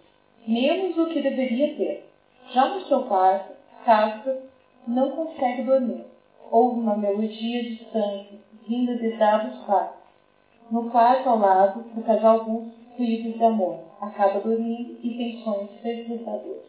menos 0.46 0.96
o 0.96 1.06
que 1.06 1.20
deveria 1.20 1.76
ter. 1.76 2.10
Já 2.52 2.68
no 2.68 2.80
seu 2.86 3.02
quarto, 3.02 3.52
Casca 3.84 4.42
não 4.86 5.10
consegue 5.10 5.62
dormir. 5.62 6.04
Houve 6.50 6.80
uma 6.80 6.96
melodia 6.96 7.62
distante, 7.62 8.40
vinda 8.66 8.96
de 8.96 9.16
dados 9.18 9.58
passos. 9.66 9.98
No 10.70 10.90
quarto 10.90 11.28
ao 11.28 11.38
lado, 11.38 11.84
o 11.94 12.02
casal 12.02 12.38
russo, 12.44 12.72
ruídos 12.96 13.34
de 13.34 13.44
amor. 13.44 13.87
Acaba 14.00 14.40
dormindo 14.40 14.98
e 15.02 15.16
tem 15.16 15.42
sonhos 15.42 15.70
perturbadores. 15.82 16.62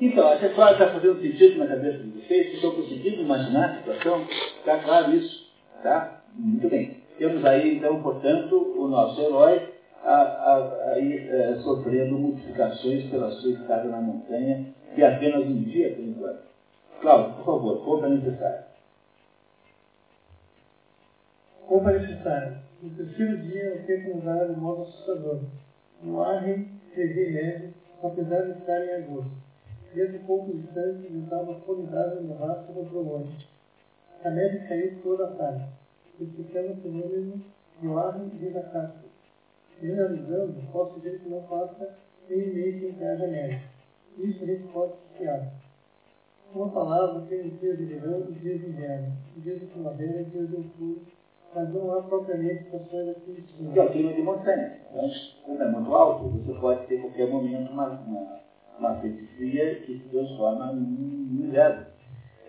Então, 0.00 0.30
essa 0.32 0.46
história 0.46 0.72
está 0.72 0.90
fazendo 0.92 1.20
sentido 1.20 1.58
na 1.58 1.66
cabeça 1.66 1.98
de 1.98 2.10
vocês? 2.10 2.54
Estão 2.54 2.74
conseguindo 2.74 3.22
imaginar 3.22 3.70
a 3.70 3.76
situação? 3.78 4.26
Está 4.58 4.78
claro 4.78 5.14
isso? 5.14 5.48
Tá? 5.82 6.22
Muito 6.34 6.68
bem. 6.68 6.98
Temos 7.18 7.44
aí, 7.44 7.76
então, 7.76 8.00
portanto, 8.02 8.54
o 8.76 8.86
nosso 8.86 9.20
herói 9.20 9.74
a, 10.04 10.12
a, 10.12 10.92
aí, 10.92 11.28
é, 11.28 11.56
sofrendo 11.56 12.18
modificações 12.18 13.10
pela 13.10 13.30
sua 13.32 13.50
estada 13.50 13.88
na 13.88 14.00
montanha, 14.00 14.72
de 14.94 15.04
apenas 15.04 15.44
um 15.44 15.62
dia, 15.64 15.94
por 15.94 16.04
enquanto. 16.04 16.42
Cláudio, 17.00 17.36
por 17.36 17.44
favor, 17.44 17.84
compra 17.84 18.08
necessária. 18.08 18.66
Compra 21.66 21.98
necessária. 21.98 22.62
No 22.82 22.90
terceiro 22.90 23.38
dia, 23.38 23.74
o 23.74 23.86
tempo 23.86 24.16
mudara 24.16 24.48
de 24.48 24.60
modo 24.60 24.82
assustador. 24.82 25.40
Ar 26.00 26.44
teve 26.94 27.30
neve, 27.30 27.74
apesar 28.02 28.42
de 28.42 28.58
estar 28.58 28.84
em 28.84 28.94
agosto. 29.02 29.32
Desde 29.94 30.18
pouco 30.20 30.52
distante, 30.56 31.06
estava 31.12 31.54
formidável 31.60 32.22
no 32.22 32.34
rastro 32.34 32.72
do 32.72 33.00
longe. 33.00 33.48
A 34.22 34.30
neve 34.30 34.66
caiu 34.68 35.00
toda 35.02 35.24
a 35.26 35.32
tarde 35.32 35.78
explicando 36.20 36.72
o 36.72 36.76
fenômeno 36.76 37.44
de 37.80 37.88
ordem 37.88 38.28
de 38.28 38.38
desastre. 38.38 39.08
Generalizando, 39.80 40.54
posso 40.72 40.98
dizer 40.98 41.20
que 41.20 41.28
não 41.28 41.42
passa 41.42 41.96
nem 42.28 42.52
mês 42.52 42.80
sem 42.80 42.92
que 42.92 43.04
haja 43.04 43.26
neve. 43.26 43.60
Isso 44.18 44.42
a 44.42 44.46
gente 44.46 44.72
pode 44.72 44.92
associar. 44.92 45.52
Uma 46.52 46.70
palavra 46.70 47.26
tem 47.28 47.46
os 47.46 47.60
dias 47.60 47.78
de 47.78 47.84
verão 47.84 48.26
e 48.28 48.32
dias 48.32 48.60
de 48.60 48.66
inverno, 48.66 49.16
dias 49.36 49.60
de 49.60 49.66
primavera 49.66 50.22
e 50.22 50.24
dias 50.24 50.48
de 50.48 50.56
outono, 50.56 51.02
mas 51.54 51.72
não 51.72 51.92
há 51.92 52.02
propriamente 52.02 52.64
estações 52.64 53.08
aqui 53.08 53.44
é 53.74 53.82
o 53.82 53.90
clima 53.90 54.12
de 54.12 54.22
montanha. 54.22 54.78
Então, 54.90 55.10
quando 55.44 55.62
é 55.62 55.68
muito 55.68 55.94
alto, 55.94 56.28
você 56.28 56.52
pode 56.60 56.86
ter 56.86 56.98
a 56.98 57.00
qualquer 57.02 57.28
momento 57.28 57.72
uma, 57.72 57.88
uma, 57.88 58.40
uma 58.78 58.94
frente 58.96 59.26
fria 59.36 59.76
que 59.76 59.98
se 59.98 60.08
transforma 60.08 60.72
em 60.72 61.46
inverno. 61.46 61.86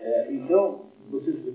É, 0.00 0.32
então, 0.32 0.86
você 1.10 1.54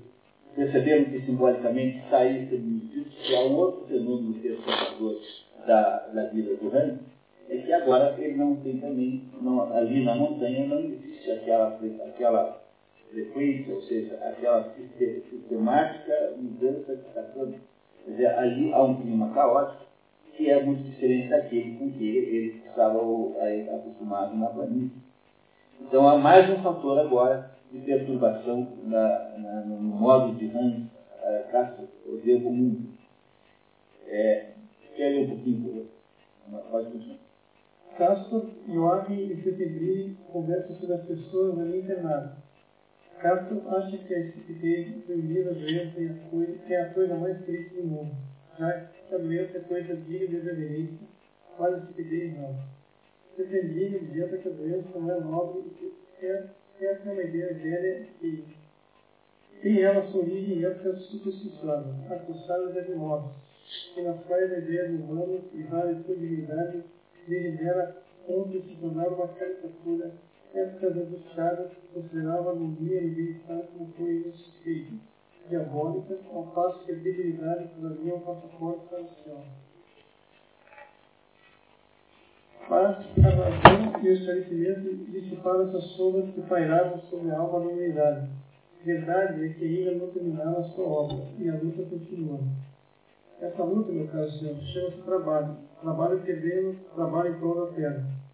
perceberam 0.56 1.06
que 1.06 1.22
simbolicamente 1.26 2.00
está 2.00 2.20
aí 2.20 2.46
dito 2.46 3.10
que 3.10 3.36
há 3.36 3.42
um 3.42 3.56
outro 3.56 3.86
fenômeno 3.88 4.34
perturbador 4.36 5.20
da, 5.68 6.08
da 6.14 6.24
vida 6.28 6.56
do 6.56 6.76
Hans, 6.76 7.00
é 7.50 7.58
que 7.58 7.72
agora 7.72 8.16
ele 8.18 8.38
não 8.38 8.56
tem 8.58 8.80
também, 8.80 9.24
não, 9.42 9.72
ali 9.74 10.04
na 10.04 10.16
montanha 10.16 10.66
não 10.68 10.80
existe 10.80 11.32
aquela, 11.32 11.80
aquela 12.08 12.65
frequência, 13.16 13.74
ou 13.74 13.82
seja, 13.82 14.16
aquela 14.16 14.74
sistemática 15.30 16.34
mudança 16.36 16.98
que 16.98 17.08
está 17.08 17.22
acontecendo. 17.22 17.62
Quer 18.04 18.12
dizer, 18.12 18.28
ali 18.28 18.74
há 18.74 18.84
um 18.84 19.02
clima 19.02 19.34
caótico 19.34 19.86
que 20.36 20.50
é 20.50 20.62
muito 20.62 20.84
diferente 20.84 21.30
daquele 21.30 21.78
com 21.78 21.92
que 21.92 22.06
ele 22.06 22.62
estava 22.68 23.00
acostumado 23.78 24.36
na 24.36 24.48
planície. 24.48 25.02
Então 25.80 26.08
há 26.08 26.18
mais 26.18 26.50
um 26.50 26.62
fator 26.62 27.00
agora 27.00 27.52
de 27.72 27.80
perturbação 27.80 28.68
na, 28.84 29.30
na, 29.38 29.62
no 29.62 29.78
modo 29.78 30.36
de 30.36 30.46
Hans 30.48 30.84
uh, 30.84 31.52
Castro, 31.52 31.88
o 32.06 32.18
Devo 32.18 32.52
Mundo. 32.52 32.90
É, 34.08 34.52
quer 34.96 35.10
ler 35.10 35.26
um 35.26 35.30
pouquinho? 35.30 35.88
Pode 36.70 36.92
continuar. 36.92 37.20
Castro, 37.98 38.52
Joachim 38.68 39.32
e 39.32 39.42
Setembrini 39.42 40.18
conversam 40.32 40.76
sobre 40.76 40.96
as 40.96 41.06
pessoas 41.06 41.58
ali 41.60 41.80
internadas. 41.80 42.45
Castro 43.22 43.62
acha 43.70 43.98
que 43.98 44.14
a 44.14 44.20
estupidez 44.20 45.04
proibida 45.06 45.54
da 45.54 45.60
doença 45.60 46.00
é 46.00 46.10
a, 46.10 46.30
coisa, 46.30 46.74
é 46.74 46.82
a 46.82 46.90
coisa 46.90 47.16
mais 47.16 47.44
triste 47.46 47.76
do 47.76 47.84
mundo, 47.84 48.16
já 48.58 48.74
que 48.82 49.16
a 49.16 49.18
doença 49.18 49.58
é 49.58 49.62
coisa 49.62 49.96
digna 49.96 50.28
de 50.28 50.46
reverência, 50.46 51.08
mas 51.58 51.74
a 51.74 51.78
estupidez 51.78 52.36
não. 52.36 52.56
Setembrini 53.36 53.96
adianta 53.98 54.38
que 54.38 54.48
a 54.48 54.52
doença 54.52 54.98
não 54.98 55.12
é 55.12 55.20
nobre 55.20 55.60
e 55.60 55.70
que 56.20 56.26
é 56.26 56.46
essa 56.82 57.08
é 57.08 57.12
uma 57.12 57.24
ideia 57.24 57.54
velha 57.54 58.06
que 58.20 58.44
Tem 59.62 59.82
ela 59.82 60.04
sua 60.04 60.22
origem 60.22 60.58
em 60.58 60.66
épocas 60.66 61.00
supersticiosas, 61.04 62.12
acusadas 62.12 62.86
de 62.86 62.92
morte, 62.94 63.30
que 63.94 64.02
nas 64.02 64.20
quais 64.26 64.52
a 64.52 64.58
ideia 64.58 64.90
do 64.90 64.98
humano 64.98 65.42
e 65.54 65.64
várias 65.64 66.04
suas 66.06 66.20
divindades 66.20 66.82
delibera 67.28 67.96
onde 68.28 68.60
se 68.62 68.76
tornar 68.76 69.08
uma 69.08 69.28
caricatura, 69.28 70.12
angustiadas 70.58 71.72
que 71.74 71.88
considerava 71.94 72.50
a 72.50 72.52
agonia 72.54 73.02
e 73.02 73.10
bem-estar 73.10 73.62
como 73.74 73.92
coisas 73.94 74.48
feitas, 74.64 75.00
diabólicas, 75.50 76.20
ao 76.34 76.44
passo 76.48 76.86
que 76.86 76.92
a 76.92 76.96
debilidade 76.96 77.70
todavia 77.76 78.14
é 78.14 78.16
um 78.16 78.22
passaporte 78.22 78.88
para 78.90 79.02
o 79.02 79.10
céu. 79.24 79.44
Mas 82.70 82.98
a 83.18 83.30
razão 83.30 84.04
e 84.04 84.10
o 84.10 84.14
esclarecimento 84.14 84.96
dissiparam 85.12 85.68
essas 85.68 85.84
sombras 85.92 86.34
que 86.34 86.42
pairavam 86.42 87.00
sobre 87.02 87.32
a 87.32 87.38
alma 87.38 87.60
da 87.60 87.66
humanidade. 87.68 88.30
Verdade 88.84 89.46
é 89.46 89.50
que 89.50 89.66
ainda 89.66 89.92
não 89.96 90.12
terminaram 90.12 90.60
a 90.60 90.64
sua 90.64 90.86
obra, 90.86 91.28
e 91.38 91.50
a 91.50 91.54
luta 91.56 91.84
continua. 91.84 92.40
Essa 93.42 93.64
luta, 93.64 93.92
meu 93.92 94.08
caro 94.08 94.30
senhor, 94.32 94.56
chama-se 94.62 95.02
trabalho. 95.02 95.58
Trabalho 95.82 96.24
terreno, 96.24 96.76
trabalho 96.96 97.36
em 97.36 97.40
prol 97.40 97.66
da 97.66 97.74
terra. 97.74 98.25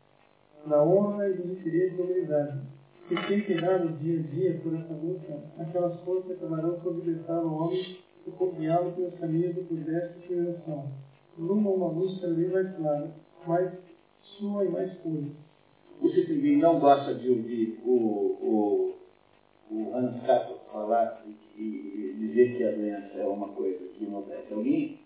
Na 0.66 0.84
honra 0.84 1.28
e 1.28 1.34
interesses 1.34 1.98
da 1.98 2.04
humanidade. 2.04 2.62
E 3.10 3.28
sem 3.28 3.40
empenhado 3.40 3.90
dia 3.98 4.20
a 4.20 4.24
dia 4.24 4.60
por 4.64 4.74
essa 4.74 4.94
luta, 4.94 5.44
aquelas 5.60 6.00
forças 6.02 6.32
acabarão 6.32 6.80
por 6.80 6.94
libertar 6.94 7.44
o 7.44 7.54
homem 7.54 7.98
e 8.26 8.32
por 8.32 8.54
guiá-lo 8.54 8.92
pelos 8.94 9.20
caminhos 9.20 9.56
do 9.56 9.64
progresso 9.64 10.20
e 10.20 10.28
civilização. 10.28 10.92
Rumo 11.38 11.70
a 11.70 11.74
uma 11.74 11.88
luz 11.88 12.22
cada 12.22 12.34
vez 12.34 12.52
mais 12.52 12.76
clara, 12.76 13.12
mais 13.48 13.72
sua 14.22 14.66
e 14.66 14.70
mais 14.70 14.94
pura. 15.00 15.24
O 16.02 16.10
Citribim 16.10 16.58
não 16.58 16.80
gosta 16.80 17.14
de 17.16 17.30
ouvir 17.30 17.80
o, 17.86 17.92
o, 17.92 18.96
o 19.72 19.96
Hans 19.96 20.22
falar 20.72 21.24
e, 21.58 22.16
dizer 22.18 22.58
que 22.58 22.64
a 22.64 22.72
doença 22.72 23.18
é 23.18 23.26
uma 23.26 23.50
coisa 23.50 23.86
que 23.94 24.06
acontece 24.06 24.54
a 24.54 24.56
alguém, 24.56 25.01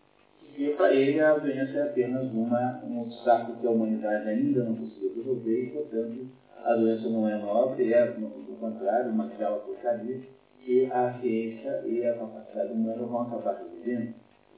porque 0.55 0.69
para 0.69 0.93
ele 0.93 1.19
a 1.19 1.37
doença 1.37 1.77
é 1.77 1.83
apenas 1.83 2.31
uma, 2.31 2.81
um 2.87 3.01
obstáculo 3.01 3.57
que 3.59 3.67
a 3.67 3.69
humanidade 3.69 4.29
ainda 4.29 4.63
não 4.63 4.75
conseguiu 4.75 5.13
resolver 5.13 5.63
e, 5.63 5.69
portanto, 5.71 6.27
a 6.63 6.73
doença 6.75 7.09
não 7.09 7.27
é 7.27 7.37
nobre, 7.37 7.91
é, 7.91 8.15
no, 8.17 8.29
contrário, 8.55 9.11
uma 9.11 9.25
aquela 9.25 9.57
porcaria 9.57 10.21
que 10.61 10.85
a 10.85 11.19
ciência 11.19 11.83
e 11.85 12.05
a 12.05 12.13
capacidade 12.13 12.71
humana 12.71 13.03
vão 13.03 13.21
acabar 13.23 13.61
resolvendo. 13.61 14.15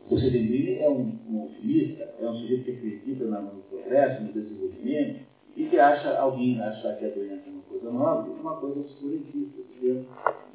O 0.07 0.17
Sedemini 0.19 0.77
é 0.77 0.87
um, 0.87 1.17
um 1.27 1.45
otimista, 1.45 2.13
é 2.21 2.29
um 2.29 2.35
sujeito 2.35 2.65
que 2.65 2.71
acredita 2.71 3.25
no 3.25 3.63
progresso, 3.63 4.21
no 4.21 4.31
desenvolvimento, 4.31 5.21
e 5.55 5.65
que 5.65 5.79
acha 5.79 6.15
alguém 6.15 6.61
achar 6.61 6.95
que 6.97 7.05
a 7.05 7.09
doença 7.09 7.43
é 7.47 7.49
uma 7.49 7.63
coisa 7.63 7.91
nobre, 7.91 8.31
uma 8.39 8.55
coisa 8.57 8.79
obscurantista, 8.81 9.61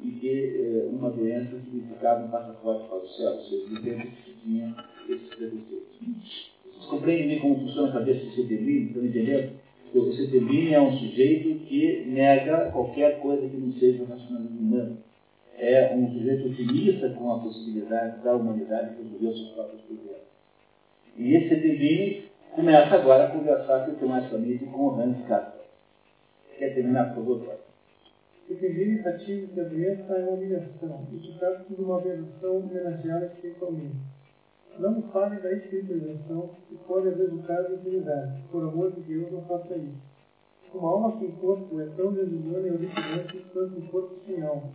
e 0.01 0.11
que 0.11 0.57
é, 0.57 0.89
uma 0.89 1.09
doença 1.09 1.59
significava 1.59 2.23
um 2.23 2.29
passaporte 2.29 2.87
para 2.87 2.97
o 2.97 3.07
céu, 3.09 3.33
ou 3.33 3.41
seja, 3.41 3.81
tempo 3.81 4.07
que 4.23 4.33
tinha 4.41 4.73
esses 5.09 5.29
preconceitos. 5.35 6.51
Vocês 6.65 6.85
compreendem 6.85 7.39
como 7.39 7.59
funciona 7.59 7.89
a 7.89 7.93
cabeça 7.93 8.25
do 8.25 8.31
Sedemini? 8.31 8.87
Estão 8.87 9.05
entendendo? 9.05 9.51
O 9.93 10.13
Sedemini 10.13 10.73
é 10.73 10.81
um 10.81 10.97
sujeito 10.97 11.65
que 11.65 12.05
nega 12.07 12.71
qualquer 12.71 13.19
coisa 13.19 13.47
que 13.47 13.57
não 13.57 13.71
seja 13.73 14.03
o 14.03 14.07
humano 14.35 14.97
é 15.57 15.95
um 15.95 16.11
sujeito 16.11 16.47
otimista 16.47 17.09
com 17.09 17.31
a 17.31 17.39
possibilidade 17.39 18.21
da 18.23 18.35
humanidade 18.35 18.95
resolver 18.97 19.27
os 19.27 19.37
seus 19.37 19.51
próprios 19.51 19.81
problemas. 19.83 20.21
E 21.17 21.35
esse 21.35 21.55
Devine 21.55 22.25
começa 22.51 22.95
agora 22.95 23.25
a 23.25 23.31
conversar 23.31 23.85
sistematicamente 23.85 24.65
com 24.65 24.87
o 24.87 24.99
Hans 24.99 25.17
Kasper. 25.27 25.61
Quer 26.57 26.73
terminar, 26.73 27.13
por 27.13 27.23
favor, 27.23 27.59
Devine 28.49 28.99
enfatiza 28.99 29.47
que 29.47 29.59
a 29.59 29.63
doença 29.63 30.13
é 30.13 30.23
uma 30.23 30.31
humilhação 30.33 31.07
e 31.13 31.17
que 31.17 31.39
trata-se 31.39 31.73
de 31.73 31.81
uma 31.81 31.97
aberração 31.97 32.57
homenageada 32.57 33.27
espiritualmente. 33.27 33.95
Não 34.79 35.01
fale 35.11 35.39
da 35.39 35.51
espiritualização 35.53 36.49
que 36.67 36.75
pode 36.87 37.09
resultar 37.09 37.61
da 37.61 37.75
utilidade. 37.75 38.43
Por 38.51 38.63
amor 38.63 38.91
de 38.91 39.01
Deus, 39.01 39.31
não 39.31 39.41
faça 39.43 39.75
isso. 39.75 40.13
Uma 40.73 40.89
alma 40.89 41.19
sem 41.19 41.31
corpo 41.33 41.79
é 41.79 41.85
tão 41.95 42.13
desumana 42.13 42.67
e 42.67 42.71
horripilante 42.71 43.45
quanto 43.53 43.77
um 43.77 43.87
corpo 43.87 44.15
sem 44.25 44.41
alma 44.41 44.71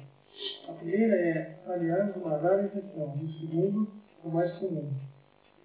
a 0.69 0.73
primeira 0.73 1.17
é, 1.17 1.59
aliás, 1.67 2.15
uma 2.17 2.37
rara 2.37 2.67
exceção. 2.67 3.19
E 3.21 3.25
o 3.25 3.33
segundo, 3.41 3.89
o 4.25 4.29
mais 4.29 4.53
comum. 4.59 4.91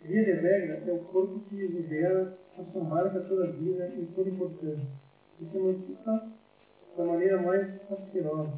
Via 0.03 0.23
de 0.23 0.31
regra, 0.31 0.83
é 0.87 0.91
o 0.91 0.99
corpo 0.99 1.39
que 1.47 1.55
libera 1.55 2.37
a 2.57 2.63
sua 2.63 2.83
marca 2.83 3.19
toda 3.21 3.45
a 3.45 3.51
vida 3.51 3.87
e 3.95 4.05
toda 4.15 4.29
importância. 4.29 4.87
E 5.39 5.45
se 5.45 5.57
emancipa 5.57 6.27
da 6.97 7.05
maneira 7.05 7.41
mais 7.41 7.69
asquerosa. 7.91 8.53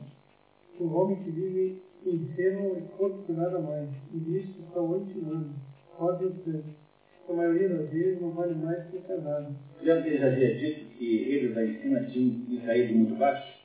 O 0.80 0.94
homem 0.94 1.24
que 1.24 1.32
vive 1.32 1.82
e 2.06 3.24
que 3.26 3.32
nada 3.32 3.60
mais. 3.60 3.90
E 4.14 4.18
disso 4.20 4.60
está 4.68 4.80
o 4.80 4.96
anti-humano. 4.96 5.54
Ódio 6.00 6.32
santo. 6.44 6.86
A 7.28 7.34
maioria 7.34 7.70
das 7.70 7.90
vezes 7.90 8.22
não 8.22 8.32
vale 8.32 8.54
mais 8.54 8.86
que 8.88 8.98
o 8.98 9.02
casado. 9.02 9.56
Lembra 9.82 10.04
que 10.04 10.18
já 10.18 10.28
havia 10.28 10.56
dito 10.56 10.86
que 10.98 11.18
eles 11.24 11.56
lá 11.56 11.64
em 11.64 11.82
cima 11.82 12.04
tinham 12.06 12.62
caído 12.64 12.94
muito 12.94 13.16
baixo? 13.16 13.56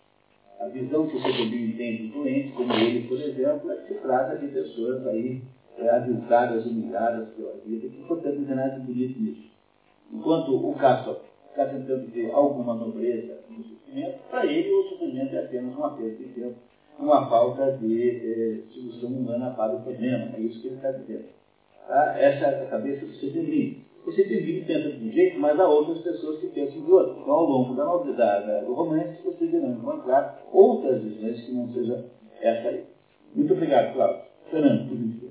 A 0.59 0.69
visão 0.69 1.07
que 1.07 1.17
o 1.17 1.21
CPB 1.21 1.75
tem 1.77 2.07
do 2.09 2.15
doente, 2.15 2.53
como 2.53 2.73
ele, 2.73 3.09
por 3.09 3.21
exemplo, 3.21 3.71
é 3.73 3.77
que 3.77 3.95
trata 3.95 4.39
de 4.39 4.49
pessoas 4.49 5.07
aí 5.07 5.43
é, 5.79 5.89
avisadas, 5.91 6.67
humilhadas 6.67 7.29
pela 7.31 7.57
vida, 7.65 7.89
que, 7.89 8.03
portanto, 8.05 8.41
não 8.41 8.57
nada 8.57 8.79
de 8.79 8.87
bonito 8.87 9.21
nisso. 9.21 9.51
Enquanto 10.13 10.55
o 10.55 10.75
Castro 10.75 11.19
está 11.51 11.67
tentando 11.67 12.11
ter 12.13 12.31
alguma 12.31 12.75
nobreza 12.75 13.41
no 13.49 13.63
sofrimento, 13.63 14.19
para 14.31 14.47
ele 14.47 14.71
o 14.71 14.89
sofrimento 14.91 15.35
é 15.35 15.45
apenas 15.45 15.75
uma 15.75 15.97
perda 15.97 16.17
de 16.17 16.25
tempo, 16.25 16.57
uma 16.99 17.29
falta 17.29 17.73
de 17.79 18.11
eh, 18.11 18.63
solução 18.73 19.11
humana 19.11 19.51
para 19.51 19.77
o 19.77 19.83
problema. 19.83 20.37
É 20.37 20.41
isso 20.41 20.61
que 20.61 20.69
ele 20.69 20.77
está 20.77 20.93
dizendo. 20.93 21.25
Tá? 21.87 22.19
Essa 22.19 22.47
é 22.47 22.65
a 22.65 22.71
cabeça 22.71 23.07
do 23.07 23.13
tem 24.25 24.45
que 24.45 24.65
pensa 24.65 24.93
de 24.93 25.09
um 25.09 25.13
jeito, 25.13 25.39
mas 25.39 25.59
há 25.59 25.69
outras 25.69 25.99
pessoas 25.99 26.41
que 26.41 26.49
pensam 26.49 26.83
de 26.83 26.91
outro. 26.91 27.21
Então, 27.21 27.35
ao 27.35 27.45
longo 27.45 27.75
da, 27.75 27.85
da, 28.13 28.41
da, 28.41 28.61
do 28.61 28.73
romance, 28.73 29.23
vocês 29.23 29.53
irão 29.53 29.73
encontrar 29.73 30.43
outras 30.53 31.03
visões 31.03 31.41
que 31.43 31.53
não 31.53 31.73
seja 31.73 32.07
essa 32.41 32.69
aí. 32.69 32.85
Muito 33.35 33.53
obrigado, 33.53 33.93
Cláudio. 33.95 34.23
Fernando, 34.51 34.89
por 34.89 34.97
gentileza. 34.97 35.31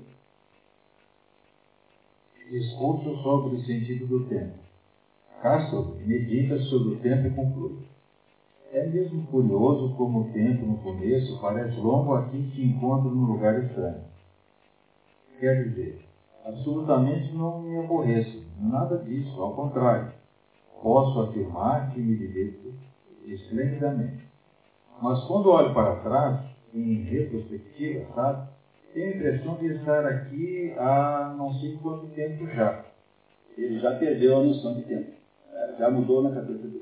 Discurso 2.50 3.16
sobre 3.22 3.56
o 3.56 3.60
sentido 3.60 4.06
do 4.06 4.28
tempo. 4.28 4.54
Castro 5.42 5.96
medita 6.04 6.58
sobre 6.58 6.94
o 6.94 7.00
tempo 7.00 7.26
e 7.26 7.30
conclui. 7.30 7.78
É 8.72 8.86
mesmo 8.86 9.26
curioso 9.26 9.96
como 9.96 10.20
o 10.20 10.32
tempo 10.32 10.64
no 10.64 10.78
começo 10.78 11.40
parece 11.40 11.76
longo 11.80 12.14
aqui 12.14 12.52
que 12.54 12.64
encontra 12.64 13.10
num 13.10 13.24
lugar 13.24 13.64
estranho. 13.64 14.04
Quer 15.40 15.64
dizer, 15.64 16.06
absolutamente 16.44 17.32
não 17.32 17.62
me 17.62 17.78
aborreço, 17.78 18.44
nada 18.60 18.98
disso, 18.98 19.42
ao 19.42 19.54
contrário. 19.54 20.12
Posso 20.80 21.20
afirmar 21.20 21.90
que 21.92 21.98
me 21.98 22.16
divirto 22.16 22.72
esplendidamente. 23.24 24.24
Mas 25.02 25.24
quando 25.24 25.50
olho 25.50 25.74
para 25.74 25.96
trás, 25.96 26.40
em 26.72 27.02
retrospectiva, 27.02 28.06
sabe, 28.14 28.48
tenho 28.94 29.06
a 29.06 29.16
impressão 29.16 29.56
de 29.56 29.66
estar 29.66 30.06
aqui 30.06 30.72
há 30.78 31.34
não 31.36 31.52
sei 31.54 31.76
quanto 31.78 32.06
tempo 32.14 32.46
já. 32.46 32.84
Ele 33.58 33.80
já 33.80 33.96
perdeu 33.96 34.38
a 34.38 34.42
noção 34.44 34.74
de 34.74 34.82
tempo. 34.82 35.10
É, 35.52 35.74
já 35.76 35.90
mudou 35.90 36.22
na 36.22 36.30
cabeça 36.30 36.68
dele. 36.68 36.79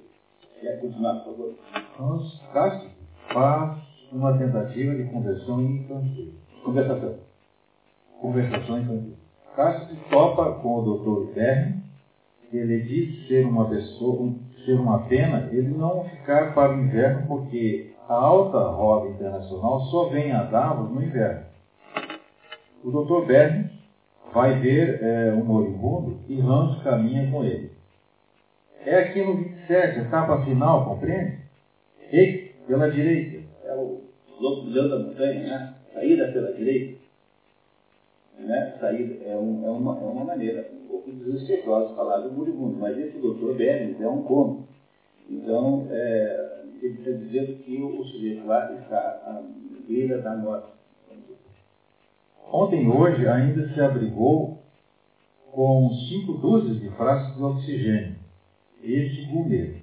Quer 0.60 0.80
continuar, 0.80 1.20
por 1.20 1.36
favor? 1.36 1.54
Hans 2.00 2.42
Castro 2.52 2.90
faz 3.32 3.78
uma 4.10 4.36
tentativa 4.36 4.94
de 4.94 5.04
conversão 5.04 5.60
infantil. 5.62 6.32
Conversação. 6.64 7.14
Conversação 8.20 8.80
infantil. 8.80 9.16
Castro 9.54 9.96
topa 10.10 10.52
com 10.60 10.78
o 10.78 10.82
Dr. 10.82 11.34
Verne, 11.34 11.84
ele 12.52 12.80
diz 12.80 13.28
ser 13.28 13.46
uma 13.46 13.68
pessoa, 13.68 14.32
ser 14.64 14.72
uma 14.72 15.00
pena 15.06 15.48
ele 15.52 15.68
não 15.68 16.04
ficar 16.04 16.54
para 16.54 16.76
o 16.76 16.80
inverno, 16.80 17.26
porque 17.28 17.94
a 18.08 18.14
alta 18.14 18.58
roda 18.58 19.10
internacional 19.10 19.80
só 19.82 20.08
vem 20.08 20.32
a 20.32 20.44
Davos 20.44 20.90
no 20.90 21.02
inverno. 21.02 21.46
O 22.82 22.90
Dr. 22.90 23.26
Verne 23.26 23.70
vai 24.32 24.58
ver 24.58 25.02
é, 25.02 25.32
um 25.34 25.44
moribundo 25.44 26.18
e 26.28 26.40
Hans 26.40 26.82
caminha 26.82 27.30
com 27.30 27.44
ele. 27.44 27.77
É 28.84 28.94
aqui 28.96 29.22
no 29.22 29.36
27, 29.36 30.00
etapa 30.00 30.44
final, 30.44 30.84
compreende? 30.84 31.38
E 32.12 32.52
pela 32.66 32.90
direita. 32.90 33.42
É 33.64 33.74
o 33.74 34.00
lobo 34.40 34.70
da 34.70 34.98
montanha, 34.98 35.40
né? 35.40 35.74
Saída 35.92 36.28
pela 36.32 36.52
direita 36.52 36.98
né, 38.38 38.74
sair 38.78 39.20
é, 39.26 39.36
um, 39.36 39.66
é, 39.66 39.70
uma, 39.70 39.98
é 39.98 40.04
uma 40.04 40.24
maneira 40.24 40.70
um 40.72 40.86
pouco 40.86 41.10
desrespeitosa 41.10 41.88
de 41.88 41.96
falar 41.96 42.18
do 42.18 42.32
moribundo, 42.32 42.76
mas 42.78 42.96
esse 42.98 43.18
doutor 43.18 43.54
Bernes 43.56 44.00
é 44.00 44.08
um 44.08 44.22
cômico. 44.22 44.64
Então, 45.28 45.86
é, 45.90 46.62
ele 46.80 46.94
está 46.94 47.10
dizendo 47.10 47.58
que 47.58 47.82
o, 47.82 48.02
sujeito 48.04 48.46
lá 48.46 48.72
está 48.72 48.98
à 48.98 49.42
beira 49.86 50.22
da 50.22 50.36
morte. 50.36 50.68
Ontem 52.50 52.84
e 52.84 52.88
hoje 52.88 53.28
ainda 53.28 53.68
se 53.68 53.80
abrigou 53.80 54.58
com 55.52 55.90
cinco 56.08 56.34
dúzias 56.34 56.80
de 56.80 56.88
frascos 56.90 57.36
de 57.36 57.42
oxigênio. 57.42 58.16
Esse 58.82 59.26
gourmet. 59.26 59.82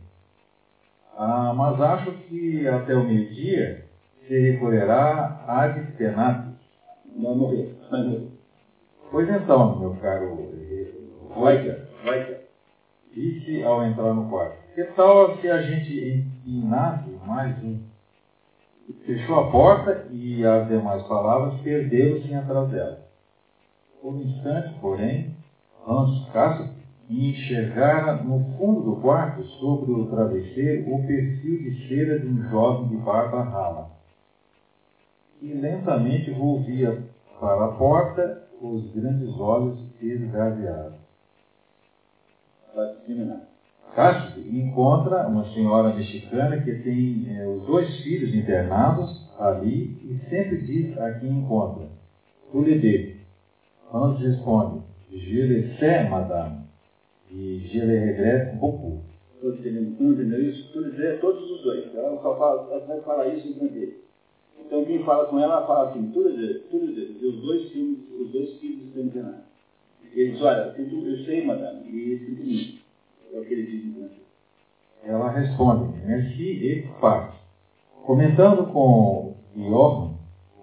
Ah, 1.18 1.54
mas 1.56 1.80
acho 1.80 2.12
que 2.12 2.68
até 2.68 2.94
o 2.96 3.06
meio-dia 3.06 3.86
se 4.28 4.38
recolherá 4.52 5.44
ad 5.48 5.80
penate 5.98 6.50
Não 7.16 7.36
morrer. 7.36 7.76
Vai 7.90 8.04
morrer. 8.04 8.28
Pois 9.12 9.30
então, 9.30 9.80
meu 9.80 9.96
caro 9.96 10.36
Reuter, 11.36 11.88
Reuter, 12.04 12.48
disse 13.14 13.64
ao 13.64 13.86
entrar 13.86 14.14
no 14.14 14.30
quarto, 14.30 14.58
que 14.74 14.84
tal 14.96 15.38
se 15.38 15.50
a 15.50 15.62
gente 15.62 16.26
ensinasse 16.46 17.10
mais 17.26 17.58
um? 17.64 17.80
Fechou 19.06 19.40
a 19.40 19.52
porta 19.52 20.08
e 20.12 20.46
as 20.46 20.68
demais 20.68 21.04
palavras 21.04 21.60
perderam-se 21.62 22.34
atrás 22.34 22.70
dela. 22.70 23.00
Por 24.02 24.14
um 24.14 24.22
instante, 24.22 24.76
porém, 24.80 25.36
Hans 25.88 26.28
Cassio 27.08 27.30
enxergara 27.30 28.24
no 28.24 28.58
fundo 28.58 28.82
do 28.82 28.96
quarto, 28.98 29.44
sobre 29.60 29.92
o 29.92 30.08
travesseiro, 30.08 30.94
o 30.94 31.06
perfil 31.06 31.60
de 31.60 31.88
cera 31.88 32.20
de 32.20 32.28
um 32.28 32.50
jovem 32.50 32.90
de 32.90 32.96
barba 32.98 33.44
rala, 33.44 33.90
que 35.40 35.54
lentamente 35.54 36.32
volvia 36.32 37.04
para 37.40 37.66
a 37.66 37.72
porta 37.74 38.44
os 38.62 38.92
grandes 38.94 39.30
olhos 39.40 39.80
esgazeados. 40.02 41.06
Cássio 43.94 44.44
encontra 44.54 45.28
uma 45.28 45.46
senhora 45.54 45.94
mexicana 45.94 46.60
que 46.62 46.74
tem 46.80 47.28
eh, 47.30 47.48
os 47.48 47.66
dois 47.66 47.96
filhos 48.04 48.34
internados 48.36 49.26
ali 49.40 49.98
e 50.04 50.20
sempre 50.30 50.62
diz 50.62 50.98
a 50.98 51.14
quem 51.14 51.30
encontra, 51.30 51.88
tu 52.52 52.62
lhe 52.62 52.78
dê. 52.80 53.16
Hans 53.94 54.20
responde, 54.20 54.82
je 55.10 55.48
le 55.48 55.78
sais, 55.78 56.10
madame, 56.10 56.65
e 57.32 57.60
je 57.68 57.80
le 57.80 58.00
regrette 58.00 58.56
beaucoup. 58.58 59.02
Todos 59.42 59.60
entendeu 59.60 60.42
isso? 60.42 60.72
Tudo 60.74 60.92
dizer, 60.92 61.20
todos 61.20 61.52
os 61.52 61.62
dois. 61.62 61.94
Ela 61.94 62.20
só 62.22 62.38
fala, 62.38 62.68
ela 62.72 62.86
vai 62.86 63.02
falar 63.02 63.28
isso 63.30 63.48
em 63.48 63.54
francês. 63.54 63.94
Então 64.60 64.86
quem 64.86 65.04
fala 65.04 65.26
com 65.26 65.40
ela, 65.40 65.68
fala 65.68 65.90
assim, 65.90 66.10
tudo 66.12 66.34
dizer, 66.34 66.68
tudo 66.72 66.88
dizer, 66.88 67.26
os 67.26 67.42
dois 67.42 67.70
filhos, 67.72 68.00
os 68.20 68.32
dois 68.32 68.54
filhos 68.60 68.88
estão 68.88 69.04
internados. 69.04 69.46
Ele 70.14 70.32
diz, 70.32 70.42
olha, 70.42 70.74
eu 70.78 71.26
sei, 71.26 71.46
madame, 71.46 71.90
e 71.90 72.20
sinto 72.20 72.44
muito. 72.44 72.82
É 73.34 73.40
o 73.40 73.46
que 73.46 73.54
ele 73.54 73.66
diz 73.66 73.86
em 73.86 73.94
francês. 73.94 74.26
Ela 75.04 75.30
responde, 75.30 76.06
merci 76.06 76.66
et 76.66 76.88
parte. 77.00 77.38
Comentando 78.04 78.72
com 78.72 79.36
Johan 79.56 80.15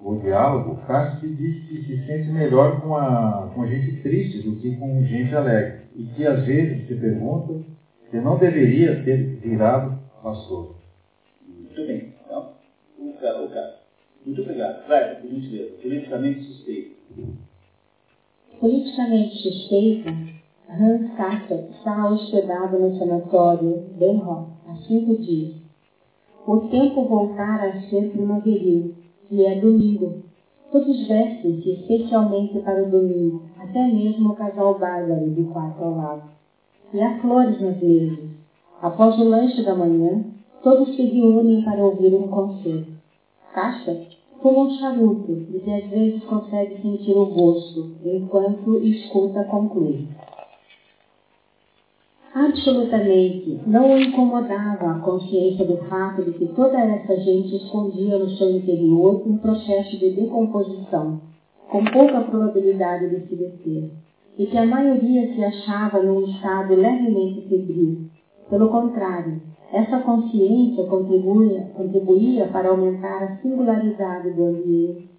o 0.05 0.17
diálogo, 0.17 0.81
Cássio 0.87 1.35
diz 1.35 1.65
que 1.67 1.83
se 1.85 2.07
sente 2.07 2.29
melhor 2.31 2.81
com, 2.81 2.97
a, 2.97 3.51
com 3.55 3.67
gente 3.67 4.03
triste 4.03 4.43
do 4.43 4.57
que 4.57 4.77
com 4.77 5.03
gente 5.05 5.35
alegre, 5.35 5.83
e 5.95 6.05
que 6.05 6.27
às 6.27 6.45
vezes 6.45 6.89
se 6.89 6.95
pergunta 6.95 7.63
se 8.11 8.21
não 8.21 8.37
deveria 8.37 9.03
ter 9.05 9.37
virado 9.37 9.99
pastor. 10.23 10.75
Muito 11.47 11.87
bem. 11.87 12.15
Então, 12.27 12.53
o 13.45 13.49
caso. 13.51 13.75
Muito 14.27 14.43
obrigado. 14.43 14.87
Vai, 14.89 15.17
por 15.17 15.31
gentileza. 15.31 15.75
Politicamente 15.83 16.43
suspeito. 16.45 16.97
Politicamente 18.61 19.37
suspeita, 19.37 20.11
Hans 20.69 21.15
Castor 21.17 21.65
está 21.71 22.09
hospedado 22.09 22.79
no 22.79 22.97
sanatório 22.99 23.85
Benro 23.99 24.49
há 24.67 24.75
cinco 24.87 25.17
dias. 25.21 25.57
O 26.47 26.61
tempo 26.69 27.05
voltara 27.05 27.71
a 27.71 27.81
ser 27.83 28.11
primaveril 28.11 29.02
e 29.33 29.47
é 29.47 29.59
domingo. 29.59 30.23
Todos 30.71 31.09
vestem-se 31.09 31.71
especialmente 31.71 32.59
para 32.61 32.83
o 32.83 32.91
domingo, 32.91 33.43
até 33.59 33.89
mesmo 33.89 34.31
o 34.31 34.35
casal 34.35 34.79
bárbaro 34.79 35.31
do 35.31 35.45
quarto 35.53 35.83
ao 35.83 35.97
lado. 35.97 36.23
E 36.93 37.01
há 37.01 37.19
flores 37.19 37.59
nas 37.61 37.81
mesas. 37.81 38.31
Após 38.83 39.19
o 39.19 39.25
lanche 39.25 39.63
da 39.63 39.75
manhã, 39.75 40.23
todos 40.63 40.95
se 40.95 41.03
reúnem 41.03 41.63
para 41.63 41.83
ouvir 41.83 42.15
um 42.15 42.29
concerto. 42.29 42.93
Caixa 43.55 44.07
fuma 44.43 44.65
um 44.65 44.71
charuto 44.79 45.33
e 45.33 45.61
que 45.61 45.71
às 45.73 45.87
vezes 45.89 46.25
consegue 46.25 46.83
sentir 46.83 47.13
o 47.13 47.27
gosto, 47.27 47.93
enquanto 48.05 48.79
escuta 48.79 49.45
concluir. 49.45 50.09
Absolutamente 52.35 53.61
não 53.67 53.93
o 53.93 53.99
incomodava 53.99 54.93
a 54.93 54.99
consciência 55.01 55.67
do 55.67 55.77
fato 55.89 56.25
de 56.25 56.33
que 56.33 56.47
toda 56.55 56.81
essa 56.81 57.15
gente 57.19 57.57
escondia 57.57 58.19
no 58.19 58.31
seu 58.31 58.51
interior 58.51 59.23
um 59.27 59.37
processo 59.37 59.99
de 59.99 60.15
decomposição, 60.15 61.21
com 61.71 61.85
pouca 61.85 62.23
probabilidade 62.23 63.11
de 63.11 63.29
se 63.29 63.37
deter, 63.37 63.91
e 64.39 64.47
que 64.47 64.57
a 64.57 64.65
maioria 64.65 65.35
se 65.35 65.45
achava 65.45 66.03
num 66.03 66.25
estado 66.25 66.75
levemente 66.75 67.49
febril. 67.49 68.09
Pelo 68.49 68.71
contrário, 68.71 69.43
essa 69.71 69.99
consciência 70.01 70.85
contribuía, 70.85 71.71
contribuía 71.75 72.47
para 72.47 72.71
aumentar 72.71 73.25
a 73.25 73.37
singularidade 73.43 74.31
do 74.31 74.45
ambiente 74.47 75.11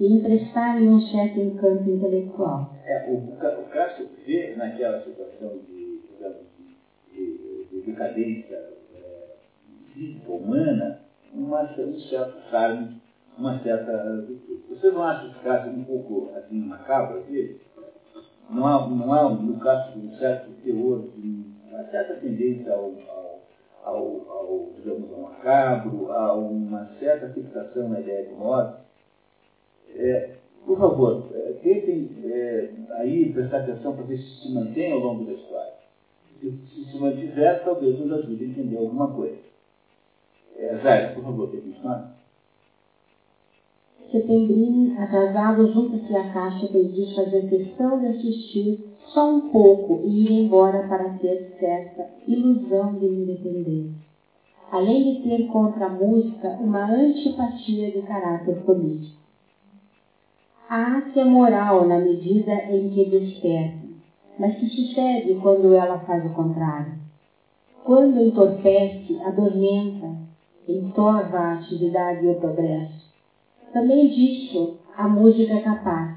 e 0.00 0.06
emprestar-lhe 0.06 0.88
um 0.88 1.00
certo 1.00 1.38
encanto 1.38 1.88
intelectual. 1.88 2.72
É, 2.86 3.10
o, 3.10 3.16
o 3.16 3.64
Cássio 3.70 4.08
vê 4.26 4.54
naquela 4.56 5.02
situação 5.02 5.50
de, 5.68 5.81
de, 7.26 7.64
de 7.70 7.80
decadência 7.86 8.54
é, 8.94 9.36
física, 9.92 10.30
humana, 10.30 11.00
uma, 11.34 11.62
um 11.62 11.98
certo 11.98 12.40
charme, 12.50 13.00
uma 13.38 13.58
certa 13.62 14.22
virtude. 14.26 14.62
Você 14.68 14.90
não 14.90 15.02
acha 15.02 15.26
esse 15.26 15.38
Cássio 15.40 15.72
um 15.72 15.84
pouco 15.84 16.30
assim, 16.36 16.60
macabro 16.60 17.18
às? 17.18 17.72
Não 18.50 18.66
há, 18.66 18.86
não 18.88 19.12
há 19.12 19.30
no 19.30 19.58
Cássio 19.58 20.02
um 20.02 20.12
certo 20.18 20.50
teor, 20.62 21.04
uma 21.70 21.84
certa 21.84 22.14
tendência 22.14 22.72
ao, 22.72 22.92
ao, 23.84 23.96
ao, 24.28 24.70
digamos, 24.76 25.10
ao 25.12 25.20
macabro, 25.20 26.12
a 26.12 26.34
uma 26.34 26.86
certa 26.98 27.28
fixação 27.32 27.88
na 27.88 28.00
ideia 28.00 28.26
de 28.26 28.34
morte. 28.34 28.82
É, 29.94 30.36
por 30.64 30.78
favor, 30.78 31.28
é, 31.34 31.52
tentem 31.62 32.10
é, 32.24 32.70
aí 32.92 33.32
prestar 33.32 33.58
atenção 33.58 33.94
para 33.94 34.04
ver 34.04 34.18
se 34.18 34.42
se 34.42 34.52
mantém 34.52 34.92
ao 34.92 34.98
longo 35.00 35.24
da 35.24 35.32
história. 35.32 35.81
Se 36.42 36.90
se, 36.90 36.98
mantiver, 36.98 37.62
talvez 37.62 38.00
nos 38.00 38.10
ajude 38.18 38.44
a 38.44 38.48
entender 38.48 38.76
alguma 38.76 39.12
coisa. 39.12 39.38
É, 40.56 40.76
Zé, 40.82 41.06
por 41.14 41.22
favor, 41.22 41.48
quer 41.48 41.60
continuar? 41.60 42.16
Setembrini, 44.10 44.92
atrasado, 44.98 45.72
junta-se 45.72 46.16
à 46.16 46.32
caixa 46.32 46.66
que 46.66 46.82
diz 46.82 47.14
fazer 47.14 47.48
questão 47.48 48.00
de 48.00 48.06
assistir 48.06 48.84
só 49.14 49.32
um 49.32 49.50
pouco 49.50 50.00
e 50.04 50.24
ir 50.24 50.44
embora 50.44 50.88
para 50.88 51.10
ter 51.18 51.56
certa 51.60 52.10
ilusão 52.26 52.98
de 52.98 53.06
independência. 53.06 54.02
Além 54.72 55.14
de 55.14 55.22
ter 55.22 55.46
contra 55.46 55.86
a 55.86 55.90
música 55.90 56.48
uma 56.60 56.90
antipatia 56.90 57.92
de 57.92 58.02
caráter 58.02 58.56
político. 58.64 59.16
A 60.68 60.76
arte 60.76 61.22
moral 61.22 61.86
na 61.86 62.00
medida 62.00 62.52
em 62.70 62.88
que 62.90 63.04
desperta, 63.04 63.81
mas 64.38 64.56
que 64.56 64.66
sucede 64.68 65.34
quando 65.42 65.74
ela 65.74 65.98
faz 66.00 66.24
o 66.24 66.34
contrário. 66.34 66.94
Quando 67.84 68.20
entorpece, 68.20 69.20
adormenta, 69.24 70.16
entorva 70.68 71.38
a 71.38 71.54
atividade 71.54 72.24
e 72.24 72.30
o 72.30 72.34
progresso. 72.36 73.10
Também 73.72 74.08
disso 74.08 74.78
a 74.96 75.08
música 75.08 75.54
é 75.54 75.60
capaz. 75.60 76.16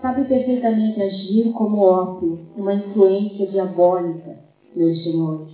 Sabe 0.00 0.24
perfeitamente 0.24 1.00
agir 1.00 1.52
como 1.52 1.78
ópio, 1.78 2.38
uma 2.56 2.74
influência 2.74 3.46
diabólica, 3.46 4.36
meus 4.74 5.02
senhores. 5.04 5.52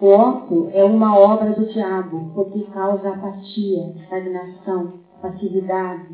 O 0.00 0.06
ópio 0.06 0.68
é 0.72 0.84
uma 0.84 1.16
obra 1.16 1.52
do 1.52 1.66
diabo, 1.66 2.32
porque 2.34 2.62
causa 2.72 3.10
apatia, 3.10 3.92
estagnação, 3.96 4.94
passividade, 5.22 6.08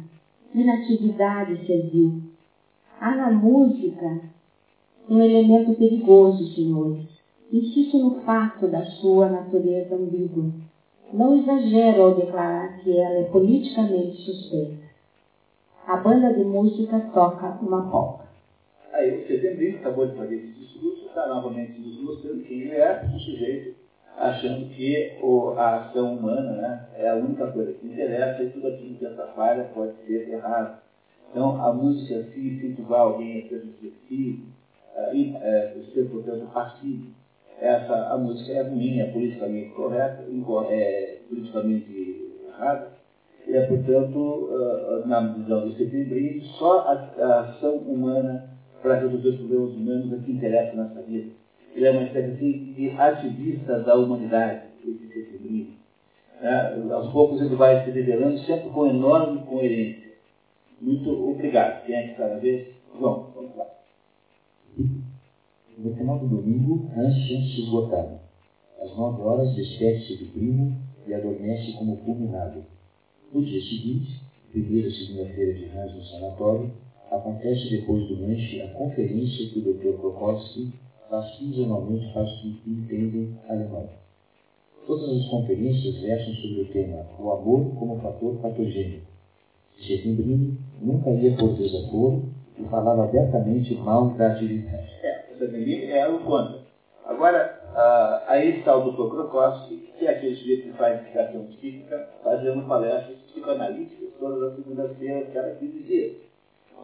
inatividade 0.54 1.66
servil. 1.66 2.22
Há 3.00 3.16
na 3.16 3.30
música 3.30 4.20
um 5.10 5.20
elemento 5.20 5.74
perigoso, 5.74 6.54
senhores. 6.54 7.08
Insisto 7.52 7.98
no 7.98 8.20
fato 8.20 8.68
da 8.68 8.84
sua 8.84 9.28
natureza 9.28 9.96
ambígua. 9.96 10.44
Não 11.12 11.36
exagero 11.36 12.02
ao 12.02 12.14
declarar 12.14 12.78
que 12.78 12.96
ela 12.96 13.18
é 13.18 13.24
politicamente 13.24 14.22
suspeita. 14.22 14.88
A 15.84 15.96
banda 15.96 16.32
de 16.32 16.44
música 16.44 17.00
toca 17.12 17.58
uma 17.60 17.90
polca. 17.90 18.24
Aí 18.92 19.18
o 19.18 19.26
setembrismo 19.26 19.80
acabou 19.80 20.06
de 20.06 20.16
fazer 20.16 20.36
esse 20.36 20.52
discurso, 20.52 21.06
está 21.06 21.26
novamente 21.26 21.80
nos 21.80 22.00
mostrando 22.00 22.44
quem 22.44 22.60
ele 22.60 22.76
é, 22.76 23.04
o 23.12 23.18
sujeito, 23.18 23.74
achando 24.16 24.68
que 24.68 25.18
o, 25.20 25.50
a 25.56 25.86
ação 25.86 26.14
humana 26.14 26.52
né, 26.52 26.88
é 26.94 27.10
a 27.10 27.16
única 27.16 27.50
coisa 27.50 27.72
que 27.72 27.86
interessa 27.88 28.44
e 28.44 28.50
tudo 28.50 28.68
aquilo 28.68 28.94
que 28.94 29.06
atrapalha 29.06 29.64
pode 29.74 29.94
ser 30.06 30.28
errado. 30.28 30.80
Então, 31.30 31.60
a 31.60 31.72
música, 31.72 32.22
se 32.32 32.40
incentivar 32.40 33.00
alguém 33.00 33.38
a 33.38 33.48
ser 33.48 33.64
reflexivo, 33.64 34.59
a, 35.06 35.16
é, 35.16 35.74
ser, 35.92 36.08
portanto, 36.10 36.46
passivo, 36.52 37.08
essa, 37.60 37.94
a 38.12 38.18
música 38.18 38.52
é 38.52 38.62
ruim, 38.62 39.00
é 39.00 39.06
politicamente 39.06 39.70
correta, 39.70 40.24
é 40.70 41.18
politicamente 41.28 42.36
errada, 42.48 42.88
e 43.46 43.54
é, 43.54 43.66
portanto, 43.66 44.48
na 45.06 45.20
visão 45.32 45.68
do 45.68 45.76
setembrismo, 45.76 46.42
só 46.58 46.80
a, 46.80 46.92
a 47.22 47.40
ação 47.40 47.76
humana 47.76 48.50
para 48.82 49.00
resolver 49.00 49.28
os 49.28 49.36
problemas 49.36 49.70
humanos 49.72 50.12
é 50.12 50.24
que 50.24 50.32
interessa 50.32 50.76
nessa 50.76 51.02
vida. 51.02 51.32
Ele 51.74 51.86
é 51.86 51.90
uma 51.90 52.02
espécie 52.02 52.30
assim, 52.30 52.72
de 52.72 52.90
ativista 52.90 53.80
da 53.80 53.94
humanidade, 53.94 54.62
esse 54.84 55.06
setembrismo. 55.08 55.74
É, 56.42 56.92
aos 56.92 57.12
poucos 57.12 57.40
ele 57.40 57.54
vai 57.54 57.84
se 57.84 57.90
revelando 57.90 58.38
sempre 58.40 58.70
com 58.70 58.86
enorme 58.86 59.42
coerência. 59.42 60.10
Muito 60.80 61.10
obrigado. 61.30 61.84
Quem 61.84 61.94
é 61.94 62.02
que 62.04 62.10
está 62.12 62.28
na 62.28 62.36
vez? 62.36 62.68
João, 62.98 63.30
vamos 63.34 63.56
lá. 63.56 63.66
No 64.76 65.94
final 65.96 66.18
do 66.18 66.28
domingo, 66.28 66.90
Hans 66.96 67.14
sente-se 67.26 67.62
esgotado. 67.62 68.20
Às 68.80 68.96
nove 68.96 69.22
horas, 69.22 69.54
despede-se 69.54 70.16
do 70.16 70.32
primo 70.32 70.76
e 71.06 71.14
adormece 71.14 71.72
como 71.72 71.96
fulminado. 71.98 72.64
No 73.32 73.44
dia 73.44 73.60
seguinte, 73.60 74.20
primeira 74.52 74.90
segunda-feira 74.90 75.54
de 75.54 75.64
Hans 75.66 75.94
no 75.94 76.02
sanatório, 76.04 76.70
acontece 77.10 77.70
depois 77.70 78.06
do 78.08 78.20
lanche 78.20 78.60
a 78.62 78.68
conferência 78.68 79.48
que 79.48 79.58
o 79.58 79.74
Dr. 79.74 79.98
Krokowski 79.98 80.72
faz 81.08 81.36
quinzenalmente 81.36 82.12
para 82.12 82.24
os 82.24 82.40
que 82.40 82.70
entendem 82.70 83.36
alemão. 83.48 83.88
Todas 84.86 85.08
as 85.18 85.28
conferências 85.28 85.96
versam 86.00 86.34
sobre 86.34 86.62
o 86.62 86.66
tema 86.66 87.06
o 87.18 87.30
amor 87.30 87.74
como 87.76 88.00
fator 88.00 88.36
patogênico. 88.36 89.06
Settembrini 89.80 90.58
nunca 90.80 91.10
ia 91.10 91.36
por 91.36 91.56
desaforo 91.56 92.24
e 92.60 92.68
falava 92.68 93.04
abertamente 93.04 93.74
mal 93.76 94.10
da 94.10 94.32
atividade. 94.32 94.88
É, 95.02 95.24
o 95.32 95.38
Settembrini 95.38 95.90
era 95.90 96.12
o 96.12 96.20
contra. 96.20 96.60
Agora, 97.06 97.60
ah, 97.74 98.24
aí 98.28 98.58
está 98.58 98.76
o 98.76 98.90
Dr. 98.90 99.10
Krokowski, 99.10 99.90
que 99.98 100.06
é 100.06 100.10
aquele 100.10 100.36
sujeito 100.36 100.62
que 100.64 100.78
faz 100.78 101.00
indicação 101.00 101.44
psíquica, 101.46 102.08
fazendo 102.22 102.66
palestras 102.66 103.18
psicoanalíticas 103.18 104.10
todas 104.18 104.42
as 104.42 104.56
segundas-feiras, 104.56 105.32
cada 105.32 105.54
15 105.54 105.82
dias. 105.82 106.16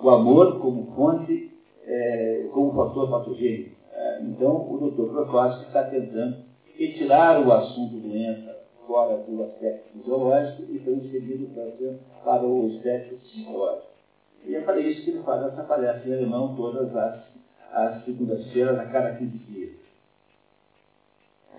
O 0.02 0.10
amor 0.10 0.60
como 0.60 0.94
fonte, 0.94 1.52
é, 1.86 2.48
como 2.52 2.72
fator 2.72 3.10
patogênico. 3.10 3.76
É, 3.92 4.22
então, 4.22 4.70
o 4.70 4.90
Dr. 4.90 5.10
Krokowski 5.10 5.66
está 5.66 5.84
tentando 5.84 6.36
retirar 6.76 7.46
o 7.46 7.52
assunto 7.52 7.96
doença 7.96 8.56
fora 8.86 9.16
do 9.18 9.42
aspecto 9.42 9.92
fisiológico 9.92 10.62
e 10.70 10.78
transferido 10.78 11.48
para 12.24 12.42
o 12.42 12.66
aspecto 12.66 13.16
psicológico. 13.16 13.95
E 14.46 14.54
é 14.54 14.60
para 14.60 14.80
isso 14.80 15.02
que 15.02 15.10
ele 15.10 15.22
faz 15.24 15.44
essa 15.44 15.64
palestra 15.64 16.08
em 16.08 16.14
alemão 16.14 16.54
todas 16.54 16.94
as, 16.94 17.20
as 17.72 18.04
segundas-feiras, 18.04 18.78
a 18.78 18.86
cada 18.86 19.16
15 19.16 19.38
dias. 19.38 19.72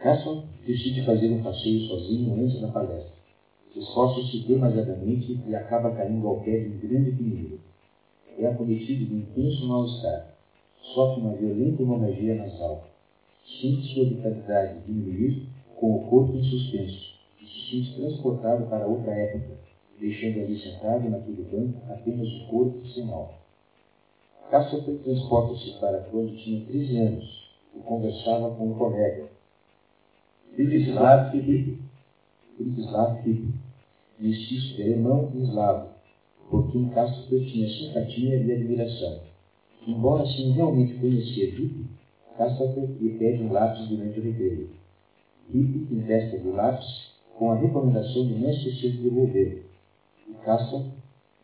Hasson 0.02 0.46
decide 0.66 1.06
fazer 1.06 1.30
um 1.32 1.44
passeio 1.44 1.82
sozinho 1.88 2.34
antes 2.42 2.62
da 2.62 2.70
palestra. 2.70 3.12
Esforça-se 3.76 4.40
demasiadamente 4.48 5.40
e 5.46 5.54
acaba 5.54 5.92
caindo 5.92 6.26
ao 6.28 6.40
pé 6.40 6.60
de 6.60 6.70
um 6.70 6.80
grande 6.80 7.12
pinheiro. 7.12 7.60
É 8.40 8.48
acometido 8.48 9.06
de 9.06 9.16
intenso 9.16 9.68
mal-estar. 9.68 10.30
Sofre 10.94 11.22
uma 11.22 11.36
violenta 11.36 11.82
hemorragia 11.82 12.36
nasal. 12.36 12.88
Sente 13.60 13.94
sua 13.94 14.06
vitalidade 14.06 14.86
diminuir 14.86 15.48
com 15.76 15.98
o 15.98 16.10
corpo 16.10 16.38
em 16.38 16.44
suspenso 16.44 17.16
e 17.42 17.46
se 17.46 17.70
sente 17.70 17.96
transportado 17.96 18.66
para 18.68 18.88
outra 18.88 19.12
época, 19.12 19.58
deixando 20.00 20.42
ali 20.42 20.60
sentado 20.60 21.10
naquele 21.10 21.44
banco 21.44 21.82
apenas 21.92 22.28
o 22.28 22.48
corpo 22.48 22.88
sem 22.88 23.12
alma. 23.12 23.34
Cassiopeia 24.50 24.98
transporta-se 25.00 25.80
para 25.80 26.00
quando 26.12 26.38
tinha 26.38 26.66
13 26.66 26.98
anos 26.98 27.50
e 27.76 27.80
conversava 27.80 28.56
com 28.56 28.72
um 28.72 28.78
colega, 28.78 29.28
Frigislav 30.56 31.32
Filipe. 31.32 31.82
Frigislav 32.56 33.22
Filipe, 33.22 33.54
mestiço 34.18 34.82
alemão 34.82 35.32
e 35.36 35.44
eslavo, 35.44 35.90
por 36.50 36.72
quem 36.72 36.90
Cassiopeia 36.90 37.46
tinha 37.46 37.70
simpatia 37.70 38.38
e 38.38 38.52
admiração. 38.52 39.20
Embora 39.86 40.26
sem 40.26 40.52
realmente 40.52 40.96
conhecer 40.96 41.52
Filipe, 41.52 41.86
Cassiopeia 42.38 42.88
lhe 43.00 43.20
pede 43.20 43.44
um 43.44 43.52
lápis 43.52 43.88
durante 43.88 44.20
o 44.20 44.24
recreio. 44.24 44.70
Filipe 45.52 45.94
empresta-lhe 45.94 46.48
o 46.48 46.56
lápis 46.56 47.12
com 47.38 47.52
a 47.52 47.56
recomendação 47.56 48.28
de 48.28 48.34
não 48.36 48.50
esquecer 48.50 48.94
de 48.94 49.04
devolver. 49.04 49.67
Cassiopeia 50.48 50.94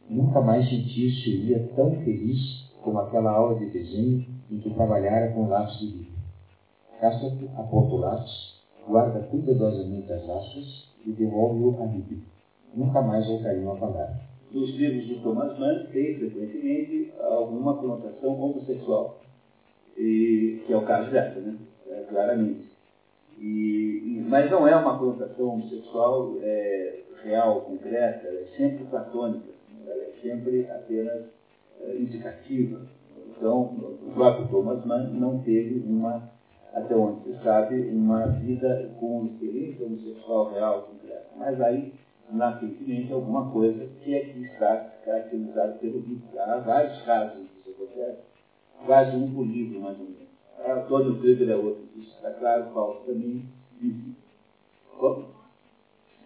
nunca 0.09 0.39
mais 0.39 0.63
sentir-se-ia 0.69 1.73
tão 1.75 1.91
feliz 2.05 2.71
como 2.81 2.99
aquela 2.99 3.31
aula 3.31 3.59
de 3.59 3.65
desenho 3.65 4.25
em 4.49 4.57
que 4.59 4.69
trabalhara 4.69 5.33
com 5.33 5.49
lápis 5.49 5.77
de 5.79 5.87
Filipe. 5.91 6.13
Cassiopeia 7.01 7.51
aponta 7.57 7.95
o 7.95 7.97
lápis 7.97 8.63
guarda 8.87 9.19
cuidadosamente 9.29 10.09
as 10.09 10.29
asas 10.29 10.87
e 11.05 11.11
devolve-o 11.11 11.81
a 11.81 11.85
Ribe. 11.85 12.23
Nunca 12.73 13.01
mais 13.01 13.27
voltariam 13.27 13.73
a 13.73 13.75
falar. 13.75 14.21
Nos 14.49 14.69
livros 14.77 15.05
de 15.05 15.15
Thomas 15.15 15.57
Mann 15.59 15.85
tem 15.91 16.17
frequentemente 16.17 17.11
alguma 17.19 17.75
conotação 17.75 18.39
homossexual, 18.39 19.19
e, 19.97 20.61
que 20.65 20.71
é 20.71 20.77
o 20.77 20.85
caso 20.85 21.11
dessa, 21.11 21.41
né? 21.41 21.57
É, 21.87 22.03
claramente. 22.09 22.71
E, 23.37 24.23
mas 24.29 24.49
não 24.49 24.65
é 24.65 24.75
uma 24.75 24.97
conotação 24.97 25.49
homossexual 25.49 26.37
é, 26.39 27.03
real, 27.23 27.61
concreta, 27.61 28.27
ela 28.27 28.39
é 28.39 28.45
sempre 28.57 28.85
platônica, 28.85 29.49
ela 29.85 30.03
é 30.03 30.11
sempre 30.21 30.69
apenas 30.69 31.25
é, 31.81 31.95
indicativa. 31.95 32.85
Então, 33.35 33.63
o 33.63 34.11
próprio 34.13 34.47
Thomas 34.47 34.85
Mann 34.85 35.09
não 35.13 35.39
teve 35.39 35.83
uma 35.87 36.31
até 36.73 36.95
onde 36.95 37.23
se 37.23 37.43
sabe, 37.43 37.87
uma 37.89 38.25
vida 38.27 38.91
com 38.99 39.25
experiência 39.25 39.85
homossexual 39.85 40.51
real 40.51 40.81
concreta. 40.83 41.29
Mas 41.37 41.61
aí, 41.61 41.93
nascentemente, 42.31 43.13
alguma 43.13 43.51
coisa 43.51 43.85
que 44.03 44.15
aqui 44.15 44.43
está 44.43 44.77
caracterizada 45.05 45.73
pelo 45.73 45.99
livro. 45.99 46.39
Há 46.39 46.57
vários 46.57 46.99
casos 47.03 47.47
que 47.47 47.69
isso 47.69 47.69
acontece, 47.69 48.21
quase 48.85 49.15
um 49.15 49.33
por 49.33 49.45
livro, 49.45 49.81
mais 49.81 49.99
ou 49.99 50.05
menos. 50.05 50.23
Antônio 50.65 51.19
Krieger 51.19 51.49
é 51.49 51.55
outro 51.55 51.85
disso, 51.93 52.15
está 52.15 52.31
claro, 52.31 52.71
Paulo 52.73 53.01
também. 53.05 53.45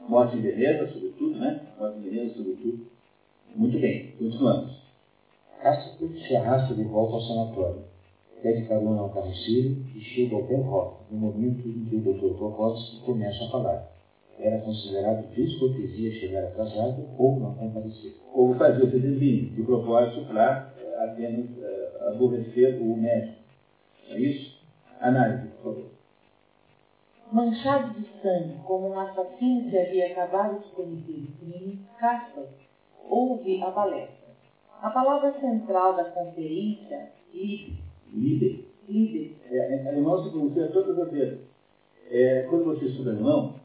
Morte 0.08 0.38
em 0.38 0.42
Veneza, 0.42 0.88
sobretudo, 0.88 1.38
né? 1.38 1.74
Morte 1.78 1.98
em 1.98 2.02
Veneza, 2.02 2.36
sobretudo. 2.36 2.80
Muito 3.56 3.80
bem, 3.80 4.12
continuamos. 4.18 4.72
Castro 5.62 6.08
se 6.28 6.36
arrasta 6.36 6.74
de 6.74 6.84
volta 6.84 7.16
ao 7.16 7.22
sanatório 7.22 7.98
pede 8.42 8.68
carona 8.68 9.02
ao 9.02 9.10
carroceiro 9.10 9.76
e 9.94 10.00
chega 10.00 10.36
ao 10.36 10.44
pé 10.44 10.58
rock, 10.58 11.12
no 11.12 11.18
momento 11.18 11.68
em 11.68 11.84
que 11.84 11.96
o 11.96 12.00
Dr. 12.02 12.38
Prokotsky 12.38 13.00
começa 13.02 13.44
a 13.44 13.50
falar. 13.50 13.84
Era 14.40 14.60
considerado 14.60 15.28
descortesia 15.34 16.12
chegar 16.12 16.44
atrasado 16.44 17.04
ou 17.18 17.40
não 17.40 17.56
comparecer. 17.56 18.14
Ou 18.34 18.54
fazer 18.54 18.84
o 18.84 18.88
peregrino, 18.88 19.50
de 19.50 19.64
propósito 19.64 20.22
para 20.28 20.72
apenas 21.00 21.46
uh, 21.58 22.10
aborrecer 22.10 22.80
o 22.80 22.96
médico. 22.96 23.36
É 24.10 24.20
isso? 24.20 24.56
Análise, 25.00 25.48
por 25.48 25.74
favor. 25.74 25.97
Manchado 27.32 27.94
de 27.94 28.08
sangue, 28.22 28.56
como 28.66 28.90
um 28.90 29.00
assassino 29.00 29.70
que 29.70 29.78
havia 29.78 30.12
acabado 30.12 30.60
de 30.60 30.72
cometer 30.72 31.12
o 31.12 31.38
crime, 31.38 31.86
Casper 32.00 32.46
ouve 33.10 33.62
a 33.62 33.72
palestra. 33.72 34.28
A 34.82 34.90
palavra 34.90 35.34
central 35.40 35.96
da 35.96 36.06
conferência, 36.06 37.12
livre, 37.34 37.84
líder. 38.14 38.68
Líder. 38.88 39.36
É, 39.52 39.90
alemão 39.90 40.24
se 40.24 40.30
pronuncia 40.30 40.68
todas 40.68 40.98
as 41.00 41.12
vezes. 41.12 41.40
É, 42.10 42.46
quando 42.50 42.66
você 42.66 42.86
estuda 42.86 43.12
alemão, 43.12 43.56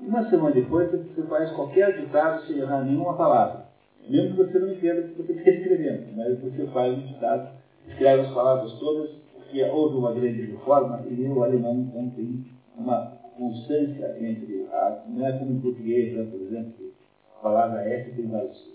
uma 0.00 0.28
semana 0.28 0.54
depois 0.54 0.90
você 0.90 1.22
faz 1.22 1.52
qualquer 1.52 2.00
ditado 2.00 2.46
sem 2.46 2.58
errar 2.58 2.84
nenhuma 2.84 3.16
palavra. 3.16 3.68
Mesmo 4.08 4.36
que 4.36 4.42
você 4.44 4.58
não 4.58 4.72
entenda 4.72 5.02
o 5.02 5.08
que 5.08 5.22
você 5.22 5.32
está 5.32 5.50
escrevendo, 5.50 6.16
mas 6.16 6.40
você 6.40 6.66
faz 6.68 6.96
um 6.96 7.06
ditado, 7.06 7.50
escreve 7.86 8.22
as 8.22 8.34
palavras 8.34 8.72
todas, 8.78 9.10
porque 9.34 9.62
houve 9.64 9.96
uma 9.96 10.12
grande 10.12 10.42
reforma 10.42 11.04
e 11.08 11.28
o 11.28 11.42
alemão 11.42 11.74
então 11.74 12.10
tem 12.10 12.46
uma 12.78 13.18
constância 13.36 14.16
entre 14.20 14.66
a. 14.70 15.04
Não 15.08 15.26
é 15.26 15.38
como 15.38 15.52
em 15.52 15.60
português, 15.60 16.16
né, 16.16 16.24
por 16.30 16.40
exemplo, 16.40 16.92
a 17.36 17.42
palavra 17.42 17.82
F 17.82 18.12
tem 18.12 18.26
vários 18.26 18.70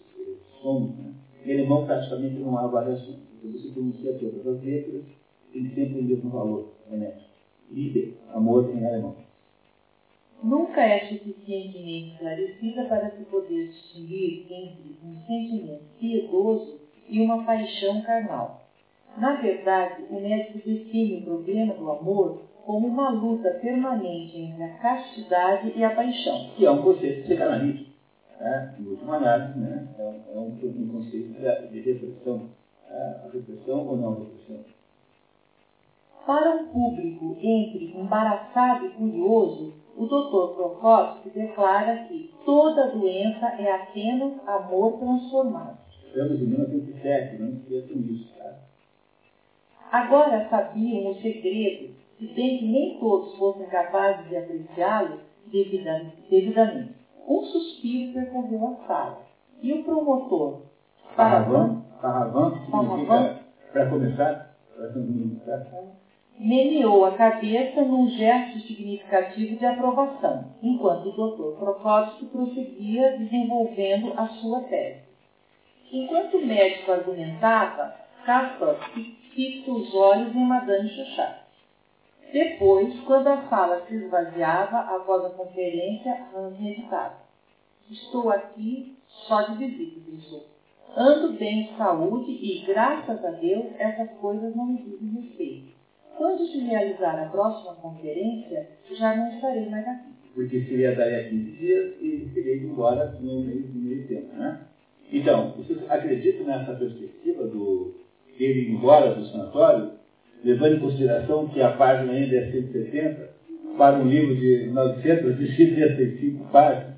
sons. 0.61 0.95
Né? 0.97 1.13
Em 1.45 1.53
alemão 1.53 1.85
praticamente 1.85 2.35
não 2.35 2.57
há 2.57 2.67
variações. 2.67 3.19
Então 3.37 3.51
você 3.51 3.69
pronuncia 3.69 4.13
todas 4.13 4.47
as 4.47 4.63
letras, 4.63 5.03
tem 5.51 5.69
sempre 5.69 5.99
o 5.99 6.03
mesmo 6.03 6.29
valor, 6.29 6.73
honesto. 6.91 7.33
Liebe, 7.69 8.17
amor 8.33 8.69
em 8.69 8.85
alemão. 8.85 9.15
Nunca 10.43 10.81
é 10.81 11.07
suficientemente 11.07 12.13
esclarecida 12.13 12.85
para 12.85 13.11
se 13.11 13.23
poder 13.25 13.69
distinguir 13.69 14.45
entre 14.49 14.97
um 15.03 15.15
sentimento 15.25 15.83
piedoso 15.99 16.79
e 17.07 17.21
uma 17.21 17.43
paixão 17.45 18.01
carnal. 18.01 18.61
Na 19.17 19.35
verdade, 19.41 20.03
o 20.09 20.19
médico 20.19 20.57
define 20.67 21.19
o 21.19 21.23
problema 21.23 21.73
do 21.75 21.91
amor 21.91 22.41
como 22.65 22.87
uma 22.87 23.09
luta 23.09 23.51
permanente 23.51 24.37
entre 24.37 24.63
a 24.63 24.77
castidade 24.77 25.73
e 25.75 25.83
a 25.83 25.95
paixão. 25.95 26.49
Que 26.55 26.65
é 26.65 26.71
um 26.71 26.81
conceito 26.81 27.23
psicanalítico. 27.23 27.91
Né? 28.39 28.75
Em 28.79 28.87
última 28.87 29.17
análise, 29.17 29.59
né? 29.59 29.87
é, 29.97 30.03
um, 30.03 30.21
é 30.33 30.39
um, 30.39 30.47
um 30.47 30.87
conceito 30.89 31.33
de 31.71 31.79
repressão. 31.81 32.49
A 32.89 33.29
repressão 33.33 33.87
ou 33.87 33.97
não 33.97 34.19
repressão? 34.19 34.63
Para 36.25 36.51
um 36.51 36.67
público 36.67 37.35
entre 37.41 37.93
embaraçado 37.97 38.85
e 38.85 38.89
curioso, 38.91 39.73
o 39.97 40.05
Dr. 40.05 40.55
Prokofsky 40.55 41.29
declara 41.31 42.05
que 42.05 42.33
toda 42.45 42.91
doença 42.91 43.45
é 43.59 43.71
apenas 43.71 44.33
amor 44.47 44.99
transformado. 44.99 45.77
Estamos 46.07 46.41
em 46.41 46.45
1907, 46.45 47.41
não 47.41 47.49
esqueçam 47.49 48.01
disso, 48.01 48.31
tá? 48.37 48.55
Agora 49.91 50.47
sabiam 50.49 51.11
o 51.11 51.15
segredo, 51.15 51.93
se 52.23 52.33
bem 52.33 52.57
que 52.59 52.65
nem 52.65 52.99
todos 52.99 53.35
fossem 53.37 53.65
capazes 53.67 54.29
de 54.29 54.37
apreciá-lo 54.37 55.19
devidamente. 55.47 56.95
Um 57.27 57.43
suspiro 57.43 58.13
percorreu 58.13 58.67
a 58.67 58.87
sala, 58.87 59.21
e 59.61 59.73
o 59.73 59.83
promotor, 59.83 60.61
Sarravan, 61.15 61.81
que 62.51 62.65
significa, 62.65 63.43
para 63.71 63.89
começar, 63.89 64.55
meneou 66.39 67.05
a 67.05 67.11
cabeça 67.11 67.81
num 67.81 68.09
gesto 68.09 68.59
significativo 68.61 69.57
de 69.57 69.65
aprovação, 69.65 70.45
enquanto 70.61 71.09
o 71.09 71.11
doutor 71.11 71.57
Prokofsky 71.57 72.25
prosseguia 72.27 73.17
desenvolvendo 73.17 74.13
a 74.17 74.27
sua 74.27 74.61
tese. 74.61 75.03
Enquanto 75.91 76.37
o 76.37 76.45
médico 76.45 76.91
argumentava, 76.91 77.95
Castor 78.25 78.77
fixou 79.33 79.75
os 79.75 79.93
olhos 79.93 80.33
em 80.35 80.45
Madame 80.45 80.89
Chachá. 80.89 81.42
Depois, 82.33 82.99
quando 83.01 83.27
a 83.27 83.47
sala 83.47 83.85
se 83.87 83.93
esvaziava 83.93 84.79
a 84.79 85.29
conferência, 85.37 86.17
Hans 86.35 86.59
meditava. 86.59 87.17
Estou 87.91 88.31
aqui 88.31 88.97
só 89.27 89.43
de 89.43 89.67
visita, 89.67 90.01
pensou. 90.09 90.43
Ando 90.97 91.33
bem 91.33 91.67
de 91.67 91.77
saúde 91.77 92.31
e, 92.31 92.65
graças 92.65 93.23
a 93.23 93.29
Deus, 93.29 93.67
essas 93.77 94.09
coisas 94.17 94.55
não 94.55 94.65
me 94.65 94.81
dizem 94.81 95.21
respeito. 95.21 95.73
Quando 96.17 96.43
se 96.47 96.57
realizar 96.57 97.21
a 97.21 97.29
próxima 97.29 97.75
conferência, 97.75 98.67
já 98.91 99.15
não 99.15 99.35
estarei 99.35 99.69
mais 99.69 99.87
aqui. 99.87 100.13
Porque 100.33 100.63
seria 100.63 100.95
daí 100.95 101.15
a 101.15 101.29
15 101.29 101.51
dias 101.51 102.01
e 102.01 102.31
seria 102.33 102.55
ido 102.55 102.65
embora 102.65 103.11
no 103.21 103.41
meio 103.41 103.67
do 103.67 103.79
meio 103.79 104.07
tempo, 104.07 104.33
né? 104.35 104.59
Então, 105.11 105.51
vocês 105.51 105.79
acreditam 105.87 106.47
nessa 106.47 106.73
perspectiva 106.73 107.45
do 107.45 107.93
ele 108.39 108.61
ir 108.61 108.71
embora 108.71 109.13
do 109.13 109.23
sanatório, 109.27 110.02
levando 110.43 110.75
em 110.75 110.79
consideração 110.79 111.47
que 111.47 111.61
a 111.61 111.71
página 111.71 112.13
ainda 112.13 112.35
é 112.35 112.51
170, 112.51 113.29
para 113.77 113.97
um 113.97 114.07
livro 114.07 114.35
de 114.35 114.67
975 114.67 116.45
páginas? 116.51 116.93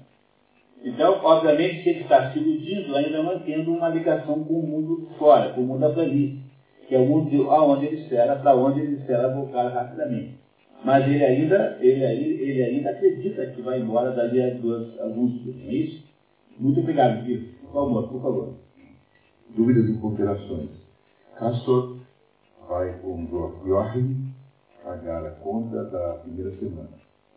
Então, 0.83 1.19
obviamente 1.23 1.83
que 1.83 1.89
ele 1.89 2.01
está 2.01 2.31
se 2.31 2.39
iludindo, 2.39 2.95
ainda 2.95 3.23
mantendo 3.23 3.73
uma 3.73 3.89
ligação 3.89 4.43
com 4.43 4.59
o 4.59 4.67
mundo 4.67 5.09
fora, 5.17 5.53
com 5.53 5.61
o 5.61 5.63
mundo 5.65 5.79
da 5.79 5.89
planície 5.89 6.45
que 6.87 6.95
é 6.95 6.99
o 6.99 7.05
mundo 7.05 7.49
aonde 7.51 7.87
ele 7.87 8.01
espera, 8.01 8.35
para 8.35 8.55
onde 8.55 8.79
ele 8.81 8.97
espera 8.97 9.33
voltar 9.33 9.69
rapidamente. 9.69 10.35
Mas 10.83 11.05
ele 11.07 11.23
ainda, 11.23 11.77
ele, 11.81 12.03
ele 12.03 12.63
ainda 12.63 12.91
acredita 12.91 13.45
que 13.47 13.61
vai 13.61 13.79
embora 13.79 14.11
dali 14.11 14.41
a 14.41 14.53
duas, 14.53 14.99
alguns 14.99 15.41
dias, 15.41 15.55
é 15.67 15.73
isso? 15.73 16.03
Muito 16.59 16.79
obrigado, 16.79 17.23
Vitor. 17.23 17.49
Por 17.61 17.73
favor, 17.73 18.07
por 18.07 18.21
favor. 18.21 18.53
Dúvidas 19.55 19.89
e 19.89 19.93
considerações. 19.99 20.69
Castor 21.37 21.97
vai 22.67 22.99
com 22.99 23.27
Joachim 23.65 24.33
pagar 24.83 25.25
a 25.25 25.31
conta 25.31 25.83
da 25.85 26.13
primeira 26.23 26.51
semana. 26.57 26.89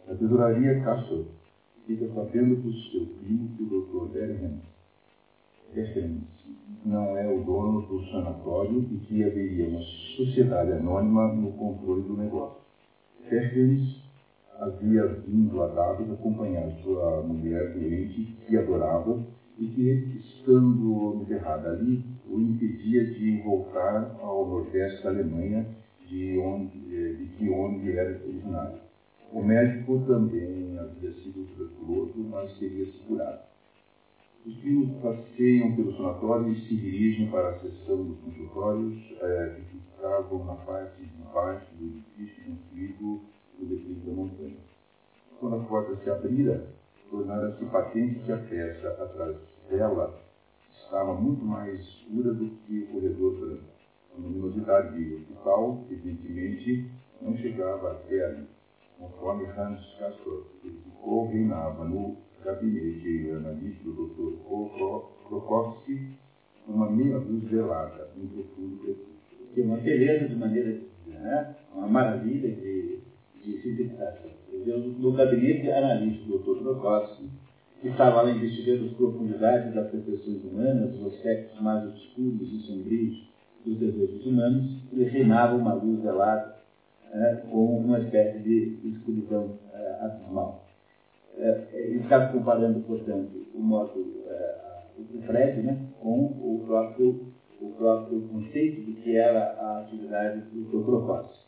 Na 0.07 0.15
tesouraria, 0.15 0.83
Castor 0.83 1.25
fica 1.87 2.09
sabendo 2.15 2.57
do 2.57 2.73
seu 2.73 3.07
primo 3.19 3.49
que 3.57 3.63
o 3.63 3.67
doutor 3.67 4.09
Derren 4.11 4.61
não 6.85 7.17
é 7.17 7.29
o 7.29 7.45
dono 7.45 7.83
do 7.83 8.03
sanatório 8.07 8.87
e 8.91 8.99
que 8.99 9.23
haveria 9.23 9.69
uma 9.69 9.83
sociedade 10.17 10.73
anônima 10.73 11.35
no 11.35 11.53
controle 11.53 12.03
do 12.03 12.17
negócio. 12.17 12.59
Fergens 13.29 14.03
havia 14.59 15.07
vindo 15.07 15.63
a 15.63 15.69
Dados 15.69 16.11
acompanhar 16.11 16.71
sua 16.83 17.23
mulher 17.23 17.75
doente 17.75 18.37
que 18.47 18.57
adorava 18.57 19.23
e 19.59 19.67
que, 19.67 19.91
estando 20.19 21.21
enterrada 21.23 21.71
ali, 21.71 22.05
o 22.31 22.41
impedia 22.41 23.05
de 23.05 23.41
voltar 23.43 24.17
ao 24.21 24.47
nordeste 24.47 25.03
da 25.03 25.11
Alemanha, 25.11 25.67
de, 26.07 26.39
onde, 26.39 26.79
de 27.17 27.27
que 27.37 27.51
onde 27.51 27.97
era 27.97 28.11
originário. 28.25 28.81
O 29.33 29.43
médico 29.43 30.03
também 30.07 30.79
havia 30.79 31.13
sido 31.13 31.47
tuberculoso, 31.49 32.19
mas 32.31 32.57
seria 32.59 32.87
segurado. 32.93 33.41
Os 34.47 34.57
primos 34.57 35.03
passeiam 35.03 35.77
pelo 35.77 35.95
sanatório 35.97 36.53
e 36.53 36.61
se 36.61 36.77
dirigem 36.77 37.31
para 37.31 37.51
a 37.51 37.59
seção 37.61 38.05
dos 38.05 38.19
consultórios 38.21 38.97
é, 39.21 39.57
que 39.57 39.79
ficavam 39.79 40.45
na 40.45 40.55
parte 40.55 41.03
de 41.03 41.23
baixo 41.35 41.67
do 41.77 41.87
edifício 41.87 42.45
construído 42.45 43.21
no 43.59 43.67
declive 43.67 44.07
da 44.07 44.13
montanha. 44.13 44.57
Quando 45.39 45.57
a 45.57 45.65
porta 45.65 45.97
se 45.97 46.09
abrira, 46.09 46.67
tornara-se 47.11 47.65
patente 47.67 48.21
que 48.21 48.33
a 48.33 48.39
peça 48.39 48.89
atrás 48.89 49.37
dela 49.69 50.28
estava 50.89 51.15
muito 51.15 51.45
mais 51.45 51.79
escura 51.81 52.33
do 52.33 52.49
que 52.67 52.81
o 52.81 52.87
corredor 52.87 53.39
branco. 53.39 53.65
A 54.17 54.21
luminosidade 54.21 54.97
de 54.97 55.15
hospital, 55.17 55.85
evidentemente, 55.91 56.91
não 57.21 57.37
chegava 57.37 57.93
até 57.93 58.25
ali, 58.25 58.47
conforme 58.99 59.45
Hans 59.49 59.81
Castor, 59.99 60.47
que 60.63 60.71
ficou 60.71 61.29
reinava 61.29 61.85
no 61.85 62.17
gabinete 62.43 63.31
analista 63.33 63.85
do 63.85 64.07
Dr. 64.09 65.29
Krokowski, 65.29 66.15
uma 66.67 66.91
meia 66.91 67.19
luz 67.19 67.45
velada, 67.45 68.11
um 68.17 68.27
profundo. 68.27 68.97
Que 69.53 69.61
é 69.61 69.65
uma 69.65 69.77
beleza 69.77 70.29
de 70.29 70.37
maneira, 70.37 70.81
né? 71.07 71.57
uma 71.75 71.87
maravilha 71.87 72.51
de, 72.51 73.01
de 73.45 73.61
civilização. 73.61 74.31
No 74.99 75.13
gabinete 75.13 75.71
analista 75.71 76.25
do 76.25 76.39
Dr. 76.39 76.63
Krokowski, 76.63 77.31
que 77.81 77.89
estava 77.89 78.23
lá 78.23 78.31
investigando 78.31 78.87
as 78.87 78.93
profundidades 78.93 79.75
das 79.75 79.91
percepções 79.91 80.43
humanas, 80.45 80.95
os 80.95 81.15
aspectos 81.15 81.61
mais 81.61 81.85
obscuros 81.85 82.53
e 82.53 82.61
sombrios 82.67 83.29
dos 83.65 83.79
desejos 83.79 84.27
humanos, 84.27 84.83
ele 84.93 85.05
reinava 85.05 85.57
uma 85.57 85.75
luz 85.75 86.03
velada, 86.03 86.57
né, 87.13 87.43
com 87.51 87.79
uma 87.79 88.01
espécie 88.01 88.39
de 88.41 88.81
escuridão 88.85 89.59
é, 89.73 89.99
abismal. 90.05 90.65
É, 91.37 91.69
ele 91.73 92.01
está 92.01 92.29
comparando, 92.29 92.81
portanto, 92.81 93.47
o 93.55 93.61
modo, 93.61 94.25
é, 94.27 94.59
o 94.99 95.23
Fred, 95.23 95.63
né, 95.63 95.87
com 96.01 96.27
o 96.27 96.65
próprio, 96.67 97.33
o 97.61 97.71
próprio 97.71 98.23
conceito 98.23 98.91
do 98.91 98.97
que 98.97 99.17
era 99.17 99.53
a 99.53 99.81
atividade 99.83 100.41
do 100.51 100.83
Procópio. 100.85 101.48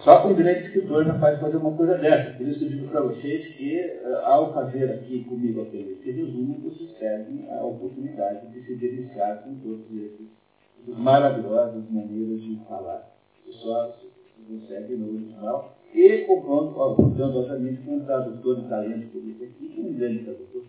Só 0.00 0.20
que 0.20 0.28
um 0.28 0.34
grande 0.34 0.66
escritor 0.66 1.06
não 1.06 1.18
faz 1.18 1.40
fazer 1.40 1.56
uma 1.56 1.76
coisa 1.76 1.96
dessa. 1.96 2.36
Por 2.36 2.46
isso 2.46 2.64
eu 2.64 2.68
digo 2.68 2.88
para 2.88 3.00
vocês 3.00 3.54
que, 3.56 3.78
é, 3.78 4.20
ao 4.24 4.52
fazer 4.52 4.90
aqui 4.90 5.24
comigo 5.24 5.62
aquele 5.62 5.98
resumo, 6.04 6.60
vocês 6.60 6.90
perdem 6.98 7.50
a 7.50 7.64
oportunidade 7.64 8.48
de 8.48 8.62
se 8.66 8.74
deliciar 8.74 9.42
com 9.42 9.54
todos 9.56 9.86
esses 9.90 10.28
maravilhosas 10.86 11.90
maneiras 11.90 12.42
de 12.42 12.60
falar. 12.68 13.14
Que 13.44 13.52
só 13.52 13.92
se 13.92 14.42
consegue 14.46 14.94
no 14.96 15.14
original 15.14 15.74
e 15.94 16.24
contando, 16.26 17.38
obviamente, 17.38 17.82
com 17.82 17.96
um 17.96 18.04
tradutor 18.04 18.60
de 18.60 18.68
talento 18.68 19.12
por 19.12 19.24
isso 19.24 19.44
aqui, 19.44 19.74
um 19.78 19.94
grande 19.94 20.24
tradutor, 20.24 20.64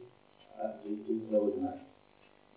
tá? 0.55 0.75
extraordinário. 0.85 1.81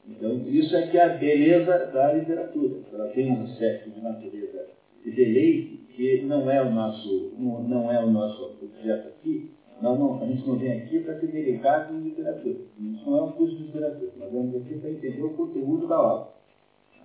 Então, 0.06 0.42
isso 0.46 0.76
é 0.76 0.86
que 0.86 0.96
é 0.96 1.04
a 1.04 1.16
beleza 1.16 1.86
da 1.92 2.12
literatura. 2.12 2.80
Ela 2.92 3.08
tem 3.08 3.30
um 3.30 3.42
aspecto 3.42 3.90
de 3.90 4.00
natureza 4.00 4.66
de 5.10 5.78
que 5.94 6.22
não 6.22 6.50
é 6.50 6.62
o 6.62 6.70
nosso, 6.70 7.32
não, 7.38 7.62
não 7.62 7.92
é 7.92 8.04
o 8.04 8.10
nosso 8.10 8.58
objeto 8.62 9.08
aqui. 9.08 9.50
Não, 9.80 9.96
não, 9.96 10.22
a 10.22 10.26
gente 10.26 10.46
não 10.46 10.56
vem 10.56 10.72
aqui 10.72 11.00
para 11.00 11.20
se 11.20 11.26
dedicar 11.26 11.88
com 11.88 12.00
literatura. 12.00 12.56
Isso 12.80 13.08
não 13.08 13.18
é 13.18 13.22
um 13.22 13.32
curso 13.32 13.56
de 13.56 13.64
literatura. 13.64 14.12
Nós 14.16 14.32
vamos 14.32 14.56
aqui 14.56 14.78
para 14.78 14.90
entender 14.90 15.22
o 15.22 15.34
conteúdo 15.34 15.86
da 15.86 15.96
aula. 15.96 16.34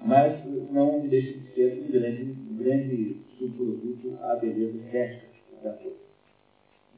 Mas 0.04 0.44
não 0.72 1.00
deixa 1.02 1.38
de 1.38 1.54
ser 1.54 1.84
um 1.84 1.92
grande, 1.92 2.36
um 2.52 2.58
grande 2.58 3.18
subproduto 3.38 4.18
à 4.22 4.36
beleza 4.36 4.78
estética 4.78 5.34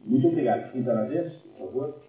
muito 0.06 0.28
obrigado. 0.28 0.76
Está 0.76 0.94
na 0.94 1.06
vez, 1.06 1.34
por 1.34 1.68
favor? 1.68 2.02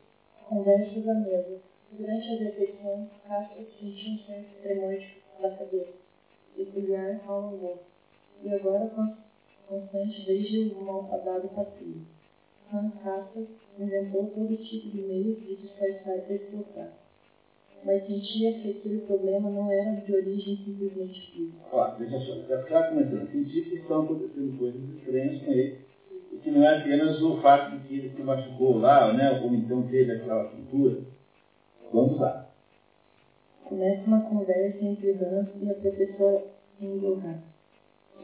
Conversas 0.49 1.09
à 1.09 1.15
mesa. 1.15 1.61
Durante 1.93 2.31
as 2.31 2.41
refeições, 2.41 3.09
Castro 3.27 3.67
sentiu 3.79 4.13
um 4.13 4.19
certo 4.19 4.63
tremor 4.63 4.99
da 5.41 5.51
cabeça. 5.51 5.93
Peculiar 6.55 7.21
alongou. 7.27 7.83
E 8.43 8.55
agora, 8.55 8.91
constante 9.69 10.27
desde 10.27 10.75
o 10.75 10.85
malfadado. 10.85 11.51
Hans 12.73 12.95
Castro 13.03 13.47
inventou 13.79 14.27
todo 14.35 14.57
tipo 14.57 14.91
de 14.91 15.03
meios 15.03 15.41
de 15.41 15.57
disfarçar 15.57 16.19
e 16.19 16.39
deslocar. 16.39 16.93
Mas 17.85 18.07
sentia 18.07 18.61
que 18.61 18.71
aquele 18.71 19.01
problema 19.03 19.49
não 19.51 19.71
era 19.71 20.01
de 20.01 20.13
origem 20.13 20.57
simplesmente 20.65 21.31
física. 21.31 21.59
Ó, 21.73 21.95
veja 21.95 22.19
só, 22.19 22.35
já 22.49 22.63
ficava 22.63 22.89
começando 22.89 23.23
a 23.23 23.31
sentir 23.31 23.65
que 23.65 23.77
estão 23.77 24.03
acontecendo 24.03 24.59
coisas 24.59 24.83
estranhas 24.97 25.43
com 25.45 25.53
ele 25.53 25.87
que 26.43 26.51
não 26.51 26.63
é 26.63 26.79
apenas 26.79 27.21
o 27.23 27.41
fato 27.41 27.77
de 27.77 27.89
que 27.89 27.99
ele 27.99 28.11
se 28.11 28.23
machucou 28.23 28.79
lá, 28.79 29.13
né, 29.13 29.41
ou 29.43 29.55
então 29.55 29.87
teve 29.89 30.13
aquela 30.13 30.45
pintura. 30.45 31.01
Vamos 31.93 32.21
lá. 32.21 32.49
Começa 33.65 34.07
uma 34.07 34.21
conversa 34.21 34.85
entre 34.85 35.13
Hans 35.13 35.49
e 35.61 35.71
a 35.71 35.75
professora 35.75 36.45
Engelhardt 36.81 37.56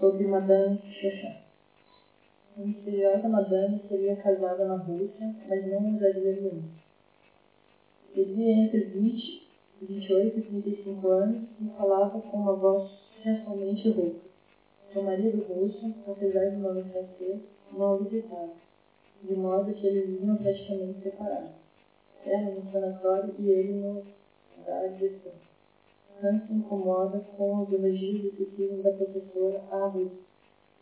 sobre 0.03 0.27
Madame 0.27 0.81
Chochin. 1.01 1.37
A 2.59 2.61
misteriosa 2.61 3.29
Madame 3.29 3.81
seria 3.89 4.17
casada 4.17 4.65
na 4.65 4.75
Rússia, 4.75 5.33
mas 5.49 5.65
não 5.69 5.95
usaria 5.95 6.35
violência. 6.35 6.83
Teria 8.13 8.65
entre 8.65 8.81
20, 8.81 9.49
28 9.81 10.39
e 10.41 10.43
35 10.43 11.09
anos 11.09 11.49
e 11.61 11.69
falava 11.79 12.21
com 12.21 12.37
uma 12.37 12.55
voz 12.55 12.91
sensualmente 13.23 13.91
rouca. 13.91 14.27
Seu 14.93 15.05
marido 15.05 15.41
russo, 15.45 15.95
apesar 16.05 16.51
de 16.51 16.57
nome 16.57 16.83
francês, 16.83 17.41
não 17.73 17.95
o 17.95 17.99
visitava, 17.99 18.55
de 19.23 19.35
modo 19.37 19.73
que 19.73 19.87
eles 19.87 20.09
viviam 20.09 20.35
praticamente 20.35 21.01
separados. 21.01 21.53
Ela 22.27 22.51
no 22.51 22.73
sanatório 22.73 23.33
e 23.39 23.49
ele 23.49 23.75
no 23.75 24.05
da 24.67 24.85
direção. 24.89 25.52
Hans 26.21 26.47
se 26.47 26.53
incomoda 26.53 27.21
com 27.37 27.63
os 27.63 27.73
elogios 27.73 28.33
excessivos 28.33 28.83
da 28.83 28.93
professora 28.93 29.63
a 29.71 29.87
Ruth, 29.87 30.13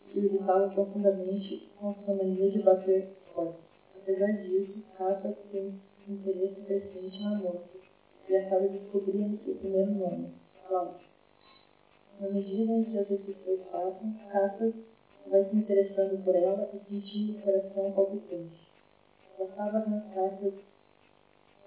que 0.07 0.19
o 0.19 0.25
irritava 0.25 0.69
profundamente 0.69 1.69
com 1.79 1.93
sua 1.93 2.15
mania 2.15 2.49
de 2.49 2.63
bater 2.63 3.09
forte. 3.33 3.59
Apesar 3.95 4.31
disso, 4.41 4.83
Cássia 4.97 5.37
tem 5.51 5.79
interesse 6.07 6.61
crescente 6.61 7.23
na 7.23 7.35
moça 7.39 7.69
e 8.27 8.35
acaba 8.35 8.67
descobrindo 8.67 9.37
seu 9.43 9.55
primeiro 9.55 9.91
nome, 9.91 10.33
Cláudio. 10.67 11.07
Na 12.19 12.29
medida 12.29 12.73
em 12.73 12.83
que 12.83 12.97
as 12.97 13.07
pessoas 13.07 13.61
passam, 13.71 14.15
Cássia 14.31 14.73
vai 15.27 15.43
se 15.45 15.55
interessando 15.55 16.23
por 16.23 16.35
ela 16.35 16.69
e 16.73 16.79
sentindo 16.89 17.37
o 17.37 17.41
coração 17.41 17.91
palpitante. 17.91 18.71
Passava 19.37 19.79
nas 19.87 20.13
Cássias, 20.13 20.53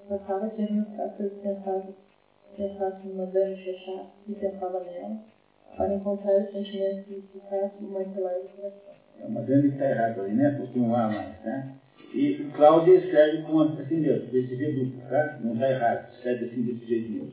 passava 0.08 0.50
que 0.50 0.72
nas 0.72 0.96
Cássias 0.96 1.32
pensava, 1.42 1.94
pensasse 2.56 3.06
em 3.06 3.14
Madame 3.14 3.56
Chachá 3.56 4.06
e 4.28 4.34
pensava 4.34 4.80
nela, 4.80 5.18
para 5.76 5.94
encontrar 5.94 6.42
os 6.42 6.50
sentimentos 6.50 7.04
que 7.04 7.22
ficassem 7.32 7.88
mais 7.88 8.08
leve 8.16 8.42
do 8.42 8.48
coração. 8.56 8.94
É 9.20 9.26
uma 9.26 9.42
grande 9.42 9.68
está 9.68 9.90
errado 9.90 10.22
aí, 10.22 10.34
né? 10.34 10.56
Porque 10.58 10.78
um 10.78 10.94
A 10.94 11.08
mais, 11.08 11.44
né? 11.44 11.74
E 12.12 12.50
Cláudia 12.54 12.94
escreve 12.94 13.42
com 13.42 13.60
assim 13.60 13.96
mesmo, 13.96 14.30
desse 14.30 14.56
jeito, 14.56 15.08
tá? 15.08 15.38
Não 15.42 15.54
está 15.54 15.70
errado, 15.70 16.12
escreve 16.12 16.44
assim 16.46 16.62
desse 16.62 16.86
jeito 16.86 17.10
mesmo. 17.10 17.32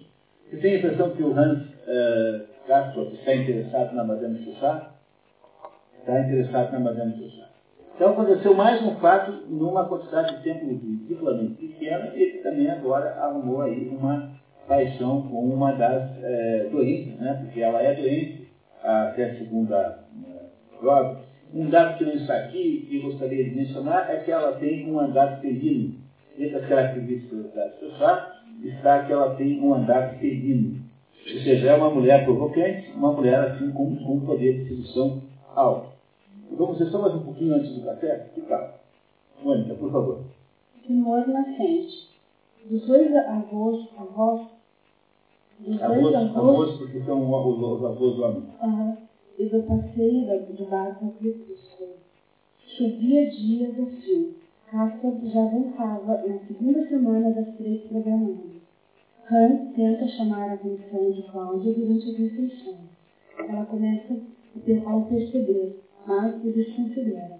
Você 0.49 0.57
tem 0.57 0.73
a 0.73 0.77
impressão 0.79 1.11
que 1.11 1.23
o 1.23 1.37
Hans 1.37 1.61
uh, 1.61 2.47
está 2.63 3.35
interessado 3.35 3.95
na 3.95 4.03
Madame 4.03 4.43
Chaussat? 4.43 4.91
Está 5.99 6.19
interessado 6.19 6.71
na 6.73 6.79
Madame 6.79 7.17
Chaussat. 7.17 7.51
Então 7.95 8.11
aconteceu 8.13 8.55
mais 8.55 8.81
um 8.81 8.95
fato 8.95 9.31
numa 9.47 9.87
quantidade 9.87 10.37
de 10.37 10.43
tempo 10.43 10.65
ridiculamente 10.65 11.53
pequena, 11.53 12.11
ele 12.15 12.39
também 12.39 12.69
agora 12.69 13.11
arrumou 13.21 13.61
aí 13.61 13.87
uma 13.89 14.40
paixão 14.67 15.23
com 15.23 15.39
uma 15.39 15.73
das 15.73 16.11
é, 16.23 16.69
né? 17.19 17.39
porque 17.41 17.61
ela 17.61 17.81
é 17.81 17.93
doente, 17.93 18.47
até 18.83 19.35
segunda 19.35 19.99
é, 20.25 20.77
prova. 20.79 21.19
Um 21.53 21.69
dado 21.69 21.97
que 21.97 22.05
não 22.05 22.13
está 22.13 22.35
aqui, 22.35 22.87
que 22.89 22.99
gostaria 22.99 23.43
de 23.43 23.55
mencionar, 23.55 24.09
é 24.09 24.17
que 24.17 24.31
ela 24.31 24.53
tem 24.53 24.89
um 24.89 24.99
andar 24.99 25.39
felino. 25.41 25.95
Entre 26.37 26.55
as 26.55 26.65
características 26.65 27.53
da 27.53 27.69
Xuxá, 27.71 28.41
está 28.63 29.03
que 29.03 29.11
ela 29.11 29.35
tem 29.35 29.59
um 29.59 29.73
andar 29.73 30.15
felino. 30.15 30.79
Ou 31.23 31.39
seja, 31.41 31.67
é 31.67 31.73
uma 31.75 31.89
mulher 31.89 32.23
provocante, 32.23 32.89
uma 32.95 33.11
mulher 33.11 33.39
assim 33.39 33.71
com, 33.71 33.95
com 33.97 34.13
um 34.13 34.25
poder 34.25 34.63
de 34.63 34.69
sedução 34.69 35.21
alto. 35.53 35.91
Vamos 36.51 36.79
ver 36.79 36.85
só 36.85 36.99
mais 36.99 37.15
um 37.15 37.23
pouquinho 37.23 37.55
antes 37.55 37.73
do 37.75 37.85
café? 37.85 38.27
Que 38.33 38.41
tal? 38.41 38.79
Mônica, 39.43 39.73
por 39.75 39.91
favor. 39.91 40.19
Timor 40.85 41.27
nascente. 41.27 42.10
Dos 42.69 42.85
dois 42.85 43.15
avós, 43.15 43.87
avós 43.97 44.47
dos 45.59 45.81
avós, 45.81 46.01
dois 46.01 46.15
avós, 46.15 46.77
porque 46.77 46.99
são 47.01 47.21
os, 47.21 47.85
avós 47.85 48.19
homem. 48.19 48.43
Uhum. 48.63 48.97
E 49.37 49.45
do 49.45 49.63
passeio 49.63 50.53
de 50.53 50.63
barco 50.65 51.05
ao 51.05 51.11
crepúsculo. 51.11 51.89
Chovia 52.77 53.29
dia 53.29 53.71
do 53.71 53.85
frio. 53.85 54.35
Casper 54.71 55.13
já 55.25 55.43
avançava 55.43 56.25
na 56.25 56.39
segunda 56.47 56.87
semana 56.87 57.31
das 57.31 57.55
três 57.57 57.81
programadas. 57.83 58.61
Hans 59.29 59.73
tenta 59.75 60.07
chamar 60.07 60.49
a 60.49 60.53
atenção 60.53 61.11
de 61.11 61.23
Cláudia 61.23 61.73
durante 61.73 62.09
as 62.09 62.17
refeições. 62.17 62.89
Ela 63.37 63.65
começa 63.65 64.13
a 64.13 64.99
perceber, 65.01 65.79
mas 66.07 66.35
o 66.43 66.51
desconsidera. 66.51 67.39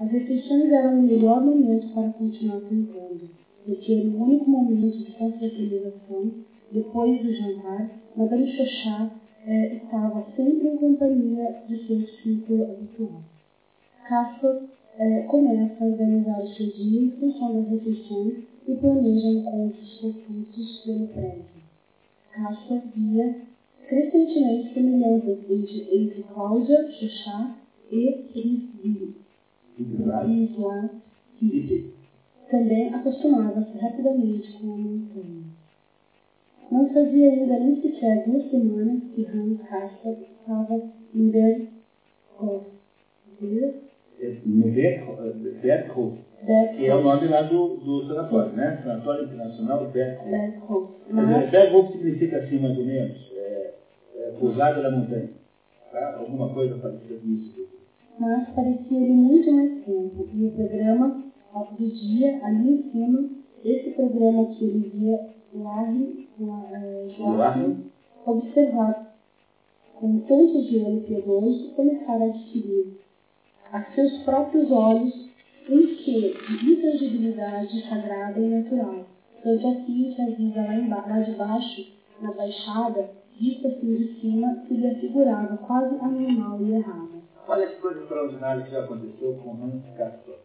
As 0.00 0.10
refeições 0.10 0.72
eram 0.72 0.98
o 0.98 1.02
melhor 1.02 1.42
momento 1.42 1.92
para 1.94 2.10
continuar 2.10 2.60
tentando, 2.62 3.30
o 3.66 4.22
único 4.22 4.50
momento 4.50 4.98
de 4.98 5.12
confraternização 5.12 6.32
depois 6.72 7.22
do 7.22 7.32
jantar, 7.32 7.90
Madame 8.16 8.50
Chachá 8.50 9.10
eh, 9.46 9.76
estava 9.76 10.24
sempre 10.34 10.68
em 10.68 10.76
companhia 10.78 11.62
de 11.68 11.86
seu 11.86 12.00
círculo 12.00 12.64
habitual. 12.64 13.22
Casper 14.08 14.62
eh, 14.98 15.22
começa 15.28 15.84
a 15.84 15.86
organizar 15.86 16.42
o 16.42 16.48
seu 16.48 16.66
dia 16.72 17.02
em 17.02 17.10
função 17.12 17.54
das 17.54 17.68
refeições 17.70 18.44
e 18.66 18.74
planeja 18.74 19.28
encontros 19.28 20.00
fortuitos 20.00 20.78
pelo 20.84 21.06
prédio. 21.08 21.44
Casper 22.32 22.82
via 22.96 23.36
crescentemente 23.86 24.74
semelhanças 24.74 25.38
entre, 25.50 25.96
entre 25.96 26.22
Cláudia, 26.22 26.90
Chachá 26.90 27.56
e 27.90 28.26
Risli. 28.32 29.14
Isla, 29.78 30.90
também 32.52 32.94
acostumava-se 32.94 33.78
rapidamente 33.78 34.52
com 34.52 34.74
a 34.74 34.76
montanha. 34.76 35.42
Não 36.70 36.92
fazia 36.92 37.30
ainda 37.30 37.58
nem 37.58 37.80
sequer 37.80 38.24
duas 38.26 38.50
semanas 38.50 39.02
que 39.14 39.24
Hans 39.24 39.58
Casper 39.62 40.16
estava 40.38 40.82
em 41.14 41.28
Berghof. 41.30 42.66
Berghof, 45.62 46.18
que 46.76 46.86
é 46.86 46.94
o 46.94 47.02
nome 47.02 47.26
lá 47.26 47.42
do, 47.42 47.76
do 47.76 48.06
sanatório, 48.06 48.52
né? 48.52 48.80
Sanatório 48.82 49.24
Internacional 49.24 49.86
Berghof. 49.86 50.30
Berghof. 50.30 50.90
Mas... 51.10 51.50
Berghof 51.50 51.92
significa 51.92 52.36
assim, 52.36 52.58
mais 52.58 52.76
ou 52.76 52.84
menos, 52.84 53.32
é, 53.34 53.74
é, 54.16 54.30
pousada 54.38 54.82
na 54.82 54.90
montanha. 54.90 55.30
Tá? 55.90 56.16
Alguma 56.18 56.52
coisa 56.52 56.76
parecida 56.76 57.18
com 57.18 57.28
isso. 57.28 57.66
Mas 58.18 58.50
parecia-lhe 58.50 59.10
muito 59.10 59.50
mais 59.52 59.84
tempo. 59.84 60.28
E 60.34 60.46
o 60.46 60.50
programa 60.50 61.31
dia, 61.78 62.44
ali 62.44 62.72
em 62.72 62.90
cima, 62.90 63.30
esse 63.64 63.90
programa 63.90 64.46
que 64.54 64.64
ele 64.64 64.90
via 64.94 65.30
Larry, 65.54 66.28
Larry 66.40 67.92
observar 68.26 69.16
com 69.94 70.18
tanto 70.20 70.62
gelo 70.62 71.00
piedoso 71.02 71.70
começara 71.74 72.24
a 72.24 72.26
adquirir 72.28 72.98
a 73.72 73.82
seus 73.94 74.18
próprios 74.24 74.70
olhos 74.70 75.30
um 75.68 75.96
quê 75.96 76.34
de 76.48 76.72
intangibilidade 76.72 77.88
sagrada 77.88 78.40
e 78.40 78.48
natural. 78.48 79.06
Tanto 79.42 79.68
assim 79.68 80.12
que 80.14 80.22
a 80.22 80.26
vida 80.26 80.60
lá, 80.60 81.06
lá 81.06 81.20
de 81.20 81.32
baixo, 81.32 81.92
na 82.20 82.32
baixada, 82.32 83.10
vista 83.38 83.68
assim 83.68 83.96
de 83.96 84.20
cima, 84.20 84.62
se 84.66 84.74
lhe 84.74 84.86
afigurava 84.86 85.56
quase 85.58 85.94
anormal 85.96 86.60
e 86.62 86.72
errada. 86.72 87.22
Olha 87.48 87.66
que 87.66 87.80
coisa 87.80 88.00
extraordinária 88.00 88.64
que 88.64 88.70
já 88.70 88.84
aconteceu 88.84 89.34
com 89.34 89.50
Hans 89.50 89.82
Castor. 89.96 90.36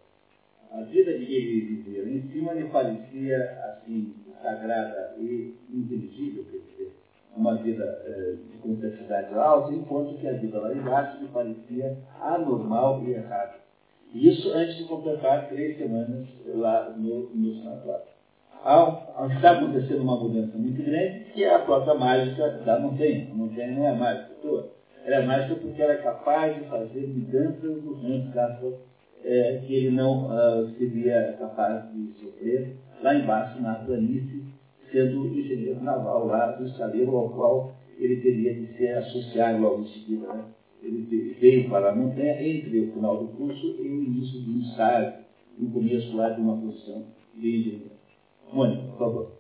A 0.71 0.81
vida 0.81 1.13
que 1.13 1.33
ele 1.33 1.61
vivia 1.61 2.03
em 2.03 2.21
cima 2.29 2.53
lhe 2.53 2.65
parecia 2.65 3.37
assim 3.65 4.13
sagrada 4.41 5.15
e 5.17 5.55
inteligível, 5.69 6.45
quer 6.45 6.57
dizer, 6.57 6.93
uma 7.35 7.55
vida 7.55 7.83
eh, 8.05 8.35
de 8.51 8.57
complexidade 8.57 9.33
alta, 9.33 9.73
enquanto 9.73 10.17
que 10.17 10.27
a 10.27 10.33
vida 10.33 10.59
lá 10.59 10.73
embaixo 10.73 11.21
lhe 11.21 11.27
parecia 11.29 11.97
anormal 12.21 13.03
e 13.03 13.11
errada. 13.11 13.55
Isso 14.13 14.51
antes 14.53 14.77
de 14.77 14.85
completar 14.85 15.49
três 15.49 15.77
semanas 15.77 16.27
lá 16.45 16.89
no, 16.97 17.29
no 17.29 17.55
sanatório. 17.61 18.05
Ao, 18.63 19.29
está 19.29 19.51
acontecendo 19.51 20.01
uma 20.01 20.17
mudança 20.17 20.57
muito 20.57 20.81
grande, 20.83 21.25
que 21.33 21.43
é 21.43 21.53
a 21.53 21.59
própria 21.59 21.93
mágica 21.93 22.49
da 22.65 22.79
montanha. 22.79 23.27
A 23.31 23.35
montanha 23.35 23.71
não 23.71 23.87
é 23.87 23.93
mágica 23.93 24.33
toda. 24.41 24.69
Ela 25.05 25.15
é 25.17 25.25
mágica 25.25 25.55
porque 25.55 25.81
ela 25.81 25.93
é 25.93 25.97
capaz 25.97 26.55
de 26.55 26.65
fazer 26.65 27.07
mudanças 27.07 27.83
no 27.83 28.31
Casper 28.33 28.73
é, 29.23 29.61
que 29.65 29.73
ele 29.73 29.91
não 29.91 30.27
uh, 30.27 30.67
seria 30.77 31.35
capaz 31.39 31.91
de 31.93 32.13
sofrer 32.19 32.77
lá 33.01 33.15
embaixo 33.15 33.61
na 33.61 33.75
planície, 33.75 34.43
sendo 34.91 35.27
engenheiro 35.27 35.83
naval 35.83 36.27
lá 36.27 36.51
do 36.51 36.65
estaleiro 36.65 37.15
ao 37.15 37.29
qual 37.29 37.75
ele 37.97 38.21
teria 38.21 38.53
de 38.53 38.67
se 38.77 38.87
associar 38.87 39.59
logo 39.59 39.83
em 39.83 39.87
seguida. 39.87 40.33
Né? 40.33 40.45
Ele 40.81 41.35
veio 41.39 41.69
para 41.69 41.91
a 41.91 41.95
montanha 41.95 42.41
entre 42.41 42.79
o 42.79 42.93
final 42.93 43.17
do 43.17 43.27
curso 43.35 43.65
e 43.79 43.87
o 43.87 44.03
início 44.03 44.41
do 44.41 44.51
ensaio, 44.51 45.13
no 45.57 45.71
começo 45.71 46.15
lá 46.15 46.29
de 46.29 46.41
uma 46.41 46.57
posição 46.57 47.03
de 47.35 47.57
engenheiro. 47.57 47.91
Mônica, 48.53 48.83
por 48.83 48.97
favor. 48.97 49.31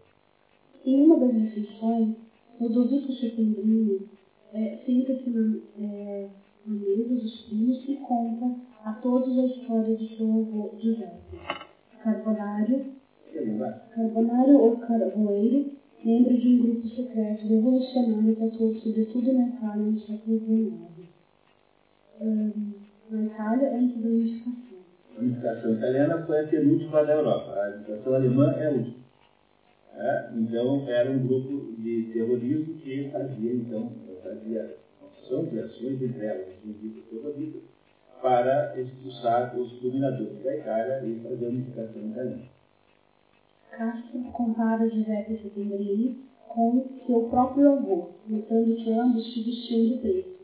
Em 0.83 1.03
uma 1.03 1.19
das 1.19 1.33
refeições, 1.33 2.15
Ludovico 2.59 3.11
Setembrini 3.13 4.07
é, 4.53 4.77
senta-se 4.85 5.29
na, 5.29 5.59
é, 5.79 6.27
na 6.65 6.73
mesa 6.73 7.15
dos 7.15 7.41
primos 7.43 7.87
e 7.87 7.95
conta 7.97 8.55
a 8.87 8.93
todos 9.01 9.37
a 9.37 9.45
história 9.47 9.97
de 9.97 10.15
seu 10.15 10.25
avô 10.27 10.73
Giuseppe. 10.79 11.37
Carbonário, 12.01 12.85
Carbonário 13.93 14.57
ou 14.59 14.77
Carvoeiro, 14.77 15.71
membro 16.05 16.37
de 16.37 16.47
um 16.47 16.59
grupo 16.59 16.87
secreto 16.87 17.47
revolucionário 17.47 18.33
que 18.33 18.43
atuou 18.45 18.73
sobretudo 18.75 19.33
na 19.33 19.49
Itália 19.49 19.83
no 19.83 19.99
século 19.99 20.39
XIX. 20.39 20.73
Um, 22.21 22.73
na 23.11 23.23
Itália, 23.25 23.75
antes 23.75 24.01
da 24.01 24.07
unificação. 24.07 24.77
A 25.17 25.19
unificação 25.19 25.73
italiana 25.73 26.25
foi 26.25 26.39
a 26.39 26.47
penúltima 26.47 27.03
da 27.03 27.13
Europa. 27.13 27.59
A 27.59 27.75
unificação 27.75 28.13
alemã 28.15 28.51
é 28.53 28.67
a 28.67 28.71
última. 28.71 28.97
É? 29.95 30.29
Então, 30.33 30.87
era 30.87 31.11
um 31.11 31.27
grupo 31.27 31.73
de 31.77 32.09
terrorismo 32.13 32.75
que 32.75 33.09
fazia, 33.11 33.53
então, 33.53 33.91
fazia 34.23 34.77
opções 35.01 35.51
e 35.51 35.59
ações 35.59 36.01
entre 36.01 36.25
elas, 36.25 36.47
um 36.63 36.71
grupo 36.71 37.01
terrorista, 37.09 37.59
para 38.21 38.79
expulsar 38.79 39.57
os 39.57 39.79
dominadores 39.81 40.43
da 40.43 40.55
Itália 40.55 41.03
e 41.05 41.19
fazer 41.21 41.45
a 41.45 41.49
unificação 41.49 42.01
italiana. 42.01 42.43
Castro 43.71 44.19
compara 44.31 44.89
Giuseppe 44.89 45.37
Settembrini 45.37 46.25
com 46.47 46.83
seu 47.05 47.23
próprio 47.29 47.73
avô, 47.73 48.09
notando 48.27 48.75
que 48.75 48.91
ambos 48.91 49.33
se 49.33 49.43
vestiam 49.43 49.85
de 49.85 49.97
preto. 49.99 50.37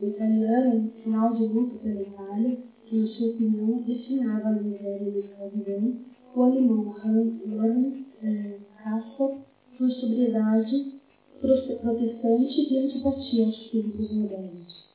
O 0.00 0.06
italiano, 0.06 0.90
sinal 1.02 1.34
de 1.34 1.46
luto 1.46 1.78
pela 1.78 2.02
Itália, 2.02 2.58
que 2.86 2.96
na 2.96 3.06
sua 3.06 3.28
opinião 3.28 3.82
destinava 3.82 4.48
a 4.48 4.52
miséria 4.52 5.08
e 5.08 5.16
a 5.16 5.20
escravidão, 5.20 5.94
o 6.34 6.42
alemão 6.42 6.96
Hans 7.04 8.06
eh, 8.22 8.58
Castor, 8.82 9.38
por 9.78 9.90
sobriedade 9.92 11.00
protestante 11.40 12.74
e 12.74 12.78
antipatia 12.78 13.46
aos 13.46 13.56
espíritos 13.56 14.12
modernos. 14.12 14.89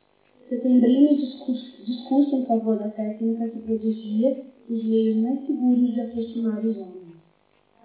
Setembrino 0.47 1.17
discurso 1.17 2.35
em 2.35 2.45
favor 2.45 2.77
da 2.77 2.89
técnica 2.89 3.49
que 3.49 3.57
produzia 3.57 4.45
os 4.69 4.85
meios 4.85 5.17
mais 5.17 5.43
seguros 5.47 5.91
de 5.91 5.99
aproximar 5.99 6.63
os 6.63 6.77
homens. 6.77 7.15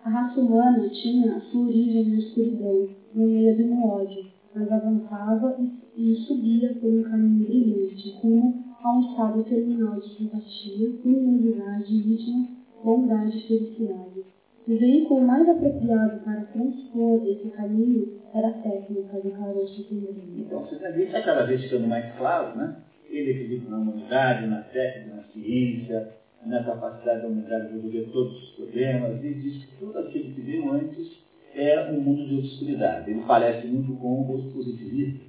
A 0.05 0.11
raça 0.11 0.39
humana 0.39 0.87
tinha 0.91 1.37
a 1.37 1.41
sua 1.41 1.63
origem 1.63 2.11
na 2.11 2.19
escuridão, 2.19 2.87
no 3.15 3.27
meio 3.29 3.57
do 3.57 3.83
ódio, 3.83 4.27
mas 4.55 4.71
avançava 4.71 5.57
e, 5.97 6.13
e 6.13 6.15
subia 6.17 6.75
por 6.75 6.91
um 6.91 7.03
caminho 7.03 7.47
brilhante, 7.47 8.19
rumo 8.21 8.63
a 8.83 8.95
um 8.95 9.01
estado 9.01 9.43
terminal 9.45 9.99
de 9.99 10.17
simpatia, 10.17 10.91
luminosidade 11.03 11.95
íntima, 11.95 12.47
bondade 12.85 13.39
e 13.39 13.49
felicidade. 13.49 14.25
O 14.69 14.79
veículo 14.79 15.23
mais 15.23 15.49
apropriado 15.49 16.21
para 16.21 16.43
transpor 16.45 17.27
esse 17.27 17.51
caminho 17.51 18.21
era 18.35 18.49
a 18.49 18.53
técnica 18.53 19.21
do 19.21 19.31
caroço 19.31 19.89
feminino. 19.89 20.45
Então, 20.47 20.61
você 20.61 20.77
já 20.77 20.91
está 20.91 21.23
cada 21.23 21.45
vez 21.45 21.63
ficando 21.63 21.87
mais 21.89 22.15
claro, 22.17 22.57
né? 22.57 22.77
Ele 23.09 23.33
acredita 23.33 23.71
na 23.71 23.79
humanidade, 23.79 24.47
na 24.47 24.63
técnica, 24.63 25.17
na 25.17 25.23
ciência, 25.25 26.13
na 26.47 26.63
capacidade 26.63 27.23
da 27.23 27.29
humanidade 27.29 27.69
de 27.69 27.75
resolver 27.75 28.13
todos 28.13 28.43
os 28.43 28.51
problemas, 28.57 29.25
e 29.25 29.35
diz 29.35 29.65
que 29.65 29.77
tudo 29.79 29.99
aquilo 29.99 30.35
que 30.35 30.41
veio 30.41 30.73
antes 30.73 31.21
é 31.55 31.91
um 31.91 32.01
mundo 32.01 32.27
de 32.27 32.39
obscuridade. 32.39 33.11
Ele 33.11 33.25
parece 33.27 33.67
muito 33.67 33.93
com 33.97 34.33
os 34.33 34.53
positivistas. 34.53 35.27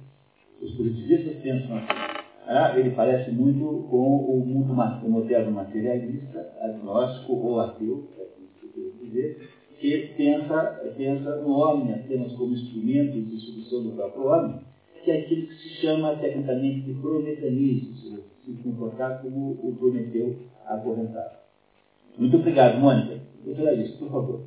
Os 0.60 0.74
positivistas 0.76 1.36
pensam 1.42 1.76
assim. 1.78 2.22
Ah, 2.46 2.78
ele 2.78 2.90
parece 2.90 3.30
muito 3.30 3.86
com 3.88 4.16
o 4.16 4.44
mundo 4.44 4.74
moderno 5.08 5.52
materialista, 5.52 6.52
agnóstico 6.60 7.32
ou 7.34 7.60
ateu, 7.60 8.08
é 8.18 8.22
isso 8.42 8.72
que 8.72 8.80
eu 8.80 8.92
dizer, 9.12 9.48
que 9.78 10.14
pensa, 10.16 10.80
pensa 10.96 11.36
no 11.36 11.50
homem 11.58 11.94
apenas 11.94 12.32
como 12.32 12.54
instrumento 12.54 13.20
de 13.20 13.40
solução 13.40 13.82
do 13.82 13.96
próprio 13.96 14.26
homem, 14.26 14.60
que 15.04 15.10
é 15.10 15.20
aquilo 15.20 15.48
que 15.48 15.54
se 15.54 15.68
chama 15.80 16.16
tecnicamente 16.16 16.82
de 16.82 16.94
prometanismo, 16.94 18.22
se 18.44 18.52
comportar 18.62 19.20
como 19.22 19.52
o 19.62 19.76
Prometeu 19.76 20.36
acorrentado. 20.66 21.36
Muito 22.16 22.36
obrigado, 22.36 22.78
Mônica. 22.78 23.20
Doutora 23.44 23.70
Alice, 23.70 23.96
por 23.98 24.10
favor. 24.10 24.40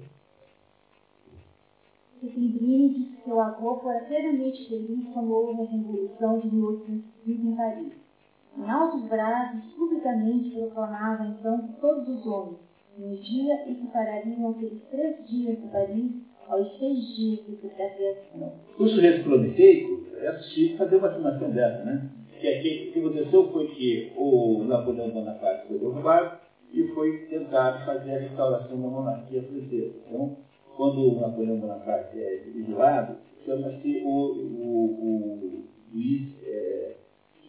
Setembrini 2.22 2.90
disse 2.94 3.18
que 3.18 3.24
seu 3.24 3.40
avô 3.40 3.78
fora 3.78 4.00
plenamente 4.06 4.68
feliz 4.70 5.08
quando 5.14 5.34
houve 5.34 5.62
a 5.62 5.66
Revolução 5.66 6.40
de 6.40 6.56
1830 6.56 7.42
em 7.42 7.56
Paris. 7.56 7.94
Em 8.58 8.70
altos 8.70 9.04
braços, 9.10 9.74
publicamente 9.74 10.52
proclamava 10.52 11.26
então 11.26 11.68
que 11.68 11.74
todos 11.82 12.08
os 12.08 12.26
homens, 12.26 12.58
dia 12.98 13.70
em 13.70 13.76
que 13.76 13.88
parariam 13.88 14.52
aqueles 14.52 14.82
três 14.90 15.28
dias 15.28 15.62
de 15.62 15.68
Paris, 15.68 16.12
aos 16.48 16.78
seis 16.80 17.16
dias 17.16 17.46
de 17.46 17.56
criação. 17.56 18.54
O 18.78 18.88
sujeito 18.88 19.24
prometeico 19.24 20.06
é 20.18 20.32
possível 20.32 20.78
fazer 20.78 20.96
uma 20.98 21.08
afirmação 21.08 21.52
dessa, 21.52 21.84
né? 21.84 22.10
que 22.40 22.90
o 22.90 22.94
que 22.94 23.00
aconteceu 23.00 23.52
foi 23.52 23.68
que 23.68 24.14
o 24.16 24.64
Napoleão 24.66 25.10
Bonaparte 25.10 25.68
foi 25.68 25.80
derrubado 25.80 26.40
e 26.72 26.84
foi 26.90 27.26
tentado 27.30 27.86
fazer 27.86 28.12
a 28.12 28.20
restauração 28.20 28.82
da 28.82 28.88
monarquia 28.88 29.44
francesa. 29.44 29.96
Então, 30.08 30.38
quando 30.76 31.16
o 31.16 31.20
Napoleão 31.22 31.60
Bonaparte 31.60 32.18
é 32.20 32.48
exilado, 32.48 33.18
chama-se 33.46 34.02
o, 34.04 34.10
o, 34.10 34.86
o 34.86 35.64
Luís 35.94 36.36
é, 36.44 36.96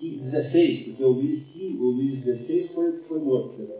XVI, 0.01 0.85
porque 0.85 1.05
o 1.05 1.09
Luís, 1.09 1.43
o 1.78 1.85
Luís 1.85 2.23
XVI 2.23 2.70
foi, 2.74 2.93
foi 3.09 3.20
morto. 3.20 3.62
Né? 3.62 3.77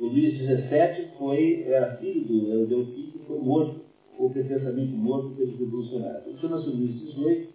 O 0.00 0.06
Luís 0.06 0.38
XVII 0.38 1.08
foi, 1.18 1.64
era 1.66 1.96
filho 1.96 2.24
do 2.24 2.52
era 2.52 2.66
Delfim, 2.66 3.10
que 3.10 3.18
foi 3.26 3.38
morto, 3.38 3.80
ou 4.16 4.30
pretensamente 4.30 4.94
morto 4.94 5.30
pelos 5.34 5.58
revolucionários. 5.58 6.22
Então, 6.26 6.38
chama-se 6.38 6.68
Luís 6.68 7.00
XVIII, 7.00 7.48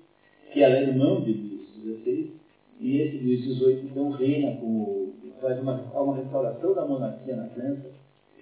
que 0.51 0.61
era 0.61 0.81
irmão 0.81 1.21
de 1.21 1.31
Luís 1.31 1.69
XVI, 1.73 2.31
e 2.81 2.97
esse 2.97 3.17
Luís 3.17 3.43
XVIII, 3.45 3.85
então, 3.85 4.09
reina 4.09 4.57
como, 4.57 5.13
faz 5.39 5.57
uma, 5.59 5.73
uma 6.01 6.17
restauração 6.17 6.73
da 6.73 6.85
monarquia 6.85 7.35
na 7.35 7.47
França, 7.47 7.89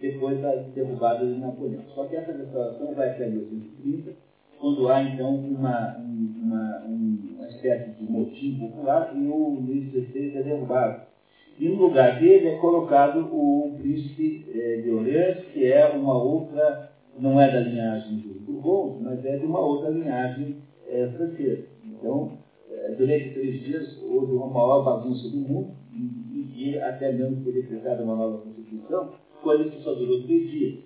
depois 0.01 0.41
da 0.41 0.55
derrubada 0.55 1.27
de 1.27 1.39
Napoleão. 1.39 1.83
Só 1.93 2.05
que 2.05 2.15
essa 2.15 2.31
restauração 2.31 2.95
vai 2.95 3.09
até 3.09 3.27
1830, 3.27 4.13
quando 4.59 4.89
há, 4.89 5.03
então, 5.03 5.35
uma, 5.35 5.97
uma, 5.97 6.85
uma 6.85 7.47
espécie 7.47 7.91
de 7.91 8.03
motim 8.03 8.57
popular 8.57 9.15
e 9.15 9.27
o 9.27 9.59
Luís 9.59 9.91
XVI 9.91 10.37
é 10.37 10.41
derrubado. 10.41 11.10
E 11.59 11.69
no 11.69 11.75
lugar 11.75 12.19
dele 12.19 12.47
é 12.47 12.57
colocado 12.57 13.19
o 13.31 13.77
príncipe 13.79 14.45
eh, 14.53 14.81
de 14.81 14.89
Orleans, 14.89 15.45
que 15.53 15.65
é 15.65 15.87
uma 15.87 16.21
outra, 16.21 16.91
não 17.19 17.39
é 17.39 17.51
da 17.51 17.59
linhagem 17.59 18.17
dos 18.17 18.37
Bourbons, 18.41 19.01
mas 19.01 19.23
é 19.25 19.37
de 19.37 19.45
uma 19.45 19.59
outra 19.59 19.89
linhagem 19.89 20.57
eh, 20.87 21.07
francesa. 21.15 21.65
Então, 21.85 22.31
é, 22.71 22.95
durante 22.95 23.33
três 23.33 23.61
dias 23.61 24.01
houve 24.01 24.33
uma 24.33 24.47
maior 24.47 24.83
bagunça 24.83 25.29
do 25.29 25.37
mundo 25.37 25.71
e, 25.93 26.69
e 26.69 26.79
até 26.79 27.11
mesmo 27.11 27.43
foi 27.43 27.53
decretada 27.53 28.03
uma 28.03 28.15
nova 28.15 28.39
Constituição, 28.39 29.11
coisa 29.41 29.69
que 29.69 29.83
só 29.83 29.93
durou 29.93 30.23
três 30.23 30.49
dias. 30.49 30.79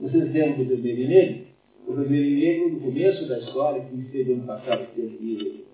Vocês 0.00 0.32
lembram 0.32 0.64
do 0.64 0.64
Vermelho 0.64 1.08
Negro? 1.08 1.46
O 1.86 1.92
Vermelho 1.92 2.38
Negro, 2.38 2.72
no 2.74 2.80
começo 2.80 3.28
da 3.28 3.38
história, 3.38 3.82
que 3.82 3.96
esteve 3.96 4.34
ano 4.34 4.44
passado, 4.44 4.86
que 4.94 5.64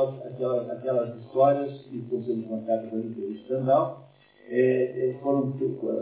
aquelas, 0.00 0.26
aquelas, 0.26 0.70
aquelas 0.70 1.16
histórias 1.20 1.82
que 1.82 1.98
estão 1.98 2.22
sendo 2.22 2.48
contadas 2.48 2.92
ali 2.92 3.14
pelo 3.14 3.32
escandal 3.32 4.08
é, 4.48 5.16
foram, 5.22 5.52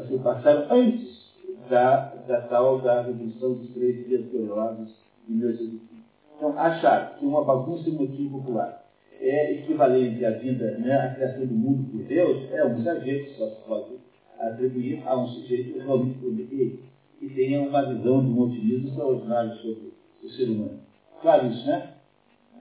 se 0.06 0.18
passaram 0.18 0.66
antes 0.70 1.28
da, 1.68 2.14
da 2.26 2.40
tal 2.42 2.78
da 2.80 3.02
Revolução 3.02 3.54
dos 3.54 3.70
Três 3.70 4.06
Dias 4.06 4.30
Gloriosos 4.30 4.94
de 5.26 5.34
1815. 5.34 5.88
Então, 6.36 6.58
achar 6.58 7.16
que 7.18 7.26
uma 7.26 7.44
bagunça 7.44 7.88
emotiva 7.88 8.38
popular 8.38 8.84
é 9.20 9.52
equivalente 9.52 10.24
à 10.24 10.30
vida, 10.30 10.78
né, 10.78 10.94
à 10.94 11.14
criação 11.14 11.46
do 11.46 11.54
mundo 11.54 11.90
por 11.90 12.02
Deus, 12.04 12.50
é 12.52 12.64
um 12.64 12.78
exagero 12.78 13.24
que 13.24 13.34
só 13.34 13.48
se 13.48 13.60
pode 13.66 13.98
atribuir 14.38 15.02
a 15.04 15.18
um 15.18 15.26
sujeito 15.26 15.80
realmente 15.80 16.18
prometido 16.18 16.78
que 17.18 17.28
tenha 17.30 17.60
uma 17.60 17.84
visão 17.84 18.24
de 18.24 18.30
um 18.30 18.40
otimismo 18.40 18.88
extraordinário 18.88 19.56
sobre 19.56 19.92
o 20.22 20.28
ser 20.28 20.44
humano. 20.44 20.80
Claro 21.20 21.48
isso, 21.48 21.66
né? 21.66 21.94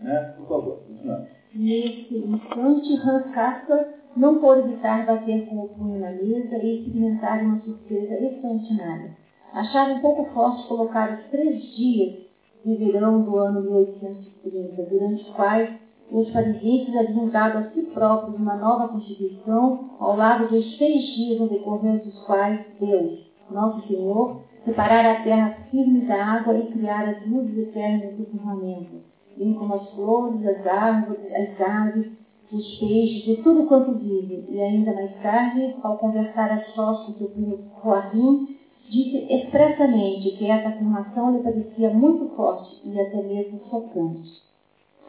Né? 0.02 0.34
Por 0.38 0.48
favor. 0.48 0.80
Nesse 1.54 2.18
instante, 2.18 2.94
Hans 3.04 3.34
Castor 3.34 3.86
não 4.16 4.40
pôde 4.40 4.62
evitar 4.62 5.06
bater 5.06 5.48
com 5.48 5.66
o 5.66 5.70
punho 5.70 6.00
na 6.00 6.12
mesa 6.12 6.58
e 6.58 6.80
experimentar 6.80 7.42
uma 7.44 7.60
surpresa 7.62 8.14
extraordinária. 8.16 9.16
Achava 9.54 9.94
um 9.94 10.02
pouco 10.02 10.26
forte 10.34 10.68
colocar 10.68 11.18
os 11.18 11.26
três 11.32 11.62
dias 11.76 12.28
de 12.66 12.76
verão 12.76 13.22
do 13.22 13.38
ano 13.38 13.62
1830, 13.62 14.84
durante 14.84 15.24
os 15.24 15.30
quais 15.30 15.70
os 16.12 16.30
parisienses 16.32 16.96
haviam 16.96 17.30
dado 17.30 17.58
a 17.60 17.72
si 17.72 17.82
próprios 17.94 18.40
uma 18.40 18.56
nova 18.56 18.88
constituição, 18.90 19.92
ao 20.00 20.16
lado 20.16 20.48
dos 20.48 20.78
seis 20.78 21.02
dias 21.16 21.40
no 21.40 21.50
decorrer 21.50 22.04
dos 22.04 22.20
quais 22.26 22.66
Deus, 22.80 23.26
nosso 23.52 23.88
Senhor, 23.88 24.42
separara 24.66 25.14
a 25.14 25.24
terra 25.24 25.58
firme 25.70 26.02
da 26.02 26.24
água 26.24 26.58
e 26.58 26.68
criara 26.72 27.12
as 27.12 27.28
luzes 27.28 27.58
eternas 27.58 28.18
do 28.18 28.26
firmamento, 28.26 29.02
bem 29.38 29.54
como 29.54 29.76
as 29.76 29.90
flores, 29.92 30.46
as 30.46 30.66
árvores, 30.66 31.26
as 31.32 31.62
aves, 31.62 32.12
os 32.52 32.80
peixes 32.80 33.28
e 33.28 33.44
tudo 33.44 33.68
quanto 33.68 33.98
vive. 33.98 34.46
E 34.50 34.62
ainda 34.62 34.94
mais 34.94 35.14
tarde, 35.22 35.76
ao 35.84 35.98
conversar 35.98 36.52
a 36.52 36.64
sós 36.74 37.06
com 37.06 37.14
seu 37.14 37.30
primo 37.30 37.60
Joaquim, 37.84 38.58
disse 38.90 39.28
expressamente 39.34 40.32
que 40.38 40.50
essa 40.50 40.70
afirmação 40.70 41.36
lhe 41.36 41.44
parecia 41.44 41.90
muito 41.90 42.36
forte 42.36 42.82
e 42.86 43.00
até 43.00 43.22
mesmo 43.22 43.60
chocante. 43.70 44.30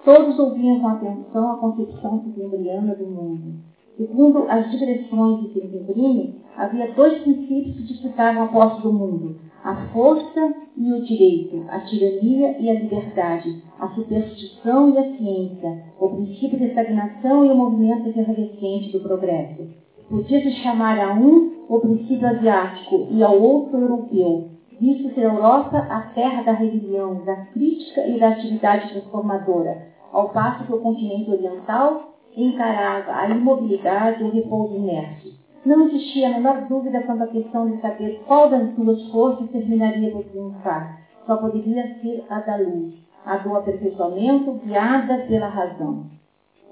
Todos 0.04 0.38
ouviam 0.38 0.80
com 0.80 0.88
atenção 0.88 1.52
a 1.52 1.56
concepção 1.58 2.22
setembriana 2.24 2.94
do 2.94 3.06
mundo. 3.06 3.67
Segundo 3.98 4.44
as 4.48 4.70
digressões 4.70 5.40
de 5.40 5.54
Setembrino, 5.54 6.36
havia 6.56 6.92
dois 6.92 7.20
princípios 7.20 7.74
que 7.78 7.82
disputavam 7.82 8.44
a 8.44 8.46
posse 8.46 8.80
do 8.80 8.92
mundo, 8.92 9.34
a 9.64 9.74
força 9.88 10.54
e 10.76 10.92
o 10.92 11.02
direito, 11.02 11.64
a 11.68 11.80
tirania 11.80 12.56
e 12.60 12.70
a 12.70 12.74
liberdade, 12.74 13.60
a 13.76 13.88
superstição 13.88 14.94
e 14.94 14.98
a 14.98 15.16
ciência, 15.16 15.82
o 15.98 16.10
princípio 16.10 16.60
da 16.60 16.66
estagnação 16.66 17.44
e 17.44 17.50
o 17.50 17.56
movimento 17.56 18.08
efervescente 18.08 18.92
do 18.92 19.00
progresso. 19.00 19.66
Podia-se 20.08 20.52
chamar 20.62 20.96
a 21.00 21.14
um 21.14 21.64
o 21.68 21.80
princípio 21.80 22.28
asiático 22.28 23.08
e 23.10 23.20
ao 23.20 23.36
outro 23.42 23.80
europeu, 23.80 24.50
visto 24.80 25.12
ser 25.12 25.26
a 25.26 25.34
Europa 25.34 25.76
a 25.76 26.02
terra 26.14 26.42
da 26.42 26.52
rebelião, 26.52 27.24
da 27.24 27.34
crítica 27.46 28.06
e 28.06 28.20
da 28.20 28.28
atividade 28.28 28.92
transformadora, 28.92 29.88
ao 30.12 30.28
passo 30.28 30.64
que 30.66 30.72
o 30.72 30.78
continente 30.78 31.28
oriental 31.28 32.14
encarava 32.36 33.12
a 33.12 33.28
imobilidade 33.28 34.22
e 34.22 34.26
o 34.26 34.30
repouso 34.30 34.76
inerte. 34.76 35.38
Não 35.64 35.88
existia 35.88 36.28
a 36.28 36.32
menor 36.32 36.66
dúvida 36.68 37.02
quanto 37.02 37.24
à 37.24 37.26
questão 37.26 37.70
de 37.70 37.80
saber 37.80 38.22
qual 38.26 38.48
das 38.48 38.70
duas 38.74 39.02
forças 39.10 39.50
terminaria 39.50 40.10
por 40.10 40.24
triunfar. 40.24 41.00
Só 41.26 41.36
poderia 41.36 41.98
ser 42.00 42.24
a 42.30 42.40
da 42.40 42.56
luz, 42.56 42.94
a 43.26 43.36
do 43.38 43.56
aperfeiçoamento 43.56 44.52
guiada 44.64 45.18
pela 45.26 45.48
razão. 45.48 46.06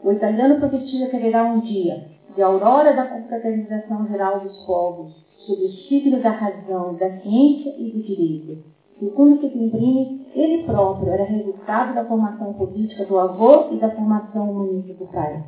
O 0.02 0.12
italiano 0.12 0.58
prometia 0.60 1.08
que 1.08 1.16
haverá 1.16 1.44
um 1.44 1.60
dia, 1.60 2.06
de 2.34 2.42
aurora 2.42 2.94
da 2.94 3.06
confraternização 3.06 4.06
geral 4.06 4.40
dos 4.40 4.56
povos, 4.64 5.26
sob 5.38 5.64
o 5.64 5.68
signo 5.68 6.20
da 6.20 6.30
razão, 6.30 6.94
da 6.94 7.10
ciência 7.20 7.74
e 7.78 7.90
do 7.90 8.02
direito. 8.02 8.75
Segundo 8.98 9.38
que 9.38 9.46
imprime, 9.46 10.26
ele 10.34 10.64
próprio 10.64 11.10
era 11.12 11.24
resultado 11.24 11.94
da 11.94 12.04
formação 12.04 12.52
política 12.54 13.04
do 13.04 13.18
avô 13.18 13.72
e 13.72 13.78
da 13.78 13.90
formação 13.90 14.50
humanista 14.50 14.94
do 14.94 15.06
pai 15.12 15.44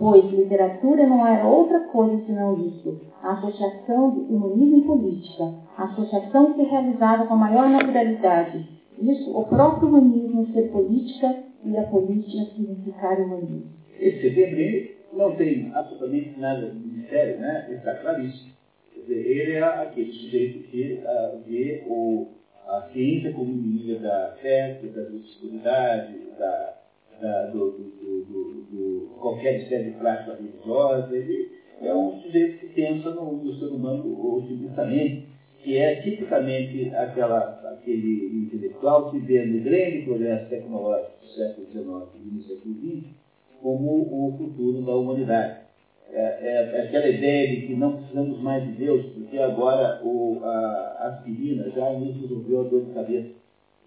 pois 0.00 0.24
literatura 0.32 1.06
não 1.06 1.26
era 1.26 1.46
outra 1.46 1.80
coisa 1.80 2.24
senão 2.24 2.58
isso, 2.66 2.98
a 3.22 3.34
associação 3.34 4.12
de 4.12 4.32
humanismo 4.32 4.78
e 4.78 4.82
política, 4.82 5.54
a 5.76 5.84
associação 5.84 6.54
que 6.54 6.64
se 6.64 6.70
realizava 6.70 7.26
com 7.26 7.34
a 7.34 7.36
maior 7.36 7.68
naturalidade. 7.68 8.66
Isso, 8.98 9.38
o 9.38 9.44
próprio 9.44 9.88
humanismo 9.88 10.50
ser 10.54 10.70
política 10.72 11.44
e 11.66 11.76
a 11.76 11.82
política 11.82 12.50
significar 12.56 13.20
humanismo. 13.20 13.70
Esse 13.98 14.22
setembro 14.22 14.90
não 15.12 15.36
tem 15.36 15.70
absolutamente 15.74 16.40
nada 16.40 16.70
de 16.70 16.78
mistério, 16.78 17.38
né? 17.38 17.68
Está 17.70 17.94
claríssimo. 17.96 18.52
Quer 18.94 19.00
dizer, 19.00 19.26
ele 19.26 19.52
é 19.52 19.62
aquele 19.62 20.12
sujeito 20.12 20.70
que 20.70 21.02
uh, 21.04 21.42
vê 21.46 21.84
o, 21.86 22.26
a 22.70 22.88
ciência 22.92 23.32
como 23.32 23.50
inimiga 23.50 23.98
da 23.98 24.36
fé, 24.40 24.80
da 24.82 25.02
obscuridade, 25.02 26.14
da 26.38 26.80
da, 27.20 27.46
do, 27.46 27.70
do, 27.72 28.24
do, 28.24 28.66
do, 28.70 29.16
qualquer 29.20 29.60
espécie 29.60 29.90
de 29.90 29.98
prática 29.98 30.36
religiosa. 30.36 31.14
Ele 31.14 31.50
é 31.82 31.94
um 31.94 32.18
sujeito 32.20 32.58
que 32.60 32.68
pensa 32.68 33.10
no, 33.10 33.32
no 33.32 33.54
ser 33.58 33.66
humano 33.66 34.36
otimistamente, 34.36 35.28
que 35.62 35.76
é 35.76 36.00
tipicamente 36.00 36.90
aquela, 36.94 37.60
aquele 37.72 38.46
intelectual 38.46 39.10
que 39.10 39.18
vê 39.18 39.44
no 39.44 39.62
grande 39.62 40.02
progresso 40.02 40.48
tecnológico 40.48 41.20
do 41.20 41.28
século 41.28 41.66
XIX 41.66 42.24
e 42.24 42.30
do 42.30 42.42
século 42.42 42.74
XX 42.74 43.20
como 43.60 44.28
o 44.28 44.38
futuro 44.38 44.80
da 44.82 44.94
humanidade. 44.94 45.69
É, 46.12 46.20
é, 46.20 46.76
é, 46.76 46.82
aquela 46.82 47.08
ideia 47.08 47.48
de 47.48 47.66
que 47.68 47.74
não 47.74 47.96
precisamos 47.98 48.40
mais 48.40 48.64
de 48.64 48.72
Deus, 48.72 49.06
porque 49.14 49.38
agora 49.38 50.00
o, 50.02 50.40
a 50.44 51.14
aspirina 51.14 51.70
já 51.70 51.92
nos 51.92 52.20
resolveu 52.20 52.60
a 52.60 52.64
dor 52.64 52.84
de 52.84 52.92
cabeça. 52.92 53.30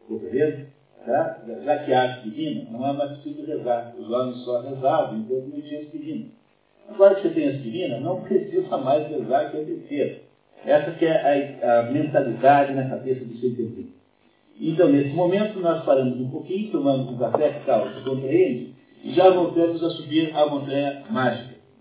Vendo? 0.10 0.68
Tá? 1.06 1.42
Já 1.66 1.78
que 1.80 1.94
há 1.94 2.04
aspirina, 2.14 2.66
não 2.72 2.88
é 2.88 2.94
mais 2.94 3.18
preciso 3.18 3.46
rezar. 3.46 3.94
Os 3.98 4.10
homens 4.10 4.38
só 4.46 4.62
rezavam 4.62 5.20
enquanto 5.20 5.48
não 5.54 5.62
tinha 5.62 5.82
aspirina. 5.82 6.26
Agora 6.90 7.16
que 7.16 7.28
você 7.28 7.34
tem 7.34 7.50
aspirina, 7.50 8.00
não 8.00 8.22
precisa 8.24 8.78
mais 8.78 9.08
rezar 9.10 9.52
que 9.52 9.58
é 9.58 9.64
besteira. 9.64 10.20
Essa 10.66 10.92
que 10.92 11.06
é 11.06 11.60
a, 11.62 11.80
a, 11.80 11.84
mentalidade 11.92 12.74
na 12.74 12.90
cabeça 12.90 13.26
do 13.26 13.38
seu 13.38 13.50
entendimento. 13.50 13.92
Então, 14.60 14.88
nesse 14.88 15.10
momento, 15.10 15.60
nós 15.60 15.84
paramos 15.84 16.18
um 16.22 16.30
pouquinho, 16.30 16.72
tomamos 16.72 17.10
um 17.10 17.18
café 17.18 17.50
que 17.50 17.66
se 17.66 18.06
compreende, 18.06 18.74
e 19.04 19.12
já 19.12 19.30
voltamos 19.30 19.84
a 19.84 19.90
subir 19.90 20.34
a 20.34 20.46
montanha 20.46 21.04
mágica. 21.10 21.53